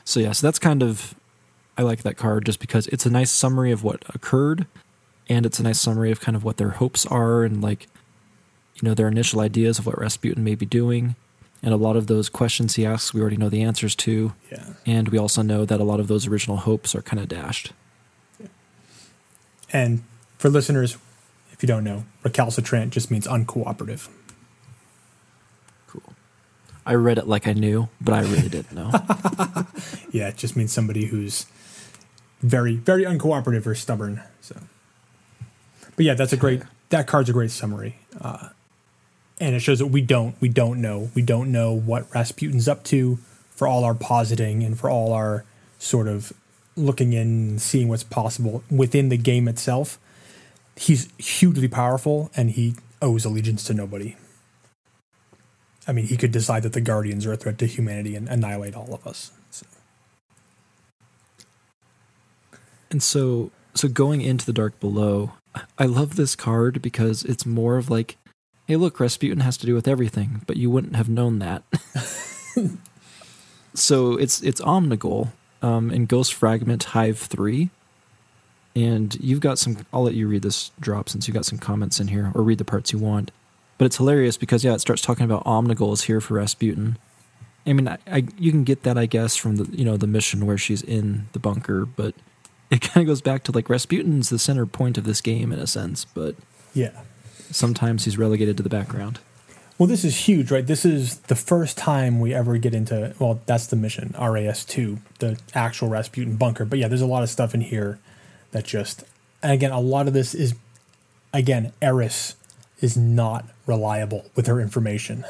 so 0.04 0.20
yeah, 0.20 0.30
so 0.32 0.46
that's 0.46 0.60
kind 0.60 0.82
of 0.84 1.14
I 1.76 1.82
like 1.82 2.02
that 2.02 2.16
card 2.16 2.44
just 2.46 2.60
because 2.60 2.86
it's 2.88 3.06
a 3.06 3.10
nice 3.10 3.30
summary 3.30 3.72
of 3.72 3.82
what 3.82 4.02
occurred 4.14 4.66
and 5.28 5.46
it's 5.46 5.58
a 5.58 5.62
nice 5.62 5.80
summary 5.80 6.10
of 6.10 6.20
kind 6.20 6.36
of 6.36 6.44
what 6.44 6.56
their 6.58 6.70
hopes 6.70 7.06
are 7.06 7.44
and 7.44 7.62
like 7.62 7.86
you 8.74 8.86
know 8.88 8.94
their 8.94 9.08
initial 9.08 9.40
ideas 9.40 9.78
of 9.78 9.86
what 9.86 9.98
Rasputin 9.98 10.44
may 10.44 10.54
be 10.54 10.66
doing. 10.66 11.16
And 11.62 11.72
a 11.72 11.76
lot 11.76 11.96
of 11.96 12.08
those 12.08 12.28
questions 12.28 12.74
he 12.74 12.84
asks 12.84 13.14
we 13.14 13.20
already 13.20 13.36
know 13.36 13.48
the 13.48 13.62
answers 13.62 13.94
to. 13.96 14.34
Yeah, 14.50 14.64
And 14.84 15.08
we 15.10 15.18
also 15.18 15.42
know 15.42 15.64
that 15.64 15.78
a 15.80 15.84
lot 15.84 16.00
of 16.00 16.08
those 16.08 16.26
original 16.26 16.56
hopes 16.56 16.94
are 16.94 17.02
kind 17.02 17.20
of 17.22 17.28
dashed. 17.28 17.72
and 19.72 20.02
for 20.38 20.48
listeners, 20.50 20.98
if 21.52 21.62
you 21.62 21.66
don't 21.68 21.84
know, 21.84 22.04
recalcitrant 22.24 22.92
just 22.92 23.10
means 23.12 23.28
uncooperative. 23.28 24.08
Cool. 25.86 26.02
I 26.84 26.94
read 26.94 27.16
it 27.18 27.28
like 27.28 27.46
I 27.46 27.52
knew, 27.52 27.88
but 28.00 28.12
I 28.14 28.22
really 28.22 28.48
didn't 28.48 28.72
know. 28.72 28.90
Yeah, 30.10 30.28
it 30.28 30.36
just 30.36 30.56
means 30.56 30.72
somebody 30.72 31.06
who's 31.06 31.46
very, 32.42 32.76
very 32.76 33.04
uncooperative 33.04 33.66
or 33.66 33.74
stubborn. 33.74 34.20
So, 34.40 34.56
but 35.96 36.04
yeah, 36.04 36.14
that's 36.14 36.32
a 36.32 36.36
great. 36.36 36.62
That 36.90 37.06
card's 37.06 37.30
a 37.30 37.32
great 37.32 37.50
summary, 37.50 37.96
uh, 38.20 38.50
and 39.40 39.54
it 39.54 39.60
shows 39.60 39.78
that 39.78 39.86
we 39.86 40.02
don't, 40.02 40.34
we 40.40 40.48
don't 40.48 40.80
know, 40.82 41.10
we 41.14 41.22
don't 41.22 41.50
know 41.50 41.72
what 41.72 42.10
Rasputin's 42.12 42.68
up 42.68 42.84
to 42.84 43.18
for 43.50 43.66
all 43.66 43.84
our 43.84 43.94
positing 43.94 44.62
and 44.62 44.78
for 44.78 44.90
all 44.90 45.12
our 45.12 45.44
sort 45.78 46.06
of 46.08 46.32
looking 46.76 47.12
in, 47.14 47.20
and 47.20 47.62
seeing 47.62 47.88
what's 47.88 48.04
possible 48.04 48.62
within 48.70 49.08
the 49.08 49.16
game 49.16 49.48
itself. 49.48 49.98
He's 50.76 51.08
hugely 51.18 51.68
powerful, 51.68 52.30
and 52.36 52.50
he 52.50 52.74
owes 53.00 53.24
allegiance 53.24 53.64
to 53.64 53.74
nobody. 53.74 54.16
I 55.86 55.92
mean, 55.92 56.06
he 56.06 56.16
could 56.16 56.32
decide 56.32 56.62
that 56.62 56.72
the 56.74 56.80
Guardians 56.80 57.26
are 57.26 57.32
a 57.32 57.36
threat 57.36 57.58
to 57.58 57.66
humanity 57.66 58.14
and 58.14 58.28
annihilate 58.28 58.74
all 58.74 58.94
of 58.94 59.06
us. 59.06 59.32
So. 59.50 59.66
And 62.92 63.02
so 63.02 63.50
so 63.74 63.88
going 63.88 64.20
into 64.20 64.44
the 64.44 64.52
dark 64.52 64.78
below, 64.78 65.32
I 65.78 65.86
love 65.86 66.16
this 66.16 66.36
card 66.36 66.82
because 66.82 67.24
it's 67.24 67.46
more 67.46 67.78
of 67.78 67.90
like, 67.90 68.16
hey 68.66 68.76
look, 68.76 69.00
Rasputin 69.00 69.40
has 69.40 69.56
to 69.56 69.66
do 69.66 69.74
with 69.74 69.88
everything, 69.88 70.42
but 70.46 70.56
you 70.58 70.70
wouldn't 70.70 70.94
have 70.94 71.08
known 71.08 71.38
that. 71.40 71.64
so 73.74 74.12
it's 74.16 74.42
it's 74.42 74.60
Omnigul 74.60 75.32
um, 75.62 75.90
in 75.90 76.06
Ghost 76.06 76.34
Fragment 76.34 76.84
Hive 76.84 77.18
3. 77.18 77.70
And 78.74 79.14
you've 79.20 79.40
got 79.40 79.58
some 79.58 79.78
I'll 79.92 80.04
let 80.04 80.14
you 80.14 80.28
read 80.28 80.42
this 80.42 80.70
drop 80.78 81.08
since 81.08 81.26
you 81.26 81.34
got 81.34 81.46
some 81.46 81.58
comments 81.58 81.98
in 81.98 82.08
here, 82.08 82.30
or 82.34 82.42
read 82.42 82.58
the 82.58 82.64
parts 82.64 82.92
you 82.92 82.98
want. 82.98 83.30
But 83.78 83.86
it's 83.86 83.96
hilarious 83.96 84.36
because 84.36 84.64
yeah, 84.64 84.74
it 84.74 84.80
starts 84.80 85.02
talking 85.02 85.24
about 85.24 85.44
Omnigul 85.44 85.92
is 85.94 86.02
here 86.02 86.20
for 86.20 86.34
Rasputin. 86.34 86.98
I 87.66 87.72
mean, 87.72 87.88
I, 87.88 87.98
I 88.06 88.26
you 88.38 88.50
can 88.50 88.64
get 88.64 88.82
that 88.82 88.98
I 88.98 89.06
guess 89.06 89.34
from 89.34 89.56
the 89.56 89.76
you 89.76 89.84
know 89.84 89.96
the 89.96 90.06
mission 90.06 90.46
where 90.46 90.58
she's 90.58 90.82
in 90.82 91.28
the 91.32 91.38
bunker, 91.38 91.86
but 91.86 92.14
it 92.72 92.80
kind 92.80 93.02
of 93.02 93.06
goes 93.06 93.20
back 93.20 93.44
to 93.44 93.52
like 93.52 93.68
Rasputin's 93.68 94.28
the 94.30 94.38
center 94.38 94.66
point 94.66 94.98
of 94.98 95.04
this 95.04 95.20
game 95.20 95.52
in 95.52 95.58
a 95.58 95.66
sense, 95.66 96.04
but 96.04 96.34
Yeah. 96.74 96.90
sometimes 97.50 98.04
he's 98.04 98.16
relegated 98.18 98.56
to 98.56 98.62
the 98.62 98.68
background. 98.70 99.20
Well, 99.78 99.86
this 99.86 100.04
is 100.04 100.16
huge, 100.28 100.50
right? 100.50 100.66
This 100.66 100.84
is 100.84 101.18
the 101.28 101.34
first 101.34 101.76
time 101.76 102.18
we 102.20 102.32
ever 102.34 102.56
get 102.58 102.72
into, 102.74 103.14
well, 103.18 103.40
that's 103.46 103.66
the 103.66 103.76
mission, 103.76 104.14
RAS 104.18 104.64
2, 104.64 104.98
the 105.18 105.38
actual 105.54 105.88
Rasputin 105.88 106.36
bunker. 106.36 106.64
But 106.64 106.78
yeah, 106.78 106.88
there's 106.88 107.00
a 107.02 107.06
lot 107.06 107.22
of 107.22 107.30
stuff 107.30 107.54
in 107.54 107.60
here 107.62 107.98
that 108.52 108.64
just, 108.64 109.04
and 109.42 109.52
again, 109.52 109.70
a 109.72 109.80
lot 109.80 110.06
of 110.08 110.12
this 110.14 110.34
is, 110.34 110.54
again, 111.32 111.72
Eris 111.82 112.36
is 112.80 112.96
not 112.96 113.46
reliable 113.66 114.26
with 114.36 114.46
her 114.46 114.60
information. 114.60 115.24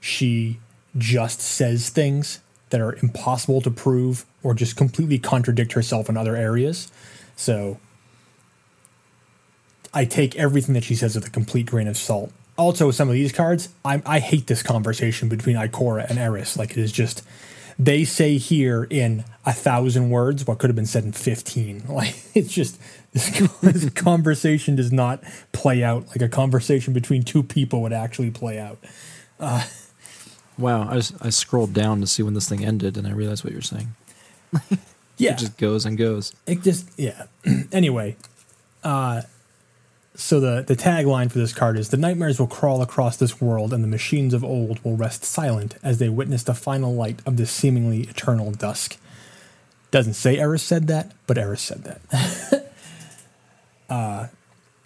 She 0.00 0.60
just 0.96 1.40
says 1.40 1.88
things 1.90 2.40
that 2.70 2.80
are 2.80 2.94
impossible 2.96 3.60
to 3.60 3.70
prove 3.70 4.24
or 4.42 4.54
just 4.54 4.76
completely 4.76 5.18
contradict 5.18 5.72
herself 5.72 6.08
in 6.08 6.16
other 6.16 6.36
areas. 6.36 6.90
So 7.36 7.78
I 9.92 10.04
take 10.04 10.36
everything 10.36 10.74
that 10.74 10.84
she 10.84 10.94
says 10.94 11.14
with 11.14 11.26
a 11.26 11.30
complete 11.30 11.66
grain 11.66 11.88
of 11.88 11.96
salt. 11.96 12.32
Also, 12.58 12.90
some 12.90 13.08
of 13.08 13.14
these 13.14 13.32
cards, 13.32 13.68
I, 13.84 14.02
I 14.04 14.18
hate 14.18 14.46
this 14.46 14.62
conversation 14.62 15.28
between 15.28 15.56
Ikora 15.56 16.08
and 16.08 16.18
Eris. 16.18 16.56
Like, 16.56 16.72
it 16.72 16.78
is 16.78 16.90
just, 16.90 17.22
they 17.78 18.04
say 18.04 18.38
here 18.38 18.86
in 18.88 19.24
a 19.44 19.52
thousand 19.52 20.10
words 20.10 20.46
what 20.46 20.58
could 20.58 20.68
have 20.68 20.76
been 20.76 20.86
said 20.86 21.04
in 21.04 21.12
15. 21.12 21.84
Like, 21.88 22.14
it's 22.34 22.52
just, 22.52 22.78
this, 23.12 23.48
this 23.60 23.90
conversation 23.94 24.76
does 24.76 24.92
not 24.92 25.22
play 25.52 25.82
out 25.82 26.08
like 26.08 26.22
a 26.22 26.28
conversation 26.28 26.92
between 26.92 27.22
two 27.22 27.42
people 27.42 27.82
would 27.82 27.92
actually 27.92 28.30
play 28.30 28.58
out. 28.58 28.78
Uh, 29.38 29.64
Wow, 30.58 30.88
I 30.88 30.96
I 31.20 31.30
scrolled 31.30 31.72
down 31.74 32.00
to 32.00 32.06
see 32.06 32.22
when 32.22 32.34
this 32.34 32.48
thing 32.48 32.64
ended, 32.64 32.96
and 32.96 33.06
I 33.06 33.12
realized 33.12 33.44
what 33.44 33.52
you're 33.52 33.62
saying. 33.62 33.94
Yeah. 35.18 35.32
It 35.32 35.38
just 35.38 35.56
goes 35.56 35.86
and 35.86 35.96
goes. 35.96 36.34
it 36.46 36.62
just 36.62 36.90
yeah 36.98 37.24
anyway 37.72 38.16
uh 38.84 39.22
so 40.14 40.40
the 40.40 40.62
the 40.62 40.76
tagline 40.76 41.30
for 41.32 41.38
this 41.38 41.54
card 41.54 41.78
is 41.78 41.88
the 41.88 41.96
nightmares 41.96 42.38
will 42.38 42.46
crawl 42.46 42.82
across 42.82 43.16
this 43.16 43.40
world 43.40 43.72
and 43.72 43.82
the 43.82 43.88
machines 43.88 44.34
of 44.34 44.44
old 44.44 44.82
will 44.84 44.94
rest 44.96 45.24
silent 45.24 45.76
as 45.82 45.96
they 45.98 46.10
witness 46.10 46.42
the 46.42 46.52
final 46.52 46.94
light 46.94 47.20
of 47.24 47.38
this 47.38 47.50
seemingly 47.50 48.02
eternal 48.02 48.50
dusk 48.50 48.98
doesn't 49.90 50.12
say 50.12 50.36
eris 50.38 50.62
said 50.62 50.86
that 50.86 51.12
but 51.26 51.38
eris 51.38 51.62
said 51.62 51.84
that 51.84 52.70
uh 53.88 54.26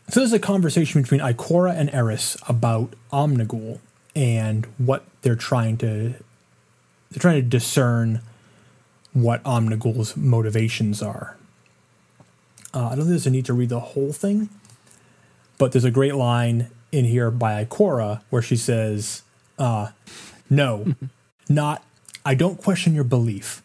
so 0.08 0.20
there's 0.20 0.32
a 0.32 0.38
conversation 0.38 1.02
between 1.02 1.20
ikora 1.20 1.74
and 1.76 1.92
eris 1.92 2.36
about 2.48 2.94
omnigul 3.12 3.80
and 4.14 4.66
what 4.78 5.04
they're 5.22 5.36
trying 5.36 5.76
to 5.78 6.14
they're 7.10 7.20
trying 7.20 7.42
to 7.42 7.48
discern 7.48 8.20
what 9.12 9.42
Omnigul's 9.42 10.16
motivations 10.16 11.02
are. 11.02 11.36
Uh, 12.72 12.86
I 12.86 12.88
don't 12.90 12.98
think 12.98 13.08
there's 13.08 13.26
a 13.26 13.30
need 13.30 13.46
to 13.46 13.52
read 13.52 13.68
the 13.68 13.80
whole 13.80 14.12
thing, 14.12 14.48
but 15.58 15.72
there's 15.72 15.84
a 15.84 15.90
great 15.90 16.14
line 16.14 16.70
in 16.92 17.04
here 17.04 17.30
by 17.30 17.64
Ikora 17.64 18.22
where 18.30 18.42
she 18.42 18.56
says, 18.56 19.22
uh, 19.58 19.88
No, 20.48 20.94
not, 21.48 21.84
I 22.24 22.34
don't 22.34 22.62
question 22.62 22.94
your 22.94 23.04
belief. 23.04 23.62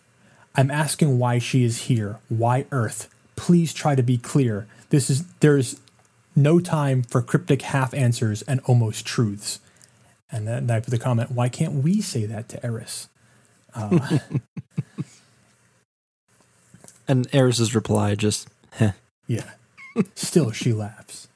I'm 0.56 0.72
asking 0.72 1.20
why 1.20 1.38
she 1.38 1.64
is 1.64 1.84
here. 1.84 2.18
Why 2.30 2.66
Earth? 2.72 3.10
Please 3.36 3.74
try 3.74 3.94
to 3.94 4.04
be 4.04 4.18
clear. 4.18 4.68
This 4.90 5.10
is, 5.10 5.26
there's 5.42 5.80
no 6.36 6.60
time 6.60 7.04
for 7.04 7.22
cryptic 7.22 7.62
half 7.64 7.94
answers 7.94 8.42
and 8.44 8.62
almost 8.66 9.06
truths. 9.06 9.60
And 10.32 10.48
then 10.48 10.70
I 10.72 10.80
put 10.80 10.90
the 10.92 10.98
comment, 10.98 11.32
why 11.32 11.50
can't 11.50 11.84
we 11.84 12.02
say 12.02 12.26
that 12.26 12.50
to 12.50 12.66
Eris? 12.66 13.08
Uh, 13.74 14.20
And 17.08 17.28
Eris's 17.34 17.76
reply 17.76 18.16
just, 18.16 18.48
heh. 18.74 18.92
Yeah. 19.28 19.52
Still, 20.16 20.52
she 20.52 20.74
laughs. 20.74 21.28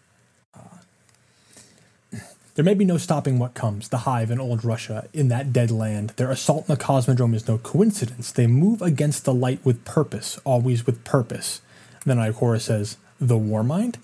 Uh, 0.53 2.17
There 2.55 2.65
may 2.65 2.73
be 2.73 2.85
no 2.85 2.97
stopping 2.97 3.37
what 3.39 3.53
comes. 3.53 3.89
The 3.89 3.99
Hive 3.99 4.31
in 4.31 4.39
old 4.39 4.65
Russia, 4.65 5.07
in 5.13 5.27
that 5.29 5.53
dead 5.53 5.69
land. 5.71 6.11
Their 6.15 6.31
assault 6.31 6.67
in 6.67 6.75
the 6.75 6.83
Cosmodrome 6.83 7.35
is 7.35 7.47
no 7.47 7.57
coincidence. 7.59 8.31
They 8.31 8.47
move 8.47 8.81
against 8.81 9.25
the 9.25 9.33
light 9.33 9.63
with 9.63 9.85
purpose, 9.85 10.39
always 10.43 10.85
with 10.85 11.03
purpose. 11.03 11.61
And 12.03 12.17
then 12.19 12.33
Ikora 12.33 12.59
says, 12.59 12.97
The 13.19 13.37
Warmind? 13.37 13.95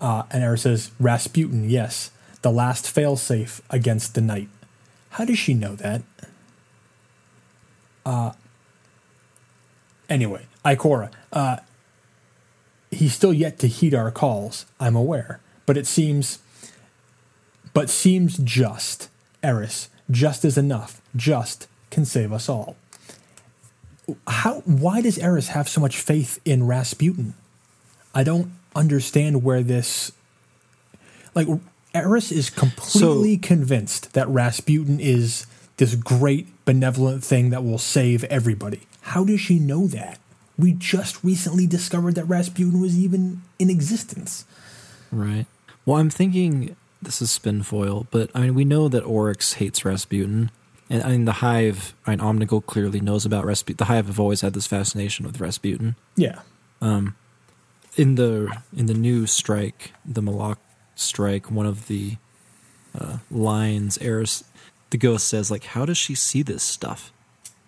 Uh, 0.00 0.24
and 0.30 0.42
Eris 0.42 0.62
says, 0.62 0.90
Rasputin, 0.98 1.70
yes. 1.70 2.10
The 2.42 2.50
last 2.50 2.84
failsafe 2.84 3.60
against 3.70 4.14
the 4.14 4.20
night. 4.20 4.48
How 5.10 5.24
does 5.24 5.38
she 5.38 5.54
know 5.54 5.74
that? 5.76 6.02
Uh, 8.06 8.32
anyway, 10.08 10.46
Ikora, 10.64 11.10
uh, 11.32 11.58
he's 12.90 13.14
still 13.14 13.32
yet 13.32 13.58
to 13.58 13.66
heed 13.66 13.94
our 13.94 14.10
calls, 14.10 14.66
I'm 14.78 14.96
aware. 14.96 15.40
But 15.66 15.76
it 15.76 15.86
seems 15.86 16.38
but 17.72 17.90
seems 17.90 18.38
just. 18.38 19.08
Eris, 19.42 19.88
just 20.10 20.44
is 20.44 20.58
enough. 20.58 21.00
Just 21.16 21.66
can 21.90 22.04
save 22.04 22.32
us 22.32 22.48
all. 22.48 22.76
How? 24.26 24.60
Why 24.64 25.00
does 25.00 25.18
Eris 25.18 25.48
have 25.48 25.68
so 25.68 25.80
much 25.80 25.96
faith 25.98 26.40
in 26.44 26.66
Rasputin? 26.66 27.34
I 28.14 28.24
don't 28.24 28.52
understand 28.74 29.44
where 29.44 29.62
this. 29.62 30.12
Like, 31.34 31.46
Eris 31.94 32.30
is 32.32 32.50
completely 32.50 33.34
So- 33.36 33.40
convinced 33.42 34.12
that 34.12 34.28
Rasputin 34.28 35.00
is 35.00 35.46
this 35.76 35.94
great 35.94 36.46
benevolent 36.64 37.24
thing 37.24 37.50
that 37.50 37.64
will 37.64 37.78
save 37.78 38.24
everybody. 38.24 38.80
How 39.02 39.24
does 39.24 39.40
she 39.40 39.58
know 39.58 39.86
that? 39.88 40.18
We 40.58 40.72
just 40.72 41.24
recently 41.24 41.66
discovered 41.66 42.14
that 42.16 42.24
Rasputin 42.26 42.80
was 42.80 42.98
even 42.98 43.42
in 43.58 43.70
existence. 43.70 44.44
Right. 45.10 45.46
Well, 45.86 45.96
I'm 45.96 46.10
thinking 46.10 46.76
this 47.00 47.22
is 47.22 47.30
spin 47.30 47.62
foil, 47.62 48.06
but 48.10 48.30
I 48.34 48.40
mean, 48.40 48.54
we 48.54 48.64
know 48.66 48.88
that 48.88 49.02
Oryx 49.04 49.54
hates 49.54 49.84
Rasputin. 49.86 50.50
And 50.90 51.02
I 51.02 51.10
mean, 51.12 51.24
the 51.24 51.32
Hive, 51.40 51.94
I 52.06 52.10
mean, 52.10 52.18
Omnigul 52.18 52.66
clearly 52.66 53.00
knows 53.00 53.24
about 53.24 53.46
Rasputin. 53.46 53.78
The 53.78 53.86
Hive 53.86 54.06
have 54.06 54.20
always 54.20 54.42
had 54.42 54.52
this 54.52 54.66
fascination 54.66 55.24
with 55.24 55.40
Rasputin. 55.40 55.96
Yeah. 56.14 56.40
Um 56.82 57.16
In 57.96 58.16
the 58.16 58.54
in 58.76 58.86
the 58.86 58.94
new 58.94 59.26
strike, 59.26 59.92
the 60.04 60.20
Malok 60.20 60.56
strike, 61.00 61.50
one 61.50 61.66
of 61.66 61.86
the 61.88 62.16
uh, 62.98 63.18
lines, 63.30 63.98
Eris, 63.98 64.44
the 64.90 64.98
ghost 64.98 65.28
says, 65.28 65.50
like, 65.50 65.64
how 65.64 65.84
does 65.84 65.96
she 65.98 66.14
see 66.14 66.42
this 66.42 66.62
stuff? 66.62 67.12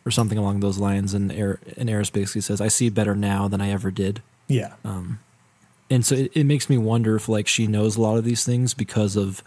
Or 0.05 0.11
something 0.11 0.37
along 0.37 0.61
those 0.61 0.79
lines. 0.79 1.15
And, 1.15 1.31
er- 1.31 1.61
and 1.77 1.89
Eris 1.89 2.11
basically 2.11 2.41
says, 2.41 2.61
I 2.61 2.67
see 2.69 2.89
better 2.91 3.15
now 3.15 3.47
than 3.47 3.61
I 3.61 3.71
ever 3.71 3.91
did. 3.93 4.21
Yeah. 4.49 4.73
and 4.85 6.05
so 6.05 6.15
it, 6.17 6.33
it 6.35 6.45
makes 6.45 6.69
me 6.69 6.77
wonder 6.77 7.15
if 7.17 7.29
like 7.29 7.47
she 7.47 7.67
knows 7.67 7.97
a 7.97 8.01
lot 8.03 8.19
of 8.19 8.25
these 8.25 8.45
things 8.45 8.75
because 8.75 9.15
of 9.17 9.43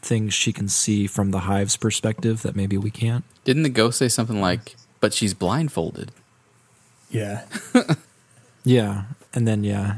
things 0.00 0.32
she 0.32 0.52
can 0.52 0.68
see 0.68 1.06
from 1.08 1.30
the 1.32 1.40
hive's 1.40 1.76
perspective 1.76 2.42
that 2.42 2.54
maybe 2.54 2.78
we 2.78 2.90
can't 2.90 3.24
Didn't 3.44 3.64
the 3.64 3.68
ghost 3.68 3.98
say 3.98 4.08
something 4.08 4.40
like, 4.40 4.76
but 5.00 5.12
she's 5.12 5.34
blindfolded? 5.34 6.12
yeah. 7.10 7.44
yeah 8.64 9.04
and 9.34 9.46
then 9.48 9.62
yeah 9.64 9.96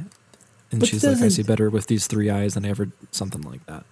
and 0.70 0.80
But 0.80 0.88
she's 0.88 1.04
like 1.04 1.18
i 1.22 1.28
see 1.28 1.42
better 1.42 1.70
with 1.70 1.86
these 1.86 2.06
three 2.06 2.28
eyes 2.30 2.54
than 2.54 2.64
i 2.64 2.68
ever 2.70 2.88
something 3.10 3.42
like 3.42 3.64
that 3.66 3.84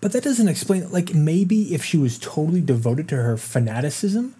But 0.00 0.12
that 0.12 0.22
doesn't 0.24 0.48
explain 0.48 0.90
like 0.90 1.14
maybe 1.14 1.74
if 1.74 1.84
she 1.84 1.96
was 1.98 2.18
totally 2.18 2.60
devoted 2.62 3.08
to 3.10 3.16
her 3.16 3.36
fanaticism. 3.36 4.34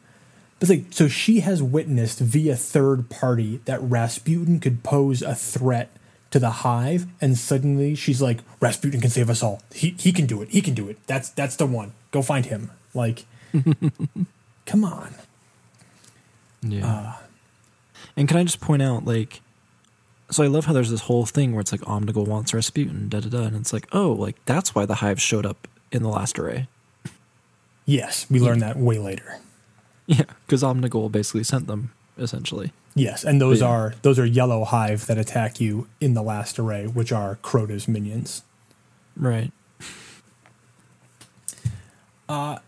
But 0.58 0.68
like 0.68 0.84
so 0.90 1.08
she 1.08 1.40
has 1.40 1.62
witnessed 1.62 2.18
via 2.20 2.56
third 2.56 3.08
party 3.10 3.60
that 3.64 3.80
Rasputin 3.82 4.60
could 4.60 4.82
pose 4.82 5.20
a 5.22 5.34
threat 5.34 5.88
to 6.30 6.38
the 6.38 6.50
hive 6.64 7.06
and 7.20 7.36
suddenly 7.36 7.94
she's 7.94 8.22
like 8.22 8.38
Rasputin 8.60 9.00
can 9.00 9.10
save 9.10 9.28
us 9.28 9.42
all. 9.42 9.60
He 9.74 9.96
he 9.98 10.12
can 10.12 10.26
do 10.26 10.40
it. 10.42 10.48
He 10.50 10.60
can 10.62 10.74
do 10.74 10.88
it. 10.88 10.96
That's 11.06 11.28
that's 11.30 11.56
the 11.56 11.66
one. 11.66 11.92
Go 12.10 12.22
find 12.22 12.46
him. 12.46 12.70
Like 12.94 13.24
come 14.66 14.84
on. 14.84 15.14
yeah 16.62 16.86
uh, 16.86 17.12
and 18.16 18.28
can 18.28 18.36
i 18.36 18.44
just 18.44 18.60
point 18.60 18.82
out 18.82 19.04
like 19.04 19.40
so 20.31 20.43
i 20.43 20.47
love 20.47 20.65
how 20.66 20.73
there's 20.73 20.90
this 20.90 21.02
whole 21.02 21.27
thing 21.27 21.52
where 21.52 21.61
it's 21.61 21.73
like 21.73 21.81
omnigul 21.82 22.27
wants 22.27 22.52
rasputin 22.55 23.09
da 23.09 23.20
da 23.20 23.28
da 23.28 23.43
and 23.44 23.57
it's 23.57 23.73
like 23.73 23.86
oh 23.93 24.12
like 24.12 24.36
that's 24.47 24.74
why 24.74 24.86
the 24.86 24.97
hive 24.97 25.20
showed 25.20 25.44
up 25.47 25.66
in 25.93 26.02
the 26.02 26.09
last 26.09 26.39
array 26.39 26.69
Yes, 27.86 28.27
we 28.31 28.39
learned 28.39 28.62
that 28.62 28.77
way 28.77 28.98
later. 28.98 29.40
yeah 30.07 30.23
because 30.47 30.62
omnigul 30.62 31.11
basically 31.11 31.43
sent 31.44 31.66
them 31.66 31.93
essentially 32.19 32.73
Yes, 32.94 33.24
and 33.24 33.40
those 33.40 33.61
Yeah. 33.61 33.69
are 33.69 33.94
those 34.02 34.19
are 34.19 34.27
yellow 34.27 34.65
hive 34.65 35.07
that 35.07 35.16
attack 35.19 35.61
you 35.61 35.86
in 36.01 36.15
the 36.15 36.23
last 36.23 36.59
array, 36.59 36.86
which 36.86 37.11
are 37.12 37.36
Crota's 37.43 37.86
minions. 37.89 38.43
right 39.16 39.52
uh, 42.28 42.59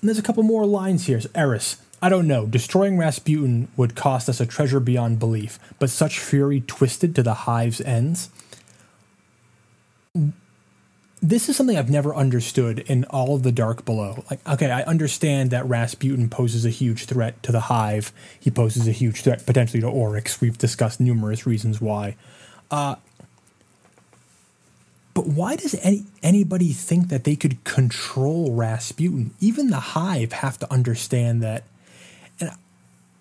And 0.00 0.08
there's 0.08 0.18
a 0.18 0.22
couple 0.22 0.42
more 0.42 0.66
lines 0.66 1.06
here. 1.06 1.20
Eris, 1.34 1.76
I 2.02 2.08
don't 2.08 2.26
know. 2.26 2.46
Destroying 2.46 2.98
Rasputin 2.98 3.68
would 3.76 3.94
cost 3.94 4.28
us 4.28 4.40
a 4.40 4.46
treasure 4.46 4.80
beyond 4.80 5.20
belief, 5.20 5.60
but 5.78 5.88
such 5.88 6.18
fury 6.18 6.60
twisted 6.60 7.14
to 7.14 7.22
the 7.22 7.34
hive's 7.34 7.80
ends. 7.80 8.28
This 11.22 11.48
is 11.48 11.56
something 11.56 11.78
I've 11.78 11.88
never 11.88 12.12
understood 12.12 12.80
in 12.80 13.04
all 13.04 13.36
of 13.36 13.44
the 13.44 13.52
dark 13.52 13.84
below. 13.84 14.24
Like, 14.28 14.40
okay, 14.48 14.72
I 14.72 14.82
understand 14.82 15.52
that 15.52 15.64
Rasputin 15.66 16.28
poses 16.28 16.66
a 16.66 16.70
huge 16.70 17.04
threat 17.04 17.40
to 17.44 17.52
the 17.52 17.60
hive. 17.60 18.12
He 18.40 18.50
poses 18.50 18.88
a 18.88 18.92
huge 18.92 19.22
threat 19.22 19.46
potentially 19.46 19.80
to 19.82 19.86
Oryx. 19.86 20.40
We've 20.40 20.58
discussed 20.58 20.98
numerous 20.98 21.46
reasons 21.46 21.80
why. 21.80 22.16
Uh, 22.72 22.96
but 25.14 25.28
why 25.28 25.54
does 25.54 25.76
any 25.82 26.06
anybody 26.22 26.72
think 26.72 27.08
that 27.10 27.22
they 27.22 27.36
could 27.36 27.62
control 27.62 28.52
Rasputin? 28.52 29.32
Even 29.38 29.70
the 29.70 29.78
Hive 29.78 30.32
have 30.32 30.58
to 30.58 30.72
understand 30.72 31.40
that. 31.44 31.62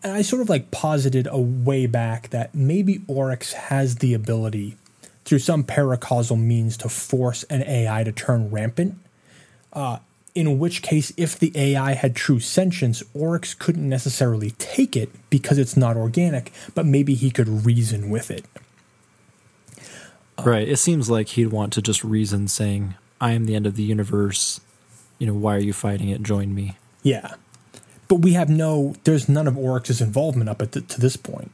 And, 0.04 0.14
I 0.14 0.22
sort 0.22 0.42
of 0.42 0.50
like 0.50 0.72
posited 0.72 1.28
a 1.30 1.40
way 1.40 1.86
back 1.86 2.30
that 2.30 2.54
maybe 2.54 3.02
Oryx 3.08 3.54
has 3.54 3.98
the 3.98 4.14
ability 4.14 4.78
through 5.26 5.40
some 5.40 5.64
paracausal 5.64 6.40
means 6.40 6.78
to 6.78 6.90
force 6.90 7.44
an 7.44 7.64
AI 7.64 8.04
to 8.04 8.12
turn 8.12 8.50
rampant. 8.50 8.98
Uh, 9.72 10.00
in 10.34 10.60
which 10.60 10.82
case, 10.82 11.12
if 11.18 11.38
the 11.38 11.52
AI 11.56 11.94
had 11.94 12.16
true 12.16 12.40
sentience, 12.40 13.04
Oryx 13.14 13.54
couldn't 13.54 13.88
necessarily 13.88 14.52
take 14.52 14.96
it 14.96 15.10
because 15.30 15.58
it's 15.58 15.76
not 15.76 15.98
organic, 15.98 16.52
but 16.74 16.86
maybe 16.86 17.16
he 17.16 17.32
could 17.32 17.66
reason 17.66 18.10
with 18.10 18.32
it. 18.32 18.46
Right. 20.44 20.68
It 20.68 20.78
seems 20.78 21.10
like 21.10 21.30
he'd 21.30 21.48
want 21.48 21.74
to 21.74 21.82
just 21.82 22.04
reason 22.04 22.48
saying, 22.48 22.96
I 23.20 23.34
am 23.34 23.46
the 23.46 23.56
end 23.56 23.68
of 23.68 23.76
the 23.76 23.84
universe. 23.84 24.60
You 25.20 25.28
know, 25.28 25.34
why 25.34 25.56
are 25.56 25.60
you 25.60 25.74
fighting 25.74 26.10
it? 26.10 26.24
Join 26.24 26.56
me. 26.56 26.78
Yeah. 27.04 27.36
But 28.12 28.20
we 28.20 28.34
have 28.34 28.50
no, 28.50 28.94
there's 29.06 29.30
none 29.30 29.48
of 29.48 29.58
Oryx's 29.58 30.02
involvement 30.02 30.50
up 30.50 30.62
at 30.62 30.74
the, 30.74 30.82
to 30.82 31.00
this 31.00 31.16
point. 31.16 31.50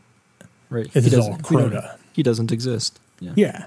Right. 0.72 0.92
This 0.92 1.06
he 1.06 1.12
is 1.12 1.20
all 1.20 1.38
doesn't- 1.38 1.44
Crota. 1.46 1.98
He 2.14 2.24
doesn't 2.24 2.52
exist. 2.52 3.00
Yeah. 3.20 3.34
Yeah. 3.36 3.66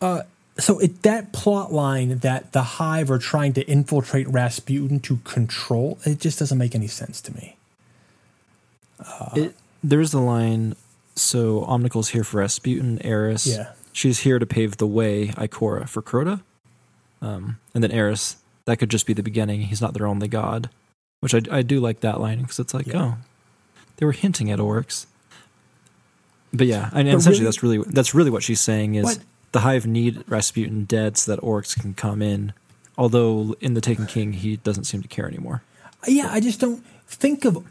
Uh, 0.00 0.22
so 0.58 0.80
it, 0.80 1.04
that 1.04 1.32
plot 1.32 1.72
line 1.72 2.18
that 2.18 2.50
the 2.50 2.62
Hive 2.62 3.12
are 3.12 3.18
trying 3.20 3.52
to 3.52 3.64
infiltrate 3.68 4.26
Rasputin 4.28 4.98
to 4.98 5.18
control, 5.18 6.00
it 6.04 6.18
just 6.18 6.40
doesn't 6.40 6.58
make 6.58 6.74
any 6.74 6.88
sense 6.88 7.20
to 7.20 7.32
me. 7.32 7.54
It, 9.36 9.54
there's 9.84 10.10
the 10.10 10.18
line, 10.20 10.74
so 11.14 11.60
Omnigul's 11.60 12.08
here 12.08 12.24
for 12.24 12.38
Rasputin, 12.38 13.00
Eris. 13.02 13.46
Yeah. 13.46 13.70
She's 13.92 14.18
here 14.20 14.40
to 14.40 14.46
pave 14.46 14.78
the 14.78 14.86
way, 14.88 15.28
Ikora, 15.28 15.88
for 15.88 16.02
Crota. 16.02 16.42
Um, 17.22 17.60
and 17.72 17.84
then 17.84 17.92
Eris, 17.92 18.38
that 18.64 18.78
could 18.78 18.90
just 18.90 19.06
be 19.06 19.12
the 19.12 19.22
beginning. 19.22 19.60
He's 19.62 19.80
not 19.80 19.94
their 19.94 20.08
only 20.08 20.26
god. 20.26 20.70
Which 21.20 21.34
I, 21.34 21.40
I 21.50 21.62
do 21.62 21.80
like 21.80 22.00
that 22.00 22.20
line 22.20 22.42
because 22.42 22.58
it's 22.60 22.72
like, 22.74 22.86
Yeah. 22.86 23.02
oh, 23.02 23.14
they 23.96 24.06
were 24.06 24.12
hinting 24.12 24.50
at 24.50 24.60
Oryx. 24.60 25.06
But 26.52 26.66
yeah, 26.66 26.90
and 26.92 27.08
But 27.08 27.16
essentially 27.18 27.32
really- 27.40 27.44
that's 27.44 27.62
really 27.62 27.78
that's 27.88 28.14
really 28.14 28.30
what 28.30 28.42
she's 28.42 28.60
saying 28.60 28.94
is 28.94 29.04
What? 29.04 29.18
the 29.52 29.60
Hive 29.60 29.86
need 29.86 30.24
Rasputin 30.28 30.84
dead 30.84 31.16
so 31.16 31.32
that 31.32 31.42
Oryx 31.42 31.74
can 31.74 31.94
come 31.94 32.22
in. 32.22 32.52
Although 32.96 33.54
in 33.60 33.74
the 33.74 33.80
Taken 33.80 34.06
King, 34.06 34.32
he 34.32 34.56
doesn't 34.56 34.84
seem 34.84 35.02
to 35.02 35.08
care 35.08 35.26
anymore. 35.28 35.62
Yeah, 36.06 36.28
I 36.30 36.40
just 36.40 36.58
don't 36.60 36.84
think 37.06 37.44
of. 37.44 37.64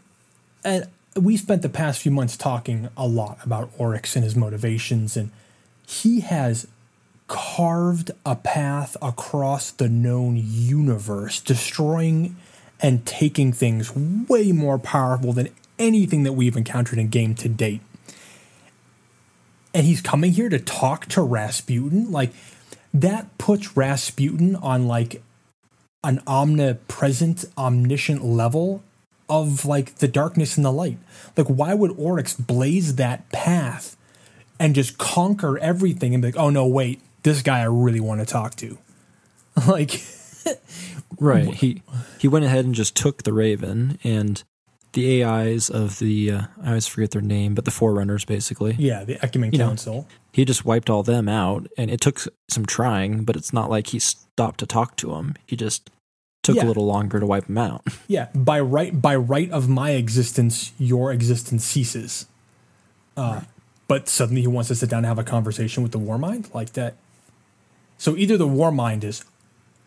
And 0.63 0.87
we 1.15 1.37
spent 1.37 1.61
the 1.63 1.69
past 1.69 2.01
few 2.01 2.11
months 2.11 2.37
talking 2.37 2.89
a 2.95 3.07
lot 3.07 3.39
about 3.43 3.71
Oryx 3.77 4.15
and 4.15 4.23
his 4.23 4.35
motivations, 4.35 5.17
and 5.17 5.31
he 5.85 6.19
has 6.21 6.67
carved 7.27 8.11
a 8.25 8.35
path 8.35 8.95
across 9.01 9.71
the 9.71 9.89
known 9.89 10.37
universe, 10.37 11.41
destroying 11.41 12.35
and 12.79 13.05
taking 13.05 13.51
things 13.51 13.95
way 13.95 14.51
more 14.51 14.77
powerful 14.77 15.33
than 15.33 15.49
anything 15.79 16.23
that 16.23 16.33
we've 16.33 16.57
encountered 16.57 16.99
in 16.99 17.09
game 17.09 17.35
to 17.35 17.49
date. 17.49 17.81
And 19.73 19.85
he's 19.85 20.01
coming 20.01 20.31
here 20.31 20.49
to 20.49 20.59
talk 20.59 21.05
to 21.07 21.21
Rasputin? 21.21 22.11
Like, 22.11 22.31
that 22.93 23.37
puts 23.37 23.75
Rasputin 23.77 24.55
on 24.55 24.87
like 24.87 25.21
an 26.03 26.21
omnipresent, 26.25 27.45
omniscient 27.57 28.23
level 28.23 28.83
of 29.29 29.65
like 29.65 29.95
the 29.95 30.07
darkness 30.07 30.55
and 30.57 30.65
the 30.65 30.71
light. 30.71 30.97
Like, 31.35 31.47
why 31.47 31.73
would 31.73 31.91
Oryx 31.97 32.33
blaze 32.33 32.95
that 32.95 33.29
path 33.31 33.97
and 34.59 34.73
just 34.73 34.97
conquer 34.97 35.57
everything 35.59 36.13
and 36.13 36.21
be 36.21 36.29
like, 36.29 36.37
oh 36.37 36.49
no, 36.49 36.65
wait, 36.65 37.01
this 37.23 37.41
guy 37.41 37.59
I 37.59 37.65
really 37.65 37.99
want 37.99 38.21
to 38.21 38.25
talk 38.25 38.55
to? 38.57 38.77
Like, 39.67 40.03
Right. 41.19 41.53
He 41.53 41.81
he 42.19 42.27
went 42.27 42.45
ahead 42.45 42.65
and 42.65 42.75
just 42.75 42.95
took 42.95 43.23
the 43.23 43.33
Raven 43.33 43.97
and 44.03 44.43
the 44.93 45.23
AIs 45.23 45.69
of 45.69 45.99
the 45.99 46.31
uh, 46.31 46.41
I 46.63 46.69
always 46.69 46.87
forget 46.87 47.11
their 47.11 47.21
name, 47.21 47.53
but 47.55 47.65
the 47.65 47.71
Forerunners 47.71 48.25
basically. 48.25 48.75
Yeah, 48.77 49.03
the 49.03 49.15
Ecumene 49.15 49.51
You 49.53 49.59
know, 49.59 49.67
Council. 49.67 50.07
He 50.31 50.45
just 50.45 50.65
wiped 50.65 50.89
all 50.89 51.03
them 51.03 51.27
out, 51.27 51.67
and 51.77 51.89
it 51.89 51.99
took 52.01 52.21
some 52.47 52.65
trying, 52.65 53.23
but 53.23 53.35
it's 53.35 53.51
not 53.53 53.69
like 53.69 53.87
he 53.87 53.99
stopped 53.99 54.59
to 54.59 54.65
talk 54.67 54.95
to 54.97 55.07
them. 55.07 55.35
He 55.45 55.55
just 55.55 55.89
took 56.43 56.55
Yeah. 56.57 56.65
a 56.65 56.67
little 56.67 56.85
longer 56.85 57.19
to 57.19 57.25
wipe 57.25 57.47
them 57.47 57.57
out. 57.57 57.85
Yeah, 58.07 58.27
by 58.35 58.59
right 58.59 58.99
by 59.01 59.15
right 59.15 59.49
of 59.51 59.67
my 59.67 59.91
existence, 59.91 60.71
your 60.77 61.11
existence 61.11 61.63
ceases. 61.65 62.27
Uh, 63.15 63.41
But 63.87 64.07
suddenly 64.09 64.41
he 64.41 64.47
wants 64.47 64.67
to 64.67 64.75
sit 64.75 64.89
down 64.89 64.99
and 64.99 65.05
have 65.07 65.17
a 65.19 65.23
conversation 65.23 65.81
with 65.83 65.91
the 65.93 65.99
Warmind 65.99 66.53
like 66.53 66.73
that. 66.73 66.95
So 67.97 68.15
either 68.17 68.37
the 68.37 68.47
Warmind 68.47 69.03
is 69.03 69.23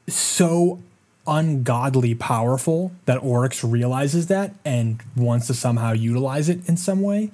so 0.09 0.81
ungodly 1.27 2.15
powerful 2.15 2.93
that 3.05 3.23
Oryx 3.23 3.63
realizes 3.63 4.27
that 4.29 4.55
and 4.65 5.03
wants 5.17 5.47
to 5.49 5.55
somehow 5.55 5.93
utilize 5.93 6.49
it 6.49 6.69
in 6.69 6.77
some 6.77 7.03
way, 7.03 7.31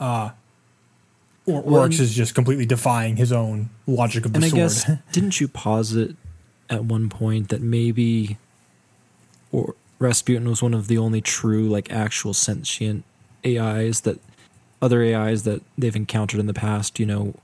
uh, 0.00 0.30
or 1.46 1.62
Oryx 1.62 1.98
is 1.98 2.14
just 2.14 2.34
completely 2.34 2.66
defying 2.66 3.16
his 3.16 3.32
own 3.32 3.70
logic 3.86 4.24
of 4.24 4.32
the 4.32 4.36
and 4.36 4.44
I 4.44 4.48
sword. 4.48 4.60
guess 4.60 4.90
didn't 5.12 5.40
you 5.40 5.48
posit 5.48 6.16
at 6.70 6.84
one 6.84 7.08
point 7.08 7.48
that 7.48 7.60
maybe 7.60 8.38
or 9.50 9.74
Rasputin 9.98 10.48
was 10.48 10.62
one 10.62 10.74
of 10.74 10.88
the 10.88 10.98
only 10.98 11.20
true 11.20 11.68
like 11.68 11.92
actual 11.92 12.34
sentient 12.34 13.04
AIs 13.46 14.02
that 14.02 14.18
other 14.80 15.02
AIs 15.02 15.44
that 15.44 15.62
they've 15.78 15.94
encountered 15.94 16.40
in 16.40 16.46
the 16.46 16.54
past, 16.54 16.98
you 16.98 17.06
know, 17.06 17.34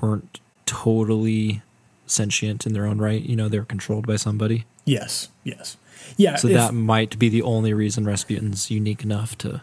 weren't 0.00 0.40
totally 0.64 1.62
sentient 2.10 2.66
in 2.66 2.72
their 2.72 2.86
own 2.86 2.98
right. 2.98 3.22
You 3.22 3.36
know, 3.36 3.48
they 3.48 3.58
were 3.58 3.64
controlled 3.64 4.06
by 4.06 4.16
somebody. 4.16 4.64
yes, 4.84 5.28
yes, 5.44 5.76
yeah. 6.16 6.36
So 6.36 6.48
if- 6.48 6.54
that 6.54 6.74
might 6.74 7.18
be 7.18 7.28
the 7.28 7.42
only 7.42 7.72
reason 7.74 8.04
Rasputin's 8.04 8.70
unique 8.70 9.02
enough 9.04 9.36
to 9.38 9.62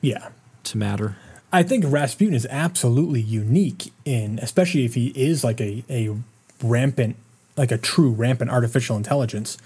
yeah. 0.00 0.28
to 0.64 0.78
matter. 0.78 1.16
I 1.52 1.62
think 1.62 1.84
Rasputin 1.86 2.34
is 2.34 2.46
absolutely 2.48 3.20
unique 3.20 3.92
in, 4.06 4.38
especially 4.40 4.86
if 4.86 4.94
he 4.94 5.08
is 5.08 5.44
like 5.44 5.60
a, 5.60 5.84
a 5.90 6.16
rampant, 6.62 7.16
like 7.58 7.70
a 7.70 7.76
true 7.76 8.10
rampant 8.10 8.50
artificial 8.50 8.96
intelligence. 8.96 9.58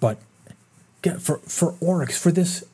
But 0.00 0.18
for 1.20 1.38
for 1.38 1.74
Oryx, 1.80 2.16
for 2.18 2.32
this, 2.32 2.64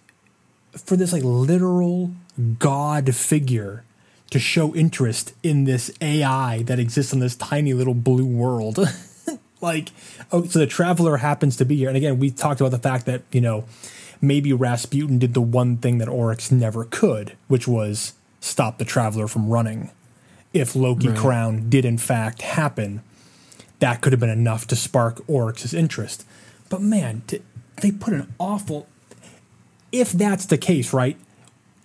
for 0.77 0.97
this 0.97 1.13
like 1.13 1.25
literal 1.25 2.13
god 2.61 3.15
figure 3.15 3.83
to 4.31 4.39
show 4.39 4.75
interest 4.75 5.35
in 5.43 5.65
this 5.65 5.91
AI 6.01 6.63
that 6.63 6.79
exists 6.79 7.13
in 7.13 7.19
this 7.19 7.37
tiny 7.37 7.75
little 7.75 7.95
blue 7.95 8.27
world. 8.27 8.79
like, 9.61 9.91
oh, 10.33 10.45
so 10.45 10.59
the 10.59 10.67
traveler 10.67 11.19
happens 11.19 11.57
to 11.57 11.65
be 11.65 11.77
here. 11.77 11.89
And 11.89 11.97
again, 11.97 12.19
we 12.19 12.31
talked 12.31 12.61
about 12.61 12.71
the 12.71 12.79
fact 12.79 13.07
that, 13.07 13.23
you 13.33 13.41
know, 13.41 13.65
maybe 14.21 14.53
Rasputin 14.53 15.19
did 15.19 15.35
the 15.35 15.41
one 15.41 15.77
thing 15.77 15.99
that 15.99 16.09
Oryx 16.09 16.51
never 16.51 16.85
could, 16.85 17.37
which 17.49 17.67
was 17.67 18.15
stop 18.41 18.79
the 18.79 18.85
traveler 18.85 19.27
from 19.29 19.49
running. 19.49 19.91
If 20.53 20.75
Loki 20.75 21.09
Right. 21.09 21.19
Crown 21.19 21.69
did 21.69 21.85
in 21.85 21.99
fact 21.99 22.43
happen, 22.43 23.03
that 23.79 24.01
could 24.01 24.13
have 24.13 24.21
been 24.21 24.29
enough 24.29 24.67
to 24.69 24.77
spark 24.77 25.23
Oryx's 25.29 25.75
interest. 25.75 26.25
But 26.69 26.83
man, 26.83 27.23
t- 27.27 27.43
they 27.81 27.91
put 27.93 28.13
an 28.13 28.33
awful. 28.39 28.87
If 29.93 30.13
that's 30.13 30.47
the 30.47 30.59
case, 30.59 30.93
right? 30.93 31.17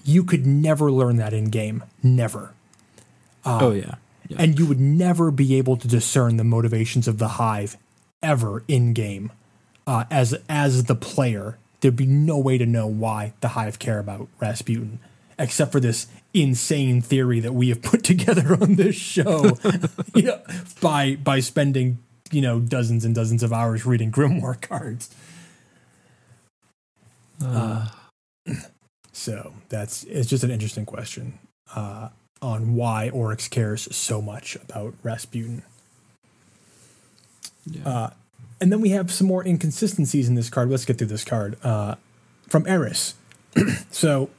You 0.06 0.24
could 0.24 0.46
never 0.46 0.92
learn 0.92 1.18
that 1.18 1.34
in 1.34 1.46
game. 1.50 1.84
Never. 2.02 2.54
oh 3.44 3.72
yeah. 3.72 3.96
yeah. 4.28 4.38
And 4.40 4.58
you 4.58 4.66
would 4.66 4.80
never 4.80 5.32
be 5.32 5.56
able 5.56 5.78
to 5.78 5.88
discern 5.88 6.38
the 6.38 6.44
motivations 6.44 7.08
of 7.08 7.18
the 7.18 7.28
hive 7.28 7.78
ever 8.24 8.64
in 8.68 8.94
game. 8.94 9.32
Uh, 9.88 10.06
as 10.10 10.36
as 10.50 10.86
the 10.86 10.96
player, 10.96 11.58
there'd 11.80 11.96
be 11.96 12.08
no 12.08 12.38
way 12.38 12.58
to 12.58 12.66
know 12.66 12.88
why 12.88 13.34
the 13.42 13.50
hive 13.50 13.78
care 13.78 14.00
about 14.00 14.28
Rasputin, 14.40 15.00
except 15.38 15.72
for 15.72 15.80
this 15.80 16.08
insane 16.34 17.02
theory 17.02 17.40
that 17.40 17.54
we 17.54 17.70
have 17.70 17.82
put 17.82 18.04
together 18.12 18.58
on 18.60 18.76
this 18.76 18.96
show, 18.96 19.58
you 20.16 20.24
know, 20.24 20.42
by 20.82 21.16
by 21.16 21.40
spending 21.40 22.00
you 22.32 22.42
know 22.42 22.60
dozens 22.60 23.06
and 23.06 23.14
dozens 23.14 23.44
of 23.44 23.54
hours 23.54 23.86
reading 23.86 24.12
grimoire 24.14 24.60
cards. 24.60 25.14
Uh, 27.44 27.88
So 29.26 29.54
that's 29.70 30.04
it's 30.04 30.30
just 30.30 30.44
an 30.44 30.52
interesting 30.52 30.86
question 30.86 31.40
uh, 31.76 32.10
on 32.44 32.76
why 32.76 33.10
Oryx 33.10 33.48
cares 33.48 33.94
so 33.96 34.22
much 34.22 34.56
about 34.56 34.94
Rasputin. 35.02 35.64
yeah. 37.66 37.90
Uh, 37.90 38.10
and 38.62 38.72
then 38.72 38.82
we 38.82 38.90
have 38.90 39.12
some 39.12 39.26
more 39.26 39.44
inconsistencies 39.44 40.30
in 40.30 40.36
this 40.36 40.52
card. 40.52 40.70
Let's 40.70 40.86
get 40.86 41.00
through 41.00 41.08
this 41.08 41.24
card 41.24 41.58
uh, 41.64 41.96
from 42.48 42.68
Eris. 42.68 43.16
so, 43.90 44.30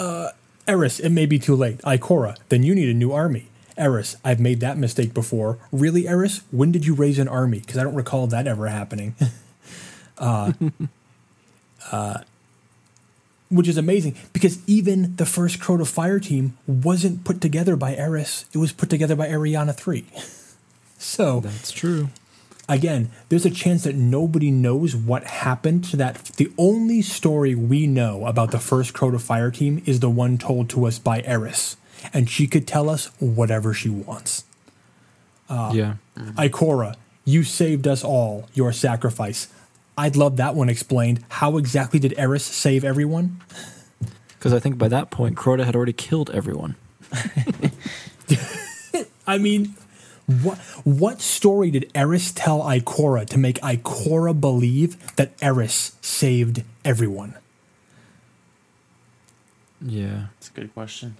uh, 0.00 0.30
Eris, 0.66 0.98
it 0.98 1.10
may 1.10 1.26
be 1.26 1.38
too 1.38 1.54
late. 1.54 1.78
Ikora, 1.82 2.38
then 2.48 2.64
you 2.64 2.74
need 2.74 2.88
a 2.88 2.94
new 2.94 3.12
army. 3.12 3.46
Eris, 3.76 4.16
I've 4.24 4.40
made 4.40 4.58
that 4.60 4.76
mistake 4.78 5.14
before. 5.14 5.58
Really, 5.70 6.08
Eris? 6.08 6.42
When 6.50 6.72
did 6.72 6.86
you 6.86 6.94
raise 6.94 7.20
an 7.20 7.28
army? 7.28 7.60
Because 7.60 7.78
I 7.78 7.84
don't 7.84 7.94
recall 7.94 8.26
that 8.26 8.48
ever 8.48 8.66
happening. 8.66 9.14
uh, 10.18 10.52
uh, 11.92 12.18
which 13.50 13.68
is 13.68 13.76
amazing 13.76 14.14
because 14.32 14.58
even 14.68 15.16
the 15.16 15.26
first 15.26 15.58
Crota 15.60 15.86
Fire 15.86 16.20
team 16.20 16.56
wasn't 16.66 17.24
put 17.24 17.40
together 17.40 17.76
by 17.76 17.94
Eris. 17.96 18.44
It 18.52 18.58
was 18.58 18.72
put 18.72 18.88
together 18.90 19.16
by 19.16 19.28
Ariana 19.28 19.74
3. 19.74 20.04
So 21.02 21.40
That's 21.40 21.72
true. 21.72 22.10
again, 22.68 23.10
there's 23.30 23.46
a 23.46 23.50
chance 23.50 23.84
that 23.84 23.94
nobody 23.94 24.50
knows 24.50 24.94
what 24.94 25.24
happened 25.24 25.82
to 25.84 25.96
that. 25.96 26.16
The 26.36 26.52
only 26.58 27.00
story 27.00 27.54
we 27.54 27.86
know 27.86 28.26
about 28.26 28.50
the 28.50 28.58
first 28.58 28.92
Crota 28.92 29.18
Fire 29.18 29.50
team 29.50 29.82
is 29.86 30.00
the 30.00 30.10
one 30.10 30.36
told 30.36 30.68
to 30.70 30.84
us 30.84 30.98
by 30.98 31.22
Eris, 31.22 31.78
and 32.12 32.28
she 32.28 32.46
could 32.46 32.66
tell 32.66 32.90
us 32.90 33.06
whatever 33.18 33.72
she 33.72 33.88
wants. 33.88 34.44
Uh, 35.48 35.72
yeah. 35.74 35.94
Ikora, 36.36 36.96
you 37.24 37.44
saved 37.44 37.88
us 37.88 38.04
all, 38.04 38.46
your 38.52 38.70
sacrifice. 38.70 39.48
I'd 39.96 40.16
love 40.16 40.36
that 40.36 40.54
one 40.54 40.68
explained. 40.68 41.24
How 41.28 41.56
exactly 41.56 41.98
did 41.98 42.14
Eris 42.16 42.44
save 42.44 42.84
everyone? 42.84 43.40
Because 44.38 44.52
I 44.52 44.58
think 44.58 44.78
by 44.78 44.88
that 44.88 45.10
point, 45.10 45.36
Crota 45.36 45.64
had 45.64 45.76
already 45.76 45.92
killed 45.92 46.30
everyone. 46.30 46.76
I 49.26 49.38
mean, 49.38 49.74
what 50.42 50.58
what 50.84 51.20
story 51.20 51.70
did 51.70 51.90
Eris 51.94 52.32
tell 52.32 52.60
Ikora 52.60 53.26
to 53.26 53.38
make 53.38 53.60
Ikora 53.60 54.40
believe 54.40 55.14
that 55.16 55.32
Eris 55.42 55.96
saved 56.00 56.64
everyone? 56.84 57.34
Yeah. 59.80 60.26
That's 60.34 60.48
a 60.48 60.52
good 60.52 60.74
question. 60.74 61.16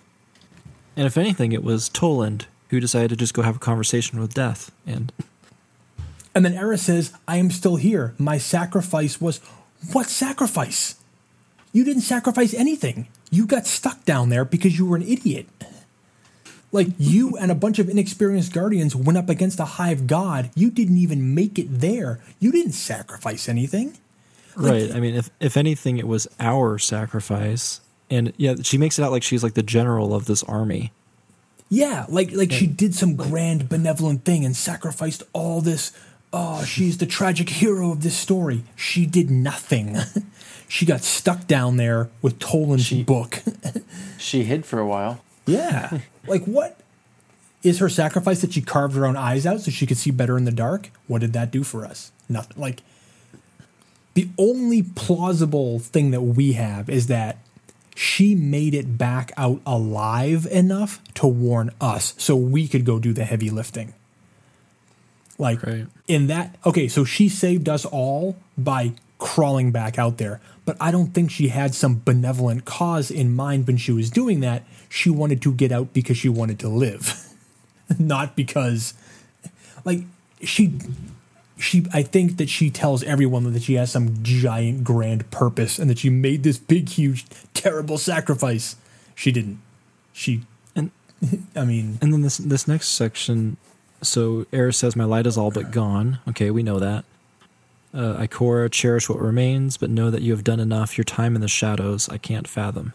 And 0.96 1.06
if 1.06 1.16
anything, 1.16 1.52
it 1.52 1.64
was 1.64 1.88
Toland 1.88 2.46
who 2.68 2.80
decided 2.80 3.10
to 3.10 3.16
just 3.16 3.34
go 3.34 3.42
have 3.42 3.56
a 3.56 3.60
conversation 3.60 4.20
with 4.20 4.34
Death. 4.34 4.70
And 4.86 5.12
And 6.34 6.44
then 6.44 6.54
Eris 6.54 6.82
says, 6.82 7.12
I 7.26 7.36
am 7.36 7.50
still 7.50 7.76
here. 7.76 8.14
My 8.18 8.38
sacrifice 8.38 9.20
was. 9.20 9.40
What 9.92 10.06
sacrifice? 10.06 10.96
You 11.72 11.84
didn't 11.84 12.02
sacrifice 12.02 12.52
anything. 12.52 13.08
You 13.30 13.46
got 13.46 13.66
stuck 13.66 14.04
down 14.04 14.28
there 14.28 14.44
because 14.44 14.78
you 14.78 14.86
were 14.86 14.96
an 14.96 15.02
idiot. 15.02 15.48
Like, 16.72 16.88
you 16.98 17.36
and 17.36 17.50
a 17.50 17.54
bunch 17.54 17.78
of 17.78 17.88
inexperienced 17.88 18.52
guardians 18.52 18.94
went 18.94 19.18
up 19.18 19.28
against 19.28 19.58
a 19.58 19.64
hive 19.64 20.06
god. 20.06 20.50
You 20.54 20.70
didn't 20.70 20.98
even 20.98 21.34
make 21.34 21.58
it 21.58 21.80
there. 21.80 22.20
You 22.38 22.52
didn't 22.52 22.72
sacrifice 22.72 23.48
anything. 23.48 23.96
Like- 24.56 24.72
right, 24.72 24.94
I 24.94 25.00
mean, 25.00 25.14
if 25.14 25.30
if 25.40 25.56
anything, 25.56 25.96
it 25.98 26.06
was 26.06 26.28
our 26.38 26.78
sacrifice. 26.78 27.80
And 28.10 28.32
yeah, 28.36 28.56
she 28.62 28.78
makes 28.78 28.98
it 28.98 29.02
out 29.02 29.12
like 29.12 29.22
she's 29.22 29.42
like 29.42 29.54
the 29.54 29.62
general 29.62 30.14
of 30.14 30.26
this 30.26 30.42
army. 30.42 30.92
Yeah, 31.68 32.06
like 32.08 32.32
like 32.32 32.50
she 32.50 32.66
did 32.66 32.94
some 32.96 33.14
grand 33.14 33.68
benevolent 33.68 34.24
thing 34.24 34.44
and 34.44 34.56
sacrificed 34.56 35.22
all 35.32 35.60
this. 35.60 35.92
Oh, 36.32 36.64
she's 36.64 36.98
the 36.98 37.06
tragic 37.06 37.48
hero 37.48 37.90
of 37.90 38.02
this 38.02 38.16
story. 38.16 38.62
She 38.76 39.04
did 39.06 39.30
nothing. 39.30 39.96
she 40.68 40.86
got 40.86 41.00
stuck 41.02 41.46
down 41.48 41.76
there 41.76 42.08
with 42.22 42.38
Toland's 42.38 42.84
She- 42.86 43.02
book. 43.02 43.42
She 44.18 44.44
hid 44.44 44.66
for 44.66 44.78
a 44.78 44.86
while. 44.86 45.22
yeah, 45.46 46.00
like 46.26 46.44
what 46.44 46.78
is 47.62 47.78
her 47.78 47.88
sacrifice 47.88 48.42
that 48.42 48.52
she 48.52 48.60
carved 48.60 48.94
her 48.94 49.06
own 49.06 49.16
eyes 49.16 49.46
out 49.46 49.62
so 49.62 49.70
she 49.70 49.86
could 49.86 49.96
see 49.96 50.10
better 50.10 50.36
in 50.36 50.44
the 50.44 50.52
dark? 50.52 50.90
What 51.06 51.22
did 51.22 51.32
that 51.32 51.50
do 51.50 51.62
for 51.64 51.86
us? 51.86 52.12
Nothing. 52.28 52.60
Like 52.60 52.82
the 54.14 54.28
only 54.36 54.82
plausible 54.82 55.78
thing 55.78 56.10
that 56.10 56.20
we 56.20 56.52
have 56.52 56.90
is 56.90 57.06
that 57.06 57.38
she 57.96 58.34
made 58.34 58.74
it 58.74 58.98
back 58.98 59.32
out 59.38 59.60
alive 59.64 60.46
enough 60.50 61.02
to 61.14 61.26
warn 61.26 61.70
us 61.80 62.12
so 62.18 62.36
we 62.36 62.68
could 62.68 62.84
go 62.84 62.98
do 62.98 63.12
the 63.14 63.24
heavy 63.24 63.48
lifting. 63.48 63.94
Like 65.40 65.62
Right. 65.62 65.86
in 66.06 66.26
that 66.28 66.56
okay, 66.66 66.86
so 66.86 67.04
she 67.04 67.28
saved 67.28 67.68
us 67.68 67.84
all 67.84 68.36
by 68.58 68.92
crawling 69.18 69.72
back 69.72 69.98
out 69.98 70.18
there. 70.18 70.40
But 70.66 70.76
I 70.80 70.90
don't 70.90 71.12
think 71.14 71.30
she 71.30 71.48
had 71.48 71.74
some 71.74 72.02
benevolent 72.04 72.64
cause 72.66 73.10
in 73.10 73.34
mind 73.34 73.66
when 73.66 73.76
she 73.78 73.90
was 73.92 74.10
doing 74.10 74.40
that. 74.40 74.62
She 74.88 75.08
wanted 75.10 75.40
to 75.42 75.52
get 75.52 75.72
out 75.72 75.92
because 75.92 76.16
she 76.18 76.28
wanted 76.28 76.58
to 76.60 76.68
live. 76.68 77.24
Not 77.98 78.36
because 78.36 78.94
like 79.84 80.00
she 80.42 80.74
she 81.58 81.86
I 81.92 82.02
think 82.02 82.36
that 82.36 82.48
she 82.50 82.70
tells 82.70 83.02
everyone 83.02 83.50
that 83.52 83.62
she 83.62 83.74
has 83.74 83.90
some 83.90 84.22
giant 84.22 84.84
grand 84.84 85.30
purpose 85.30 85.78
and 85.78 85.88
that 85.90 85.98
she 85.98 86.10
made 86.10 86.42
this 86.42 86.58
big 86.58 86.88
huge 86.90 87.24
terrible 87.54 87.98
sacrifice. 87.98 88.76
She 89.14 89.32
didn't. 89.32 89.60
She 90.12 90.42
And- 90.76 90.90
I 91.56 91.64
mean 91.64 91.98
And 92.02 92.12
then 92.12 92.22
this 92.22 92.36
this 92.38 92.68
next 92.68 92.88
section, 92.90 93.56
so 94.02 94.46
Eris 94.52 94.78
says, 94.78 94.96
"My 94.96 95.04
light 95.04 95.26
is 95.26 95.36
all 95.36 95.50
but 95.50 95.70
gone." 95.70 96.18
Okay, 96.28 96.50
we 96.50 96.62
know 96.62 96.78
that. 96.78 97.04
Uh, 97.92 98.14
Ikora, 98.18 98.70
cherish 98.70 99.08
what 99.08 99.20
remains, 99.20 99.76
but 99.76 99.90
know 99.90 100.10
that 100.10 100.22
you 100.22 100.32
have 100.32 100.44
done 100.44 100.60
enough. 100.60 100.96
Your 100.96 101.04
time 101.04 101.34
in 101.34 101.40
the 101.40 101.48
shadows, 101.48 102.08
I 102.08 102.18
can't 102.18 102.46
fathom. 102.46 102.92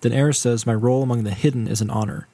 Then 0.00 0.12
Eris 0.12 0.38
says, 0.38 0.66
"My 0.66 0.74
role 0.74 1.02
among 1.02 1.24
the 1.24 1.34
hidden 1.34 1.66
is 1.66 1.80
an 1.80 1.90
honor," 1.90 2.28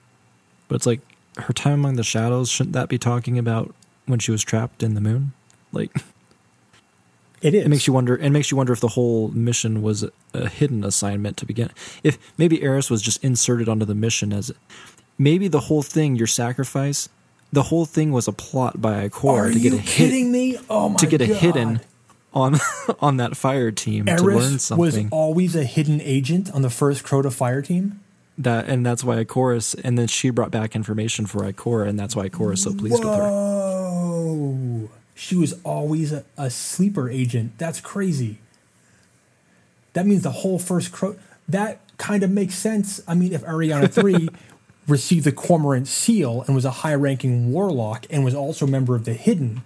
but 0.69 0.77
it's 0.77 0.87
like 0.87 1.01
her 1.39 1.53
time 1.53 1.75
among 1.75 1.97
the 1.97 2.05
shadows. 2.05 2.51
Shouldn't 2.51 2.75
that 2.75 2.89
be 2.89 2.99
talking 2.99 3.39
about 3.39 3.75
when 4.07 4.19
she 4.19 4.31
was 4.31 4.43
trapped 4.43 4.83
in 4.83 4.95
the 4.95 5.01
moon? 5.01 5.33
Like 5.73 5.95
it 7.43 7.55
is. 7.55 7.65
it 7.65 7.69
makes 7.69 7.87
you 7.87 7.93
wonder. 7.93 8.17
It 8.17 8.31
makes 8.31 8.51
you 8.51 8.57
wonder 8.57 8.73
if 8.73 8.81
the 8.81 8.89
whole 8.89 9.29
mission 9.29 9.83
was 9.83 10.03
a, 10.03 10.13
a 10.35 10.49
hidden 10.49 10.85
assignment 10.85 11.37
to 11.39 11.47
begin. 11.47 11.71
If 12.03 12.19
maybe 12.37 12.63
Eris 12.63 12.91
was 12.91 13.03
just 13.03 13.23
inserted 13.25 13.69
onto 13.69 13.87
the 13.87 13.95
mission 13.95 14.33
as 14.33 14.53
maybe 15.19 15.49
the 15.49 15.61
whole 15.61 15.83
thing, 15.83 16.17
your 16.17 16.27
sacrifice, 16.27 17.09
the 17.53 17.65
whole 17.65 17.85
thing 17.85 18.13
was 18.13 18.27
a 18.29 18.33
plot 18.33 18.81
by 18.81 19.09
Ikora 19.09 19.47
Rey 19.49 19.53
to 19.55 19.61
get 19.61 19.73
you 19.73 19.79
a 19.79 19.83
hit 19.83 20.27
me? 20.27 20.59
Oh 20.71 20.89
my 20.89 20.97
to 20.97 21.07
get 21.07 21.21
a 21.21 21.27
hidden 21.27 21.81
on 22.35 22.59
on 23.01 23.19
that 23.19 23.37
fire 23.37 23.71
team 23.71 24.07
to 24.07 24.17
learn 24.17 24.33
Eris 24.35 24.53
was 24.53 24.95
something. 24.95 25.09
always 25.11 25.55
a 25.55 25.65
hidden 25.65 26.01
agent 26.01 26.51
on 26.53 26.63
the 26.63 26.71
first 26.71 27.05
Crota 27.05 27.33
fire 27.33 27.61
team. 27.63 28.01
that 28.39 28.67
and 28.69 28.85
that's 28.87 29.05
why 29.05 29.23
Ikora 29.23 29.79
and 29.85 29.99
then 29.99 30.07
she 30.07 30.31
brought 30.31 30.51
back 30.51 30.75
information 30.75 31.27
for 31.27 31.41
Ikora 31.41 31.89
and 31.89 31.99
that's 31.99 32.17
why 32.17 32.29
Ikora 32.29 32.55
is 32.55 32.63
so 32.63 32.73
pleased 32.75 33.05
with 33.05 33.13
her. 33.15 33.29
Whoa! 33.31 34.89
She 35.15 35.37
was 35.37 35.55
always 35.63 36.11
a, 36.13 36.25
a 36.39 36.49
sleeper 36.51 37.11
agent. 37.11 37.59
That's 37.59 37.81
crazy. 37.81 38.39
That 39.93 40.07
means 40.07 40.23
the 40.23 40.31
whole 40.31 40.59
first 40.59 40.91
Crota. 40.91 41.19
That 41.49 41.81
kind 41.99 42.23
of 42.23 42.31
makes 42.31 42.55
sense. 42.55 43.03
I 43.07 43.15
mean, 43.15 43.33
if 43.35 43.43
Eriana 43.45 43.93
three 43.93 44.29
received 44.89 45.25
the 45.25 45.33
Cormorant 45.33 45.87
seal 45.89 46.43
and 46.47 46.55
was 46.55 46.65
a 46.65 46.71
high-ranking 46.71 47.53
warlock 47.53 48.07
and 48.11 48.25
was 48.25 48.35
also 48.35 48.67
a 48.67 48.69
member 48.69 48.95
of 48.95 49.05
the 49.05 49.13
Hidden, 49.15 49.63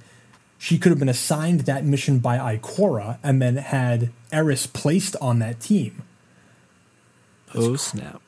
she 0.58 0.78
could 0.78 0.90
have 0.90 0.98
been 0.98 1.08
assigned 1.08 1.60
that 1.60 1.84
mission 1.84 2.18
by 2.18 2.36
Ikora 2.56 3.18
and 3.22 3.40
then 3.40 3.56
had 3.56 4.10
Eris 4.32 4.66
placed 4.66 5.16
on 5.16 5.38
that 5.38 5.60
team. 5.60 6.02
Oh 7.54 7.76
snap! 7.76 8.20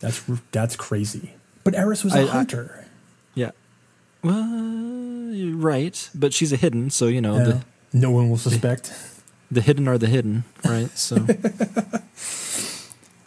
That's 0.00 0.22
that's 0.50 0.76
crazy. 0.76 1.34
But 1.62 1.74
Eris 1.74 2.04
was 2.04 2.14
a 2.14 2.18
I- 2.18 2.22
I- 2.22 2.26
hunter. 2.26 2.86
Yeah. 3.34 3.50
Well, 4.22 5.30
you're 5.32 5.56
right, 5.56 6.08
but 6.14 6.32
she's 6.34 6.52
a 6.52 6.56
hidden, 6.56 6.90
so 6.90 7.06
you 7.06 7.20
know 7.20 7.36
Yeah. 7.36 7.44
the 7.44 7.64
no 7.92 8.10
one 8.10 8.28
will 8.30 8.36
suspect. 8.38 8.92
the 9.50 9.60
hidden 9.60 9.86
are 9.88 9.96
the 9.98 10.08
hidden, 10.08 10.44
right? 10.64 10.90
So 10.98 11.24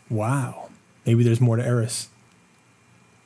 Wow. 0.09 0.69
Maybe 1.05 1.23
there's 1.23 1.41
more 1.41 1.55
to 1.55 1.65
Eris. 1.65 2.09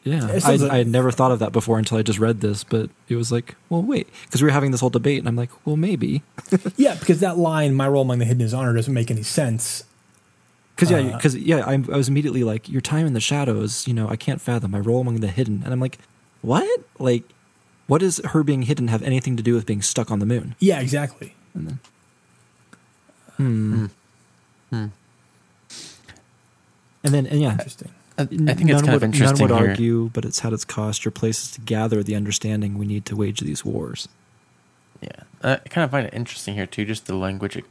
Yeah, 0.03 0.39
I, 0.43 0.55
like- 0.55 0.71
I 0.71 0.77
had 0.77 0.87
never 0.87 1.11
thought 1.11 1.31
of 1.31 1.39
that 1.39 1.51
before 1.51 1.77
until 1.77 1.97
I 1.97 2.01
just 2.01 2.17
read 2.19 2.41
this, 2.41 2.63
but 2.63 2.89
it 3.07 3.15
was 3.15 3.31
like, 3.31 3.55
well, 3.69 3.81
wait, 3.83 4.07
because 4.25 4.41
we 4.41 4.47
were 4.47 4.51
having 4.53 4.71
this 4.71 4.81
whole 4.81 4.89
debate, 4.89 5.19
and 5.19 5.27
I'm 5.27 5.35
like, 5.35 5.51
well, 5.65 5.77
maybe, 5.77 6.23
Yeah, 6.77 6.95
because 6.95 7.19
that 7.19 7.37
line, 7.37 7.73
"My 7.75 7.87
role 7.87 8.01
among 8.01 8.19
the 8.19 8.25
hidden 8.25 8.41
is 8.41 8.53
honor," 8.53 8.73
doesn't 8.73 8.93
make 8.93 9.11
any 9.11 9.23
sense. 9.23 9.83
because 10.75 10.89
yeah, 10.91 10.97
Uh, 10.99 11.15
because 11.17 11.35
yeah, 11.37 11.57
I, 11.65 11.73
I 11.73 11.97
was 11.97 12.07
immediately 12.09 12.43
like, 12.43 12.67
your 12.67 12.81
time 12.81 13.05
in 13.05 13.13
the 13.13 13.19
shadows, 13.21 13.87
you 13.87 13.93
know, 13.93 14.07
I 14.09 14.15
can't 14.15 14.41
fathom 14.41 14.71
my 14.71 14.79
role 14.79 15.01
among 15.01 15.19
the 15.19 15.27
hidden, 15.27 15.61
and 15.63 15.71
I'm 15.73 15.79
like, 15.79 15.99
what? 16.41 16.81
Like, 16.97 17.23
what 17.87 17.99
does 18.01 18.17
her 18.25 18.41
being 18.43 18.63
hidden 18.63 18.87
have 18.87 19.03
anything 19.03 19.37
to 19.37 19.43
do 19.43 19.53
with 19.53 19.65
being 19.65 19.81
stuck 19.83 20.09
on 20.09 20.19
the 20.19 20.25
moon? 20.25 20.55
Yeah, 20.59 20.79
exactly. 20.79 21.35
And 21.53 21.67
then, 21.67 21.79
hmm. 23.37 23.85
Hmm. 24.71 24.85
And 27.03 27.13
then, 27.13 27.25
and 27.27 27.41
yeah, 27.41 27.51
Interesting. 27.53 27.91
I, 28.21 28.51
I 28.51 28.53
think 28.53 28.69
None 28.69 28.69
it's 28.69 28.81
kind 28.81 28.93
would, 28.93 28.95
of 28.95 29.03
interesting 29.03 29.47
None 29.47 29.55
would 29.55 29.61
here. 29.61 29.69
argue, 29.71 30.09
but 30.13 30.25
it's 30.25 30.39
had 30.39 30.53
its 30.53 30.65
cost. 30.65 31.05
Your 31.05 31.11
place 31.11 31.43
is 31.43 31.51
to 31.51 31.61
gather 31.61 32.03
the 32.03 32.15
understanding 32.15 32.77
we 32.77 32.85
need 32.85 33.05
to 33.05 33.15
wage 33.15 33.39
these 33.41 33.63
wars. 33.65 34.07
Yeah, 35.01 35.09
uh, 35.41 35.57
I 35.65 35.69
kind 35.69 35.83
of 35.83 35.91
find 35.91 36.05
it 36.07 36.13
interesting 36.13 36.55
here 36.55 36.65
too. 36.67 36.85
Just 36.85 37.07
the 37.07 37.15
language. 37.15 37.57
It, 37.57 37.65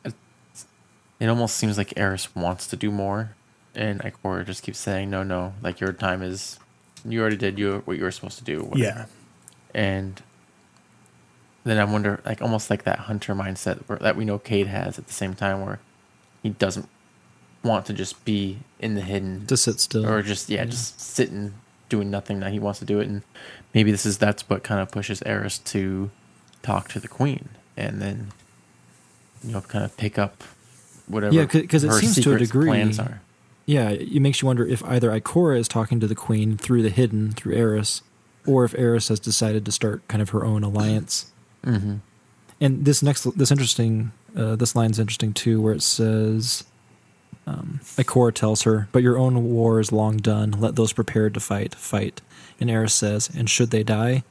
it 1.21 1.29
almost 1.29 1.57
seems 1.57 1.79
like 1.79 1.93
Eris 1.97 2.35
wants 2.35 2.67
to 2.69 2.77
do 2.77 2.91
more, 2.91 3.37
and 3.75 4.01
Ikora 4.01 4.45
just 4.45 4.63
keeps 4.63 4.79
saying, 4.79 5.11
"No, 5.11 5.23
no, 5.23 5.55
like 5.63 5.81
your 5.81 5.93
time 5.93 6.23
is, 6.23 6.59
you 7.05 7.21
already 7.21 7.37
did 7.37 7.59
you 7.59 7.83
what 7.85 7.97
you 7.99 8.05
were 8.05 8.11
supposed 8.11 8.39
to 8.39 8.45
do." 8.45 8.65
whatever." 8.65 8.79
Yeah. 8.83 9.07
and 9.75 10.21
then 11.63 11.79
I 11.79 11.85
wonder, 11.85 12.21
like 12.25 12.41
almost 12.43 12.71
like 12.71 12.85
that 12.85 13.01
hunter 13.01 13.35
mindset 13.35 13.81
where, 13.87 13.99
that 13.99 14.17
we 14.17 14.25
know 14.25 14.39
Cayde 14.39 14.67
has 14.67 14.99
at 14.99 15.07
the 15.07 15.13
same 15.13 15.35
time, 15.35 15.65
where 15.65 15.79
he 16.43 16.49
doesn't 16.51 16.89
want 17.63 17.87
to 17.87 17.93
just 17.93 18.25
be 18.25 18.59
in 18.79 18.95
the 18.95 19.01
hidden 19.03 19.47
To 19.47 19.57
sit 19.57 19.81
still. 19.81 20.07
or 20.09 20.23
just 20.23 20.49
yeah, 20.49 20.65
just 20.65 21.01
sitting 21.01 21.55
doing 21.89 22.11
nothing. 22.11 22.41
That 22.41 22.53
he 22.53 22.59
wants 22.59 22.79
to 22.81 22.85
do 22.85 23.01
it, 23.01 23.09
and 23.09 23.23
maybe 23.75 23.91
this 23.91 24.07
is 24.07 24.19
that's 24.19 24.49
what 24.49 24.63
kind 24.63 24.81
of 24.81 24.91
pushes 24.91 25.23
Eris 25.27 25.59
to 25.59 26.11
talk 26.63 26.89
to 26.91 27.01
the 27.01 27.09
queen, 27.09 27.49
and 27.77 28.01
then 28.01 28.29
you 29.45 29.53
know 29.53 29.61
kind 29.61 29.85
of 29.85 29.97
pick 29.97 30.19
up 30.19 30.43
whatever. 31.07 31.35
yeah 31.35 31.47
'cause 31.47 31.85
it 31.85 31.93
seems 31.93 32.21
to 32.23 32.35
a 32.35 32.39
degree- 32.39 32.69
plans 32.69 32.99
are. 32.99 33.21
yeah, 33.67 33.91
it 33.91 34.21
makes 34.21 34.41
you 34.43 34.47
wonder 34.47 34.67
if 34.67 34.83
either 34.85 35.11
Ikora 35.11 35.59
is 35.59 35.67
talking 35.69 35.99
to 36.01 36.07
the 36.07 36.15
queen 36.15 36.57
through 36.57 36.83
the 36.83 36.91
hidden, 36.91 37.33
through 37.33 37.55
Eris, 37.55 38.03
or 38.47 38.65
if 38.65 38.75
Eris 38.79 39.09
has 39.09 39.19
decided 39.21 39.65
to 39.67 39.73
start 39.73 40.07
kind 40.09 40.23
of 40.23 40.31
her 40.31 40.45
own 40.45 40.63
alliance. 40.63 41.33
Mm-hmm. 41.67 41.97
And 42.63 42.85
this 42.85 43.03
next, 43.03 43.25
this 43.39 43.51
interesting, 43.51 44.13
uh, 44.37 44.55
this 44.57 44.77
line's 44.77 44.99
interesting 44.99 45.33
too, 45.33 45.61
where 45.63 45.73
it 45.73 45.83
says, 45.83 46.65
um, 47.51 47.81
Ikora 47.97 48.33
tells 48.35 48.63
her, 48.63 48.89
"But 48.93 49.03
your 49.03 49.19
own 49.19 49.45
war 49.45 49.81
is 49.81 49.91
long 49.93 50.17
done. 50.19 50.53
Let 50.53 50.77
those 50.77 50.93
prepared 50.93 51.35
to 51.35 51.41
fight 51.41 51.75
fight." 51.75 52.21
And 52.61 52.71
Eris 52.71 52.95
says, 52.95 53.31
"And 53.35 53.49
should 53.51 53.71
they 53.71 53.83
die?" 53.83 54.23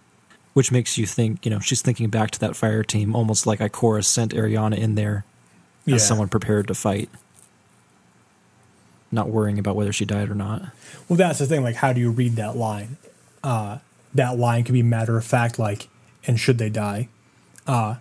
Which 0.53 0.71
makes 0.71 0.97
you 0.97 1.05
think, 1.05 1.45
you 1.45 1.51
know, 1.51 1.59
she's 1.59 1.81
thinking 1.81 2.09
back 2.09 2.31
to 2.31 2.39
that 2.39 2.55
fire 2.55 2.83
team, 2.83 3.15
almost 3.15 3.45
like 3.47 3.59
Ikora 3.59 4.03
sent 4.03 4.33
Eriana 4.33 4.77
in 4.77 4.95
there 4.95 5.23
Yeah. 5.85 5.95
as 5.95 6.07
someone 6.07 6.27
prepared 6.27 6.67
to 6.67 6.73
fight, 6.73 7.09
not 9.11 9.29
worrying 9.29 9.57
about 9.59 9.75
whether 9.75 9.93
she 9.93 10.05
died 10.05 10.29
or 10.29 10.35
not. 10.35 10.63
Well, 11.07 11.17
that's 11.17 11.39
the 11.39 11.45
thing. 11.45 11.63
Like, 11.63 11.75
how 11.75 11.93
do 11.93 11.99
you 12.01 12.11
read 12.11 12.35
that 12.35 12.55
line? 12.57 12.97
Uh, 13.43 13.77
that 14.13 14.37
line 14.37 14.63
could 14.63 14.73
be 14.73 14.83
matter 14.83 15.17
of 15.17 15.23
fact, 15.25 15.57
like, 15.59 15.87
and 16.25 16.39
should 16.39 16.57
they 16.57 16.69
die? 16.69 17.07
Uh, 17.67 17.95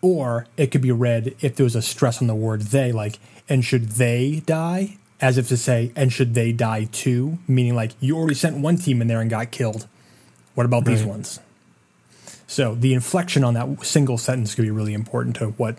or 0.00 0.46
it 0.56 0.68
could 0.70 0.80
be 0.82 0.92
read 0.92 1.34
if 1.40 1.56
there 1.56 1.64
was 1.64 1.74
a 1.76 1.82
stress 1.82 2.20
on 2.22 2.28
the 2.28 2.34
word 2.34 2.62
they, 2.62 2.92
like, 2.92 3.18
and 3.48 3.64
should 3.64 3.90
they 3.90 4.42
die? 4.46 4.98
As 5.20 5.36
if 5.36 5.48
to 5.48 5.56
say, 5.56 5.90
and 5.96 6.12
should 6.12 6.34
they 6.34 6.52
die 6.52 6.84
too? 6.84 7.38
Meaning, 7.48 7.74
like, 7.74 7.92
you 7.98 8.16
already 8.16 8.34
sent 8.34 8.58
one 8.58 8.76
team 8.76 9.02
in 9.02 9.08
there 9.08 9.20
and 9.20 9.28
got 9.28 9.50
killed. 9.50 9.88
What 10.54 10.64
about 10.64 10.84
these 10.84 11.02
ones? 11.04 11.40
So 12.46 12.74
the 12.74 12.94
inflection 12.94 13.44
on 13.44 13.54
that 13.54 13.84
single 13.84 14.16
sentence 14.16 14.54
could 14.54 14.62
be 14.62 14.70
really 14.70 14.94
important 14.94 15.36
to 15.36 15.48
what 15.50 15.78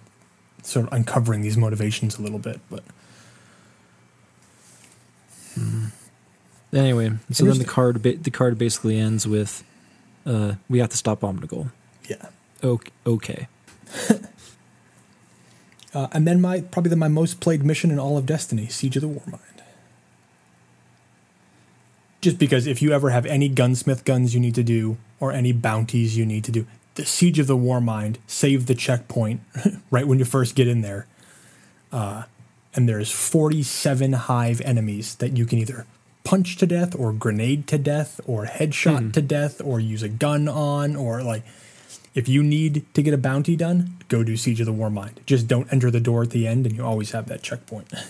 sort 0.61 0.87
of 0.87 0.93
uncovering 0.93 1.41
these 1.41 1.57
motivations 1.57 2.17
a 2.17 2.21
little 2.21 2.39
bit. 2.39 2.59
But 2.69 2.83
Anyway, 6.71 7.11
so 7.31 7.45
then 7.45 7.57
the 7.57 7.65
card 7.65 8.03
the 8.03 8.31
card 8.31 8.57
basically 8.57 8.99
ends 8.99 9.27
with, 9.27 9.63
uh, 10.25 10.53
"We 10.69 10.79
have 10.79 10.89
to 10.89 10.97
stop 10.97 11.21
Omnigul." 11.21 11.71
yeah. 12.07 12.27
Okay. 12.63 12.91
okay. 13.07 13.47
Uh, 15.93 16.07
and 16.11 16.27
then 16.27 16.39
my 16.39 16.61
probably 16.61 16.89
the, 16.89 16.95
my 16.95 17.07
most 17.07 17.39
played 17.39 17.63
mission 17.63 17.91
in 17.91 17.99
all 17.99 18.17
of 18.17 18.25
Destiny, 18.25 18.67
Siege 18.67 18.97
of 18.97 19.01
the 19.01 19.07
Warmind. 19.07 19.39
Just 22.21 22.37
because 22.37 22.67
if 22.67 22.81
you 22.81 22.91
ever 22.91 23.11
have 23.11 23.25
any 23.25 23.47
gunsmith 23.47 24.03
guns 24.03 24.33
you 24.33 24.39
need 24.39 24.55
to 24.55 24.63
do 24.63 24.97
or 25.19 25.31
any 25.31 25.51
bounties 25.51 26.17
you 26.17 26.25
need 26.25 26.43
to 26.43 26.51
do, 26.51 26.67
the 26.95 27.05
Siege 27.05 27.39
of 27.39 27.47
the 27.47 27.57
Warmind 27.57 28.17
save 28.27 28.65
the 28.65 28.75
checkpoint 28.75 29.41
right 29.91 30.07
when 30.07 30.19
you 30.19 30.25
first 30.25 30.55
get 30.55 30.67
in 30.67 30.81
there. 30.81 31.07
Uh, 31.91 32.23
and 32.75 32.87
there's 32.87 33.11
47 33.11 34.13
hive 34.13 34.61
enemies 34.61 35.15
that 35.15 35.35
you 35.35 35.45
can 35.45 35.59
either 35.59 35.87
punch 36.23 36.57
to 36.57 36.67
death 36.67 36.95
or 36.95 37.11
grenade 37.13 37.65
to 37.67 37.77
death 37.77 38.21
or 38.27 38.45
headshot 38.45 39.13
to 39.13 39.21
death 39.21 39.61
or 39.61 39.79
use 39.79 40.03
a 40.03 40.09
gun 40.09 40.47
on 40.47 40.95
or 40.95 41.23
like 41.23 41.43
if 42.19 42.27
you 42.27 42.43
need 42.43 42.85
to 42.93 43.01
get 43.01 43.13
a 43.13 43.17
bounty 43.17 43.55
done, 43.55 43.95
go 44.09 44.23
do 44.23 44.35
Siege 44.37 44.59
of 44.59 44.65
the 44.65 44.73
Warmind. 44.73 45.25
Just 45.25 45.47
don't 45.47 45.71
enter 45.71 45.89
the 45.89 45.99
door 46.01 46.23
at 46.23 46.31
the 46.31 46.45
end, 46.47 46.65
and 46.65 46.75
you 46.75 46.83
always 46.85 47.11
have 47.11 47.27
that 47.27 47.41
checkpoint. 47.41 47.91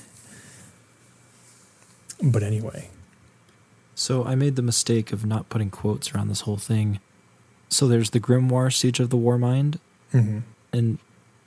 but 2.24 2.44
anyway, 2.44 2.90
So 3.96 4.24
I 4.24 4.36
made 4.36 4.56
the 4.56 4.62
mistake 4.62 5.12
of 5.12 5.26
not 5.26 5.50
putting 5.50 5.70
quotes 5.70 6.14
around 6.16 6.30
this 6.30 6.42
whole 6.42 6.58
thing. 6.58 7.00
So 7.70 7.88
there's 7.88 8.12
the 8.12 8.20
Grimoire 8.20 8.74
Siege 8.74 9.00
of 9.00 9.10
the 9.10 9.18
Warmind, 9.18 9.78
Mhm. 10.14 10.44
and 10.74 10.98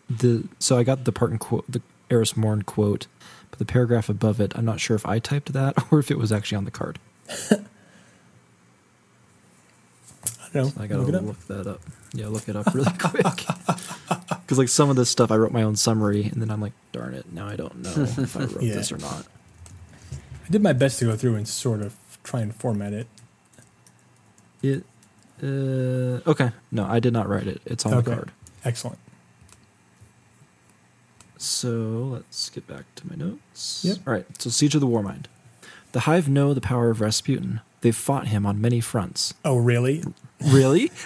the 0.09 0.45
so 0.59 0.79
I 0.79 0.85
got 0.85 1.05
the 1.05 1.13
part 1.13 1.33
in 1.33 1.39
quote 1.39 1.65
the 1.69 1.81
Eris 2.11 2.37
Morn 2.37 2.63
quote, 2.63 3.07
but 3.51 3.59
the 3.59 3.65
paragraph 3.65 4.09
above 4.11 4.39
it, 4.41 4.53
I'm 4.55 4.67
not 4.67 4.81
sure 4.81 4.95
if 4.95 5.07
I 5.07 5.19
typed 5.19 5.53
that 5.55 5.77
or 5.91 5.99
if 5.99 6.11
it 6.11 6.19
was 6.19 6.31
actually 6.31 6.59
on 6.59 6.65
the 6.67 6.71
card. 6.71 6.99
I 10.55 10.87
gotta 10.87 11.03
Look 11.03 11.23
look 11.23 11.47
that 11.49 11.67
up. 11.67 11.81
Yeah, 12.13 12.29
look 12.29 12.49
it 12.49 12.57
up 12.57 12.73
really 12.75 12.93
quick. 12.99 13.25
Because 14.43 14.59
like 14.59 14.69
some 14.69 14.91
of 14.91 14.97
this 14.97 15.09
stuff, 15.09 15.31
I 15.31 15.37
wrote 15.37 15.53
my 15.53 15.63
own 15.63 15.77
summary, 15.77 16.25
and 16.25 16.43
then 16.43 16.51
I'm 16.51 16.61
like, 16.61 16.75
darn 16.91 17.15
it, 17.15 17.33
now 17.33 17.47
I 17.49 17.57
don't 17.57 17.77
know 17.79 17.91
if 18.03 18.37
I 18.37 18.41
wrote 18.41 18.61
Yeah. 18.63 18.75
this 18.75 18.93
or 18.93 18.99
not. 18.99 19.27
I 20.13 20.51
did 20.51 20.63
my 20.63 20.75
best 20.75 20.99
to 20.99 21.07
go 21.07 21.17
through 21.17 21.37
and 21.37 21.49
sort 21.49 21.81
of 21.81 21.97
try 22.23 22.41
and 22.41 22.55
format 22.55 22.93
it. 22.93 23.07
It. 24.63 24.85
Uh, 25.43 26.29
okay, 26.29 26.51
no, 26.71 26.85
I 26.85 27.01
did 27.01 27.15
not 27.15 27.29
write 27.31 27.47
it. 27.47 27.63
It's 27.65 27.87
on 27.87 27.95
Okay. 27.95 28.11
the 28.11 28.17
card. 28.17 28.33
Excellent. 28.65 28.99
So 31.39 31.69
let's 32.13 32.51
get 32.51 32.67
back 32.67 32.85
to 32.97 33.09
my 33.09 33.17
notes. 33.17 33.83
Yep. 33.85 33.99
All 34.07 34.13
right. 34.13 34.27
So 34.43 34.51
Siege 34.51 34.75
of 34.75 34.81
the 34.81 34.87
Warmind. 34.87 35.27
The 35.93 36.01
Hive 36.01 36.29
know 36.29 36.53
the 36.55 36.61
power 36.61 36.91
of 36.91 37.01
Rasputin. 37.01 37.61
They've 37.83 37.95
fought 37.95 38.29
him 38.29 38.47
on 38.47 38.61
many 38.61 38.81
fronts. 38.81 39.35
Oh, 39.45 39.57
really? 39.57 40.03
Really? 40.41 40.91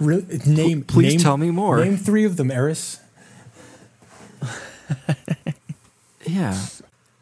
Really? 0.00 0.40
Name. 0.46 0.82
Please 0.82 1.12
name, 1.12 1.20
tell 1.20 1.36
me 1.36 1.52
more. 1.52 1.84
Name 1.84 1.96
three 1.96 2.24
of 2.24 2.36
them, 2.36 2.50
Eris. 2.50 2.98
Yeah, 6.24 6.66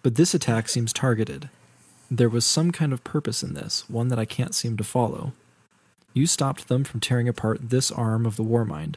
but 0.02 0.16
this 0.16 0.34
attack 0.34 0.68
seems 0.68 0.92
targeted. 0.92 1.48
There 2.10 2.28
was 2.28 2.44
some 2.44 2.70
kind 2.70 2.92
of 2.92 3.02
purpose 3.02 3.42
in 3.42 3.54
this, 3.54 3.88
one 3.88 4.08
that 4.08 4.18
I 4.18 4.24
can't 4.24 4.54
seem 4.54 4.76
to 4.76 4.84
follow. 4.84 5.32
You 6.12 6.26
stopped 6.26 6.68
them 6.68 6.84
from 6.84 7.00
tearing 7.00 7.28
apart 7.28 7.70
this 7.70 7.90
arm 7.90 8.26
of 8.26 8.36
the 8.36 8.44
Warmind, 8.44 8.96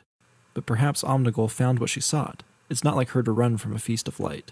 but 0.54 0.66
perhaps 0.66 1.04
Omnigul 1.04 1.50
found 1.50 1.80
what 1.80 1.90
she 1.90 2.02
sought. 2.02 2.44
It's 2.70 2.84
not 2.84 2.96
like 2.96 3.10
her 3.10 3.24
to 3.24 3.32
run 3.32 3.58
from 3.58 3.74
a 3.74 3.80
feast 3.80 4.08
of 4.08 4.20
light. 4.20 4.52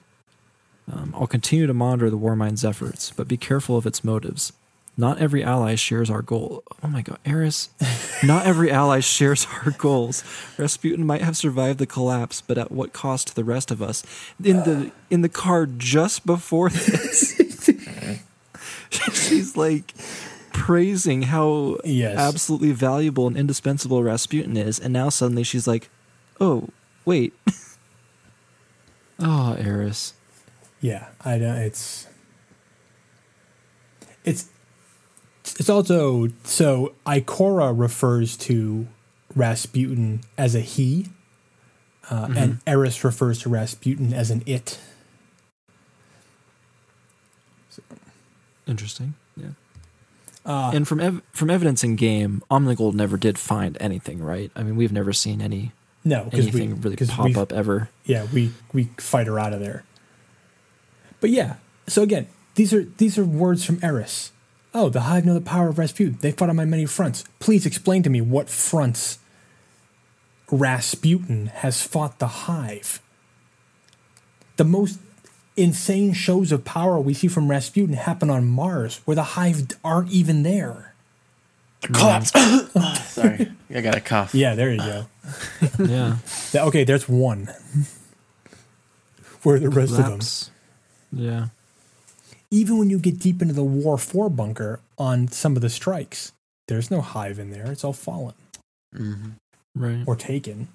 Um, 0.92 1.14
I'll 1.18 1.28
continue 1.28 1.68
to 1.68 1.74
monitor 1.74 2.10
the 2.10 2.18
Warmind's 2.18 2.64
efforts, 2.64 3.12
but 3.16 3.28
be 3.28 3.38
careful 3.38 3.76
of 3.78 3.86
its 3.86 4.04
motives. 4.04 4.54
Not 4.98 5.20
every 5.20 5.42
ally 5.44 5.76
shares 5.76 6.10
our 6.10 6.22
goal. 6.22 6.64
Oh 6.84 6.88
my 6.88 7.02
god, 7.02 7.18
Eris. 7.26 7.70
Not 8.24 8.46
every 8.46 8.70
ally 8.70 9.00
shares 9.00 9.48
our 9.64 9.72
goals. 9.72 10.22
Rasputin 10.58 11.06
might 11.06 11.22
have 11.22 11.38
survived 11.38 11.80
the 11.80 11.86
collapse, 11.86 12.42
but 12.42 12.58
at 12.58 12.72
what 12.72 12.92
cost 12.92 13.30
to 13.30 13.36
the 13.36 13.46
rest 13.46 13.72
of 13.72 13.82
us? 13.82 14.04
In 14.44 14.58
the 14.58 14.92
in 15.10 15.22
the 15.22 15.30
card 15.30 15.80
just 15.80 16.26
before 16.26 16.70
this, 16.70 17.40
she's 18.90 19.56
like 19.56 19.94
praising 20.52 21.24
how 21.24 21.78
Yes. 21.86 22.18
absolutely 22.18 22.74
valuable 22.74 23.28
and 23.28 23.38
indispensable 23.38 24.04
Rasputin 24.04 24.58
is, 24.58 24.78
and 24.78 24.92
now 24.92 25.08
suddenly 25.08 25.44
she's 25.44 25.68
like, 25.68 25.90
"Oh, 26.42 26.68
wait." 27.06 27.34
oh, 29.20 29.54
Eris. 29.60 30.14
Yeah, 30.82 31.08
I 31.24 31.38
don't. 31.38 31.56
It's 31.58 32.08
it's 34.26 34.50
it's 35.60 35.70
also 35.70 36.30
so 36.44 36.94
Ikora 37.06 37.78
refers 37.78 38.36
to 38.38 38.88
Rasputin 39.36 40.22
as 40.38 40.56
a 40.56 40.60
he, 40.60 41.08
uh, 42.10 42.30
and 42.36 42.60
Eris 42.68 43.04
refers 43.04 43.40
to 43.42 43.50
Rasputin 43.50 44.14
as 44.14 44.32
an 44.32 44.44
it. 44.46 44.80
Interesting. 48.68 49.14
Yeah. 49.36 49.50
Uh, 50.46 50.72
And 50.74 50.88
from 50.88 51.00
ev- 51.00 51.22
from 51.32 51.50
evidence 51.50 51.84
in 51.84 51.96
game, 51.96 52.42
Omnigul 52.50 52.94
never 52.94 53.18
did 53.18 53.38
find 53.38 53.78
anything, 53.80 54.24
right? 54.24 54.52
I 54.56 54.64
mean, 54.64 54.76
we've 54.76 54.92
never 54.92 55.14
seen 55.14 55.42
any 55.42 55.72
no, 56.04 56.24
because 56.26 56.46
we 56.52 56.62
anything 56.62 56.82
really 56.82 56.96
pop 56.96 57.38
up 57.38 57.54
ever. 57.54 57.90
Yeah, 58.06 58.26
we 58.34 58.52
we 58.74 58.86
fight 58.98 59.28
her 59.28 59.40
out 59.40 59.54
of 59.54 59.60
there. 59.60 59.84
But 61.22 61.30
yeah, 61.30 61.56
so 61.88 62.02
again, 62.02 62.28
these 62.56 62.74
are 62.74 62.84
these 62.98 63.18
are 63.18 63.24
words 63.24 63.64
from 63.64 63.80
Eris. 63.82 64.32
Oh, 64.74 64.90
the 64.90 65.02
Hive 65.02 65.26
know 65.26 65.34
the 65.34 65.42
power 65.42 65.70
of 65.70 65.78
Rasputin. 65.78 66.18
They 66.22 66.32
fought 66.32 66.50
on 66.50 66.56
my 66.56 66.66
many 66.66 66.86
fronts. 66.86 67.24
Please 67.40 67.66
explain 67.66 68.04
to 68.04 68.10
me 68.10 68.20
what 68.22 68.50
fronts 68.50 69.20
Rasputin 70.50 71.48
has 71.48 71.82
fought 71.84 72.20
the 72.20 72.28
Hive. 72.28 73.02
The 74.58 74.64
most 74.64 75.00
insane 75.58 76.14
shows 76.14 76.52
of 76.52 76.66
power 76.66 77.00
we 77.00 77.14
see 77.14 77.28
from 77.28 77.50
Rasputin 77.50 77.96
happen 77.96 78.30
on 78.30 78.46
Mars, 78.46 79.02
where 79.06 79.16
the 79.16 79.24
Hive 79.24 79.68
aren't 79.84 80.12
even 80.12 80.44
there. 80.44 80.94
Collapse. 81.82 82.32
Mm. 82.32 82.70
Ah, 82.84 82.94
sorry, 83.06 83.52
I 83.76 83.82
got 83.82 83.96
a 83.96 84.02
cough. 84.02 84.34
Yeah, 84.34 84.56
there 84.56 84.72
you 84.72 84.78
go. 84.78 85.06
Yeah. 85.78 86.18
Okay, 86.56 86.84
there's 86.86 87.08
one. 87.10 87.50
Where 89.44 89.56
are 89.56 89.60
the 89.60 89.70
rest 89.70 89.98
of 90.00 90.06
them? 90.06 90.20
Lapse. 91.12 91.24
Yeah. 91.24 91.48
even 92.54 92.78
when 92.78 92.90
you 92.90 93.00
get 93.00 93.18
deep 93.20 93.42
into 93.42 93.54
the 93.54 93.64
War 93.64 93.98
4 93.98 94.30
bunker 94.30 94.82
on 94.98 95.28
some 95.30 95.56
of 95.56 95.62
the 95.62 95.70
strikes, 95.70 96.34
there's 96.68 96.92
no 96.92 97.00
hive 97.02 97.40
in 97.40 97.50
there. 97.52 97.72
It's 97.72 97.84
all 97.84 97.94
fallen 97.94 98.34
Mhm. 98.94 99.36
Right. 99.76 100.04
or 100.06 100.16
taken. 100.18 100.68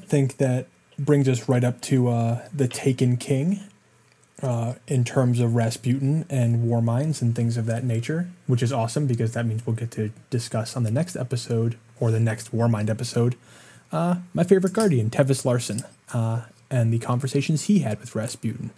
I 0.00 0.04
think 0.04 0.36
that 0.36 0.66
brings 0.98 1.26
us 1.28 1.48
right 1.48 1.64
up 1.64 1.80
to 1.82 2.08
uh, 2.08 2.48
the 2.54 2.68
Taken 2.68 3.16
King 3.16 3.60
uh, 4.42 4.74
in 4.86 5.04
terms 5.04 5.40
of 5.40 5.54
Rasputin 5.54 6.24
and 6.28 6.64
Warminds 6.68 7.22
and 7.22 7.34
things 7.34 7.56
of 7.56 7.66
that 7.66 7.82
nature, 7.84 8.28
which 8.46 8.62
is 8.62 8.72
awesome 8.72 9.06
because 9.06 9.32
that 9.32 9.46
means 9.46 9.66
we'll 9.66 9.74
get 9.76 9.90
to 9.92 10.10
discuss 10.30 10.76
on 10.76 10.82
the 10.82 10.90
next 10.90 11.16
episode 11.16 11.76
or 11.98 12.10
the 12.10 12.20
next 12.20 12.52
Warmind 12.54 12.90
episode 12.90 13.36
uh, 13.90 14.16
my 14.34 14.44
favorite 14.44 14.74
guardian, 14.74 15.08
Tevis 15.08 15.46
Larsen, 15.46 15.82
uh, 16.12 16.42
and 16.70 16.92
the 16.92 16.98
conversations 16.98 17.62
he 17.64 17.78
had 17.78 17.98
with 18.00 18.14
Rasputin. 18.14 18.70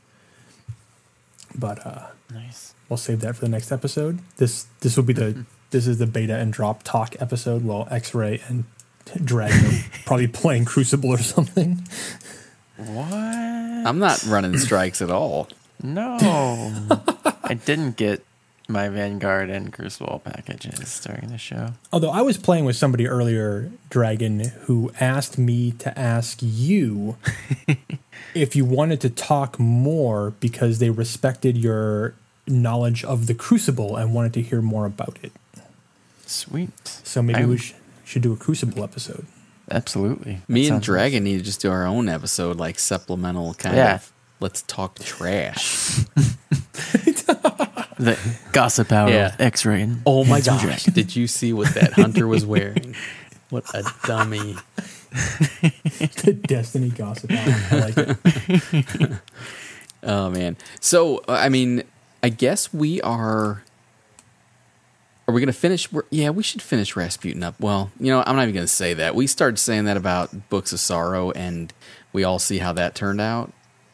But 1.56 1.84
uh, 1.86 2.06
Nice. 2.32 2.74
We'll 2.88 2.96
save 2.96 3.20
that 3.20 3.34
for 3.36 3.42
the 3.42 3.48
next 3.48 3.72
episode. 3.72 4.20
This 4.36 4.66
this 4.80 4.96
will 4.96 5.04
be 5.04 5.12
the 5.12 5.44
this 5.70 5.86
is 5.86 5.98
the 5.98 6.06
beta 6.06 6.36
and 6.36 6.52
drop 6.52 6.82
talk 6.82 7.16
episode. 7.20 7.64
While 7.64 7.88
X 7.90 8.14
Ray 8.14 8.40
and 8.48 8.64
Dragon 9.24 9.64
are 9.66 9.84
probably 10.04 10.28
playing 10.28 10.64
Crucible 10.64 11.10
or 11.10 11.18
something. 11.18 11.86
What? 12.76 13.14
I'm 13.14 13.98
not 13.98 14.22
running 14.24 14.56
strikes 14.58 15.02
at 15.02 15.10
all. 15.10 15.48
No, 15.82 16.18
I 17.44 17.54
didn't 17.54 17.96
get 17.96 18.24
my 18.70 18.88
Vanguard 18.88 19.50
and 19.50 19.72
Crucible 19.72 20.20
packages 20.24 21.00
during 21.00 21.28
the 21.28 21.38
show. 21.38 21.72
Although 21.92 22.10
I 22.10 22.22
was 22.22 22.38
playing 22.38 22.64
with 22.64 22.76
somebody 22.76 23.06
earlier, 23.06 23.70
Dragon, 23.90 24.40
who 24.62 24.92
asked 25.00 25.36
me 25.38 25.72
to 25.72 25.96
ask 25.98 26.38
you 26.40 27.16
if 28.34 28.54
you 28.56 28.64
wanted 28.64 29.00
to 29.02 29.10
talk 29.10 29.58
more 29.58 30.30
because 30.40 30.78
they 30.78 30.90
respected 30.90 31.56
your 31.56 32.14
knowledge 32.46 33.04
of 33.04 33.26
the 33.26 33.34
Crucible 33.34 33.96
and 33.96 34.14
wanted 34.14 34.32
to 34.34 34.42
hear 34.42 34.62
more 34.62 34.86
about 34.86 35.18
it. 35.22 35.32
Sweet. 36.26 36.70
So 36.86 37.22
maybe 37.22 37.40
I- 37.42 37.46
we 37.46 37.58
sh- 37.58 37.74
should 38.04 38.22
do 38.22 38.32
a 38.32 38.36
Crucible 38.36 38.82
episode. 38.84 39.26
Absolutely. 39.70 40.40
Me 40.48 40.62
and 40.62 40.68
sounds 40.68 40.86
Dragon 40.86 41.22
need 41.24 41.38
to 41.38 41.44
just 41.44 41.60
do 41.60 41.70
our 41.70 41.86
own 41.86 42.08
episode, 42.08 42.56
like 42.56 42.78
supplemental 42.78 43.54
kind 43.54 43.76
Yeah. 43.76 43.94
of. 43.96 44.12
Let's 44.40 44.62
talk 44.62 44.98
trash. 44.98 46.00
nice. 48.00 48.22
The 48.22 48.52
gossip 48.52 48.90
hour 48.92 49.08
Yeah. 49.10 49.30
with 49.32 49.40
X-ray. 49.40 49.82
and 49.82 50.02
Oh 50.06 50.24
my 50.24 50.40
gosh! 50.40 50.62
Dragon. 50.62 50.92
Did 50.94 51.14
you 51.16 51.26
see 51.26 51.52
what 51.52 51.72
that 51.74 51.92
hunter 51.94 52.26
was 52.26 52.44
wearing? 52.46 52.94
What 53.50 53.64
a 53.74 53.82
dummy! 54.06 54.54
the 55.10 56.38
Destiny 56.46 56.88
Gossip 56.90 57.32
Hour. 57.32 57.54
I 57.72 57.80
like 57.80 57.94
it. 57.98 59.12
Oh 60.04 60.30
man. 60.30 60.56
So 60.80 61.22
I 61.28 61.48
mean, 61.48 61.82
I 62.22 62.28
guess 62.28 62.72
we 62.72 63.00
are. 63.02 63.64
Are 65.26 65.34
we 65.34 65.40
gonna 65.40 65.52
finish? 65.52 65.90
we're- 65.92 66.06
Yeah, 66.10 66.30
we 66.30 66.42
should 66.44 66.62
finish 66.62 66.94
Rasputin 66.94 67.42
up. 67.42 67.58
Well, 67.60 67.90
you 67.98 68.12
know, 68.12 68.22
I'm 68.26 68.36
not 68.36 68.42
even 68.42 68.54
gonna 68.54 68.66
say 68.68 68.94
that. 68.94 69.14
We 69.16 69.26
started 69.26 69.58
saying 69.58 69.84
that 69.86 69.96
about 69.96 70.48
Books 70.48 70.72
of 70.72 70.78
Sorrow, 70.80 71.32
and 71.32 71.72
we 72.12 72.22
all 72.24 72.38
see 72.38 72.58
how 72.58 72.72
that 72.74 72.94
turned 72.94 73.20
out. 73.20 73.52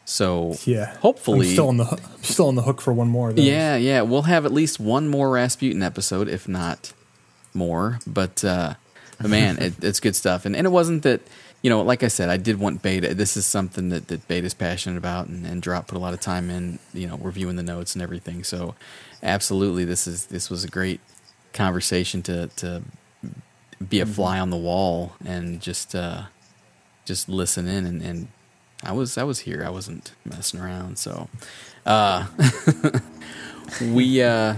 So 0.09 0.55
Yeah. 0.63 0.95
hopefully, 0.99 1.47
I'm 1.47 1.53
still 1.53 1.67
on 1.67 1.77
the 1.77 1.83
I'm 1.83 2.23
still 2.23 2.47
on 2.47 2.55
the 2.55 2.61
hook 2.61 2.79
for 2.79 2.93
one 2.93 3.09
more. 3.09 3.29
Of 3.29 3.35
those. 3.35 3.45
Yeah, 3.45 3.75
yeah. 3.75 4.01
We'll 4.03 4.21
have 4.21 4.45
at 4.45 4.53
least 4.53 4.79
one 4.79 5.09
more 5.09 5.29
Rasputin 5.31 5.83
episode, 5.83 6.29
if 6.29 6.47
not 6.47 6.93
more. 7.53 7.99
But, 8.07 8.41
uh, 8.45 8.75
but 9.19 9.29
man, 9.29 9.57
it, 9.61 9.73
it's 9.83 9.99
good 9.99 10.15
stuff. 10.15 10.45
And, 10.45 10.55
and 10.55 10.65
it 10.65 10.69
wasn't 10.69 11.03
that, 11.03 11.19
you 11.61 11.69
know, 11.69 11.81
like 11.81 12.03
I 12.03 12.07
said, 12.07 12.29
I 12.29 12.37
did 12.37 12.57
want 12.57 12.81
Beta. 12.81 13.13
This 13.15 13.35
is 13.35 13.45
something 13.45 13.89
that, 13.89 14.07
that 14.07 14.25
Beta's 14.29 14.53
passionate 14.53 14.95
about 14.97 15.27
and, 15.27 15.45
and 15.45 15.61
Drop 15.61 15.87
put 15.87 15.97
a 15.97 16.01
lot 16.01 16.13
of 16.13 16.21
time 16.21 16.49
in, 16.49 16.79
you 16.93 17.05
know, 17.05 17.17
reviewing 17.17 17.57
the 17.57 17.63
notes 17.63 17.93
and 17.93 18.01
everything. 18.01 18.45
So 18.45 18.75
absolutely, 19.21 19.83
this 19.83 20.07
is 20.07 20.27
this 20.27 20.49
was 20.49 20.63
a 20.63 20.69
great 20.69 21.01
conversation 21.51 22.21
to, 22.23 22.47
to 22.55 22.81
be 23.89 23.99
a 23.99 24.05
fly 24.05 24.39
on 24.39 24.51
the 24.51 24.57
wall 24.57 25.13
and 25.25 25.59
just 25.59 25.93
uh, 25.95 26.23
just 27.03 27.27
listen 27.27 27.67
in 27.67 27.85
and, 27.85 28.01
and 28.01 28.27
I 28.83 28.93
was 28.93 29.17
I 29.17 29.23
was 29.23 29.39
here. 29.39 29.63
I 29.65 29.69
wasn't 29.69 30.13
messing 30.25 30.59
around. 30.59 30.97
So 30.97 31.29
uh 31.85 32.27
we 33.81 34.21
uh 34.21 34.55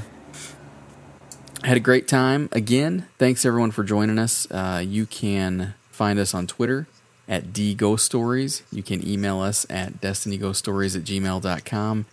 had 1.63 1.75
a 1.75 1.81
great 1.81 2.07
time 2.07 2.47
again 2.53 3.05
thanks 3.17 3.45
everyone 3.45 3.71
for 3.71 3.83
joining 3.83 4.17
us 4.17 4.49
uh, 4.49 4.81
you 4.85 5.05
can 5.05 5.73
find 5.91 6.17
us 6.17 6.33
on 6.33 6.47
twitter 6.47 6.87
at 7.27 7.51
dghoststories 7.51 8.61
you 8.71 8.81
can 8.81 9.05
email 9.05 9.41
us 9.41 9.65
at 9.69 9.99
destinyghoststories 9.99 10.95
at 10.95 11.03
gmail.com 11.03 12.05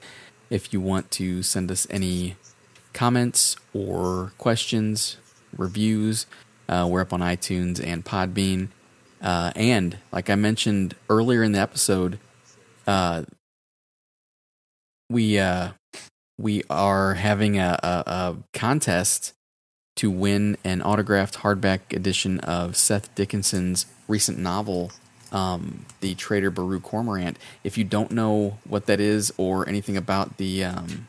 if 0.51 0.73
you 0.73 0.81
want 0.81 1.11
to 1.13 1.43
send 1.45 1.71
us 1.71 1.87
any 1.91 2.35
comments 2.93 3.57
or 3.73 4.33
questions 4.37 5.17
reviews 5.57 6.27
uh, 6.69 6.87
we're 6.91 7.01
up 7.03 7.13
on 7.13 7.21
itunes 7.21 7.81
and 7.85 8.05
podbean 8.05 8.69
Uh, 9.21 9.53
and 9.57 9.99
like 10.13 10.31
I 10.31 10.35
mentioned 10.35 10.95
earlier 11.09 11.43
in 11.43 11.53
the 11.53 11.59
episode, 11.59 12.19
uh, 12.87 13.25
we 15.09 15.39
uh, 15.39 15.71
we 16.39 16.63
are 16.69 17.15
having 17.15 17.59
a, 17.59 17.79
a, 17.83 17.89
a 17.89 18.37
contest 18.53 19.33
to 19.97 20.11
win 20.11 20.57
an 20.63 20.83
autographed 20.83 21.37
hardback 21.37 21.95
edition 21.95 22.39
of 22.41 22.77
Seth 22.77 23.15
Dickinson's 23.15 23.87
recent 24.09 24.39
novel, 24.39 24.93
um, 25.33 25.87
The 26.01 26.15
Traitor 26.15 26.51
Baru 26.51 26.81
Cormorant. 26.81 27.37
If 27.65 27.79
you 27.79 27.85
don't 27.85 28.11
know 28.11 28.59
what 28.65 28.87
that 28.87 29.01
is 29.01 29.33
or 29.39 29.67
anything 29.69 29.97
about 29.97 30.37
the 30.37 30.65
um, 30.65 31.09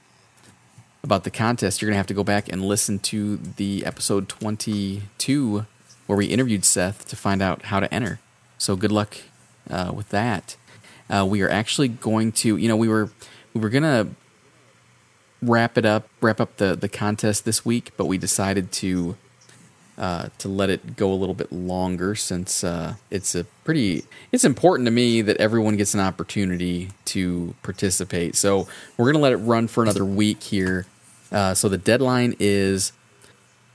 about 1.03 1.23
the 1.23 1.31
contest, 1.31 1.81
you're 1.81 1.89
gonna 1.89 1.97
have 1.97 2.07
to 2.07 2.13
go 2.13 2.23
back 2.23 2.51
and 2.51 2.63
listen 2.63 2.99
to 2.99 3.37
the 3.37 3.85
episode 3.85 4.29
22 4.29 5.65
where 6.07 6.17
we 6.17 6.25
interviewed 6.25 6.65
Seth 6.65 7.07
to 7.09 7.15
find 7.15 7.41
out 7.41 7.65
how 7.65 7.79
to 7.79 7.93
enter. 7.93 8.19
So 8.57 8.75
good 8.75 8.91
luck 8.91 9.17
uh, 9.69 9.91
with 9.93 10.09
that. 10.09 10.57
Uh, 11.09 11.25
we 11.29 11.41
are 11.41 11.49
actually 11.49 11.87
going 11.87 12.31
to, 12.31 12.57
you 12.57 12.67
know, 12.67 12.75
we 12.75 12.87
were 12.87 13.09
we 13.53 13.61
were 13.61 13.69
gonna 13.69 14.09
wrap 15.41 15.77
it 15.77 15.85
up, 15.85 16.09
wrap 16.21 16.41
up 16.41 16.57
the 16.57 16.75
the 16.75 16.89
contest 16.89 17.45
this 17.45 17.63
week, 17.63 17.91
but 17.97 18.05
we 18.05 18.17
decided 18.17 18.71
to 18.73 19.15
uh, 19.97 20.29
to 20.37 20.47
let 20.47 20.69
it 20.69 20.95
go 20.95 21.11
a 21.11 21.15
little 21.15 21.35
bit 21.35 21.51
longer 21.51 22.13
since 22.13 22.63
uh, 22.63 22.95
it's 23.09 23.35
a 23.35 23.45
pretty 23.63 24.03
it's 24.31 24.43
important 24.43 24.85
to 24.85 24.91
me 24.91 25.21
that 25.21 25.37
everyone 25.37 25.77
gets 25.77 25.93
an 25.93 25.99
opportunity 25.99 26.89
to 27.05 27.55
participate. 27.63 28.35
So 28.35 28.67
we're 28.97 29.11
gonna 29.11 29.23
let 29.23 29.33
it 29.33 29.37
run 29.37 29.67
for 29.67 29.83
another 29.83 30.05
week 30.05 30.43
here. 30.43 30.85
Uh, 31.31 31.53
so 31.53 31.67
the 31.67 31.77
deadline 31.77 32.35
is 32.39 32.91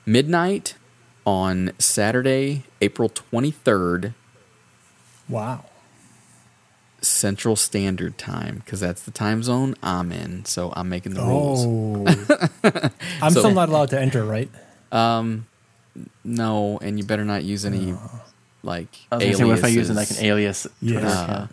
midnight 0.06 0.74
on 1.24 1.72
Saturday, 1.78 2.64
April 2.80 3.08
twenty 3.08 3.50
third, 3.50 4.14
Wow. 5.28 5.64
Central 7.00 7.56
Standard 7.56 8.16
Time, 8.16 8.56
because 8.64 8.78
that's 8.80 9.02
the 9.02 9.10
time 9.10 9.42
zone 9.42 9.74
I'm 9.82 10.12
in. 10.12 10.44
So 10.44 10.72
I'm 10.76 10.88
making 10.88 11.14
the 11.14 11.22
rules. 11.22 11.64
Oh. 11.66 12.90
I'm 13.22 13.32
So- 13.32 13.40
still 13.40 13.52
not 13.54 13.68
allowed 13.68 13.90
to 13.90 14.00
enter, 14.00 14.24
right? 14.24 14.48
Um, 14.92 15.46
no, 16.24 16.78
and 16.78 16.98
you 16.98 17.04
better 17.04 17.24
not 17.24 17.42
use 17.44 17.64
any 17.64 17.94
like 18.62 18.88
I 19.10 19.16
was 19.16 19.24
gonna 19.24 19.36
say, 19.36 19.44
what 19.44 19.58
if 19.58 19.64
I 19.64 19.68
use 19.68 19.90
like 19.90 20.10
an 20.10 20.18
alias? 20.24 20.66
Yeah. 20.80 21.08
Uh. 21.08 21.46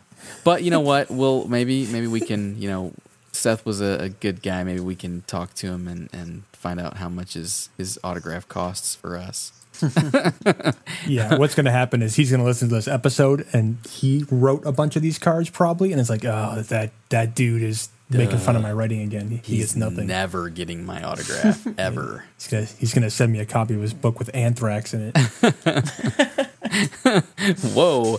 But 0.43 0.63
you 0.63 0.69
know 0.71 0.81
what? 0.81 1.09
We'll 1.09 1.47
maybe 1.47 1.87
maybe 1.87 2.07
we 2.07 2.19
can 2.21 2.61
you 2.61 2.69
know 2.69 2.93
Seth 3.31 3.65
was 3.65 3.81
a, 3.81 3.97
a 4.01 4.09
good 4.09 4.41
guy. 4.43 4.63
Maybe 4.63 4.81
we 4.81 4.95
can 4.95 5.21
talk 5.21 5.53
to 5.55 5.67
him 5.67 5.87
and, 5.87 6.09
and 6.13 6.43
find 6.53 6.79
out 6.79 6.97
how 6.97 7.09
much 7.09 7.33
his 7.33 7.69
his 7.77 7.97
autograph 8.03 8.47
costs 8.47 8.93
for 8.95 9.17
us. 9.17 9.51
Yeah. 11.07 11.37
What's 11.37 11.55
going 11.55 11.65
to 11.65 11.71
happen 11.71 12.01
is 12.01 12.15
he's 12.15 12.29
going 12.29 12.41
to 12.41 12.45
listen 12.45 12.69
to 12.69 12.75
this 12.75 12.87
episode 12.87 13.47
and 13.53 13.77
he 13.89 14.25
wrote 14.29 14.65
a 14.65 14.71
bunch 14.71 14.95
of 14.95 15.01
these 15.01 15.17
cards 15.17 15.49
probably, 15.49 15.91
and 15.91 15.99
it's 15.99 16.09
like, 16.09 16.25
oh, 16.25 16.61
that 16.67 16.91
that 17.09 17.35
dude 17.35 17.63
is 17.63 17.89
making 18.09 18.37
fun 18.39 18.55
of 18.55 18.61
my 18.61 18.71
writing 18.71 19.01
again. 19.01 19.41
He 19.43 19.57
gets 19.57 19.75
nothing. 19.75 20.07
never 20.07 20.49
getting 20.49 20.85
my 20.85 21.03
autograph 21.03 21.65
ever. 21.77 22.25
He's 22.37 22.47
gonna 22.47 22.65
he's 22.65 22.93
gonna 22.93 23.09
send 23.09 23.31
me 23.31 23.39
a 23.39 23.45
copy 23.45 23.75
of 23.75 23.81
his 23.81 23.93
book 23.93 24.19
with 24.19 24.29
anthrax 24.33 24.93
in 24.93 25.11
it. 25.13 25.17
Whoa. 27.73 28.17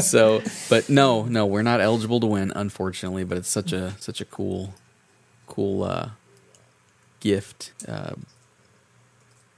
so, 0.00 0.42
but 0.68 0.88
no, 0.88 1.24
no, 1.24 1.46
we're 1.46 1.62
not 1.62 1.80
eligible 1.80 2.20
to 2.20 2.26
win, 2.26 2.52
unfortunately. 2.54 3.24
But 3.24 3.38
it's 3.38 3.48
such 3.48 3.72
a 3.72 3.94
such 3.98 4.20
a 4.20 4.24
cool, 4.24 4.74
cool 5.46 5.84
uh, 5.84 6.10
gift. 7.20 7.72
Uh, 7.88 8.12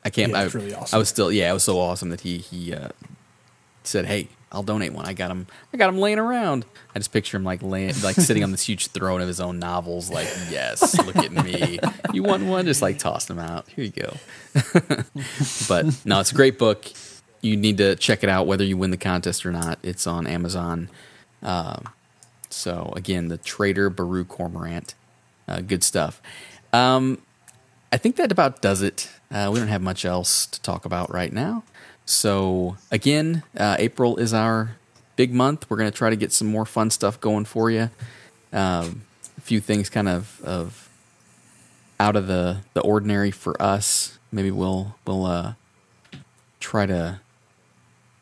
I 0.04 0.10
can't. 0.10 0.32
Yeah, 0.32 0.40
I, 0.40 0.44
really 0.44 0.74
I 0.74 0.98
was 0.98 1.08
still, 1.08 1.30
yeah, 1.30 1.50
it 1.50 1.54
was 1.54 1.62
so 1.62 1.78
awesome 1.78 2.10
that 2.10 2.22
he 2.22 2.38
he 2.38 2.74
uh, 2.74 2.88
said, 3.84 4.06
"Hey, 4.06 4.28
I'll 4.50 4.62
donate 4.62 4.92
one." 4.92 5.06
I 5.06 5.12
got 5.12 5.30
him. 5.30 5.46
I 5.72 5.76
got 5.76 5.88
him 5.88 5.98
laying 5.98 6.18
around. 6.18 6.64
I 6.94 6.98
just 6.98 7.12
picture 7.12 7.36
him 7.36 7.44
like 7.44 7.62
laying, 7.62 7.94
like 8.02 8.16
sitting 8.18 8.42
on 8.42 8.50
this 8.50 8.62
huge 8.62 8.88
throne 8.88 9.20
of 9.20 9.28
his 9.28 9.40
own 9.40 9.58
novels. 9.58 10.10
Like, 10.10 10.28
yes, 10.50 10.98
look 11.06 11.16
at 11.16 11.30
me. 11.30 11.78
You 12.12 12.22
want 12.22 12.44
one? 12.44 12.66
Just 12.66 12.82
like 12.82 12.98
toss 12.98 13.26
them 13.26 13.38
out. 13.38 13.68
Here 13.68 13.84
you 13.84 13.90
go. 13.90 14.14
but 15.68 16.04
no, 16.04 16.20
it's 16.20 16.32
a 16.32 16.34
great 16.34 16.58
book. 16.58 16.90
You 17.40 17.56
need 17.56 17.78
to 17.78 17.96
check 17.96 18.22
it 18.22 18.28
out, 18.28 18.46
whether 18.46 18.64
you 18.64 18.76
win 18.76 18.90
the 18.90 18.96
contest 18.96 19.46
or 19.46 19.52
not. 19.52 19.78
It's 19.82 20.06
on 20.06 20.26
Amazon. 20.26 20.88
Um, 21.42 21.88
so 22.50 22.92
again, 22.94 23.28
the 23.28 23.38
Traitor 23.38 23.90
Baru 23.90 24.24
Cormorant, 24.24 24.94
uh, 25.48 25.60
good 25.60 25.82
stuff. 25.82 26.20
Um, 26.72 27.22
I 27.92 27.98
think 27.98 28.16
that 28.16 28.32
about 28.32 28.62
does 28.62 28.82
it. 28.82 29.10
Uh, 29.32 29.50
we 29.52 29.58
don't 29.58 29.68
have 29.68 29.82
much 29.82 30.04
else 30.04 30.46
to 30.46 30.60
talk 30.60 30.84
about 30.84 31.12
right 31.12 31.32
now. 31.32 31.64
So 32.04 32.76
again, 32.90 33.42
uh, 33.56 33.76
April 33.78 34.16
is 34.16 34.34
our 34.34 34.76
big 35.16 35.32
month. 35.32 35.70
We're 35.70 35.78
going 35.78 35.90
to 35.90 35.96
try 35.96 36.10
to 36.10 36.16
get 36.16 36.32
some 36.32 36.48
more 36.48 36.66
fun 36.66 36.90
stuff 36.90 37.20
going 37.20 37.46
for 37.46 37.70
you. 37.70 37.90
Um, 38.52 39.02
a 39.38 39.40
few 39.40 39.60
things 39.60 39.88
kind 39.88 40.08
of 40.08 40.40
of 40.42 40.90
out 41.98 42.16
of 42.16 42.26
the 42.26 42.58
the 42.74 42.80
ordinary 42.82 43.30
for 43.30 43.60
us. 43.62 44.18
Maybe 44.30 44.50
we'll 44.50 44.96
we'll 45.06 45.24
uh, 45.24 45.54
try 46.60 46.86
to 46.86 47.20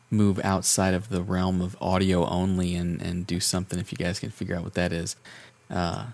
move 0.09 0.39
outside 0.43 0.93
of 0.93 1.09
the 1.09 1.21
realm 1.21 1.61
of 1.61 1.75
audio 1.81 2.25
only 2.27 2.75
and 2.75 3.01
and 3.01 3.27
do 3.27 3.39
something. 3.39 3.79
If 3.79 3.91
you 3.91 3.97
guys 3.97 4.19
can 4.19 4.29
figure 4.29 4.55
out 4.55 4.63
what 4.63 4.75
that 4.75 4.93
is. 4.93 5.15
Uh, 5.69 6.07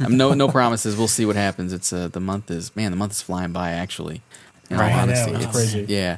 I'm 0.00 0.16
no 0.22 0.32
no 0.34 0.48
promises. 0.48 0.96
We'll 0.96 1.08
see 1.08 1.26
what 1.26 1.36
happens. 1.36 1.72
It's 1.72 1.92
uh, 1.92 2.08
the 2.08 2.20
month 2.20 2.50
is 2.50 2.74
man, 2.76 2.90
the 2.90 2.96
month 2.96 3.12
is 3.12 3.22
flying 3.22 3.52
by. 3.52 3.70
Actually, 3.70 4.22
in 4.70 4.76
all 4.76 4.82
Right. 4.82 4.92
I 4.92 5.04
know, 5.06 5.12
it's 5.12 5.20
honesty, 5.22 5.34
it's- 5.42 5.52
crazy. 5.54 5.86
Yeah, 5.88 6.16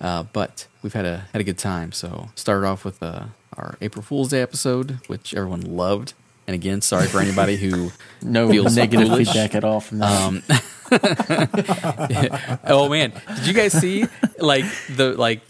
uh, 0.00 0.24
but 0.32 0.66
we've 0.82 0.92
had 0.94 1.04
a 1.06 1.26
had 1.32 1.40
a 1.40 1.44
good 1.44 1.58
time. 1.58 1.92
So 1.92 2.28
started 2.34 2.66
off 2.66 2.84
with 2.84 3.02
uh, 3.02 3.24
our 3.56 3.76
April 3.80 4.02
Fool's 4.02 4.28
Day 4.30 4.42
episode, 4.42 4.98
which 5.06 5.34
everyone 5.34 5.62
loved. 5.62 6.14
And 6.48 6.54
again, 6.54 6.80
sorry 6.80 7.08
for 7.08 7.20
anybody 7.20 7.56
who 7.56 7.90
No 8.22 8.48
feels 8.48 8.76
negative 8.76 9.08
foolish. 9.08 9.26
feedback 9.28 9.54
at 9.56 9.64
all 9.64 9.80
from 9.80 9.98
that. 9.98 10.22
um, 10.22 10.42
oh 12.64 12.88
man, 12.88 13.12
did 13.36 13.46
you 13.46 13.52
guys 13.52 13.72
see 13.72 14.04
like 14.38 14.64
the 14.94 15.14
like 15.18 15.40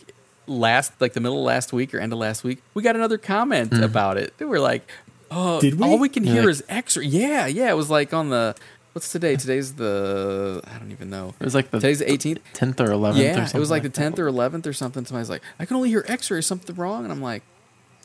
last 0.46 0.92
like 1.00 1.12
the 1.12 1.20
middle 1.20 1.38
of 1.38 1.44
last 1.44 1.72
week 1.72 1.92
or 1.94 1.98
end 1.98 2.12
of 2.12 2.18
last 2.18 2.44
week? 2.44 2.62
We 2.74 2.82
got 2.82 2.96
another 2.96 3.18
comment 3.18 3.72
about 3.74 4.16
it. 4.16 4.32
They 4.38 4.44
were 4.46 4.60
like, 4.60 4.88
"Oh, 5.30 5.60
Did 5.60 5.78
we? 5.78 5.86
all 5.86 5.98
we 5.98 6.08
can 6.08 6.24
hear 6.24 6.42
like- 6.42 6.50
is 6.50 6.64
X-ray." 6.68 7.04
Yeah, 7.06 7.46
yeah. 7.46 7.70
It 7.70 7.76
was 7.76 7.90
like 7.90 8.12
on 8.14 8.30
the 8.30 8.54
what's 8.92 9.10
today? 9.12 9.36
Today's 9.36 9.74
the 9.74 10.62
I 10.66 10.78
don't 10.78 10.90
even 10.92 11.10
know. 11.10 11.34
it 11.38 11.44
was 11.44 11.54
like 11.54 11.70
the 11.70 11.78
Today's 11.78 11.98
the 11.98 12.06
18th. 12.06 12.38
10th 12.54 12.80
or 12.80 12.88
11th 12.88 13.14
or 13.16 13.22
Yeah, 13.22 13.34
something. 13.36 13.56
it 13.56 13.60
was 13.60 13.70
like 13.70 13.82
the 13.82 13.90
10th 13.90 14.18
or 14.18 14.26
11th 14.30 14.66
or 14.66 14.72
something. 14.72 15.04
Somebody's 15.04 15.28
like, 15.30 15.42
I 15.58 15.66
can 15.66 15.76
only 15.76 15.90
hear 15.90 16.04
X-ray. 16.08 16.38
Is 16.38 16.46
something 16.46 16.74
wrong? 16.76 17.04
And 17.04 17.12
I'm 17.12 17.20
like, 17.20 17.42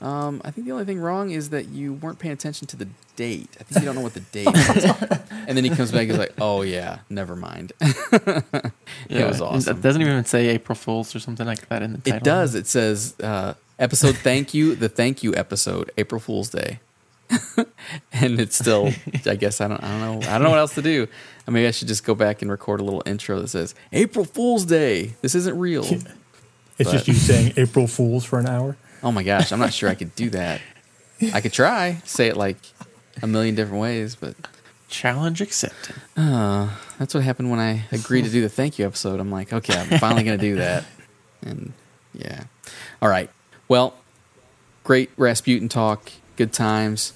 um, 0.01 0.41
I 0.43 0.49
think 0.51 0.65
the 0.65 0.73
only 0.73 0.83
thing 0.85 0.99
wrong 0.99 1.29
is 1.31 1.51
that 1.51 1.69
you 1.69 1.93
weren't 1.93 2.17
paying 2.19 2.33
attention 2.33 2.65
to 2.67 2.75
the 2.75 2.87
date. 3.15 3.55
I 3.59 3.63
think 3.63 3.81
you 3.81 3.85
don't 3.85 3.93
know 3.95 4.01
what 4.01 4.15
the 4.15 4.19
date 4.19 4.47
is. 4.47 4.83
and 5.47 5.55
then 5.55 5.63
he 5.63 5.69
comes 5.69 5.91
back. 5.91 6.01
And 6.01 6.09
he's 6.11 6.17
like, 6.17 6.33
Oh 6.41 6.63
yeah, 6.63 6.99
never 7.09 7.35
mind. 7.35 7.71
it 7.81 8.71
Yeah, 9.09 9.27
was 9.27 9.39
awesome. 9.41 9.77
It 9.77 9.81
doesn't 9.81 10.01
even 10.01 10.25
say 10.25 10.47
April 10.49 10.75
Fools 10.75 11.15
or 11.15 11.19
something 11.19 11.45
like 11.45 11.69
that 11.69 11.83
in 11.83 11.93
the 11.93 11.97
title. 11.99 12.17
It 12.17 12.23
does. 12.23 12.55
It 12.55 12.67
says 12.67 13.15
uh, 13.21 13.53
episode 13.79 14.15
thank 14.17 14.53
you, 14.53 14.75
the 14.75 14.89
thank 14.89 15.23
you 15.23 15.35
episode, 15.35 15.91
April 15.97 16.19
Fool's 16.19 16.49
Day. 16.49 16.79
and 18.13 18.39
it's 18.39 18.57
still 18.57 18.91
I 19.25 19.35
guess 19.35 19.61
I 19.61 19.67
don't 19.67 19.83
I 19.83 19.89
don't 19.99 20.01
know 20.21 20.27
I 20.29 20.33
don't 20.33 20.43
know 20.43 20.49
what 20.49 20.59
else 20.59 20.75
to 20.75 20.81
do. 20.81 21.07
I 21.47 21.51
maybe 21.51 21.67
I 21.67 21.71
should 21.71 21.87
just 21.87 22.03
go 22.03 22.13
back 22.15 22.41
and 22.41 22.51
record 22.51 22.79
a 22.79 22.83
little 22.83 23.03
intro 23.05 23.39
that 23.39 23.47
says 23.47 23.73
April 23.91 24.25
Fool's 24.25 24.65
Day. 24.65 25.13
This 25.21 25.35
isn't 25.35 25.57
real. 25.57 25.85
It's 26.79 26.89
But- 26.89 26.93
just 26.97 27.07
you 27.07 27.13
saying 27.13 27.53
April 27.57 27.85
Fools 27.85 28.25
for 28.25 28.39
an 28.39 28.47
hour. 28.47 28.75
Oh 29.03 29.11
my 29.11 29.21
gosh, 29.21 29.51
I'm 29.51 29.59
not 29.59 29.71
sure 29.71 29.87
I 29.87 29.93
could 29.93 30.15
do 30.15 30.31
that. 30.31 30.61
I 31.31 31.39
could 31.41 31.53
try, 31.53 32.01
say 32.05 32.27
it 32.27 32.35
like 32.37 32.57
a 33.21 33.27
million 33.27 33.53
different 33.53 33.79
ways, 33.81 34.15
but 34.15 34.35
Challenge 34.87 35.41
accepted. 35.41 35.95
uh, 36.17 36.69
that's 36.97 37.13
what 37.13 37.23
happened 37.23 37.51
when 37.51 37.59
I 37.59 37.83
agreed 37.91 38.23
to 38.23 38.31
do 38.31 38.41
the 38.41 38.49
thank 38.49 38.79
you 38.79 38.85
episode. 38.87 39.19
I'm 39.19 39.29
like, 39.29 39.53
okay, 39.53 39.77
I'm 39.77 39.99
finally 39.99 40.23
going 40.23 40.39
to 40.39 40.43
do 40.43 40.55
that. 40.55 40.85
And 41.43 41.73
yeah. 42.15 42.45
All 42.99 43.09
right. 43.09 43.29
Well, 43.67 43.93
great 44.83 45.11
Rasputin 45.17 45.69
talk. 45.69 46.11
Good 46.35 46.51
times. 46.51 47.13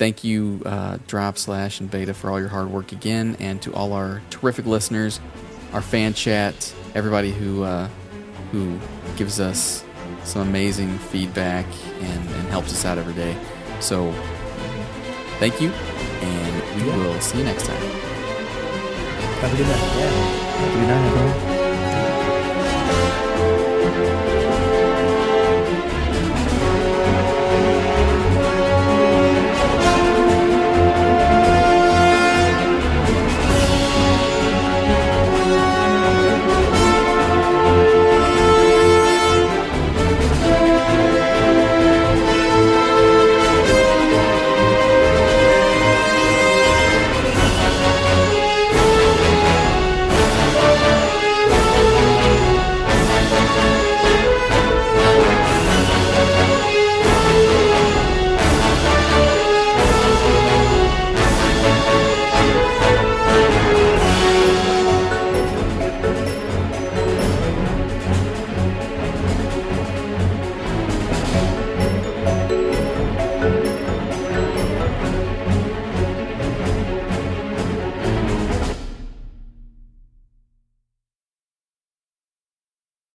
Thank 0.00 0.24
you, 0.24 0.62
uh, 0.64 0.96
Drop, 1.06 1.36
Slash, 1.36 1.78
and 1.78 1.90
Beta, 1.90 2.14
for 2.14 2.30
all 2.30 2.40
your 2.40 2.48
hard 2.48 2.70
work 2.70 2.90
again. 2.92 3.36
And 3.38 3.60
to 3.60 3.74
all 3.74 3.92
our 3.92 4.22
terrific 4.30 4.64
listeners, 4.64 5.20
our 5.74 5.82
fan 5.82 6.14
chat, 6.14 6.74
everybody 6.94 7.32
who, 7.32 7.64
uh, 7.64 7.86
who 8.50 8.78
gives 9.18 9.40
us 9.40 9.84
some 10.24 10.40
amazing 10.48 10.96
feedback 10.96 11.66
and, 12.00 12.30
and 12.30 12.48
helps 12.48 12.72
us 12.72 12.86
out 12.86 12.96
every 12.96 13.12
day. 13.12 13.36
So 13.80 14.10
thank 15.38 15.60
you. 15.60 15.68
And 15.68 16.80
we 16.80 16.88
Yeah. 16.88 16.96
will 16.96 17.20
see 17.20 17.36
you 17.36 17.44
next 17.44 17.66
time. 17.66 17.82
Have 19.42 19.52
a 19.52 19.56
good 19.58 19.66
night. 19.66 19.98
Yeah, 19.98 20.72
Good 20.72 20.88
night, 20.88 21.06
everyone. 21.08 21.59